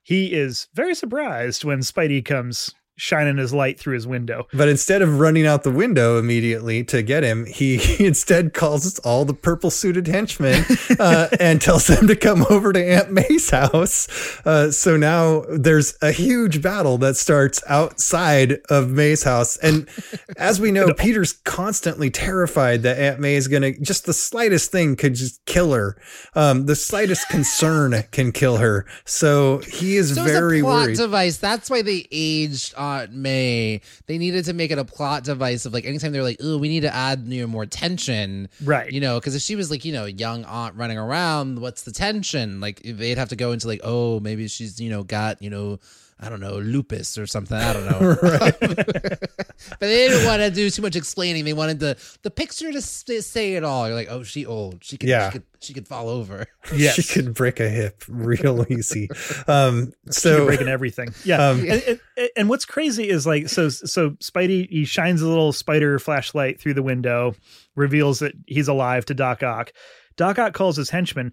he 0.02 0.32
is 0.32 0.68
very 0.74 0.94
surprised 0.94 1.64
when 1.64 1.80
Spidey 1.80 2.24
comes 2.24 2.74
shining 3.00 3.38
his 3.38 3.52
light 3.52 3.78
through 3.78 3.94
his 3.94 4.06
window. 4.06 4.46
But 4.52 4.68
instead 4.68 5.02
of 5.02 5.18
running 5.18 5.46
out 5.46 5.62
the 5.62 5.70
window 5.70 6.18
immediately 6.18 6.84
to 6.84 7.02
get 7.02 7.22
him, 7.24 7.46
he, 7.46 7.76
he 7.78 8.06
instead 8.06 8.52
calls 8.54 8.98
all 9.00 9.24
the 9.24 9.34
purple 9.34 9.70
suited 9.70 10.06
henchmen 10.06 10.64
uh, 10.98 11.28
and 11.38 11.60
tells 11.60 11.86
them 11.86 12.06
to 12.06 12.16
come 12.16 12.44
over 12.50 12.72
to 12.72 12.84
Aunt 12.84 13.10
May's 13.10 13.50
house. 13.50 14.06
Uh, 14.44 14.70
so 14.70 14.96
now 14.96 15.44
there's 15.48 15.96
a 16.02 16.12
huge 16.12 16.60
battle 16.62 16.98
that 16.98 17.16
starts 17.16 17.62
outside 17.66 18.58
of 18.68 18.90
May's 18.90 19.22
house. 19.22 19.56
And 19.58 19.88
as 20.36 20.60
we 20.60 20.70
know, 20.70 20.92
Peter's 20.98 21.32
constantly 21.32 22.10
terrified 22.10 22.82
that 22.82 22.98
Aunt 22.98 23.20
May 23.20 23.34
is 23.34 23.48
going 23.48 23.62
to 23.62 23.80
just 23.80 24.06
the 24.06 24.12
slightest 24.12 24.70
thing 24.70 24.96
could 24.96 25.14
just 25.14 25.44
kill 25.46 25.72
her. 25.72 25.96
Um, 26.34 26.66
the 26.66 26.76
slightest 26.76 27.28
concern 27.28 27.94
can 28.10 28.32
kill 28.32 28.58
her. 28.58 28.86
So 29.04 29.58
he 29.58 29.96
is 29.96 30.14
So 30.14 30.24
very 30.24 30.60
a 30.60 30.62
plot 30.62 30.86
worried. 30.86 30.96
device. 30.96 31.36
That's 31.38 31.70
why 31.70 31.82
they 31.82 32.06
aged 32.10 32.74
Aunt 32.90 33.12
May. 33.12 33.80
They 34.06 34.18
needed 34.18 34.44
to 34.46 34.52
make 34.52 34.70
it 34.70 34.78
a 34.78 34.84
plot 34.84 35.24
device 35.24 35.66
of 35.66 35.72
like 35.72 35.84
anytime 35.84 36.12
they're 36.12 36.22
like, 36.22 36.38
oh, 36.42 36.58
we 36.58 36.68
need 36.68 36.80
to 36.80 36.94
add 36.94 37.24
you 37.26 37.42
know 37.42 37.46
more 37.46 37.66
tension, 37.66 38.48
Right. 38.64 38.90
You 38.90 39.00
know, 39.00 39.18
because 39.18 39.34
if 39.34 39.42
she 39.42 39.56
was 39.56 39.70
like 39.70 39.84
you 39.84 39.92
know 39.92 40.04
young 40.06 40.44
aunt 40.44 40.74
running 40.76 40.98
around, 40.98 41.60
what's 41.60 41.82
the 41.82 41.92
tension? 41.92 42.60
Like 42.60 42.82
they'd 42.82 43.18
have 43.18 43.28
to 43.30 43.36
go 43.36 43.52
into 43.52 43.66
like, 43.66 43.80
oh, 43.84 44.20
maybe 44.20 44.48
she's 44.48 44.80
you 44.80 44.90
know 44.90 45.02
got 45.02 45.42
you 45.42 45.50
know. 45.50 45.78
I 46.22 46.28
don't 46.28 46.40
know, 46.40 46.58
lupus 46.58 47.16
or 47.16 47.26
something. 47.26 47.56
I 47.56 47.72
don't 47.72 47.86
know. 47.86 48.16
but 48.20 49.80
they 49.80 50.08
didn't 50.08 50.26
want 50.26 50.42
to 50.42 50.50
do 50.50 50.68
too 50.68 50.82
much 50.82 50.94
explaining. 50.94 51.44
They 51.46 51.54
wanted 51.54 51.80
the 51.80 51.96
the 52.22 52.30
picture 52.30 52.70
to 52.72 52.82
say 52.82 53.54
it 53.54 53.64
all. 53.64 53.86
You're 53.86 53.96
like, 53.96 54.10
oh, 54.10 54.22
she 54.22 54.44
old. 54.44 54.84
She 54.84 54.98
could, 54.98 55.08
Yeah. 55.08 55.30
she 55.30 55.32
could, 55.38 55.46
she 55.60 55.72
could 55.74 55.88
fall 55.88 56.08
over. 56.08 56.46
Yes. 56.74 56.96
She 56.96 57.02
could 57.02 57.34
break 57.34 57.58
a 57.58 57.68
hip 57.68 58.04
real 58.06 58.64
easy. 58.70 59.08
Um, 59.48 59.92
You're 60.04 60.12
so 60.12 60.46
breaking 60.46 60.68
everything. 60.68 61.14
Yeah. 61.24 61.48
Um, 61.48 61.60
and, 61.60 61.82
and, 62.16 62.28
and 62.36 62.48
what's 62.48 62.64
crazy 62.64 63.08
is 63.08 63.26
like 63.26 63.48
so 63.48 63.68
so 63.70 64.10
Spidey 64.10 64.68
he 64.68 64.84
shines 64.84 65.22
a 65.22 65.28
little 65.28 65.52
spider 65.52 65.98
flashlight 65.98 66.60
through 66.60 66.74
the 66.74 66.82
window, 66.82 67.34
reveals 67.76 68.18
that 68.18 68.34
he's 68.46 68.68
alive 68.68 69.06
to 69.06 69.14
Doc 69.14 69.42
Ock. 69.42 69.72
Doc 70.16 70.38
Ock 70.38 70.52
calls 70.52 70.76
his 70.76 70.90
henchman. 70.90 71.32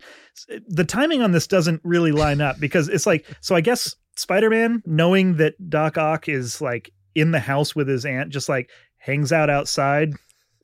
The 0.68 0.86
timing 0.86 1.22
on 1.22 1.32
this 1.34 1.46
doesn't 1.46 1.82
really 1.84 2.14
line 2.14 2.40
up 2.40 2.58
because 2.60 2.88
it's 2.88 3.06
like 3.06 3.26
so 3.42 3.54
I 3.54 3.62
guess 3.62 3.96
Spider-Man 4.20 4.84
knowing 4.86 5.38
that 5.38 5.70
Doc 5.70 5.98
Ock 5.98 6.28
is 6.30 6.62
like 6.62 6.92
in 7.16 7.32
the 7.32 7.40
house 7.40 7.76
with 7.76 7.88
his 7.88 8.06
aunt 8.06 8.30
just 8.30 8.50
like 8.50 8.70
hangs 8.98 9.32
out 9.32 9.50
outside 9.50 10.14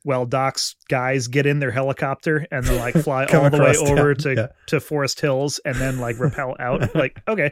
while 0.02 0.26
Doc's 0.26 0.76
guys 0.88 1.28
get 1.28 1.46
in 1.46 1.60
their 1.60 1.70
helicopter 1.70 2.46
and 2.50 2.64
then 2.64 2.78
like 2.78 2.94
fly 2.94 3.24
all 3.32 3.48
the 3.50 3.58
way 3.58 3.70
across 3.70 3.90
over 3.90 4.14
town, 4.14 4.34
to 4.34 4.34
yeah. 4.34 4.46
to 4.66 4.80
Forest 4.80 5.20
Hills 5.20 5.60
and 5.64 5.74
then 5.76 5.98
like 5.98 6.18
rappel 6.20 6.54
out 6.60 6.94
like 6.94 7.20
okay 7.26 7.50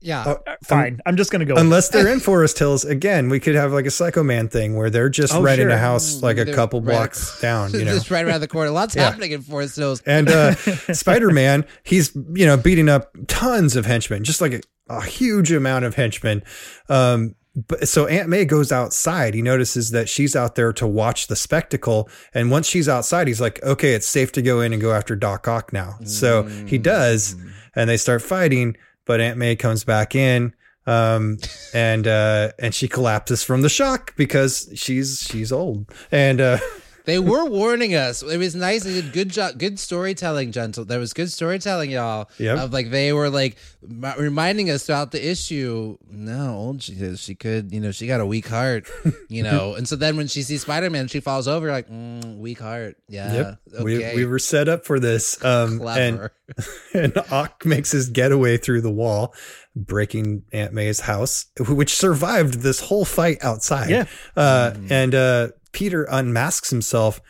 Yeah. 0.00 0.22
uh, 0.22 0.36
uh, 0.46 0.56
fine. 0.64 1.00
I'm 1.06 1.16
just 1.16 1.30
gonna 1.32 1.44
go. 1.44 1.54
unless 1.56 1.88
they're 1.88 2.08
in 2.08 2.20
Forest 2.30 2.58
Hills 2.58 2.84
again, 2.84 3.28
we 3.28 3.38
could 3.40 3.54
have 3.54 3.72
like 3.72 3.86
a 3.86 3.90
Psycho 3.90 4.22
Man 4.24 4.48
thing 4.48 4.76
where 4.76 4.90
they're 4.90 5.08
just 5.08 5.34
Oh, 5.34 5.40
renting 5.42 5.68
sure. 5.68 5.76
a 5.76 5.78
house 5.78 6.22
like 6.22 6.38
a 6.38 6.44
They're 6.44 6.54
couple 6.54 6.80
right 6.80 6.94
blocks 6.94 7.40
down, 7.40 7.72
you 7.72 7.84
know. 7.84 7.94
just 7.94 8.10
right 8.10 8.24
around 8.26 8.40
the 8.40 8.48
corner. 8.48 8.70
Lots 8.70 8.94
Yeah. 8.96 9.04
happening 9.04 9.32
in 9.32 9.42
Forest 9.42 9.76
Hills. 9.76 10.02
And 10.04 10.28
uh, 10.28 10.54
Spider 10.92 11.30
Man, 11.30 11.64
he's 11.84 12.14
you 12.14 12.44
know 12.46 12.56
beating 12.56 12.88
up 12.88 13.10
tons 13.28 13.76
of 13.76 13.86
henchmen, 13.86 14.24
just 14.24 14.40
like 14.40 14.64
a, 14.88 15.04
huge 15.04 15.52
amount 15.52 15.84
of 15.84 15.94
henchmen. 15.94 16.42
Um, 16.88 17.34
but 17.66 17.88
so 17.88 18.06
Aunt 18.06 18.28
May 18.28 18.44
goes 18.44 18.70
outside. 18.70 19.34
He 19.34 19.42
notices 19.42 19.90
that 19.90 20.08
she's 20.08 20.36
out 20.36 20.54
there 20.54 20.72
to 20.74 20.86
watch 20.86 21.26
the 21.26 21.36
spectacle. 21.36 22.08
And 22.32 22.50
once 22.50 22.68
she's 22.68 22.88
outside, 22.88 23.26
he's 23.26 23.40
like, 23.40 23.62
okay, 23.62 23.94
it's 23.94 24.06
safe 24.06 24.30
to 24.32 24.42
go 24.42 24.60
in 24.60 24.72
and 24.72 24.80
go 24.80 24.92
after 24.92 25.16
Doc 25.16 25.48
Ock 25.48 25.72
now. 25.72 25.96
So 26.04 26.44
he 26.66 26.78
does, 26.78 27.34
and 27.74 27.90
they 27.90 27.96
start 27.96 28.22
fighting. 28.22 28.76
But 29.06 29.20
Aunt 29.20 29.38
May 29.38 29.56
comes 29.56 29.84
back 29.84 30.14
in, 30.14 30.54
um, 30.86 31.38
and 31.74 32.06
uh, 32.06 32.52
and 32.58 32.74
she 32.74 32.86
collapses 32.86 33.42
from 33.42 33.62
the 33.62 33.68
shock 33.68 34.14
because 34.16 34.70
she's 34.74 35.20
she's 35.28 35.50
old. 35.50 35.90
And 36.12 36.40
uh, 36.40 36.58
They 37.08 37.18
were 37.18 37.46
warning 37.46 37.94
us. 37.94 38.22
It 38.22 38.36
was 38.36 38.54
nice. 38.54 38.84
They 38.84 38.92
did 38.92 39.14
good 39.14 39.30
job, 39.30 39.56
good 39.56 39.78
storytelling, 39.78 40.52
gentle. 40.52 40.84
There 40.84 40.98
was 41.00 41.14
good 41.14 41.32
storytelling, 41.32 41.90
y'all. 41.90 42.28
Yep. 42.36 42.58
Of 42.58 42.72
like 42.74 42.90
they 42.90 43.14
were 43.14 43.30
like 43.30 43.56
reminding 43.82 44.68
us 44.68 44.84
throughout 44.84 45.10
the 45.12 45.26
issue. 45.26 45.96
No, 46.10 46.54
old 46.54 46.82
she 46.82 46.92
is. 46.92 47.18
She 47.18 47.34
could, 47.34 47.72
you 47.72 47.80
know, 47.80 47.92
she 47.92 48.06
got 48.06 48.20
a 48.20 48.26
weak 48.26 48.46
heart, 48.46 48.90
you 49.30 49.42
know. 49.42 49.74
and 49.76 49.88
so 49.88 49.96
then 49.96 50.18
when 50.18 50.26
she 50.26 50.42
sees 50.42 50.60
Spider 50.60 50.90
Man, 50.90 51.08
she 51.08 51.20
falls 51.20 51.48
over 51.48 51.70
like 51.70 51.88
mm, 51.88 52.36
weak 52.40 52.60
heart. 52.60 52.98
Yeah. 53.08 53.32
yep, 53.32 53.58
Okay. 53.72 53.84
we 53.84 54.14
we 54.14 54.26
were 54.26 54.38
set 54.38 54.68
up 54.68 54.84
for 54.84 55.00
this. 55.00 55.42
Um, 55.42 55.80
and 55.80 55.80
clever. 55.80 56.32
and 56.94 57.16
Ock 57.30 57.64
makes 57.64 57.90
his 57.90 58.10
getaway 58.10 58.58
through 58.58 58.80
the 58.82 58.90
wall, 58.90 59.34
breaking 59.74 60.44
Aunt 60.52 60.72
May's 60.72 61.00
house, 61.00 61.46
which 61.58 61.94
survived 61.94 62.60
this 62.60 62.80
whole 62.80 63.04
fight 63.04 63.38
outside. 63.42 63.90
Yeah. 63.90 64.04
Uh, 64.36 64.74
And 64.90 65.14
uh, 65.14 65.48
Peter 65.72 66.04
unmasks 66.10 66.70
himself 66.70 67.20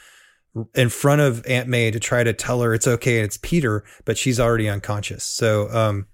in 0.75 0.89
front 0.89 1.21
of 1.21 1.45
Aunt 1.47 1.69
May 1.69 1.91
to 1.91 2.01
try 2.01 2.25
to 2.25 2.33
tell 2.33 2.63
her 2.63 2.75
it's 2.75 2.87
okay 2.87 3.19
and 3.19 3.25
it's 3.25 3.37
Peter, 3.37 3.85
but 4.05 4.19
she's 4.19 4.41
already 4.41 4.69
unconscious. 4.69 5.25
So 5.25 5.69
um, 5.71 6.07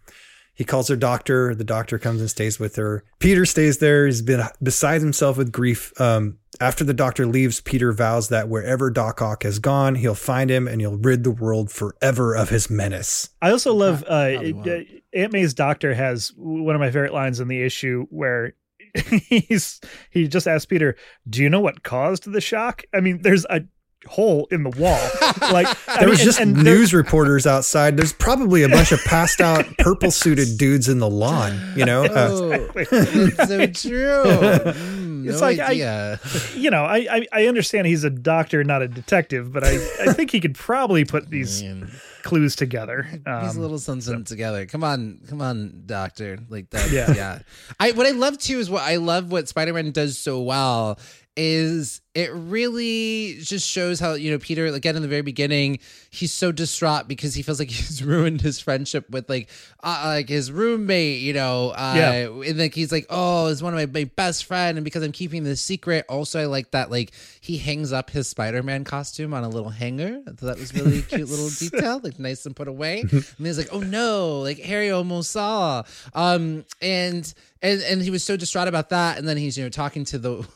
he 0.54 0.64
calls 0.64 0.88
her 0.88 0.96
doctor. 0.96 1.54
The 1.54 1.64
doctor 1.64 1.98
comes 1.98 2.20
and 2.20 2.30
stays 2.30 2.58
with 2.60 2.76
her. 2.76 3.04
Peter 3.18 3.46
stays 3.46 3.78
there. 3.78 4.06
He's 4.06 4.22
been 4.22 4.42
beside 4.62 5.00
himself 5.00 5.36
with 5.36 5.50
grief. 5.50 5.98
Um, 6.00 6.38
after 6.60 6.84
the 6.84 6.94
doctor 6.94 7.26
leaves, 7.26 7.60
Peter 7.60 7.92
vows 7.92 8.28
that 8.28 8.48
wherever 8.48 8.90
Doc 8.90 9.20
Ock 9.20 9.42
has 9.42 9.58
gone, 9.58 9.96
he'll 9.96 10.14
find 10.14 10.50
him 10.50 10.68
and 10.68 10.80
he'll 10.80 10.96
rid 10.96 11.24
the 11.24 11.30
world 11.32 11.70
forever 11.72 12.36
of 12.36 12.50
his 12.50 12.70
menace. 12.70 13.30
I 13.42 13.50
also 13.50 13.74
love 13.74 14.02
uh, 14.04 14.30
probably 14.30 14.52
won't. 14.52 14.68
uh, 14.68 14.78
Aunt 15.14 15.32
May's 15.32 15.54
doctor 15.54 15.94
has 15.94 16.32
one 16.36 16.76
of 16.76 16.80
my 16.80 16.88
favorite 16.88 17.14
lines 17.14 17.40
in 17.40 17.48
the 17.48 17.62
issue 17.62 18.06
where 18.10 18.54
he's 19.28 19.80
he 20.10 20.28
just 20.28 20.46
asked 20.46 20.68
Peter, 20.68 20.96
"Do 21.28 21.42
you 21.42 21.50
know 21.50 21.60
what 21.60 21.82
caused 21.82 22.30
the 22.32 22.40
shock?" 22.40 22.82
I 22.94 23.00
mean, 23.00 23.22
there's 23.22 23.44
a 23.50 23.62
hole 24.06 24.46
in 24.50 24.62
the 24.64 24.70
wall. 24.70 25.00
Like 25.52 25.66
I 25.88 25.98
There 25.98 26.02
mean, 26.02 26.10
was 26.10 26.20
and- 26.20 26.24
just 26.26 26.40
and 26.40 26.56
there- 26.56 26.64
news 26.64 26.94
reporters 26.94 27.46
outside. 27.46 27.96
There's 27.96 28.12
probably 28.12 28.62
a 28.62 28.68
bunch 28.68 28.92
of 28.92 29.00
passed 29.04 29.40
out, 29.40 29.66
purple 29.78 30.10
suited 30.10 30.58
dudes 30.58 30.88
in 30.88 30.98
the 30.98 31.08
lawn. 31.10 31.58
You 31.76 31.84
know, 31.86 32.04
uh, 32.04 32.28
Oh, 32.30 32.48
that's 32.74 33.48
so 33.48 33.66
true. 33.66 34.24
Mm, 34.24 35.28
It's 35.28 35.40
no 35.40 35.46
like 35.46 35.58
I- 35.58 36.18
you 36.54 36.70
know, 36.70 36.84
I, 36.84 37.06
I 37.10 37.26
I 37.32 37.46
understand 37.46 37.86
he's 37.86 38.04
a 38.04 38.10
doctor, 38.10 38.62
not 38.64 38.82
a 38.82 38.88
detective, 38.88 39.52
but 39.52 39.64
I 39.64 39.74
I 40.00 40.12
think 40.12 40.30
he 40.30 40.40
could 40.40 40.54
probably 40.54 41.04
put 41.04 41.30
these 41.30 41.62
Man. 41.62 41.90
Clues 42.24 42.56
together. 42.56 43.06
These 43.12 43.20
Um, 43.26 43.58
little 43.58 43.78
something 43.78 44.24
together. 44.24 44.66
Come 44.66 44.82
on, 44.82 45.20
come 45.28 45.40
on, 45.40 45.82
doctor. 45.86 46.38
Like 46.48 46.70
that. 46.70 46.90
Yeah. 46.90 47.12
Yeah. 47.14 47.38
I 47.78 47.92
what 47.92 48.06
I 48.06 48.10
love 48.10 48.38
too 48.38 48.58
is 48.58 48.68
what 48.68 48.82
I 48.82 48.96
love 48.96 49.30
what 49.30 49.46
Spider-Man 49.48 49.92
does 49.92 50.18
so 50.18 50.40
well 50.40 50.98
is 51.36 52.00
it 52.14 52.30
really 52.32 53.38
just 53.40 53.68
shows 53.68 53.98
how 53.98 54.14
you 54.14 54.30
know 54.30 54.38
Peter 54.38 54.66
again 54.66 54.94
in 54.94 55.02
the 55.02 55.08
very 55.08 55.20
beginning 55.22 55.80
he's 56.10 56.32
so 56.32 56.52
distraught 56.52 57.08
because 57.08 57.34
he 57.34 57.42
feels 57.42 57.58
like 57.58 57.70
he's 57.72 58.04
ruined 58.04 58.40
his 58.40 58.60
friendship 58.60 59.10
with 59.10 59.28
like 59.28 59.48
uh, 59.82 60.02
like 60.06 60.28
his 60.28 60.52
roommate 60.52 61.20
you 61.20 61.32
know 61.32 61.70
uh 61.70 61.94
Yeah. 61.96 62.48
and 62.48 62.56
like 62.58 62.72
he's 62.72 62.92
like 62.92 63.06
oh 63.10 63.48
it's 63.48 63.62
one 63.62 63.74
of 63.74 63.78
my, 63.80 64.00
my 64.00 64.04
best 64.14 64.44
friend 64.44 64.78
and 64.78 64.84
because 64.84 65.02
I'm 65.02 65.10
keeping 65.10 65.42
this 65.42 65.60
secret 65.60 66.06
also 66.08 66.40
I 66.40 66.44
like 66.46 66.70
that 66.70 66.88
like 66.90 67.10
he 67.40 67.58
hangs 67.58 67.92
up 67.92 68.10
his 68.10 68.28
Spider-Man 68.28 68.84
costume 68.84 69.34
on 69.34 69.42
a 69.42 69.48
little 69.48 69.70
hanger. 69.70 70.20
Thought 70.24 70.40
that 70.40 70.58
was 70.58 70.72
really 70.72 71.02
cute 71.08 71.28
little 71.28 71.50
detail 71.50 72.00
like 72.02 72.18
nice 72.20 72.46
and 72.46 72.54
put 72.54 72.68
away. 72.68 73.00
And 73.10 73.24
he's 73.38 73.58
like 73.58 73.70
oh 73.72 73.80
no 73.80 74.38
like 74.40 74.58
Harry 74.60 74.90
almost 74.92 75.32
saw. 75.32 75.82
Um 76.14 76.64
and 76.80 77.34
and 77.60 77.82
and 77.82 78.02
he 78.02 78.10
was 78.10 78.22
so 78.22 78.36
distraught 78.36 78.68
about 78.68 78.90
that 78.90 79.18
and 79.18 79.26
then 79.26 79.36
he's 79.36 79.58
you 79.58 79.64
know 79.64 79.70
talking 79.70 80.04
to 80.04 80.18
the 80.18 80.46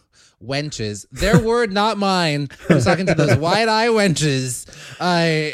wenches. 0.44 1.06
Their 1.10 1.38
word, 1.40 1.72
not 1.72 1.98
mine. 1.98 2.48
I 2.70 2.74
was 2.74 2.84
talking 2.84 3.06
to 3.06 3.14
those 3.14 3.36
wide 3.38 3.68
eye 3.68 3.88
wenches. 3.88 4.66
Uh, 5.00 5.04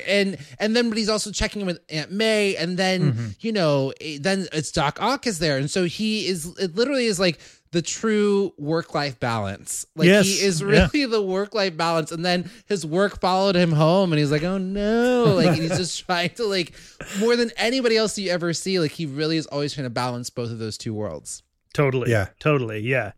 and 0.09 0.36
and 0.59 0.74
then 0.77 0.89
but 0.89 0.98
he's 0.98 1.09
also 1.09 1.31
checking 1.31 1.61
in 1.62 1.66
with 1.66 1.81
Aunt 1.90 2.11
May, 2.11 2.56
and 2.56 2.77
then 2.77 3.12
Mm-hmm. 3.12 3.27
you 3.40 3.52
know, 3.52 3.93
eh, 4.01 4.19
then 4.20 4.47
it's 4.52 4.70
Doc 4.73 4.98
Ock 5.01 5.27
is 5.27 5.39
there, 5.39 5.59
and 5.59 5.70
so 5.70 5.85
he 5.85 6.27
is. 6.27 6.47
It 6.59 6.74
literally 6.74 7.06
is 7.06 7.19
like 7.20 7.39
the 7.73 7.82
true 7.82 8.52
work 8.56 8.94
life 8.94 9.19
balance. 9.19 9.85
Like 9.97 10.06
Yes, 10.06 10.27
he 10.27 10.32
is 10.35 10.61
yeah. 10.61 10.66
really 10.93 11.06
the 11.06 11.20
work 11.20 11.55
life 11.55 11.77
balance, 11.77 12.12
and 12.12 12.24
then 12.24 12.48
his 12.66 12.86
work 12.86 13.20
followed 13.20 13.56
him 13.56 13.73
home, 13.73 14.12
and 14.12 14.19
he's 14.20 14.31
like, 14.31 14.44
oh 14.44 14.59
no, 14.59 15.24
like 15.35 15.59
he's 15.59 15.70
just 15.77 16.05
trying 16.06 16.31
to 16.31 16.44
like 16.44 16.73
more 17.19 17.35
than 17.36 17.51
anybody 17.56 17.97
else 17.97 18.16
you 18.16 18.31
ever 18.31 18.52
see. 18.52 18.78
Like 18.78 18.93
he 18.93 19.06
really 19.06 19.36
is 19.36 19.47
always 19.47 19.74
trying 19.74 19.86
to 19.86 19.90
balance 19.90 20.31
both 20.31 20.51
of 20.52 20.59
those 20.61 20.78
two 20.78 20.94
worlds. 20.94 21.43
Totally. 21.73 22.11
Yeah. 22.12 22.28
Totally. 22.39 22.78
Yeah. 22.81 23.12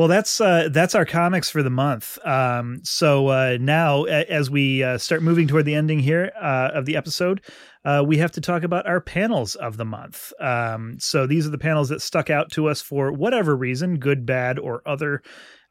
Well, 0.00 0.08
that's 0.08 0.40
uh, 0.40 0.70
that's 0.72 0.94
our 0.94 1.04
comics 1.04 1.50
for 1.50 1.62
the 1.62 1.68
month. 1.68 2.18
Um, 2.24 2.80
so 2.84 3.28
uh, 3.28 3.58
now, 3.60 4.04
as 4.04 4.48
we 4.48 4.82
uh, 4.82 4.96
start 4.96 5.22
moving 5.22 5.46
toward 5.46 5.66
the 5.66 5.74
ending 5.74 5.98
here 5.98 6.32
uh, 6.40 6.70
of 6.72 6.86
the 6.86 6.96
episode, 6.96 7.42
uh, 7.84 8.02
we 8.06 8.16
have 8.16 8.32
to 8.32 8.40
talk 8.40 8.62
about 8.62 8.86
our 8.86 9.02
panels 9.02 9.56
of 9.56 9.76
the 9.76 9.84
month. 9.84 10.32
Um, 10.40 10.98
so 10.98 11.26
these 11.26 11.46
are 11.46 11.50
the 11.50 11.58
panels 11.58 11.90
that 11.90 12.00
stuck 12.00 12.30
out 12.30 12.50
to 12.52 12.70
us 12.70 12.80
for 12.80 13.12
whatever 13.12 13.54
reason, 13.54 13.98
good, 13.98 14.24
bad, 14.24 14.58
or 14.58 14.80
other. 14.86 15.20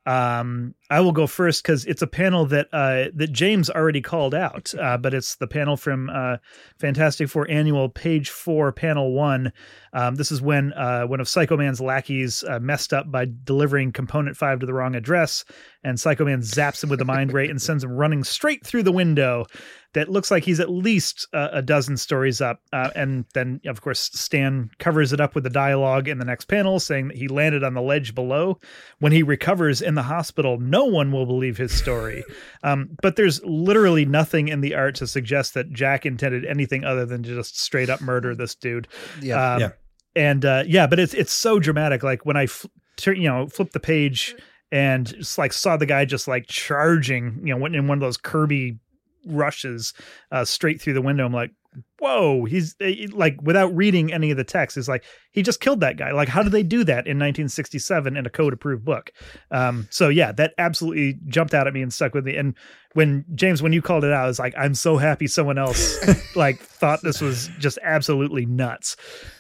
Um, 0.10 0.74
I 0.90 1.02
will 1.02 1.12
go 1.12 1.28
first 1.28 1.62
because 1.62 1.86
it's 1.86 2.02
a 2.02 2.08
panel 2.08 2.48
that 2.48 2.68
uh, 2.74 3.12
that 3.14 3.32
James 3.32 3.70
already 3.70 4.02
called 4.02 4.34
out, 4.34 4.74
uh, 4.82 4.98
but 4.98 5.14
it's 5.14 5.36
the 5.36 5.46
panel 5.46 5.78
from 5.78 6.10
uh, 6.10 6.38
Fantastic 6.80 7.30
Four 7.30 7.46
Annual, 7.48 7.90
page 7.90 8.32
four, 8.32 8.72
panel 8.72 9.14
one. 9.14 9.54
Um, 9.94 10.16
this 10.16 10.32
is 10.32 10.42
when 10.42 10.74
uh, 10.74 11.04
one 11.04 11.20
of 11.20 11.30
Psycho 11.30 11.58
Man's 11.58 11.80
lackeys 11.80 12.44
uh, 12.44 12.58
messed 12.60 12.92
up 12.92 13.12
by 13.12 13.28
delivering 13.44 13.92
component 13.92 14.36
five 14.36 14.60
to 14.62 14.66
the 14.66 14.74
wrong 14.74 14.96
address, 14.96 15.46
and 15.84 16.00
Psycho 16.00 16.26
Man 16.26 16.42
zaps 16.42 16.84
him 16.84 16.90
with 16.90 16.98
the 16.98 17.06
mind 17.06 17.32
ray 17.32 17.48
and 17.48 17.62
sends 17.62 17.84
him 17.84 17.92
running 17.92 18.24
straight 18.24 18.66
through 18.66 18.84
the 18.84 18.92
window. 18.92 19.46
That 19.94 20.10
looks 20.10 20.30
like 20.30 20.44
he's 20.44 20.60
at 20.60 20.70
least 20.70 21.28
uh, 21.34 21.50
a 21.52 21.62
dozen 21.62 21.98
stories 21.98 22.42
up, 22.42 22.62
uh, 22.72 22.92
and 22.96 23.26
then 23.34 23.60
of 23.66 23.82
course 23.82 24.12
Stan 24.14 24.70
covers 24.78 25.14
it 25.14 25.20
up 25.20 25.34
with 25.34 25.44
the 25.44 25.50
dialogue 25.50 26.08
in 26.08 26.20
the 26.20 26.26
next 26.26 26.46
panel, 26.46 26.80
saying 26.80 27.08
that 27.08 27.18
he 27.18 27.28
landed 27.28 27.64
on 27.64 27.74
the 27.74 27.82
ledge 27.82 28.14
below. 28.14 28.60
When 29.00 29.12
he 29.12 29.24
recovers 29.24 29.82
in 29.82 29.96
the 29.96 30.04
hospital, 30.04 30.60
no 30.60 30.86
one 30.86 31.12
will 31.12 31.26
believe 31.26 31.58
his 31.58 31.72
story. 31.72 32.24
Um, 32.62 32.90
but 33.02 33.16
there's 33.16 33.42
literally 33.46 34.04
nothing 34.06 34.50
in 34.50 34.60
the 34.60 34.76
art 34.76 34.96
to 34.96 35.08
suggest 35.08 35.54
that 35.54 35.72
Jack 35.72 36.06
intended 36.06 36.46
anything 36.46 36.84
other 36.84 37.06
than 37.06 37.24
to 37.24 37.34
just 37.34 37.58
straight 37.58 37.90
up 37.90 38.02
murder 38.02 38.36
this 38.36 38.54
dude. 38.54 38.88
Yeah. 39.22 39.54
Um, 39.54 39.62
Yeah. 39.62 39.70
And 40.16 40.44
uh, 40.44 40.64
yeah, 40.68 40.86
but 40.88 41.00
it's 41.00 41.14
it's 41.14 41.32
so 41.32 41.60
dramatic. 41.60 42.04
Like 42.04 42.26
when 42.26 42.36
I 42.36 42.48
fl- 42.48 42.68
tur- 42.98 43.14
you 43.14 43.30
know 43.30 43.48
flip 43.48 43.72
the 43.72 43.80
page 43.80 44.36
and 44.72 45.08
just 45.08 45.38
like 45.38 45.54
saw 45.54 45.78
the 45.78 45.86
guy 45.86 46.04
just 46.04 46.28
like 46.28 46.48
charging, 46.48 47.40
you 47.46 47.58
know, 47.58 47.66
in 47.66 47.88
one 47.88 47.98
of 47.98 48.02
those 48.02 48.18
Kirby 48.18 48.78
rushes 49.26 49.94
uh, 50.32 50.46
straight 50.46 50.82
through 50.82 50.94
the 50.94 51.02
window. 51.02 51.26
I'm 51.26 51.34
like, 51.34 51.52
whoa, 52.00 52.46
he's 52.46 52.76
eh, 52.82 53.08
like 53.12 53.42
without 53.42 53.76
reading 53.76 54.12
any 54.14 54.32
of 54.32 54.38
the 54.38 54.44
text, 54.44 54.78
is 54.78 54.88
like 54.88 55.04
he 55.32 55.42
just 55.42 55.60
killed 55.60 55.82
that 55.82 55.98
guy. 55.98 56.12
Like, 56.12 56.28
how 56.28 56.44
did 56.44 56.52
they 56.52 56.64
do 56.64 56.84
that 56.84 57.06
in 57.06 57.18
1967 57.18 58.18
in 58.18 58.26
a 58.26 58.30
code 58.30 58.54
approved 58.54 58.86
book? 58.86 59.12
Um, 59.52 59.88
so 59.92 60.10
yeah, 60.10 60.32
that 60.34 60.54
absolutely 60.58 61.20
jumped 61.28 61.54
out 61.54 61.68
at 61.68 61.74
me 61.74 61.82
and 61.82 61.94
stuck 61.94 62.14
with 62.14 62.26
me. 62.26 62.36
And 62.36 62.56
when 62.94 63.26
James, 63.36 63.62
when 63.62 63.74
you 63.74 63.82
called 63.82 64.04
it 64.04 64.12
out, 64.12 64.24
I 64.24 64.28
was 64.28 64.40
like, 64.40 64.54
I'm 64.58 64.74
so 64.74 64.98
happy 64.98 65.28
someone 65.28 65.58
else 65.58 65.98
like 66.36 66.60
thought 66.60 67.02
this 67.04 67.22
was 67.22 67.50
just 67.60 67.78
absolutely 67.84 68.46
nuts. 68.46 68.96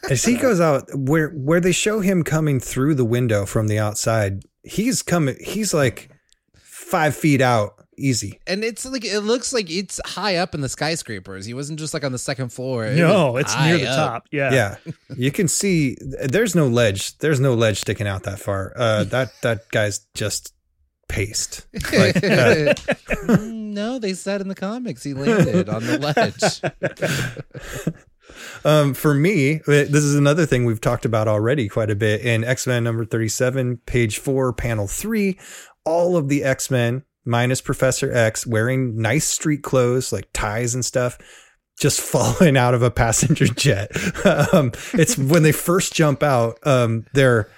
as 0.10 0.24
he 0.24 0.38
goes 0.38 0.60
out, 0.60 0.88
where 0.94 1.30
where 1.30 1.60
they 1.60 1.72
show 1.72 2.00
him 2.02 2.24
coming 2.24 2.60
through 2.60 2.96
the 2.96 3.06
window 3.06 3.46
from 3.46 3.68
the 3.68 3.80
outside, 3.80 4.44
he's 4.64 5.02
coming. 5.02 5.36
He's 5.40 5.74
like 5.74 6.10
five 6.56 7.16
feet 7.16 7.42
out, 7.42 7.74
easy. 8.00 8.40
And 8.48 8.64
it's 8.64 8.86
like 8.86 9.06
it 9.06 9.20
looks 9.22 9.54
like 9.54 9.70
it's 9.70 10.00
high 10.06 10.38
up 10.38 10.56
in 10.56 10.62
the 10.62 10.70
skyscrapers. 10.70 11.46
He 11.46 11.54
wasn't 11.54 11.80
just 11.80 11.94
like 11.94 12.04
on 12.04 12.12
the 12.12 12.18
second 12.20 12.50
floor. 12.50 12.86
It 12.86 12.98
No, 12.98 13.38
it's 13.38 13.56
near 13.60 13.78
the 13.78 13.88
up. 13.90 13.96
top. 13.96 14.28
Yeah. 14.32 14.52
Yeah, 14.54 14.76
you 15.18 15.32
can 15.32 15.48
see. 15.48 15.98
There's 16.02 16.56
no 16.56 16.68
ledge. 16.68 17.18
There's 17.20 17.40
no 17.40 17.54
ledge 17.54 17.80
sticking 17.82 18.08
out 18.08 18.24
that 18.24 18.40
far. 18.40 18.74
Uh, 18.76 19.04
that 19.06 19.32
that 19.42 19.70
guy's 19.72 20.00
just 20.16 20.54
paste. 21.08 21.66
Like, 21.74 22.18
uh, 22.24 22.74
Mm, 23.30 23.74
no, 23.74 24.00
they 24.00 24.14
said 24.14 24.42
in 24.42 24.48
the 24.48 24.56
comics 24.56 25.04
he 25.04 25.14
landed 25.14 25.70
on 25.70 25.84
the 25.86 25.98
ledge. 26.00 27.94
Um, 28.64 28.94
for 28.94 29.14
me, 29.14 29.56
uh, 29.62 29.62
this 29.66 30.04
is 30.04 30.16
another 30.16 30.46
thing 30.46 30.64
we've 30.66 30.80
talked 30.80 31.04
about 31.04 31.28
already 31.28 31.68
quite 31.68 31.90
a 31.90 31.96
bit 31.96 32.22
in 32.22 32.44
X 32.44 32.68
Men 32.68 32.84
number 32.84 33.04
37, 33.04 33.78
page 33.86 34.20
four, 34.20 34.54
panel 34.54 34.88
three. 34.88 35.40
All 35.84 36.16
of 36.16 36.30
the 36.30 36.44
X 36.44 36.70
Men, 36.70 37.04
minus 37.26 37.62
Professor 37.62 38.12
X, 38.12 38.46
wearing 38.46 39.02
nice 39.02 39.26
street 39.26 39.64
clothes 39.64 40.12
like 40.12 40.30
ties 40.34 40.74
and 40.74 40.84
stuff, 40.84 41.18
just 41.80 42.02
falling 42.02 42.58
out 42.58 42.74
of 42.74 42.82
a 42.82 42.92
passenger 42.92 43.46
jet. 43.56 43.92
um, 44.54 44.72
it's 44.94 45.18
when 45.18 45.44
they 45.44 45.52
first 45.52 45.94
jump 45.94 46.24
out, 46.24 46.60
um, 46.66 47.06
they're 47.14 47.50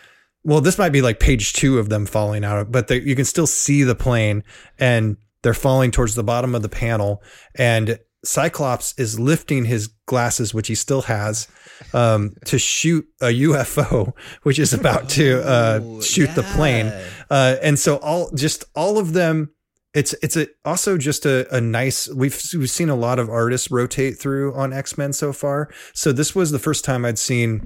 well, 0.44 0.62
this 0.62 0.78
might 0.80 0.90
be 0.90 1.04
like 1.04 1.20
page 1.20 1.54
two 1.54 1.78
of 1.78 1.90
them 1.90 2.06
falling 2.08 2.44
out, 2.44 2.72
but 2.72 2.90
you 2.90 3.16
can 3.16 3.26
still 3.26 3.46
see 3.46 3.84
the 3.84 3.94
plane 3.94 4.44
and 4.80 5.18
they're 5.44 5.54
falling 5.54 5.92
towards 5.92 6.16
the 6.16 6.24
bottom 6.24 6.56
of 6.56 6.62
the 6.62 6.70
panel. 6.70 7.22
And 7.56 8.00
Cyclops 8.24 8.94
is 8.98 9.20
lifting 9.20 9.66
his 9.66 9.88
glasses, 10.06 10.54
which 10.54 10.68
he 10.68 10.76
still 10.76 11.04
has, 11.04 11.48
um, 11.94 12.36
to 12.46 12.60
shoot 12.60 13.06
a 13.22 13.26
UFO, 13.26 14.14
which 14.44 14.60
is 14.60 14.74
about 14.74 15.10
to 15.10 15.42
uh, 15.48 16.02
shoot 16.02 16.34
the 16.36 16.44
plane. 16.44 16.88
Uh, 17.30 17.56
and 17.62 17.80
so 17.80 17.98
all 17.98 18.32
just 18.32 18.66
all 18.76 18.98
of 18.98 19.14
them. 19.14 19.52
It's 19.94 20.14
it's 20.24 20.38
a, 20.38 20.48
also 20.64 20.98
just 20.98 21.26
a, 21.26 21.54
a 21.54 21.60
nice. 21.60 22.08
We've 22.08 22.40
we've 22.54 22.70
seen 22.70 22.90
a 22.90 22.96
lot 22.96 23.20
of 23.20 23.30
artists 23.30 23.70
rotate 23.70 24.18
through 24.18 24.54
on 24.54 24.72
X 24.72 24.98
Men 24.98 25.12
so 25.12 25.34
far. 25.34 25.70
So 25.94 26.14
this 26.14 26.34
was 26.34 26.52
the 26.52 26.60
first 26.60 26.86
time 26.86 27.04
I'd 27.04 27.20
seen 27.20 27.66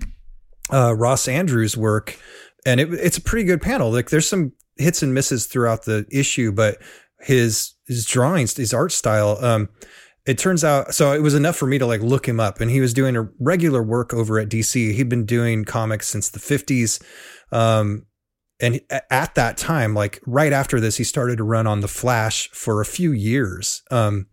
uh, 0.73 0.95
Ross 0.95 1.27
Andru's 1.27 1.77
work, 1.77 2.17
and 2.65 2.79
it, 2.79 2.91
it's 2.93 3.17
a 3.17 3.21
pretty 3.21 3.45
good 3.45 3.61
panel. 3.61 3.91
Like 3.91 4.09
there's 4.09 4.27
some 4.27 4.53
hits 4.77 5.03
and 5.03 5.13
misses 5.13 5.45
throughout 5.45 5.83
the 5.83 6.05
issue, 6.11 6.51
but 6.51 6.81
his 7.19 7.73
his 7.85 8.05
drawings, 8.05 8.55
his 8.55 8.73
art 8.73 8.91
style. 8.91 9.37
Um, 9.43 9.69
it 10.25 10.37
turns 10.37 10.63
out 10.63 10.95
so 10.95 11.11
it 11.13 11.21
was 11.21 11.35
enough 11.35 11.55
for 11.55 11.67
me 11.67 11.77
to 11.77 11.85
like 11.85 12.01
look 12.01 12.27
him 12.27 12.39
up, 12.39 12.61
and 12.61 12.71
he 12.71 12.81
was 12.81 12.93
doing 12.93 13.15
a 13.15 13.29
regular 13.39 13.83
work 13.83 14.13
over 14.13 14.39
at 14.39 14.49
DC. 14.49 14.93
He'd 14.93 15.09
been 15.09 15.25
doing 15.25 15.65
comics 15.65 16.07
since 16.07 16.29
the 16.29 16.39
50s. 16.39 17.01
Um, 17.51 18.07
and 18.59 18.81
at 19.11 19.35
that 19.35 19.57
time, 19.57 19.93
like 19.93 20.21
right 20.25 20.53
after 20.53 20.79
this, 20.79 20.97
he 20.97 21.03
started 21.03 21.37
to 21.37 21.43
run 21.43 21.67
on 21.67 21.81
the 21.81 21.87
Flash 21.87 22.49
for 22.51 22.79
a 22.79 22.85
few 22.85 23.11
years. 23.11 23.83
Um, 23.91 24.27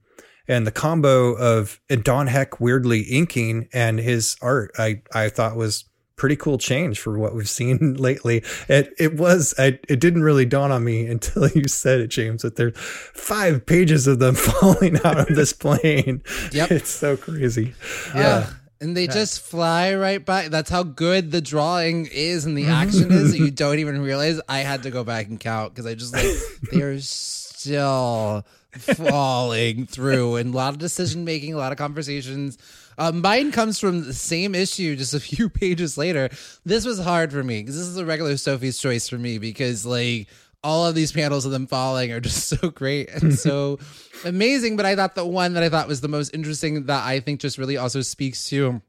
and 0.48 0.66
the 0.66 0.72
combo 0.72 1.34
of 1.34 1.80
Don 1.88 2.26
Heck 2.26 2.60
weirdly 2.60 3.00
inking 3.00 3.68
and 3.72 3.98
his 3.98 4.36
art, 4.42 4.72
I 4.78 5.02
I 5.12 5.28
thought 5.28 5.56
was 5.56 5.84
pretty 6.22 6.36
cool 6.36 6.56
change 6.56 7.00
for 7.00 7.18
what 7.18 7.34
we've 7.34 7.48
seen 7.48 7.94
lately. 7.98 8.44
It 8.68 8.94
it 8.96 9.16
was 9.16 9.54
I, 9.58 9.80
it 9.88 9.98
didn't 9.98 10.22
really 10.22 10.44
dawn 10.46 10.70
on 10.70 10.84
me 10.84 11.04
until 11.14 11.48
you 11.48 11.66
said 11.66 11.98
it, 11.98 12.06
James, 12.06 12.42
that 12.42 12.54
there's 12.54 12.78
five 12.78 13.66
pages 13.66 14.06
of 14.06 14.20
them 14.20 14.34
falling 14.36 15.04
out 15.04 15.18
of 15.18 15.34
this 15.34 15.52
plane. 15.52 16.22
Yep. 16.52 16.70
it's 16.70 16.90
so 16.90 17.16
crazy. 17.16 17.74
Yeah. 18.14 18.28
Uh, 18.28 18.46
and 18.80 18.96
they 18.96 19.08
just 19.08 19.40
fly 19.40 19.94
right 19.94 20.24
by. 20.24 20.46
That's 20.46 20.70
how 20.70 20.84
good 20.84 21.32
the 21.32 21.40
drawing 21.40 22.06
is 22.12 22.46
and 22.46 22.56
the 22.56 22.66
action 22.66 23.10
is 23.10 23.32
that 23.32 23.38
you 23.38 23.50
don't 23.50 23.80
even 23.80 24.00
realize. 24.00 24.40
I 24.48 24.60
had 24.60 24.84
to 24.84 24.90
go 24.90 25.02
back 25.02 25.26
and 25.26 25.40
count 25.40 25.74
because 25.74 25.86
I 25.86 25.94
just 25.94 26.12
like 26.12 26.26
they're 26.70 27.00
still 27.00 28.44
falling 28.78 29.86
through 29.86 30.36
and 30.36 30.54
a 30.54 30.56
lot 30.56 30.74
of 30.74 30.78
decision 30.78 31.24
making, 31.24 31.54
a 31.54 31.56
lot 31.56 31.72
of 31.72 31.78
conversations. 31.78 32.58
Uh, 32.98 33.12
mine 33.12 33.52
comes 33.52 33.78
from 33.78 34.04
the 34.04 34.14
same 34.14 34.54
issue, 34.54 34.96
just 34.96 35.14
a 35.14 35.20
few 35.32 35.48
pages 35.48 35.96
later. 35.96 36.28
This 36.64 36.84
was 36.84 36.98
hard 36.98 37.32
for 37.32 37.42
me 37.42 37.60
because 37.60 37.76
this 37.76 37.86
is 37.86 37.96
a 37.96 38.04
regular 38.04 38.36
Sophie's 38.36 38.78
choice 38.78 39.08
for 39.08 39.18
me 39.18 39.38
because 39.38 39.86
like 39.86 40.28
all 40.64 40.86
of 40.86 40.94
these 40.94 41.12
panels 41.12 41.44
of 41.44 41.52
them 41.52 41.66
falling 41.66 42.12
are 42.12 42.20
just 42.28 42.48
so 42.48 42.70
great 42.70 43.10
and 43.10 43.38
so 43.38 43.78
amazing. 44.24 44.76
But 44.76 44.86
I 44.86 44.96
thought 44.96 45.14
the 45.14 45.26
one 45.26 45.54
that 45.54 45.62
I 45.62 45.68
thought 45.68 45.88
was 45.88 46.00
the 46.00 46.08
most 46.08 46.34
interesting 46.34 46.86
that 46.86 47.04
I 47.04 47.20
think 47.20 47.40
just 47.40 47.58
really 47.58 47.76
also 47.76 48.00
speaks 48.00 48.48
to 48.50 48.80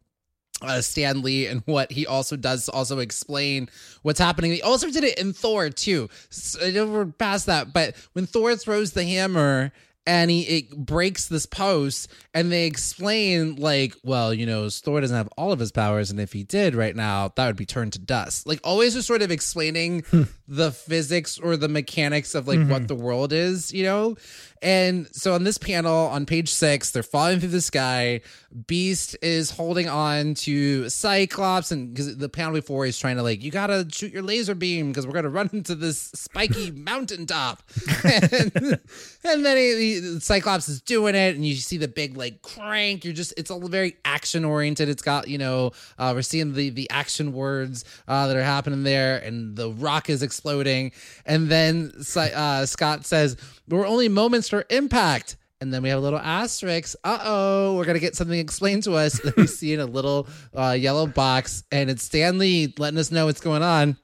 uh, 0.61 0.81
Stan 0.81 1.21
Lee 1.21 1.47
and 1.47 1.61
what 1.65 1.91
he 1.91 2.05
also 2.05 2.35
does 2.35 2.65
to 2.65 2.71
also 2.71 2.99
explain 2.99 3.69
what's 4.01 4.19
happening. 4.19 4.51
He 4.51 4.61
also 4.61 4.89
did 4.89 5.03
it 5.03 5.17
in 5.19 5.33
Thor 5.33 5.69
too. 5.69 6.09
So 6.29 6.87
we're 6.87 7.05
past 7.05 7.47
that, 7.47 7.73
but 7.73 7.95
when 8.13 8.25
Thor 8.25 8.55
throws 8.55 8.93
the 8.93 9.03
hammer 9.03 9.71
and 10.05 10.29
he 10.29 10.41
it 10.41 10.75
breaks 10.75 11.27
this 11.27 11.45
post, 11.45 12.09
and 12.33 12.51
they 12.51 12.65
explain 12.65 13.55
like, 13.55 13.95
well, 14.03 14.33
you 14.33 14.45
know, 14.45 14.69
Thor 14.69 15.01
doesn't 15.01 15.15
have 15.15 15.29
all 15.37 15.51
of 15.51 15.59
his 15.59 15.71
powers, 15.71 16.11
and 16.11 16.19
if 16.19 16.33
he 16.33 16.43
did 16.43 16.75
right 16.75 16.95
now, 16.95 17.31
that 17.35 17.47
would 17.47 17.55
be 17.55 17.65
turned 17.65 17.93
to 17.93 17.99
dust. 17.99 18.45
Like 18.45 18.59
always, 18.63 18.93
just 18.93 19.07
sort 19.07 19.21
of 19.21 19.31
explaining 19.31 20.03
hmm. 20.11 20.23
the 20.47 20.71
physics 20.71 21.39
or 21.39 21.57
the 21.57 21.69
mechanics 21.69 22.35
of 22.35 22.47
like 22.47 22.59
what 22.59 22.67
mm-hmm. 22.67 22.85
the 22.87 22.95
world 22.95 23.33
is, 23.33 23.73
you 23.73 23.83
know. 23.83 24.15
And 24.61 25.13
so 25.13 25.33
on 25.33 25.43
this 25.43 25.57
panel 25.57 26.07
on 26.07 26.25
page 26.25 26.49
six, 26.49 26.91
they're 26.91 27.03
falling 27.03 27.39
through 27.39 27.49
the 27.49 27.61
sky. 27.61 28.21
Beast 28.67 29.17
is 29.21 29.49
holding 29.49 29.89
on 29.89 30.35
to 30.35 30.87
Cyclops, 30.89 31.71
and 31.71 31.91
because 31.93 32.17
the 32.17 32.29
panel 32.29 32.53
before 32.53 32.85
he's 32.85 32.99
trying 32.99 33.15
to 33.17 33.23
like, 33.23 33.43
you 33.43 33.49
gotta 33.49 33.87
shoot 33.91 34.13
your 34.13 34.21
laser 34.21 34.53
beam 34.53 34.89
because 34.89 35.07
we're 35.07 35.13
gonna 35.13 35.29
run 35.29 35.49
into 35.53 35.73
this 35.73 35.99
spiky 36.13 36.69
mountaintop. 36.75 37.63
and, 38.03 38.51
and 39.23 39.45
then 39.45 39.57
he, 39.57 40.01
he- 40.01 40.19
Cyclops 40.19 40.69
is 40.69 40.81
doing 40.81 41.15
it, 41.15 41.35
and 41.35 41.45
you 41.45 41.55
see 41.55 41.77
the 41.77 41.87
big 41.87 42.15
like 42.15 42.41
crank. 42.43 43.03
You're 43.03 43.13
just, 43.13 43.33
it's 43.37 43.49
all 43.49 43.67
very 43.67 43.95
action 44.05 44.45
oriented. 44.45 44.87
It's 44.87 45.01
got 45.01 45.27
you 45.27 45.37
know, 45.39 45.71
uh, 45.97 46.11
we're 46.15 46.21
seeing 46.21 46.53
the 46.53 46.69
the 46.69 46.89
action 46.91 47.33
words 47.33 47.85
uh, 48.07 48.27
that 48.27 48.35
are 48.35 48.43
happening 48.43 48.83
there, 48.83 49.17
and 49.17 49.55
the 49.55 49.71
rock 49.71 50.09
is 50.09 50.21
exploding. 50.21 50.91
And 51.25 51.49
then 51.49 51.91
uh, 52.15 52.65
Scott 52.67 53.05
says, 53.07 53.35
"We're 53.67 53.87
only 53.87 54.09
moments 54.09 54.47
for 54.49 54.65
impact." 54.69 55.37
And 55.63 55.73
then 55.73 55.81
we 55.81 55.87
have 55.87 55.99
a 55.99 56.01
little 56.01 56.19
asterisk. 56.19 56.97
Uh 57.05 57.19
oh, 57.23 57.77
we're 57.77 57.85
gonna 57.85 57.97
get 57.97 58.17
something 58.17 58.37
explained 58.37 58.83
to 58.83 58.95
us 58.95 59.17
that 59.21 59.37
we 59.37 59.47
see 59.47 59.73
in 59.73 59.79
a 59.79 59.85
little 59.85 60.27
uh, 60.53 60.71
yellow 60.71 61.07
box, 61.07 61.63
and 61.71 61.89
it's 61.89 62.03
Stan 62.03 62.37
Lee 62.37 62.73
letting 62.77 62.99
us 62.99 63.11
know 63.11 63.27
what's 63.27 63.39
going 63.39 63.63
on. 63.63 63.95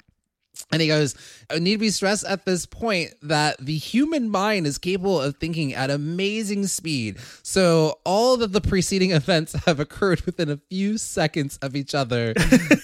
And 0.72 0.81
he 0.81 0.88
goes, 0.88 1.15
I 1.49 1.60
need 1.60 1.73
to 1.73 1.77
be 1.80 1.90
stressed 1.90 2.23
at 2.26 2.45
this 2.45 2.65
point 2.65 3.14
that 3.23 3.57
the 3.60 3.76
human 3.76 4.30
mind 4.30 4.68
is 4.68 4.77
capable 4.77 5.19
of 5.19 5.36
thinking 5.36 5.73
at 5.73 5.90
amazing 5.90 6.68
speed. 6.68 7.18
So 7.44 7.99
all 8.06 8.41
of 8.41 8.53
the 8.53 8.61
preceding 8.61 9.11
events 9.11 9.53
have 9.65 9.81
occurred 9.81 10.22
within 10.22 10.49
a 10.49 10.61
few 10.69 10.98
seconds 10.98 11.57
of 11.61 11.76
each 11.76 11.94
other. 11.94 12.34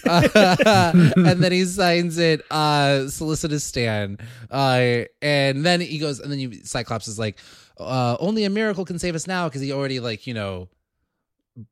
Uh, 0.04 0.28
and 1.16 1.42
then 1.42 1.52
he 1.52 1.64
signs 1.64 2.18
it, 2.18 2.42
uh, 2.50 3.08
solicitous 3.08 3.64
Stan. 3.64 4.18
Uh, 4.50 5.04
and 5.22 5.64
then 5.64 5.80
he 5.80 5.98
goes, 5.98 6.20
and 6.20 6.30
then 6.30 6.38
you, 6.38 6.52
Cyclops 6.64 7.08
is 7.08 7.18
like, 7.18 7.38
uh, 7.78 8.16
only 8.20 8.44
a 8.44 8.50
miracle 8.50 8.84
can 8.84 8.98
save 8.98 9.14
us 9.14 9.26
now 9.26 9.48
because 9.48 9.60
he 9.60 9.72
already, 9.72 10.00
like, 10.00 10.26
you 10.26 10.34
know, 10.34 10.68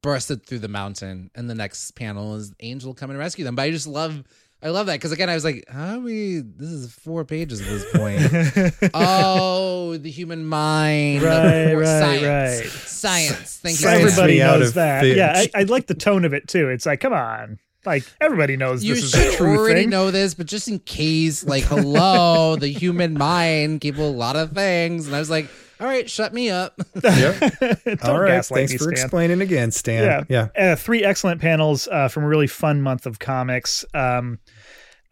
bursted 0.03 0.47
through 0.47 0.61
the 0.61 0.69
mountain. 0.69 1.31
And 1.35 1.49
the 1.49 1.55
next 1.55 1.91
panel 1.93 2.37
is 2.37 2.53
Angel 2.61 2.95
coming 2.95 3.15
to 3.15 3.19
rescue 3.19 3.45
them. 3.45 3.55
But 3.55 3.63
I 3.63 3.71
just 3.71 3.87
love. 3.87 4.25
I 4.63 4.69
love 4.71 4.87
that 4.87 4.95
because 4.95 5.13
again, 5.13 5.29
I 5.29 5.35
was 5.35 5.45
like, 5.45 5.65
"How 5.69 5.97
are 5.97 6.01
we? 6.01 6.39
This 6.39 6.71
is 6.71 6.91
four 6.91 7.27
pages 7.27 7.61
at 7.61 7.67
this 7.67 7.85
point." 7.93 8.91
oh, 8.95 9.99
the 9.99 10.11
human 10.11 10.47
mind, 10.47 11.23
Right, 11.23 11.75
right, 11.75 11.85
science, 11.87 12.23
right. 12.23 12.71
science. 12.71 13.59
Thank 13.59 13.75
you. 13.75 13.83
Science 13.83 14.05
everybody 14.05 14.35
me 14.37 14.41
out 14.43 14.61
knows 14.61 14.69
of 14.69 14.75
that. 14.75 15.03
Fitch. 15.03 15.19
Yeah, 15.19 15.33
I, 15.37 15.51
I 15.55 15.63
like 15.65 15.87
the 15.87 15.95
tone 15.95 16.25
of 16.25 16.33
it 16.33 16.49
too. 16.49 16.71
It's 16.71 16.87
like, 16.87 17.01
come 17.01 17.13
on, 17.13 17.59
like 17.85 18.05
everybody 18.23 18.57
knows 18.57 18.83
You 18.83 18.95
this 18.95 19.05
is 19.05 19.15
a 19.15 19.19
should 19.25 19.35
true 19.35 19.59
already 19.59 19.83
thing. 19.83 19.91
know 19.91 20.11
this, 20.11 20.33
but 20.33 20.47
just 20.47 20.67
in 20.67 20.79
case, 20.79 21.45
like, 21.45 21.65
hello, 21.65 22.57
the 22.59 22.69
human 22.69 23.13
mind 23.19 23.83
capable 23.83 24.09
of 24.11 24.15
a 24.15 24.19
lot 24.19 24.37
of 24.37 24.53
things, 24.53 25.07
and 25.07 25.15
I 25.15 25.19
was 25.19 25.29
like, 25.29 25.51
"All 25.85 25.91
right, 25.91 26.09
shut 26.09 26.33
me 26.33 26.51
up." 26.51 26.81
Yep. 27.05 28.03
All 28.05 28.19
right. 28.19 28.45
Thanks 28.45 28.73
me, 28.73 28.79
for 28.79 28.85
Stan. 28.85 28.93
explaining 28.93 29.41
again, 29.41 29.71
Stan. 29.71 30.27
Yeah. 30.29 30.49
Yeah. 30.57 30.73
Uh, 30.73 30.77
three 30.77 31.05
excellent 31.05 31.41
panels 31.41 31.87
uh, 31.89 32.09
from 32.09 32.25
a 32.25 32.29
really 32.29 32.47
fun 32.47 32.81
month 32.81 33.07
of 33.07 33.19
comics. 33.19 33.85
Um, 33.93 34.39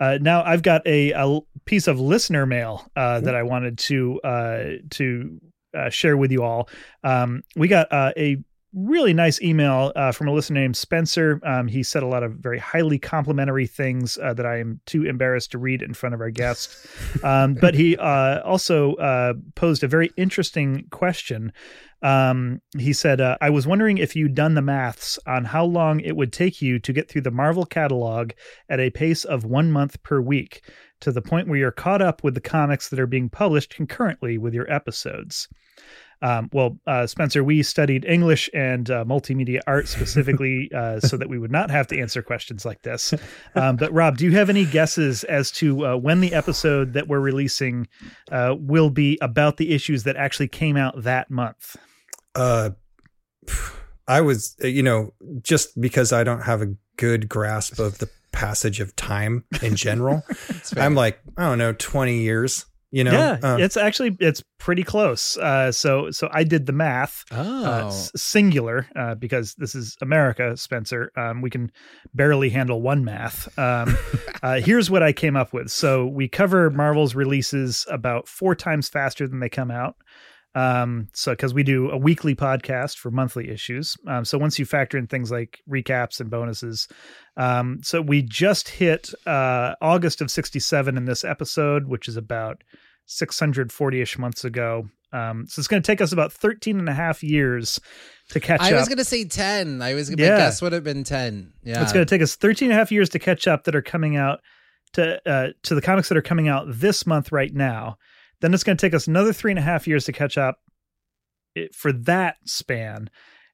uh, 0.00 0.18
now 0.20 0.42
I've 0.42 0.62
got 0.62 0.86
a 0.86 1.12
piece 1.64 1.86
of 1.86 2.00
listener 2.00 2.46
mail 2.46 2.90
uh, 2.96 3.20
that 3.20 3.34
I 3.34 3.42
wanted 3.42 3.78
to 3.78 4.20
uh, 4.22 4.64
to 4.90 5.40
uh, 5.76 5.90
share 5.90 6.16
with 6.16 6.32
you 6.32 6.42
all. 6.42 6.68
Um, 7.04 7.42
we 7.56 7.68
got 7.68 7.92
uh, 7.92 8.12
a 8.16 8.38
really 8.74 9.12
nice 9.12 9.40
email 9.42 9.92
uh, 9.96 10.12
from 10.12 10.28
a 10.28 10.32
listener 10.32 10.60
named 10.60 10.76
Spencer. 10.76 11.40
Um, 11.44 11.68
he 11.68 11.82
said 11.82 12.02
a 12.02 12.06
lot 12.06 12.22
of 12.22 12.32
very 12.32 12.58
highly 12.58 12.98
complimentary 12.98 13.66
things 13.66 14.18
uh, 14.22 14.32
that 14.34 14.46
I 14.46 14.58
am 14.58 14.80
too 14.86 15.04
embarrassed 15.04 15.52
to 15.52 15.58
read 15.58 15.82
in 15.82 15.94
front 15.94 16.14
of 16.14 16.20
our 16.20 16.30
guest. 16.30 16.76
Um, 17.22 17.54
but 17.54 17.74
he 17.74 17.96
uh, 17.98 18.40
also 18.40 18.94
uh, 18.94 19.34
posed 19.54 19.84
a 19.84 19.88
very 19.88 20.10
interesting 20.16 20.86
question. 20.90 21.52
Um, 22.02 22.60
he 22.76 22.92
said, 22.92 23.20
uh, 23.20 23.36
I 23.40 23.50
was 23.50 23.66
wondering 23.66 23.98
if 23.98 24.16
you'd 24.16 24.34
done 24.34 24.54
the 24.54 24.62
maths 24.62 25.18
on 25.26 25.44
how 25.44 25.64
long 25.64 26.00
it 26.00 26.16
would 26.16 26.32
take 26.32 26.60
you 26.60 26.78
to 26.80 26.92
get 26.92 27.08
through 27.08 27.20
the 27.20 27.30
Marvel 27.30 27.64
catalog 27.64 28.32
at 28.68 28.80
a 28.80 28.90
pace 28.90 29.24
of 29.24 29.44
one 29.44 29.70
month 29.70 30.02
per 30.02 30.20
week 30.20 30.64
to 31.00 31.12
the 31.12 31.22
point 31.22 31.48
where 31.48 31.58
you're 31.58 31.70
caught 31.70 32.02
up 32.02 32.24
with 32.24 32.34
the 32.34 32.40
comics 32.40 32.88
that 32.88 32.98
are 32.98 33.06
being 33.06 33.28
published 33.28 33.74
concurrently 33.74 34.36
with 34.36 34.54
your 34.54 34.70
episodes. 34.72 35.48
Um, 36.22 36.48
well, 36.52 36.78
uh, 36.86 37.06
Spencer, 37.06 37.42
we 37.42 37.62
studied 37.62 38.04
English 38.04 38.48
and 38.54 38.88
uh, 38.90 39.04
multimedia 39.04 39.60
art 39.66 39.88
specifically 39.88 40.70
uh, 40.74 41.00
so 41.00 41.16
that 41.16 41.28
we 41.28 41.38
would 41.38 41.50
not 41.50 41.70
have 41.70 41.88
to 41.88 42.00
answer 42.00 42.22
questions 42.22 42.64
like 42.64 42.82
this. 42.82 43.12
Um, 43.54 43.76
but 43.76 43.92
Rob, 43.92 44.16
do 44.16 44.24
you 44.24 44.32
have 44.32 44.48
any 44.48 44.64
guesses 44.64 45.24
as 45.24 45.50
to 45.52 45.86
uh, 45.86 45.96
when 45.96 46.20
the 46.20 46.32
episode 46.32 46.92
that 46.92 47.08
we're 47.08 47.20
releasing 47.20 47.88
uh, 48.30 48.54
will 48.58 48.90
be 48.90 49.18
about 49.20 49.56
the 49.56 49.72
issues 49.74 50.04
that 50.04 50.16
actually 50.16 50.48
came 50.48 50.76
out 50.76 51.02
that 51.02 51.30
month? 51.30 51.76
Uh, 52.34 52.70
I 54.06 54.20
was, 54.20 54.56
uh, 54.62 54.68
you 54.68 54.82
know, 54.82 55.12
just 55.42 55.80
because 55.80 56.12
I 56.12 56.24
don't 56.24 56.42
have 56.42 56.62
a 56.62 56.74
good 56.96 57.28
grasp 57.28 57.78
of 57.78 57.98
the 57.98 58.08
passage 58.30 58.80
of 58.80 58.94
time 58.96 59.44
in 59.60 59.76
general, 59.76 60.22
I'm 60.76 60.94
like, 60.94 61.20
I 61.36 61.48
don't 61.48 61.58
know, 61.58 61.72
20 61.72 62.18
years 62.18 62.66
You 62.94 63.04
know, 63.04 63.12
yeah, 63.12 63.38
Uh, 63.42 63.56
it's 63.58 63.76
actually 63.78 64.14
it's 64.20 64.42
pretty 64.58 64.82
close. 64.82 65.38
Uh, 65.38 65.72
so 65.72 66.10
so 66.10 66.28
I 66.30 66.44
did 66.44 66.66
the 66.66 66.72
math. 66.74 67.24
Oh, 67.32 67.36
Uh, 67.64 67.86
s- 67.88 68.12
singular 68.14 68.86
uh, 68.94 69.14
because 69.14 69.54
this 69.54 69.74
is 69.74 69.96
America, 70.02 70.56
Spencer. 70.58 71.10
Um, 71.16 71.40
we 71.40 71.48
can 71.48 71.72
barely 72.12 72.50
handle 72.50 72.82
one 72.82 73.02
math. 73.02 73.48
Um, 73.58 73.96
uh, 74.42 74.60
here's 74.60 74.90
what 74.90 75.02
I 75.02 75.12
came 75.14 75.36
up 75.36 75.54
with. 75.54 75.70
So 75.70 76.06
we 76.06 76.28
cover 76.28 76.68
Marvel's 76.70 77.14
releases 77.14 77.86
about 77.90 78.28
four 78.28 78.54
times 78.54 78.88
faster 78.90 79.26
than 79.26 79.40
they 79.40 79.48
come 79.48 79.70
out. 79.70 79.96
Um, 80.54 81.08
so 81.14 81.32
because 81.32 81.54
we 81.54 81.62
do 81.62 81.90
a 81.90 81.96
weekly 81.96 82.34
podcast 82.34 82.98
for 82.98 83.10
monthly 83.10 83.48
issues. 83.48 83.96
Um, 84.06 84.24
so 84.24 84.36
once 84.36 84.58
you 84.58 84.66
factor 84.66 84.98
in 84.98 85.06
things 85.06 85.30
like 85.30 85.60
recaps 85.70 86.20
and 86.20 86.30
bonuses, 86.30 86.88
um, 87.36 87.78
so 87.82 88.02
we 88.02 88.22
just 88.22 88.68
hit 88.68 89.10
uh, 89.26 89.74
August 89.80 90.20
of 90.20 90.30
'67 90.30 90.96
in 90.96 91.04
this 91.06 91.24
episode, 91.24 91.88
which 91.88 92.06
is 92.06 92.16
about 92.16 92.62
640ish 93.08 94.18
months 94.18 94.44
ago. 94.44 94.88
Um, 95.12 95.46
so 95.46 95.60
it's 95.60 95.68
going 95.68 95.82
to 95.82 95.86
take 95.86 96.00
us 96.00 96.12
about 96.12 96.32
13 96.32 96.78
and 96.78 96.88
a 96.88 96.94
half 96.94 97.22
years 97.22 97.78
to 98.30 98.40
catch 98.40 98.60
I 98.60 98.68
up. 98.68 98.72
I 98.72 98.78
was 98.78 98.88
gonna 98.88 99.04
say 99.04 99.24
ten. 99.24 99.82
I 99.82 99.94
was 99.94 100.08
gonna 100.08 100.22
Yeah. 100.22 100.30
my 100.30 100.36
guess 100.38 100.62
would 100.62 100.72
have 100.72 100.84
been 100.84 101.04
ten. 101.04 101.52
Yeah, 101.62 101.82
It's 101.82 101.92
going 101.92 102.04
to 102.04 102.08
take 102.08 102.22
us 102.22 102.34
13 102.34 102.66
and 102.70 102.72
a 102.74 102.78
half 102.78 102.90
years 102.90 103.08
to 103.10 103.18
catch 103.18 103.46
up 103.46 103.64
that 103.64 103.74
are 103.74 103.82
coming 103.82 104.16
out 104.16 104.40
to 104.94 105.20
uh, 105.30 105.48
to 105.64 105.74
the 105.74 105.82
comics 105.82 106.08
that 106.08 106.16
are 106.16 106.22
coming 106.22 106.48
out 106.48 106.64
this 106.68 107.06
month 107.06 107.30
right 107.32 107.52
now. 107.52 107.98
Then 108.42 108.52
it's 108.52 108.64
going 108.64 108.76
to 108.76 108.86
take 108.86 108.92
us 108.92 109.06
another 109.06 109.32
three 109.32 109.50
and 109.52 109.58
a 109.58 109.62
half 109.62 109.88
years 109.88 110.04
to 110.04 110.12
catch 110.12 110.36
up 110.36 110.58
for 111.72 111.92
that 111.92 112.36
span. 112.44 113.08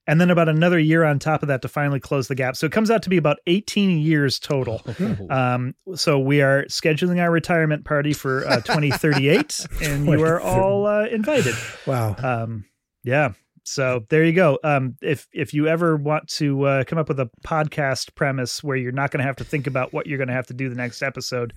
And 0.07 0.19
then 0.19 0.31
about 0.31 0.49
another 0.49 0.79
year 0.79 1.05
on 1.05 1.19
top 1.19 1.43
of 1.43 1.49
that 1.49 1.61
to 1.63 1.69
finally 1.69 2.01
close 2.01 2.29
the 2.29 2.35
gap. 2.35 2.57
So 2.57 2.65
it 2.65 2.73
comes 2.73 2.91
out 2.91 3.03
to 3.03 3.11
be 3.11 3.19
about 3.19 3.37
18 3.47 3.99
years 4.01 4.39
total. 4.39 4.83
Um, 5.31 5.75
so 5.95 6.19
we 6.19 6.41
are 6.41 6.65
scheduling 6.65 7.21
our 7.21 7.31
retirement 7.31 7.85
party 7.85 8.15
for 8.15 8.47
uh, 8.49 8.61
2038, 8.63 9.67
and 9.83 10.07
you 10.07 10.25
are 10.25 10.41
all 10.41 10.87
uh, 10.87 11.05
invited. 11.07 11.55
wow. 11.87 12.17
Um, 12.19 12.65
yeah. 13.05 13.33
So 13.69 14.05
there 14.09 14.25
you 14.25 14.33
go. 14.33 14.59
Um, 14.65 14.97
if 15.03 15.29
if 15.33 15.53
you 15.53 15.69
ever 15.69 15.97
want 15.97 16.29
to 16.37 16.65
uh, 16.65 16.85
come 16.85 16.99
up 16.99 17.09
with 17.09 17.21
a 17.21 17.31
podcast 17.47 18.15
premise 18.15 18.63
where 18.63 18.77
you're 18.77 18.93
not 18.93 19.11
going 19.11 19.19
to 19.19 19.27
have 19.27 19.37
to 19.37 19.45
think 19.45 19.67
about 19.67 19.93
what 19.93 20.07
you're 20.07 20.19
going 20.19 20.29
to 20.29 20.35
have 20.35 20.47
to 20.49 20.55
do 20.55 20.69
the 20.69 20.75
next 20.75 21.03
episode, 21.03 21.53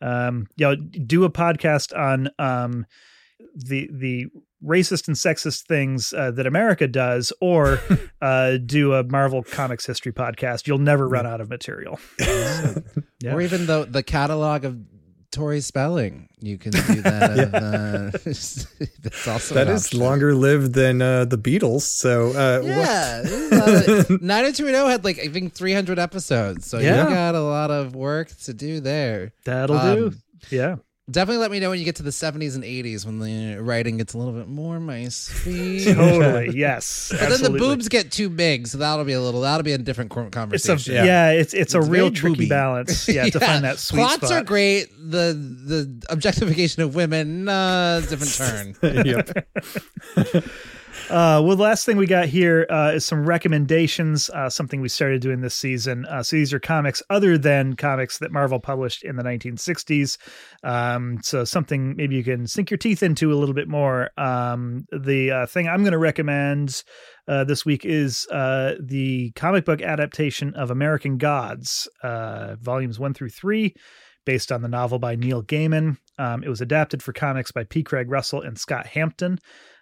um, 0.00 0.46
you 0.56 0.66
know, 0.66 0.76
do 0.76 1.24
a 1.24 1.30
podcast 1.30 1.96
on 1.96 2.30
um, 2.38 2.86
the 3.54 3.90
the 3.92 4.26
racist 4.64 5.06
and 5.06 5.16
sexist 5.16 5.66
things 5.66 6.12
uh, 6.12 6.30
that 6.30 6.46
America 6.46 6.88
does, 6.88 7.32
or 7.40 7.80
uh, 8.22 8.56
do 8.64 8.94
a 8.94 9.04
Marvel 9.04 9.42
Comics 9.42 9.84
history 9.86 10.12
podcast. 10.12 10.66
You'll 10.66 10.78
never 10.78 11.08
run 11.08 11.26
out 11.26 11.40
of 11.40 11.48
material. 11.48 11.98
Yeah. 13.18 13.32
or 13.34 13.40
even 13.40 13.64
the 13.64 13.86
the 13.86 14.02
catalog 14.02 14.66
of 14.66 14.78
Tori 15.30 15.60
Spelling. 15.60 16.28
You 16.40 16.58
can 16.58 16.72
do 16.72 17.02
that. 17.02 17.54
uh, 17.54 18.18
that's 19.02 19.28
also 19.28 19.54
That 19.54 19.68
is 19.68 19.86
option. 19.86 20.00
longer 20.00 20.34
lived 20.34 20.74
than 20.74 21.02
uh, 21.02 21.24
the 21.24 21.38
Beatles. 21.38 21.82
So 21.82 22.28
uh, 22.30 22.62
Yeah, 22.64 23.22
lot 23.52 23.88
of- 24.10 24.22
90210 24.22 24.90
had 24.90 25.04
like 25.04 25.18
I 25.18 25.28
think 25.28 25.52
300 25.54 25.98
episodes, 25.98 26.66
so 26.66 26.78
Yeah. 26.78 27.04
you 27.04 27.14
got 27.14 27.34
a 27.34 27.40
lot 27.42 27.70
of 27.70 27.94
work 27.94 28.28
to 28.44 28.54
do 28.54 28.80
there. 28.80 29.32
That'll 29.44 29.78
do. 29.94 30.06
Um, 30.08 30.18
Yeah. 30.50 30.76
Definitely 31.08 31.38
let 31.42 31.52
me 31.52 31.60
know 31.60 31.70
when 31.70 31.78
you 31.78 31.84
get 31.84 31.94
to 31.96 32.02
the 32.02 32.10
70s 32.10 32.56
and 32.56 32.64
80s 32.64 33.06
when 33.06 33.20
the 33.20 33.62
writing 33.62 33.96
gets 33.98 34.14
a 34.14 34.18
little 34.18 34.32
bit 34.32 34.48
more 34.48 34.80
my 34.80 35.06
speed. 35.06 35.84
Totally. 35.94 36.50
Yes. 36.56 37.12
But 37.16 37.28
then 37.28 37.42
the 37.52 37.56
boobs 37.58 37.88
get 37.88 38.10
too 38.10 38.28
big, 38.28 38.66
so 38.66 38.78
that'll 38.78 39.04
be 39.04 39.12
a 39.12 39.20
little. 39.20 39.42
That'll 39.42 39.62
be 39.62 39.70
a 39.72 39.78
different 39.78 40.10
co- 40.10 40.22
It's 40.22 40.34
conversation. 40.34 40.96
a 40.96 41.04
yeah. 41.04 41.30
it's 41.30 41.54
it's 41.54 41.74
a 41.74 41.80
real 41.80 42.10
tricky 42.10 42.34
booby. 42.34 42.48
balance. 42.48 43.08
Yeah, 43.16 43.30
to 43.30 43.38
find 43.38 43.62
that 43.64 43.78
sweet 43.78 43.98
Plots 44.00 44.14
spot. 44.14 44.20
Plots 44.28 44.32
are 44.32 44.44
great. 44.44 44.88
The 44.98 45.32
the 45.34 46.02
objectification 46.08 46.82
of 46.82 46.96
women, 46.96 47.48
uh, 47.48 48.00
different 48.08 48.34
turn. 48.82 49.04
yep. 49.06 49.46
Uh, 51.08 51.40
well, 51.40 51.54
the 51.54 51.62
last 51.62 51.86
thing 51.86 51.96
we 51.96 52.06
got 52.06 52.26
here 52.26 52.66
uh, 52.68 52.90
is 52.92 53.04
some 53.04 53.24
recommendations. 53.24 54.28
Uh, 54.30 54.50
something 54.50 54.80
we 54.80 54.88
started 54.88 55.20
doing 55.20 55.40
this 55.40 55.54
season. 55.54 56.04
Uh, 56.06 56.20
so 56.20 56.34
these 56.34 56.52
are 56.52 56.58
comics 56.58 57.00
other 57.10 57.38
than 57.38 57.76
comics 57.76 58.18
that 58.18 58.32
Marvel 58.32 58.58
published 58.58 59.04
in 59.04 59.14
the 59.14 59.22
1960s. 59.22 60.18
Um, 60.64 61.20
so 61.22 61.44
something 61.44 61.94
maybe 61.94 62.16
you 62.16 62.24
can 62.24 62.48
sink 62.48 62.72
your 62.72 62.78
teeth 62.78 63.04
into 63.04 63.32
a 63.32 63.36
little 63.36 63.54
bit 63.54 63.68
more. 63.68 64.10
Um, 64.18 64.84
the 64.90 65.30
uh, 65.30 65.46
thing 65.46 65.68
I'm 65.68 65.82
going 65.82 65.92
to 65.92 65.98
recommend 65.98 66.82
uh, 67.28 67.44
this 67.44 67.64
week 67.64 67.84
is 67.84 68.26
uh, 68.32 68.74
the 68.80 69.30
comic 69.36 69.64
book 69.64 69.82
adaptation 69.82 70.54
of 70.54 70.72
American 70.72 71.18
Gods, 71.18 71.88
uh, 72.02 72.56
volumes 72.56 72.98
one 72.98 73.14
through 73.14 73.30
three, 73.30 73.76
based 74.24 74.50
on 74.50 74.60
the 74.60 74.68
novel 74.68 74.98
by 74.98 75.14
Neil 75.14 75.44
Gaiman. 75.44 75.98
Um, 76.18 76.42
it 76.42 76.48
was 76.48 76.60
adapted 76.60 77.00
for 77.00 77.12
comics 77.12 77.52
by 77.52 77.62
P. 77.62 77.84
Craig 77.84 78.10
Russell 78.10 78.42
and 78.42 78.58
Scott 78.58 78.88
Hampton 78.88 79.38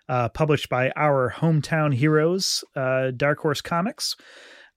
uh, 0.09 0.29
published 0.31 0.69
by 0.69 0.91
our 0.97 1.33
hometown 1.37 1.95
heroes, 1.95 2.65
uh, 2.77 3.11
Dark 3.17 3.39
Horse 3.39 3.61
Comics. 3.61 4.17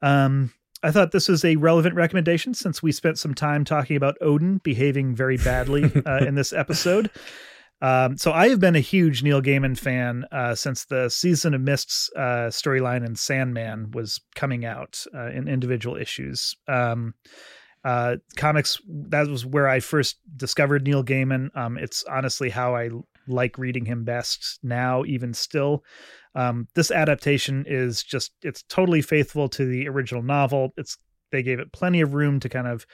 Um, 0.01 0.53
I 0.83 0.91
thought 0.91 1.11
this 1.11 1.27
was 1.27 1.43
a 1.43 1.55
relevant 1.55 1.95
recommendation 1.95 2.53
since 2.53 2.83
we 2.83 2.91
spent 2.91 3.17
some 3.17 3.33
time 3.33 3.65
talking 3.65 3.97
about 3.97 4.17
Odin 4.21 4.59
behaving 4.59 5.15
very 5.15 5.37
badly 5.37 5.91
uh, 6.05 6.25
in 6.25 6.35
this 6.35 6.53
episode. 6.53 7.09
Um, 7.81 8.17
so 8.17 8.31
I 8.31 8.49
have 8.49 8.59
been 8.59 8.75
a 8.75 8.79
huge 8.81 9.21
Neil 9.21 9.41
Gaiman 9.41 9.77
fan 9.77 10.25
uh, 10.31 10.55
since 10.55 10.85
the 10.85 11.09
Season 11.09 11.53
of 11.53 11.61
Mists 11.61 12.09
uh, 12.15 12.49
storyline 12.49 13.05
in 13.05 13.15
Sandman 13.15 13.91
was 13.91 14.19
coming 14.35 14.65
out 14.65 15.03
uh, 15.13 15.27
in 15.27 15.47
individual 15.47 15.95
issues. 15.95 16.55
Um, 16.67 17.13
uh, 17.85 18.17
comics 18.35 18.81
that 18.87 19.27
was 19.27 19.45
where 19.45 19.67
I 19.67 19.79
first 19.79 20.17
discovered 20.35 20.83
Neil 20.83 21.03
Gaiman. 21.03 21.55
Um, 21.55 21.77
it's 21.77 22.03
honestly 22.03 22.49
how 22.49 22.75
I 22.75 22.89
like 23.27 23.57
reading 23.57 23.85
him 23.85 24.03
best 24.03 24.59
now, 24.63 25.03
even 25.05 25.33
still. 25.33 25.83
Um, 26.35 26.67
this 26.75 26.91
adaptation 26.91 27.65
is 27.67 28.03
just 28.03 28.31
it's 28.43 28.63
totally 28.63 29.01
faithful 29.01 29.49
to 29.49 29.65
the 29.65 29.87
original 29.87 30.23
novel. 30.23 30.73
It's 30.77 30.97
they 31.31 31.43
gave 31.43 31.59
it 31.59 31.73
plenty 31.73 32.01
of 32.01 32.13
room 32.13 32.39
to 32.39 32.49
kind 32.49 32.67
of 32.67 32.85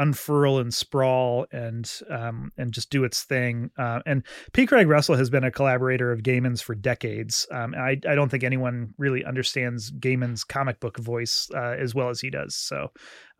unfurl 0.00 0.58
and 0.58 0.72
sprawl 0.72 1.46
and 1.52 2.00
um, 2.08 2.50
and 2.56 2.72
just 2.72 2.88
do 2.90 3.04
its 3.04 3.22
thing. 3.22 3.70
Uh, 3.78 4.00
and 4.06 4.24
P. 4.52 4.66
Craig 4.66 4.88
Russell 4.88 5.14
has 5.14 5.28
been 5.28 5.44
a 5.44 5.50
collaborator 5.50 6.10
of 6.10 6.22
Gaiman's 6.22 6.62
for 6.62 6.74
decades. 6.74 7.46
Um, 7.52 7.74
I, 7.74 8.00
I 8.08 8.14
don't 8.14 8.30
think 8.30 8.42
anyone 8.42 8.94
really 8.96 9.24
understands 9.24 9.92
Gaiman's 9.92 10.42
comic 10.42 10.80
book 10.80 10.98
voice 10.98 11.48
uh, 11.54 11.76
as 11.78 11.94
well 11.94 12.08
as 12.08 12.20
he 12.20 12.30
does. 12.30 12.54
So, 12.54 12.90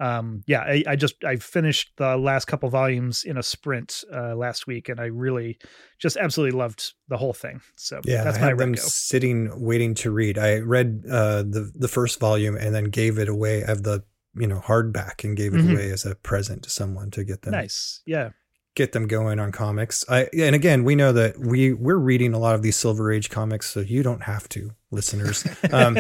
um, 0.00 0.42
yeah, 0.46 0.60
I, 0.60 0.84
I 0.86 0.96
just 0.96 1.24
I 1.24 1.36
finished 1.36 1.92
the 1.96 2.16
last 2.18 2.44
couple 2.44 2.68
volumes 2.68 3.24
in 3.24 3.38
a 3.38 3.42
sprint 3.42 4.04
uh, 4.12 4.36
last 4.36 4.66
week, 4.66 4.90
and 4.90 5.00
I 5.00 5.06
really 5.06 5.58
just 5.98 6.18
absolutely 6.18 6.58
loved 6.58 6.92
the 7.08 7.16
whole 7.16 7.32
thing. 7.32 7.62
So 7.76 8.00
Yeah, 8.04 8.22
that's 8.22 8.38
I 8.38 8.52
my 8.52 8.54
them 8.54 8.76
sitting 8.76 9.50
waiting 9.58 9.94
to 9.94 10.10
read. 10.10 10.36
I 10.36 10.58
read 10.58 11.04
uh, 11.10 11.42
the 11.42 11.72
the 11.74 11.88
first 11.88 12.20
volume 12.20 12.56
and 12.56 12.74
then 12.74 12.84
gave 12.84 13.18
it 13.18 13.28
away. 13.28 13.64
I 13.64 13.68
have 13.68 13.82
the 13.82 14.04
you 14.35 14.47
know 14.47 14.61
hardback 14.61 15.24
and 15.24 15.36
gave 15.36 15.55
it 15.55 15.62
Mhm. 15.62 15.73
away 15.73 15.90
as 15.90 16.05
a 16.07 16.15
present 16.15 16.62
to 16.65 16.70
someone 16.70 17.11
to 17.12 17.24
get 17.24 17.43
them 17.43 17.52
Nice, 17.52 18.01
yeah. 18.07 18.31
get 18.77 18.93
them 18.93 19.07
going 19.09 19.40
on 19.40 19.51
comics. 19.52 20.05
I 20.09 20.28
and 20.39 20.55
again 20.55 20.85
we 20.85 20.94
know 20.94 21.12
that 21.12 21.39
we 21.39 21.73
we're 21.73 21.97
reading 21.98 22.32
a 22.35 22.39
lot 22.39 22.55
of 22.55 22.62
these 22.62 22.77
Silver 22.77 23.11
Age 23.12 23.28
comics, 23.31 23.69
so 23.70 23.81
you 23.81 24.02
don't 24.02 24.23
have 24.23 24.48
to, 24.51 24.70
listeners. 24.90 25.44
Um, 25.73 25.97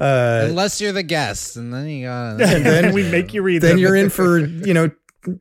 uh, 0.00 0.46
Unless 0.48 0.80
you're 0.80 0.92
the 0.92 1.02
guest, 1.02 1.56
and 1.56 1.72
then 1.72 1.86
you 1.88 2.06
got. 2.06 2.40
And 2.42 2.64
then- 2.66 2.92
we 2.94 3.02
make 3.10 3.32
you 3.34 3.42
read 3.42 3.62
then 3.62 3.72
them. 3.72 3.78
you're 3.78 3.96
in 3.96 4.10
for 4.10 4.38
you 4.38 4.74
know 4.74 4.90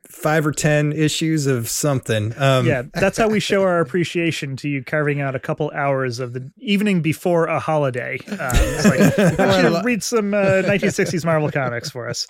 five 0.07 0.45
or 0.45 0.51
ten 0.51 0.91
issues 0.91 1.47
of 1.47 1.69
something. 1.69 2.33
Um, 2.37 2.65
yeah, 2.65 2.83
that's 2.93 3.17
how 3.17 3.27
we 3.27 3.39
show 3.39 3.63
our 3.63 3.79
appreciation 3.79 4.55
to 4.57 4.69
you 4.69 4.83
carving 4.83 5.21
out 5.21 5.35
a 5.35 5.39
couple 5.39 5.71
hours 5.73 6.19
of 6.19 6.33
the 6.33 6.49
evening 6.57 7.01
before 7.01 7.45
a 7.45 7.59
holiday. 7.59 8.19
Um, 8.27 8.37
it's 8.39 8.85
like, 8.85 9.83
read 9.83 10.03
some 10.03 10.33
uh, 10.33 10.63
1960s 10.63 11.25
Marvel 11.25 11.51
comics 11.51 11.89
for 11.89 12.09
us. 12.09 12.27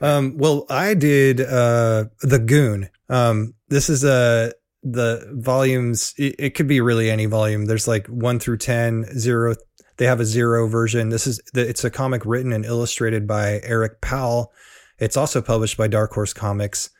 Um, 0.00 0.36
well, 0.36 0.66
I 0.70 0.94
did 0.94 1.40
uh, 1.40 2.04
the 2.22 2.38
Goon. 2.38 2.88
Um, 3.08 3.54
this 3.68 3.88
is 3.88 4.04
a 4.04 4.52
the 4.82 5.26
volumes. 5.32 6.14
It, 6.18 6.36
it 6.38 6.50
could 6.54 6.68
be 6.68 6.80
really 6.80 7.10
any 7.10 7.26
volume. 7.26 7.66
There's 7.66 7.88
like 7.88 8.06
one 8.06 8.38
through 8.38 8.58
10, 8.58 9.18
zero. 9.18 9.54
They 9.96 10.06
have 10.06 10.20
a 10.20 10.24
zero 10.24 10.66
version. 10.66 11.08
This 11.08 11.26
is 11.26 11.40
the, 11.52 11.66
it's 11.66 11.84
a 11.84 11.90
comic 11.90 12.24
written 12.26 12.52
and 12.52 12.64
illustrated 12.64 13.26
by 13.26 13.60
Eric 13.62 14.00
Powell. 14.00 14.52
It's 14.98 15.16
also 15.16 15.42
published 15.42 15.76
by 15.76 15.88
Dark 15.88 16.12
Horse 16.12 16.32
Comics. 16.32 16.90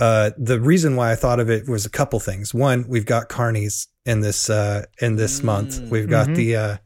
Uh, 0.00 0.30
the 0.38 0.60
reason 0.60 0.96
why 0.96 1.12
I 1.12 1.14
thought 1.16 1.38
of 1.40 1.50
it 1.50 1.68
was 1.68 1.84
a 1.86 1.90
couple 1.90 2.18
things. 2.18 2.52
One, 2.54 2.86
we've 2.88 3.06
got 3.06 3.28
Carnies 3.28 3.86
in 4.04 4.20
this 4.20 4.48
uh, 4.50 4.84
in 5.00 5.16
this 5.16 5.42
month. 5.42 5.80
We've 5.90 6.08
got 6.08 6.28
Mhm. 6.28 6.36
the 6.36 6.56
uh, 6.56 6.76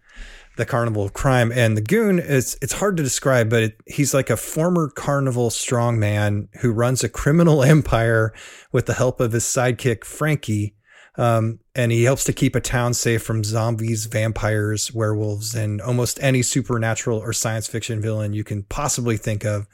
the 0.57 0.67
Carnival 0.67 1.05
of 1.05 1.13
Crime 1.13 1.53
and 1.53 1.77
the 1.77 1.83
Goon. 1.83 2.19
is 2.19 2.59
it's 2.61 2.73
hard 2.75 2.97
to 2.97 3.03
describe, 3.03 3.49
but 3.49 3.63
it, 3.63 3.77
he's 3.87 4.13
like 4.13 4.29
a 4.31 4.37
former 4.37 4.91
carnival 4.91 5.51
strongman 5.51 6.49
who 6.61 6.73
runs 6.73 7.05
a 7.05 7.09
criminal 7.09 7.63
empire 7.77 8.33
with 8.73 8.87
the 8.87 8.95
help 8.95 9.21
of 9.21 9.33
his 9.33 9.45
sidekick 9.45 10.05
Frankie. 10.05 10.75
Um, 11.19 11.61
and 11.75 11.93
he 11.93 12.05
helps 12.05 12.25
to 12.25 12.33
keep 12.35 12.55
a 12.55 12.61
town 12.61 12.93
safe 12.93 13.23
from 13.23 13.43
zombies, 13.43 14.05
vampires, 14.05 14.93
werewolves, 14.93 15.55
and 15.55 15.81
almost 15.81 16.19
any 16.23 16.43
supernatural 16.43 17.19
or 17.19 17.33
science 17.33 17.67
fiction 17.67 18.03
villain 18.03 18.35
you 18.35 18.45
can 18.45 18.65
possibly 18.65 19.17
think 19.17 19.43
of. 19.45 19.67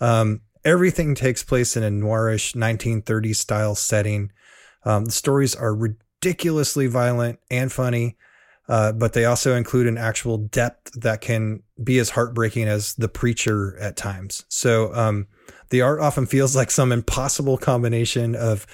Um, 0.00 0.42
everything 0.64 1.14
takes 1.14 1.42
place 1.42 1.76
in 1.76 1.82
a 1.82 1.90
noirish 1.90 2.54
1930s 2.54 3.36
style 3.36 3.74
setting. 3.74 4.32
Um, 4.84 5.06
the 5.06 5.12
stories 5.12 5.54
are 5.54 5.74
ridiculously 5.74 6.86
violent 6.86 7.38
and 7.50 7.70
funny, 7.72 8.16
uh, 8.68 8.92
but 8.92 9.12
they 9.12 9.24
also 9.24 9.54
include 9.54 9.86
an 9.86 9.98
actual 9.98 10.38
depth 10.38 10.92
that 11.00 11.20
can 11.20 11.62
be 11.82 11.98
as 11.98 12.10
heartbreaking 12.10 12.68
as 12.68 12.94
The 12.94 13.08
Preacher 13.08 13.76
at 13.78 13.96
times. 13.96 14.44
So 14.48 14.94
um, 14.94 15.26
the 15.70 15.82
art 15.82 16.00
often 16.00 16.26
feels 16.26 16.56
like 16.56 16.70
some 16.70 16.92
impossible 16.92 17.58
combination 17.58 18.34
of 18.34 18.66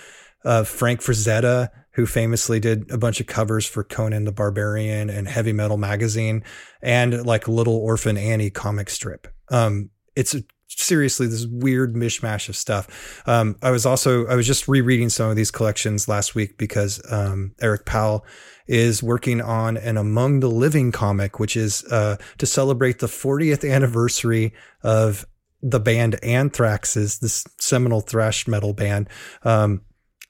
Frank 0.64 1.00
Frazetta, 1.00 1.70
who 1.92 2.06
famously 2.06 2.60
did 2.60 2.90
a 2.90 2.98
bunch 2.98 3.20
of 3.20 3.26
covers 3.26 3.66
for 3.66 3.82
Conan 3.84 4.24
the 4.24 4.32
Barbarian 4.32 5.10
and 5.10 5.28
Heavy 5.28 5.52
Metal 5.52 5.76
Magazine, 5.76 6.44
and 6.80 7.26
like 7.26 7.48
Little 7.48 7.76
Orphan 7.76 8.16
Annie 8.16 8.50
comic 8.50 8.88
strip. 8.90 9.26
Um, 9.50 9.90
it's 10.14 10.34
a, 10.34 10.42
seriously 10.76 11.26
this 11.26 11.46
weird 11.46 11.94
mishmash 11.94 12.48
of 12.48 12.56
stuff. 12.56 13.22
Um, 13.26 13.56
I 13.62 13.70
was 13.70 13.86
also 13.86 14.26
I 14.26 14.34
was 14.34 14.46
just 14.46 14.68
rereading 14.68 15.08
some 15.08 15.30
of 15.30 15.36
these 15.36 15.50
collections 15.50 16.08
last 16.08 16.34
week 16.34 16.58
because 16.58 17.00
um, 17.10 17.52
Eric 17.60 17.84
Powell 17.84 18.24
is 18.66 19.02
working 19.02 19.40
on 19.40 19.76
an 19.76 19.96
Among 19.96 20.40
the 20.40 20.50
Living 20.50 20.92
comic, 20.92 21.40
which 21.40 21.56
is 21.56 21.84
uh, 21.90 22.16
to 22.38 22.46
celebrate 22.46 23.00
the 23.00 23.08
40th 23.08 23.68
anniversary 23.68 24.52
of 24.82 25.26
the 25.62 25.80
band 25.80 26.22
Anthrax's 26.22 27.18
this 27.18 27.44
seminal 27.58 28.00
thrash 28.00 28.46
metal 28.46 28.72
band. 28.72 29.08
Um, 29.42 29.82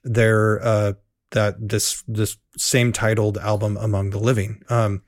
their 0.03 0.63
uh, 0.63 0.93
that 1.31 1.55
this 1.59 2.03
this 2.07 2.37
same 2.57 2.91
titled 2.91 3.37
album 3.37 3.77
Among 3.77 4.09
the 4.09 4.19
Living. 4.19 4.63
Um, 4.69 5.03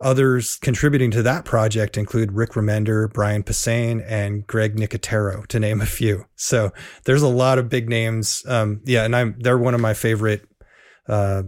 others 0.00 0.56
contributing 0.56 1.10
to 1.12 1.22
that 1.22 1.44
project 1.44 1.96
include 1.96 2.32
Rick 2.32 2.50
Remender, 2.50 3.12
Brian 3.12 3.42
Posehn, 3.42 4.04
and 4.08 4.46
Greg 4.46 4.76
Nicotero, 4.76 5.46
to 5.48 5.58
name 5.58 5.80
a 5.80 5.86
few. 5.86 6.24
So 6.36 6.72
there's 7.04 7.22
a 7.22 7.28
lot 7.28 7.58
of 7.58 7.68
big 7.68 7.88
names. 7.88 8.44
Um, 8.46 8.80
yeah, 8.84 9.04
and 9.04 9.14
I'm 9.14 9.36
they're 9.38 9.58
one 9.58 9.74
of 9.74 9.80
my 9.80 9.94
favorite. 9.94 10.46
Uh, 11.08 11.44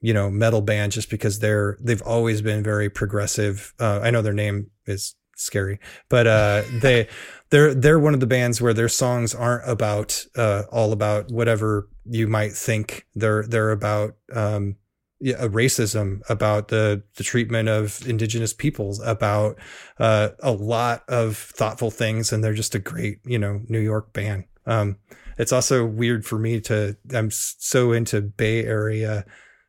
you 0.00 0.12
know, 0.12 0.30
metal 0.30 0.60
bands 0.60 0.94
just 0.94 1.08
because 1.08 1.38
they're 1.38 1.78
they've 1.80 2.02
always 2.02 2.42
been 2.42 2.62
very 2.62 2.90
progressive. 2.90 3.72
Uh, 3.80 4.00
I 4.02 4.10
know 4.10 4.20
their 4.20 4.34
name 4.34 4.70
is 4.84 5.14
scary, 5.34 5.80
but 6.10 6.26
uh, 6.26 6.62
they 6.82 7.08
they're 7.48 7.72
they're 7.72 7.98
one 7.98 8.12
of 8.12 8.20
the 8.20 8.26
bands 8.26 8.60
where 8.60 8.74
their 8.74 8.88
songs 8.90 9.34
aren't 9.34 9.66
about 9.66 10.26
uh, 10.36 10.64
all 10.70 10.92
about 10.92 11.30
whatever 11.30 11.88
you 12.04 12.28
might 12.28 12.52
think. 12.52 13.06
They're 13.14 13.44
they're 13.46 13.70
about 13.70 14.16
um, 14.34 14.76
yeah, 15.24 15.46
racism, 15.46 16.20
about 16.28 16.68
the 16.68 17.02
the 17.16 17.24
treatment 17.24 17.66
of 17.70 18.06
indigenous 18.06 18.52
peoples, 18.52 19.00
about 19.00 19.56
uh, 19.98 20.28
a 20.40 20.52
lot 20.52 21.02
of 21.08 21.38
thoughtful 21.38 21.90
things, 21.90 22.30
and 22.30 22.44
they're 22.44 22.52
just 22.52 22.74
a 22.74 22.78
great 22.78 23.20
you 23.24 23.38
know 23.38 23.62
New 23.70 23.80
York 23.80 24.12
band. 24.12 24.44
Um, 24.66 24.98
it's 25.38 25.50
also 25.50 25.86
weird 25.86 26.26
for 26.26 26.38
me 26.38 26.60
to 26.62 26.98
I'm 27.14 27.30
so 27.30 27.92
into 27.92 28.20
Bay 28.20 28.66
Area 28.66 29.24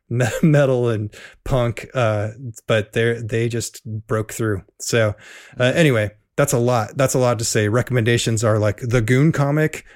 metal 0.42 0.90
and 0.90 1.14
punk, 1.44 1.86
uh, 1.94 2.32
but 2.66 2.92
they 2.92 3.14
they 3.14 3.48
just 3.48 3.82
broke 4.06 4.34
through. 4.34 4.62
So 4.78 5.14
uh, 5.58 5.72
anyway, 5.74 6.10
that's 6.36 6.52
a 6.52 6.58
lot. 6.58 6.98
That's 6.98 7.14
a 7.14 7.18
lot 7.18 7.38
to 7.38 7.46
say. 7.46 7.68
Recommendations 7.68 8.44
are 8.44 8.58
like 8.58 8.80
the 8.80 9.00
Goon 9.00 9.32
comic, 9.32 9.86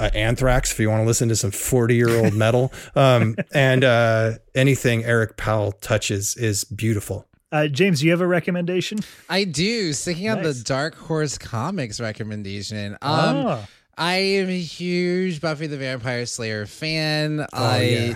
uh, 0.00 0.10
Anthrax, 0.14 0.72
if 0.72 0.78
you 0.80 0.88
want 0.90 1.02
to 1.02 1.06
listen 1.06 1.28
to 1.28 1.36
some 1.36 1.50
40 1.50 1.94
year 1.94 2.08
old 2.24 2.34
metal, 2.44 2.72
um, 2.94 3.36
and 3.52 3.84
uh, 3.84 4.32
anything 4.54 5.04
Eric 5.04 5.36
Powell 5.36 5.72
touches 5.72 6.36
is 6.36 6.64
beautiful. 6.64 7.26
Uh, 7.50 7.66
James, 7.66 8.00
do 8.00 8.06
you 8.06 8.10
have 8.12 8.20
a 8.20 8.26
recommendation? 8.26 8.98
I 9.30 9.44
do. 9.44 9.92
Sticking 9.94 10.28
on 10.28 10.42
the 10.42 10.52
Dark 10.52 10.94
Horse 10.94 11.38
Comics 11.38 11.98
recommendation. 11.98 12.92
Um, 12.94 12.98
Ah. 13.46 13.66
I 13.96 14.16
am 14.16 14.48
a 14.48 14.58
huge 14.60 15.40
Buffy 15.40 15.66
the 15.66 15.76
Vampire 15.78 16.24
Slayer 16.26 16.66
fan. 16.66 17.44
I 17.52 17.82
yeah. 17.82 18.14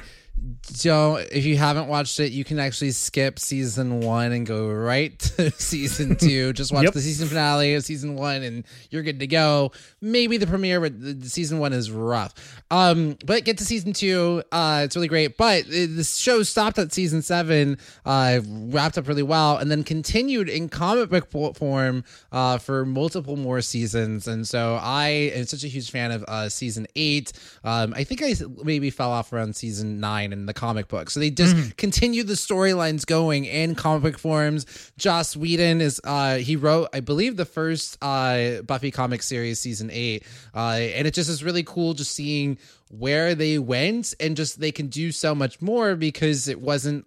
Don't. 0.83 1.21
If 1.31 1.45
you 1.45 1.57
haven't 1.57 1.89
watched 1.89 2.19
it, 2.21 2.33
you 2.33 2.45
can 2.45 2.59
actually 2.59 2.91
skip 2.93 3.39
season 3.39 4.01
one 4.01 4.33
and 4.33 4.47
go 4.47 4.69
right 4.69 5.19
to 5.37 5.51
season 5.53 6.17
two. 6.21 6.53
Just 6.53 6.73
watch 6.73 6.85
Yep. 6.85 6.95
the 6.95 7.01
season 7.01 7.29
finale 7.29 7.75
of 7.75 7.85
season 7.85 8.15
one, 8.17 8.43
and 8.43 8.65
you're 8.91 9.03
good 9.03 9.21
to 9.21 9.27
go. 9.27 9.73
Maybe 10.01 10.37
the 10.37 10.47
premiere, 10.47 10.81
but 10.81 11.25
season 11.25 11.59
one 11.59 11.73
is 11.73 11.91
rough. 11.91 12.35
Um, 12.71 13.17
but 13.25 13.45
get 13.45 13.59
to 13.59 13.65
season 13.65 13.93
two. 13.93 14.43
Uh, 14.51 14.83
it's 14.85 14.97
really 14.97 15.09
great. 15.09 15.37
But 15.37 15.67
the 15.69 16.03
show 16.05 16.43
stopped 16.43 16.79
at 16.79 16.93
season 16.93 17.23
seven. 17.23 17.79
Uh, 18.05 18.41
wrapped 18.47 18.99
up 18.99 19.07
really 19.09 19.23
well, 19.23 19.59
and 19.59 19.71
then 19.71 19.85
continued 19.85 20.49
in 20.49 20.69
comic 20.69 21.11
book 21.11 21.57
form 21.57 22.05
uh, 22.33 22.59
for 22.59 22.85
multiple 22.85 23.37
more 23.37 23.61
seasons. 23.61 24.27
And 24.27 24.47
so 24.49 24.79
I 24.83 25.09
am 25.35 25.45
such 25.47 25.65
a 25.65 25.69
huge 25.69 25.91
fan 25.91 26.11
of 26.11 26.25
uh, 26.27 26.49
season 26.49 26.87
eight. 26.97 27.33
Um, 27.65 27.93
I 27.95 28.05
think 28.05 28.23
I 28.23 28.35
maybe 28.65 28.91
fell 28.91 29.11
off 29.13 29.33
around 29.33 29.55
season 29.55 30.01
nine 30.01 30.32
in 30.33 30.47
the 30.47 30.55
comic 30.55 30.89
book. 30.89 31.11
So 31.11 31.21
they 31.21 31.31
just 31.31 31.77
continue 31.77 32.25
the 32.25 32.35
storylines 32.35 33.07
going 33.07 33.45
in 33.45 33.75
comic 33.75 34.03
book 34.03 34.19
forms. 34.19 34.67
Joss 34.97 35.37
Whedon 35.37 35.81
is 35.81 36.01
uh, 36.05 36.37
he 36.37 36.57
wrote, 36.57 36.89
I 36.93 37.01
believe, 37.01 37.37
the 37.37 37.45
first 37.45 37.99
uh, 38.03 38.63
Buffy 38.63 38.91
comic 38.91 39.23
series, 39.23 39.61
season 39.61 39.91
eight, 39.93 40.25
uh, 40.55 40.79
and 40.79 41.07
it 41.07 41.15
just 41.15 41.31
is 41.31 41.45
really 41.45 41.63
cool 41.63 41.95
just 41.95 42.13
seeing 42.13 42.59
where 42.99 43.35
they 43.35 43.59
went 43.59 44.13
and 44.21 44.37
just 44.37 44.61
they 44.61 44.71
can 44.71 44.89
do 44.89 45.11
so 45.11 45.35
much 45.35 45.63
more 45.63 45.97
because 45.97 46.47
it 46.47 46.61
wasn't 46.61 47.07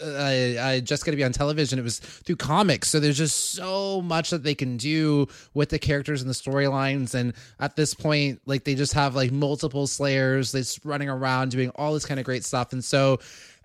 uh, 0.00 0.04
uh, 0.06 0.78
just 0.78 1.04
going 1.04 1.10
to 1.12 1.16
be 1.16 1.24
on 1.24 1.32
television 1.32 1.80
it 1.80 1.82
was 1.82 1.98
through 1.98 2.36
comics. 2.36 2.88
So 2.88 3.00
there's 3.00 3.18
just 3.18 3.52
so 3.54 4.00
much 4.02 4.30
that 4.30 4.44
they 4.44 4.54
can 4.54 4.76
do 4.76 5.26
with 5.52 5.70
the 5.70 5.80
characters 5.80 6.20
and 6.22 6.30
the 6.30 6.34
storylines. 6.34 7.14
And 7.14 7.32
at 7.58 7.74
this 7.74 7.92
point 7.92 8.40
like 8.46 8.62
they 8.62 8.76
just 8.76 8.92
have 8.92 9.16
like 9.16 9.32
multiple 9.32 9.88
slayers 9.88 10.52
just 10.52 10.84
running 10.84 11.08
around 11.08 11.50
doing 11.50 11.70
all 11.74 11.92
this 11.92 12.06
kind 12.06 12.20
of 12.20 12.24
great 12.24 12.44
stuff. 12.44 12.72
And 12.72 12.84
so 12.84 13.18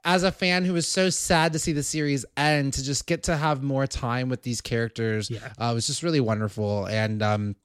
as 0.04 0.24
a 0.24 0.32
fan 0.32 0.66
who 0.66 0.74
was 0.74 0.88
so 0.88 1.12
sad 1.12 1.54
to 1.54 1.60
see 1.60 1.74
the 1.74 1.84
series 1.84 2.26
end 2.36 2.74
to 2.74 2.84
just 2.84 3.06
get 3.06 3.22
to 3.24 3.38
have 3.38 3.62
more 3.62 3.86
time 3.86 4.30
with 4.30 4.42
these 4.42 4.62
characters 4.62 5.30
Yeah. 5.30 5.54
uh, 5.60 5.74
was 5.76 5.86
just 5.86 6.02
really 6.02 6.22
wonderful. 6.22 6.88
And 6.88 7.22
um 7.22 7.56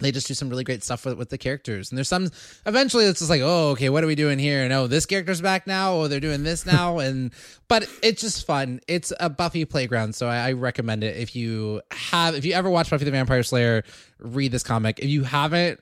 they 0.00 0.10
just 0.10 0.26
do 0.26 0.34
some 0.34 0.48
really 0.48 0.64
great 0.64 0.82
stuff 0.82 1.04
with, 1.04 1.16
with 1.16 1.30
the 1.30 1.38
characters. 1.38 1.90
And 1.90 1.96
there's 1.96 2.08
some 2.08 2.30
eventually 2.66 3.04
it's 3.04 3.20
just 3.20 3.30
like, 3.30 3.42
oh, 3.42 3.70
okay, 3.70 3.88
what 3.90 4.02
are 4.02 4.08
we 4.08 4.16
doing 4.16 4.38
here? 4.38 4.64
And 4.64 4.72
oh, 4.72 4.86
this 4.86 5.06
character's 5.06 5.40
back 5.40 5.66
now. 5.66 5.94
Oh, 5.94 6.08
they're 6.08 6.20
doing 6.20 6.42
this 6.42 6.66
now. 6.66 6.98
and 7.04 7.32
but 7.68 7.88
it's 8.02 8.20
just 8.20 8.46
fun. 8.46 8.80
It's 8.88 9.12
a 9.20 9.30
Buffy 9.30 9.64
playground, 9.64 10.14
so 10.14 10.26
I, 10.26 10.48
I 10.48 10.52
recommend 10.52 11.04
it. 11.04 11.16
If 11.16 11.36
you 11.36 11.80
have, 11.92 12.34
if 12.34 12.44
you 12.44 12.54
ever 12.54 12.68
watched 12.68 12.90
Buffy 12.90 13.04
the 13.04 13.10
Vampire 13.10 13.42
Slayer, 13.42 13.84
read 14.18 14.52
this 14.52 14.62
comic. 14.62 14.98
If 14.98 15.08
you 15.08 15.22
haven't 15.22 15.80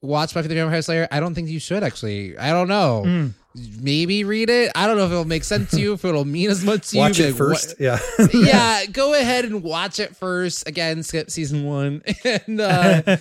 watched 0.00 0.34
Buffy 0.34 0.48
the 0.48 0.54
Vampire 0.54 0.82
Slayer, 0.82 1.08
I 1.10 1.20
don't 1.20 1.34
think 1.34 1.48
you 1.48 1.60
should 1.60 1.82
actually. 1.82 2.38
I 2.38 2.50
don't 2.50 2.68
know. 2.68 3.02
Hmm. 3.04 3.28
Maybe 3.80 4.24
read 4.24 4.48
it. 4.50 4.72
I 4.74 4.86
don't 4.86 4.96
know 4.96 5.04
if 5.04 5.10
it'll 5.10 5.24
make 5.24 5.44
sense 5.44 5.70
to 5.72 5.80
you, 5.80 5.92
if 5.94 6.04
it'll 6.04 6.24
mean 6.24 6.50
as 6.50 6.64
much 6.64 6.90
to 6.90 6.98
Watch 6.98 7.18
you. 7.18 7.26
it 7.26 7.32
but 7.38 7.48
what- 7.48 7.58
first. 7.60 7.74
Yeah. 7.80 7.98
yeah, 8.32 8.86
go 8.92 9.14
ahead 9.14 9.44
and 9.44 9.62
watch 9.62 9.98
it 9.98 10.16
first. 10.16 10.66
Again, 10.68 11.02
skip 11.02 11.30
season 11.30 11.64
one, 11.64 12.02
and 12.24 12.60
uh, 12.60 13.16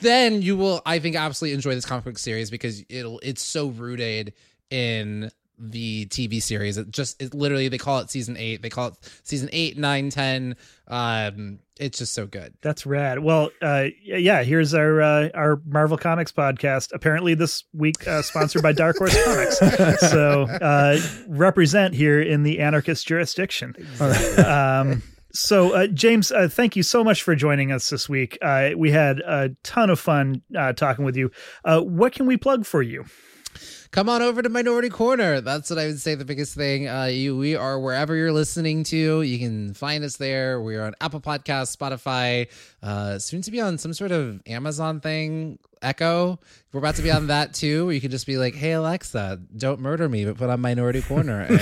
then 0.00 0.42
you 0.42 0.56
will, 0.56 0.82
I 0.86 0.98
think, 0.98 1.16
absolutely 1.16 1.54
enjoy 1.54 1.74
this 1.74 1.84
comic 1.86 2.04
book 2.04 2.18
series 2.18 2.50
because 2.50 2.82
it'll 2.88 3.18
it's 3.20 3.42
so 3.42 3.68
rooted 3.68 4.34
in 4.70 5.30
the 5.58 6.06
TV 6.06 6.42
series. 6.42 6.76
It 6.78 6.90
just 6.90 7.20
it 7.22 7.34
literally 7.34 7.68
they 7.68 7.78
call 7.78 7.98
it 8.00 8.10
season 8.10 8.36
eight. 8.36 8.62
They 8.62 8.70
call 8.70 8.88
it 8.88 8.94
season 9.22 9.48
eight, 9.52 9.76
nine, 9.78 10.10
ten. 10.10 10.56
Um, 10.88 11.58
it's 11.82 11.98
just 11.98 12.14
so 12.14 12.26
good. 12.26 12.54
That's 12.62 12.86
rad. 12.86 13.18
Well, 13.18 13.50
uh, 13.60 13.86
yeah. 14.02 14.42
Here's 14.42 14.72
our 14.74 15.02
uh, 15.02 15.28
our 15.34 15.60
Marvel 15.66 15.98
Comics 15.98 16.32
podcast. 16.32 16.90
Apparently, 16.92 17.34
this 17.34 17.64
week 17.72 18.06
uh, 18.06 18.22
sponsored 18.22 18.62
by 18.62 18.72
Dark 18.72 18.96
Horse 18.98 19.16
Comics. 19.24 19.60
So 20.12 20.42
uh, 20.42 20.98
represent 21.28 21.94
here 21.94 22.20
in 22.20 22.42
the 22.42 22.60
anarchist 22.60 23.06
jurisdiction. 23.06 23.74
Um, 24.44 25.02
so, 25.32 25.72
uh, 25.72 25.86
James, 25.86 26.30
uh, 26.30 26.48
thank 26.50 26.76
you 26.76 26.82
so 26.82 27.02
much 27.02 27.22
for 27.22 27.34
joining 27.34 27.72
us 27.72 27.88
this 27.88 28.08
week. 28.08 28.36
Uh, 28.42 28.70
we 28.76 28.90
had 28.90 29.20
a 29.20 29.50
ton 29.62 29.88
of 29.90 29.98
fun 29.98 30.42
uh, 30.56 30.74
talking 30.74 31.04
with 31.04 31.16
you. 31.16 31.30
Uh, 31.64 31.80
what 31.80 32.12
can 32.12 32.26
we 32.26 32.36
plug 32.36 32.66
for 32.66 32.82
you? 32.82 33.04
Come 33.92 34.08
on 34.08 34.22
over 34.22 34.40
to 34.42 34.48
Minority 34.48 34.88
Corner. 34.88 35.40
That's 35.42 35.68
what 35.68 35.78
I 35.78 35.86
would 35.86 36.00
say 36.00 36.14
the 36.14 36.24
biggest 36.24 36.54
thing. 36.54 36.88
Uh, 36.88 37.04
you, 37.04 37.36
we 37.36 37.54
are 37.54 37.78
wherever 37.78 38.16
you're 38.16 38.32
listening 38.32 38.84
to. 38.84 39.20
You 39.20 39.38
can 39.38 39.74
find 39.74 40.02
us 40.02 40.16
there. 40.16 40.60
We're 40.60 40.82
on 40.82 40.94
Apple 41.00 41.20
Podcasts, 41.20 41.76
Spotify, 41.76 42.48
uh, 42.82 43.18
soon 43.18 43.42
to 43.42 43.50
be 43.50 43.60
on 43.60 43.76
some 43.76 43.92
sort 43.92 44.10
of 44.10 44.40
Amazon 44.46 45.00
thing, 45.00 45.58
Echo. 45.82 46.38
We're 46.72 46.78
about 46.78 46.94
to 46.96 47.02
be 47.02 47.10
on 47.10 47.26
that 47.26 47.52
too. 47.52 47.84
Where 47.86 47.94
you 47.94 48.00
can 48.00 48.10
just 48.10 48.26
be 48.26 48.38
like, 48.38 48.54
"Hey 48.54 48.72
Alexa, 48.72 49.40
don't 49.56 49.80
murder 49.80 50.08
me, 50.08 50.24
but 50.24 50.38
put 50.38 50.48
on 50.48 50.60
Minority 50.60 51.02
Corner." 51.02 51.46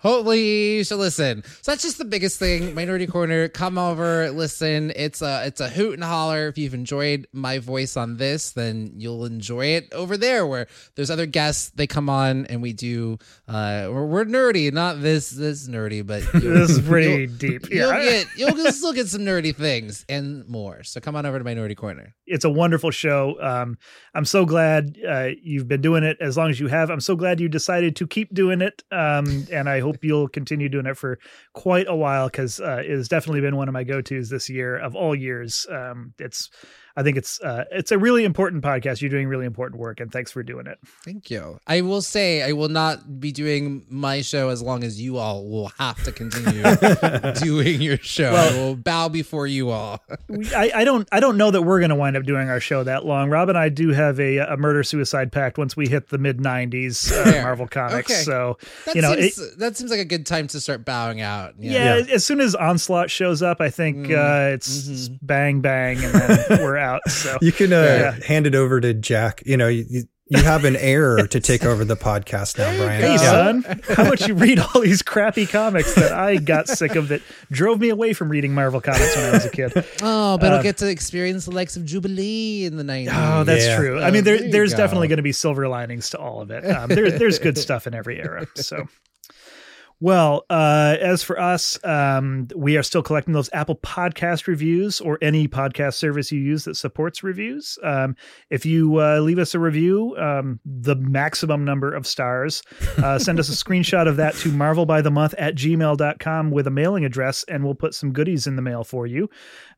Hopefully 0.00 0.76
you 0.76 0.84
should 0.84 0.98
listen. 0.98 1.42
So 1.62 1.72
that's 1.72 1.82
just 1.82 1.96
the 1.96 2.04
biggest 2.04 2.38
thing. 2.38 2.74
Minority 2.74 3.06
Corner, 3.06 3.48
come 3.48 3.78
over, 3.78 4.30
listen. 4.30 4.92
It's 4.94 5.22
a 5.22 5.46
it's 5.46 5.60
a 5.62 5.68
hoot 5.70 5.94
and 5.94 6.04
holler. 6.04 6.48
If 6.48 6.58
you've 6.58 6.74
enjoyed 6.74 7.26
my 7.32 7.58
voice 7.58 7.96
on 7.96 8.18
this, 8.18 8.52
then 8.52 8.92
you'll 8.96 9.24
enjoy 9.24 9.66
it 9.76 9.90
over 9.94 10.18
there 10.18 10.46
where 10.46 10.66
there's 10.96 11.10
other 11.10 11.24
guests. 11.24 11.70
They 11.74 11.86
come 11.86 12.10
on 12.10 12.44
and 12.46 12.60
we 12.60 12.74
do. 12.74 13.16
Uh, 13.48 13.88
we're, 13.90 14.04
we're 14.04 14.24
nerdy, 14.26 14.70
not 14.70 15.00
this 15.00 15.30
this 15.30 15.66
nerdy, 15.68 16.06
but 16.06 16.22
This 16.34 16.70
is 16.70 16.86
pretty 16.86 17.26
deep. 17.26 17.70
You'll 17.70 17.90
get 17.92 18.26
you'll 18.36 18.72
still 18.72 18.92
get 18.92 19.08
some 19.08 19.22
nerdy 19.22 19.56
things 19.56 20.04
and 20.10 20.46
more. 20.46 20.82
So 20.84 21.00
come 21.00 21.16
on 21.16 21.24
over 21.24 21.38
to 21.38 21.44
Minority 21.44 21.74
Corner. 21.74 22.14
it's 22.26 22.44
a 22.44 22.50
wonderful 22.50 22.90
show. 22.90 23.03
Show. 23.04 23.36
Um, 23.40 23.76
I'm 24.14 24.24
so 24.24 24.44
glad 24.46 24.96
uh, 25.06 25.30
you've 25.42 25.68
been 25.68 25.82
doing 25.82 26.04
it 26.04 26.16
as 26.20 26.36
long 26.36 26.50
as 26.50 26.58
you 26.58 26.68
have. 26.68 26.90
I'm 26.90 27.00
so 27.00 27.16
glad 27.16 27.40
you 27.40 27.48
decided 27.48 27.96
to 27.96 28.06
keep 28.06 28.32
doing 28.32 28.60
it, 28.60 28.82
um, 28.90 29.46
and 29.52 29.68
I 29.68 29.80
hope 29.80 30.02
you'll 30.02 30.28
continue 30.28 30.68
doing 30.68 30.86
it 30.86 30.96
for 30.96 31.18
quite 31.52 31.86
a 31.88 31.94
while 31.94 32.28
because 32.28 32.60
uh, 32.60 32.82
it 32.84 32.90
has 32.90 33.08
definitely 33.08 33.42
been 33.42 33.56
one 33.56 33.68
of 33.68 33.74
my 33.74 33.84
go 33.84 34.00
tos 34.00 34.30
this 34.30 34.48
year 34.48 34.76
of 34.76 34.94
all 34.94 35.14
years. 35.14 35.66
Um, 35.70 36.14
it's 36.18 36.50
I 36.96 37.02
think 37.02 37.16
it's 37.16 37.40
uh, 37.40 37.64
it's 37.72 37.90
a 37.90 37.98
really 37.98 38.24
important 38.24 38.62
podcast. 38.62 39.00
You're 39.00 39.10
doing 39.10 39.26
really 39.26 39.46
important 39.46 39.80
work, 39.80 39.98
and 40.00 40.12
thanks 40.12 40.30
for 40.30 40.42
doing 40.42 40.66
it. 40.66 40.78
Thank 41.04 41.30
you. 41.30 41.58
I 41.66 41.80
will 41.80 42.02
say 42.02 42.42
I 42.42 42.52
will 42.52 42.68
not 42.68 43.20
be 43.20 43.32
doing 43.32 43.84
my 43.88 44.20
show 44.22 44.48
as 44.50 44.62
long 44.62 44.84
as 44.84 45.00
you 45.00 45.16
all 45.18 45.44
will 45.48 45.72
have 45.78 46.02
to 46.04 46.12
continue 46.12 46.62
doing 47.40 47.80
your 47.82 47.96
show. 47.98 48.32
I 48.34 48.56
will 48.56 48.76
bow 48.76 49.08
before 49.08 49.46
you 49.46 49.70
all. 49.70 50.02
We- 50.28 50.52
I, 50.54 50.70
I 50.74 50.84
don't 50.84 51.08
I 51.10 51.20
don't 51.20 51.36
know 51.36 51.50
that 51.50 51.62
we're 51.62 51.80
going 51.80 51.90
to 51.90 51.96
wind 51.96 52.16
up 52.16 52.24
doing 52.24 52.48
our 52.48 52.60
show 52.60 52.84
that 52.84 53.04
long. 53.04 53.30
Rob 53.30 53.48
and 53.48 53.58
I 53.58 53.68
do 53.70 53.90
have 53.90 54.20
a, 54.20 54.38
a 54.38 54.56
murder 54.56 54.82
suicide 54.82 55.32
pact 55.32 55.58
once 55.58 55.76
we 55.76 55.88
hit 55.88 56.08
the 56.10 56.18
mid 56.18 56.38
90s 56.38 57.10
uh, 57.12 57.42
Marvel 57.42 57.66
comics. 57.66 58.10
Okay. 58.12 58.22
So 58.22 58.58
That 58.86 58.94
you 58.94 59.02
know, 59.02 59.14
seems, 59.14 59.56
that 59.56 59.76
seems 59.76 59.90
like 59.90 60.00
a 60.00 60.04
good 60.04 60.26
time 60.26 60.46
to 60.48 60.60
start 60.60 60.84
bowing 60.84 61.20
out. 61.20 61.54
yeah, 61.58 61.96
Yeah. 61.98 62.14
as 62.14 62.24
soon 62.24 62.40
as 62.40 62.54
Onslaught 62.54 63.10
shows 63.10 63.42
up, 63.42 63.60
I 63.60 63.70
think 63.70 63.94
Mm, 63.94 64.50
uh, 64.50 64.54
it's 64.54 64.88
mhm. 65.08 65.18
bang 65.22 65.60
bang, 65.60 66.02
and 66.04 66.12
then 66.14 66.60
we're 66.62 66.76
out. 66.84 67.00
So 67.08 67.38
You 67.40 67.52
can 67.52 67.72
uh, 67.72 67.80
Yeah. 67.82 68.26
hand 68.26 68.46
it 68.46 68.54
over 68.54 68.80
to 68.80 68.92
Jack. 68.94 69.42
You 69.46 69.56
know, 69.56 69.68
you, 69.68 69.84
you- 69.88 70.04
you 70.28 70.42
have 70.42 70.64
an 70.64 70.74
heir 70.76 71.26
to 71.26 71.38
take 71.38 71.66
over 71.66 71.84
the 71.84 71.96
podcast 71.98 72.56
now, 72.56 72.74
Brian. 72.78 73.02
Hey, 73.02 73.12
Yeah. 73.12 73.18
son, 73.18 73.80
how 73.94 74.06
about 74.06 74.26
you 74.26 74.32
read 74.32 74.58
all 74.58 74.80
these 74.80 75.02
crappy 75.02 75.44
comics 75.44 75.94
that 75.96 76.12
I 76.12 76.36
got 76.36 76.66
sick 76.66 76.96
of 76.96 77.08
that 77.08 77.20
drove 77.50 77.78
me 77.78 77.90
away 77.90 78.14
from 78.14 78.30
reading 78.30 78.54
Marvel 78.54 78.80
comics 78.80 79.14
when 79.16 79.26
I 79.26 79.32
was 79.32 79.44
a 79.44 79.50
kid? 79.50 79.72
Oh, 80.02 80.38
but 80.38 80.50
Uh, 80.50 80.56
I'll 80.56 80.62
get 80.62 80.78
to 80.78 80.88
experience 80.88 81.44
the 81.44 81.50
likes 81.50 81.76
of 81.76 81.84
Jubilee 81.84 82.64
in 82.64 82.78
the 82.78 82.84
90s. 82.84 83.10
Oh, 83.12 83.44
that's 83.44 83.66
Yeah. 83.66 83.76
true. 83.76 84.00
I 84.00 84.08
Oh, 84.08 84.12
mean, 84.12 84.24
there, 84.24 84.38
there 84.38 84.50
there's 84.50 84.72
go. 84.72 84.78
definitely 84.78 85.08
going 85.08 85.18
to 85.18 85.22
be 85.22 85.32
silver 85.32 85.68
linings 85.68 86.08
to 86.10 86.18
all 86.18 86.40
of 86.40 86.50
it. 86.50 86.64
Um, 86.70 86.88
there, 86.88 87.10
there's 87.10 87.38
good 87.38 87.58
stuff 87.58 87.86
in 87.86 87.92
every 87.94 88.18
era. 88.18 88.46
So, 88.56 88.88
well, 90.00 90.44
uh, 90.50 90.96
as 91.00 91.22
for 91.22 91.38
us, 91.40 91.82
um, 91.84 92.48
we 92.54 92.76
are 92.76 92.82
still 92.82 93.02
collecting 93.02 93.32
those 93.32 93.48
Apple 93.52 93.76
Podcast 93.76 94.46
reviews 94.46 95.00
or 95.00 95.18
any 95.22 95.48
podcast 95.48 95.94
service 95.94 96.30
you 96.32 96.40
use 96.40 96.64
that 96.64 96.76
supports 96.76 97.22
reviews. 97.22 97.78
Um, 97.82 98.16
if 98.50 98.66
you 98.66 99.00
uh, 99.00 99.20
leave 99.20 99.38
us 99.38 99.54
a 99.54 99.58
review, 99.58 100.16
um, 100.18 100.60
the 100.64 100.96
maximum 100.96 101.64
number 101.64 101.94
of 101.94 102.06
stars, 102.06 102.62
uh, 102.98 103.18
send 103.18 103.38
us 103.38 103.48
a 103.48 103.52
screenshot 103.52 104.08
of 104.08 104.16
that 104.16 104.34
to 104.36 104.50
marvelbythemonth 104.50 105.34
at 105.38 105.54
gmail.com 105.54 106.50
with 106.50 106.66
a 106.66 106.70
mailing 106.70 107.04
address, 107.04 107.44
and 107.44 107.64
we'll 107.64 107.74
put 107.74 107.94
some 107.94 108.12
goodies 108.12 108.46
in 108.46 108.56
the 108.56 108.62
mail 108.62 108.84
for 108.84 109.06
you. 109.06 109.30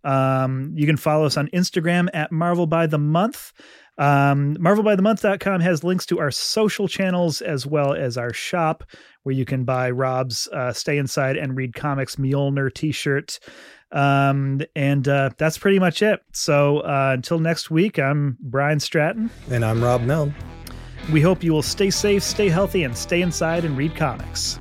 Um, 0.03 0.73
you 0.77 0.87
can 0.87 0.97
follow 0.97 1.27
us 1.27 1.37
on 1.37 1.49
Instagram 1.49 2.09
at 2.15 2.33
Marvel 2.33 2.67
by 2.67 2.87
the 2.87 2.99
Month. 2.99 3.53
Um, 3.99 4.57
MarvelByTheMonth.com 4.57 5.61
has 5.61 5.85
links 5.85 6.07
to 6.07 6.19
our 6.19 6.31
social 6.31 6.89
channels 6.89 7.41
as 7.41 7.67
well 7.67 7.95
as 7.95 8.19
our 8.19 8.33
shop, 8.33 8.85
where 9.23 9.35
you 9.35 9.45
can 9.45 9.65
buy 9.65 9.91
Rob's 9.91 10.49
uh, 10.49 10.73
Stay 10.73 10.99
Inside 10.99 11.37
and 11.37 11.57
Read 11.57 11.75
Comics 11.75 12.17
Mjolnir 12.17 12.73
t 12.73 12.93
shirt. 12.93 13.39
Um, 13.93 14.61
and 14.75 15.07
uh, 15.09 15.31
that's 15.39 15.59
pretty 15.59 15.79
much 15.79 16.03
it. 16.03 16.21
So 16.33 16.81
uh, 16.81 17.13
until 17.15 17.39
next 17.39 17.71
week, 17.71 17.99
I'm 17.99 18.37
Brian 18.41 18.81
Stratton. 18.81 19.31
And 19.51 19.65
I'm 19.65 19.83
Rob 19.83 20.03
Milne. 20.03 20.35
We 21.13 21.21
hope 21.21 21.45
you 21.45 21.53
will 21.53 21.63
stay 21.63 21.91
safe, 21.91 22.23
stay 22.23 22.49
healthy, 22.49 22.83
and 22.83 22.97
stay 22.97 23.23
inside 23.23 23.65
and 23.65 23.77
read 23.77 23.95
comics. 23.95 24.59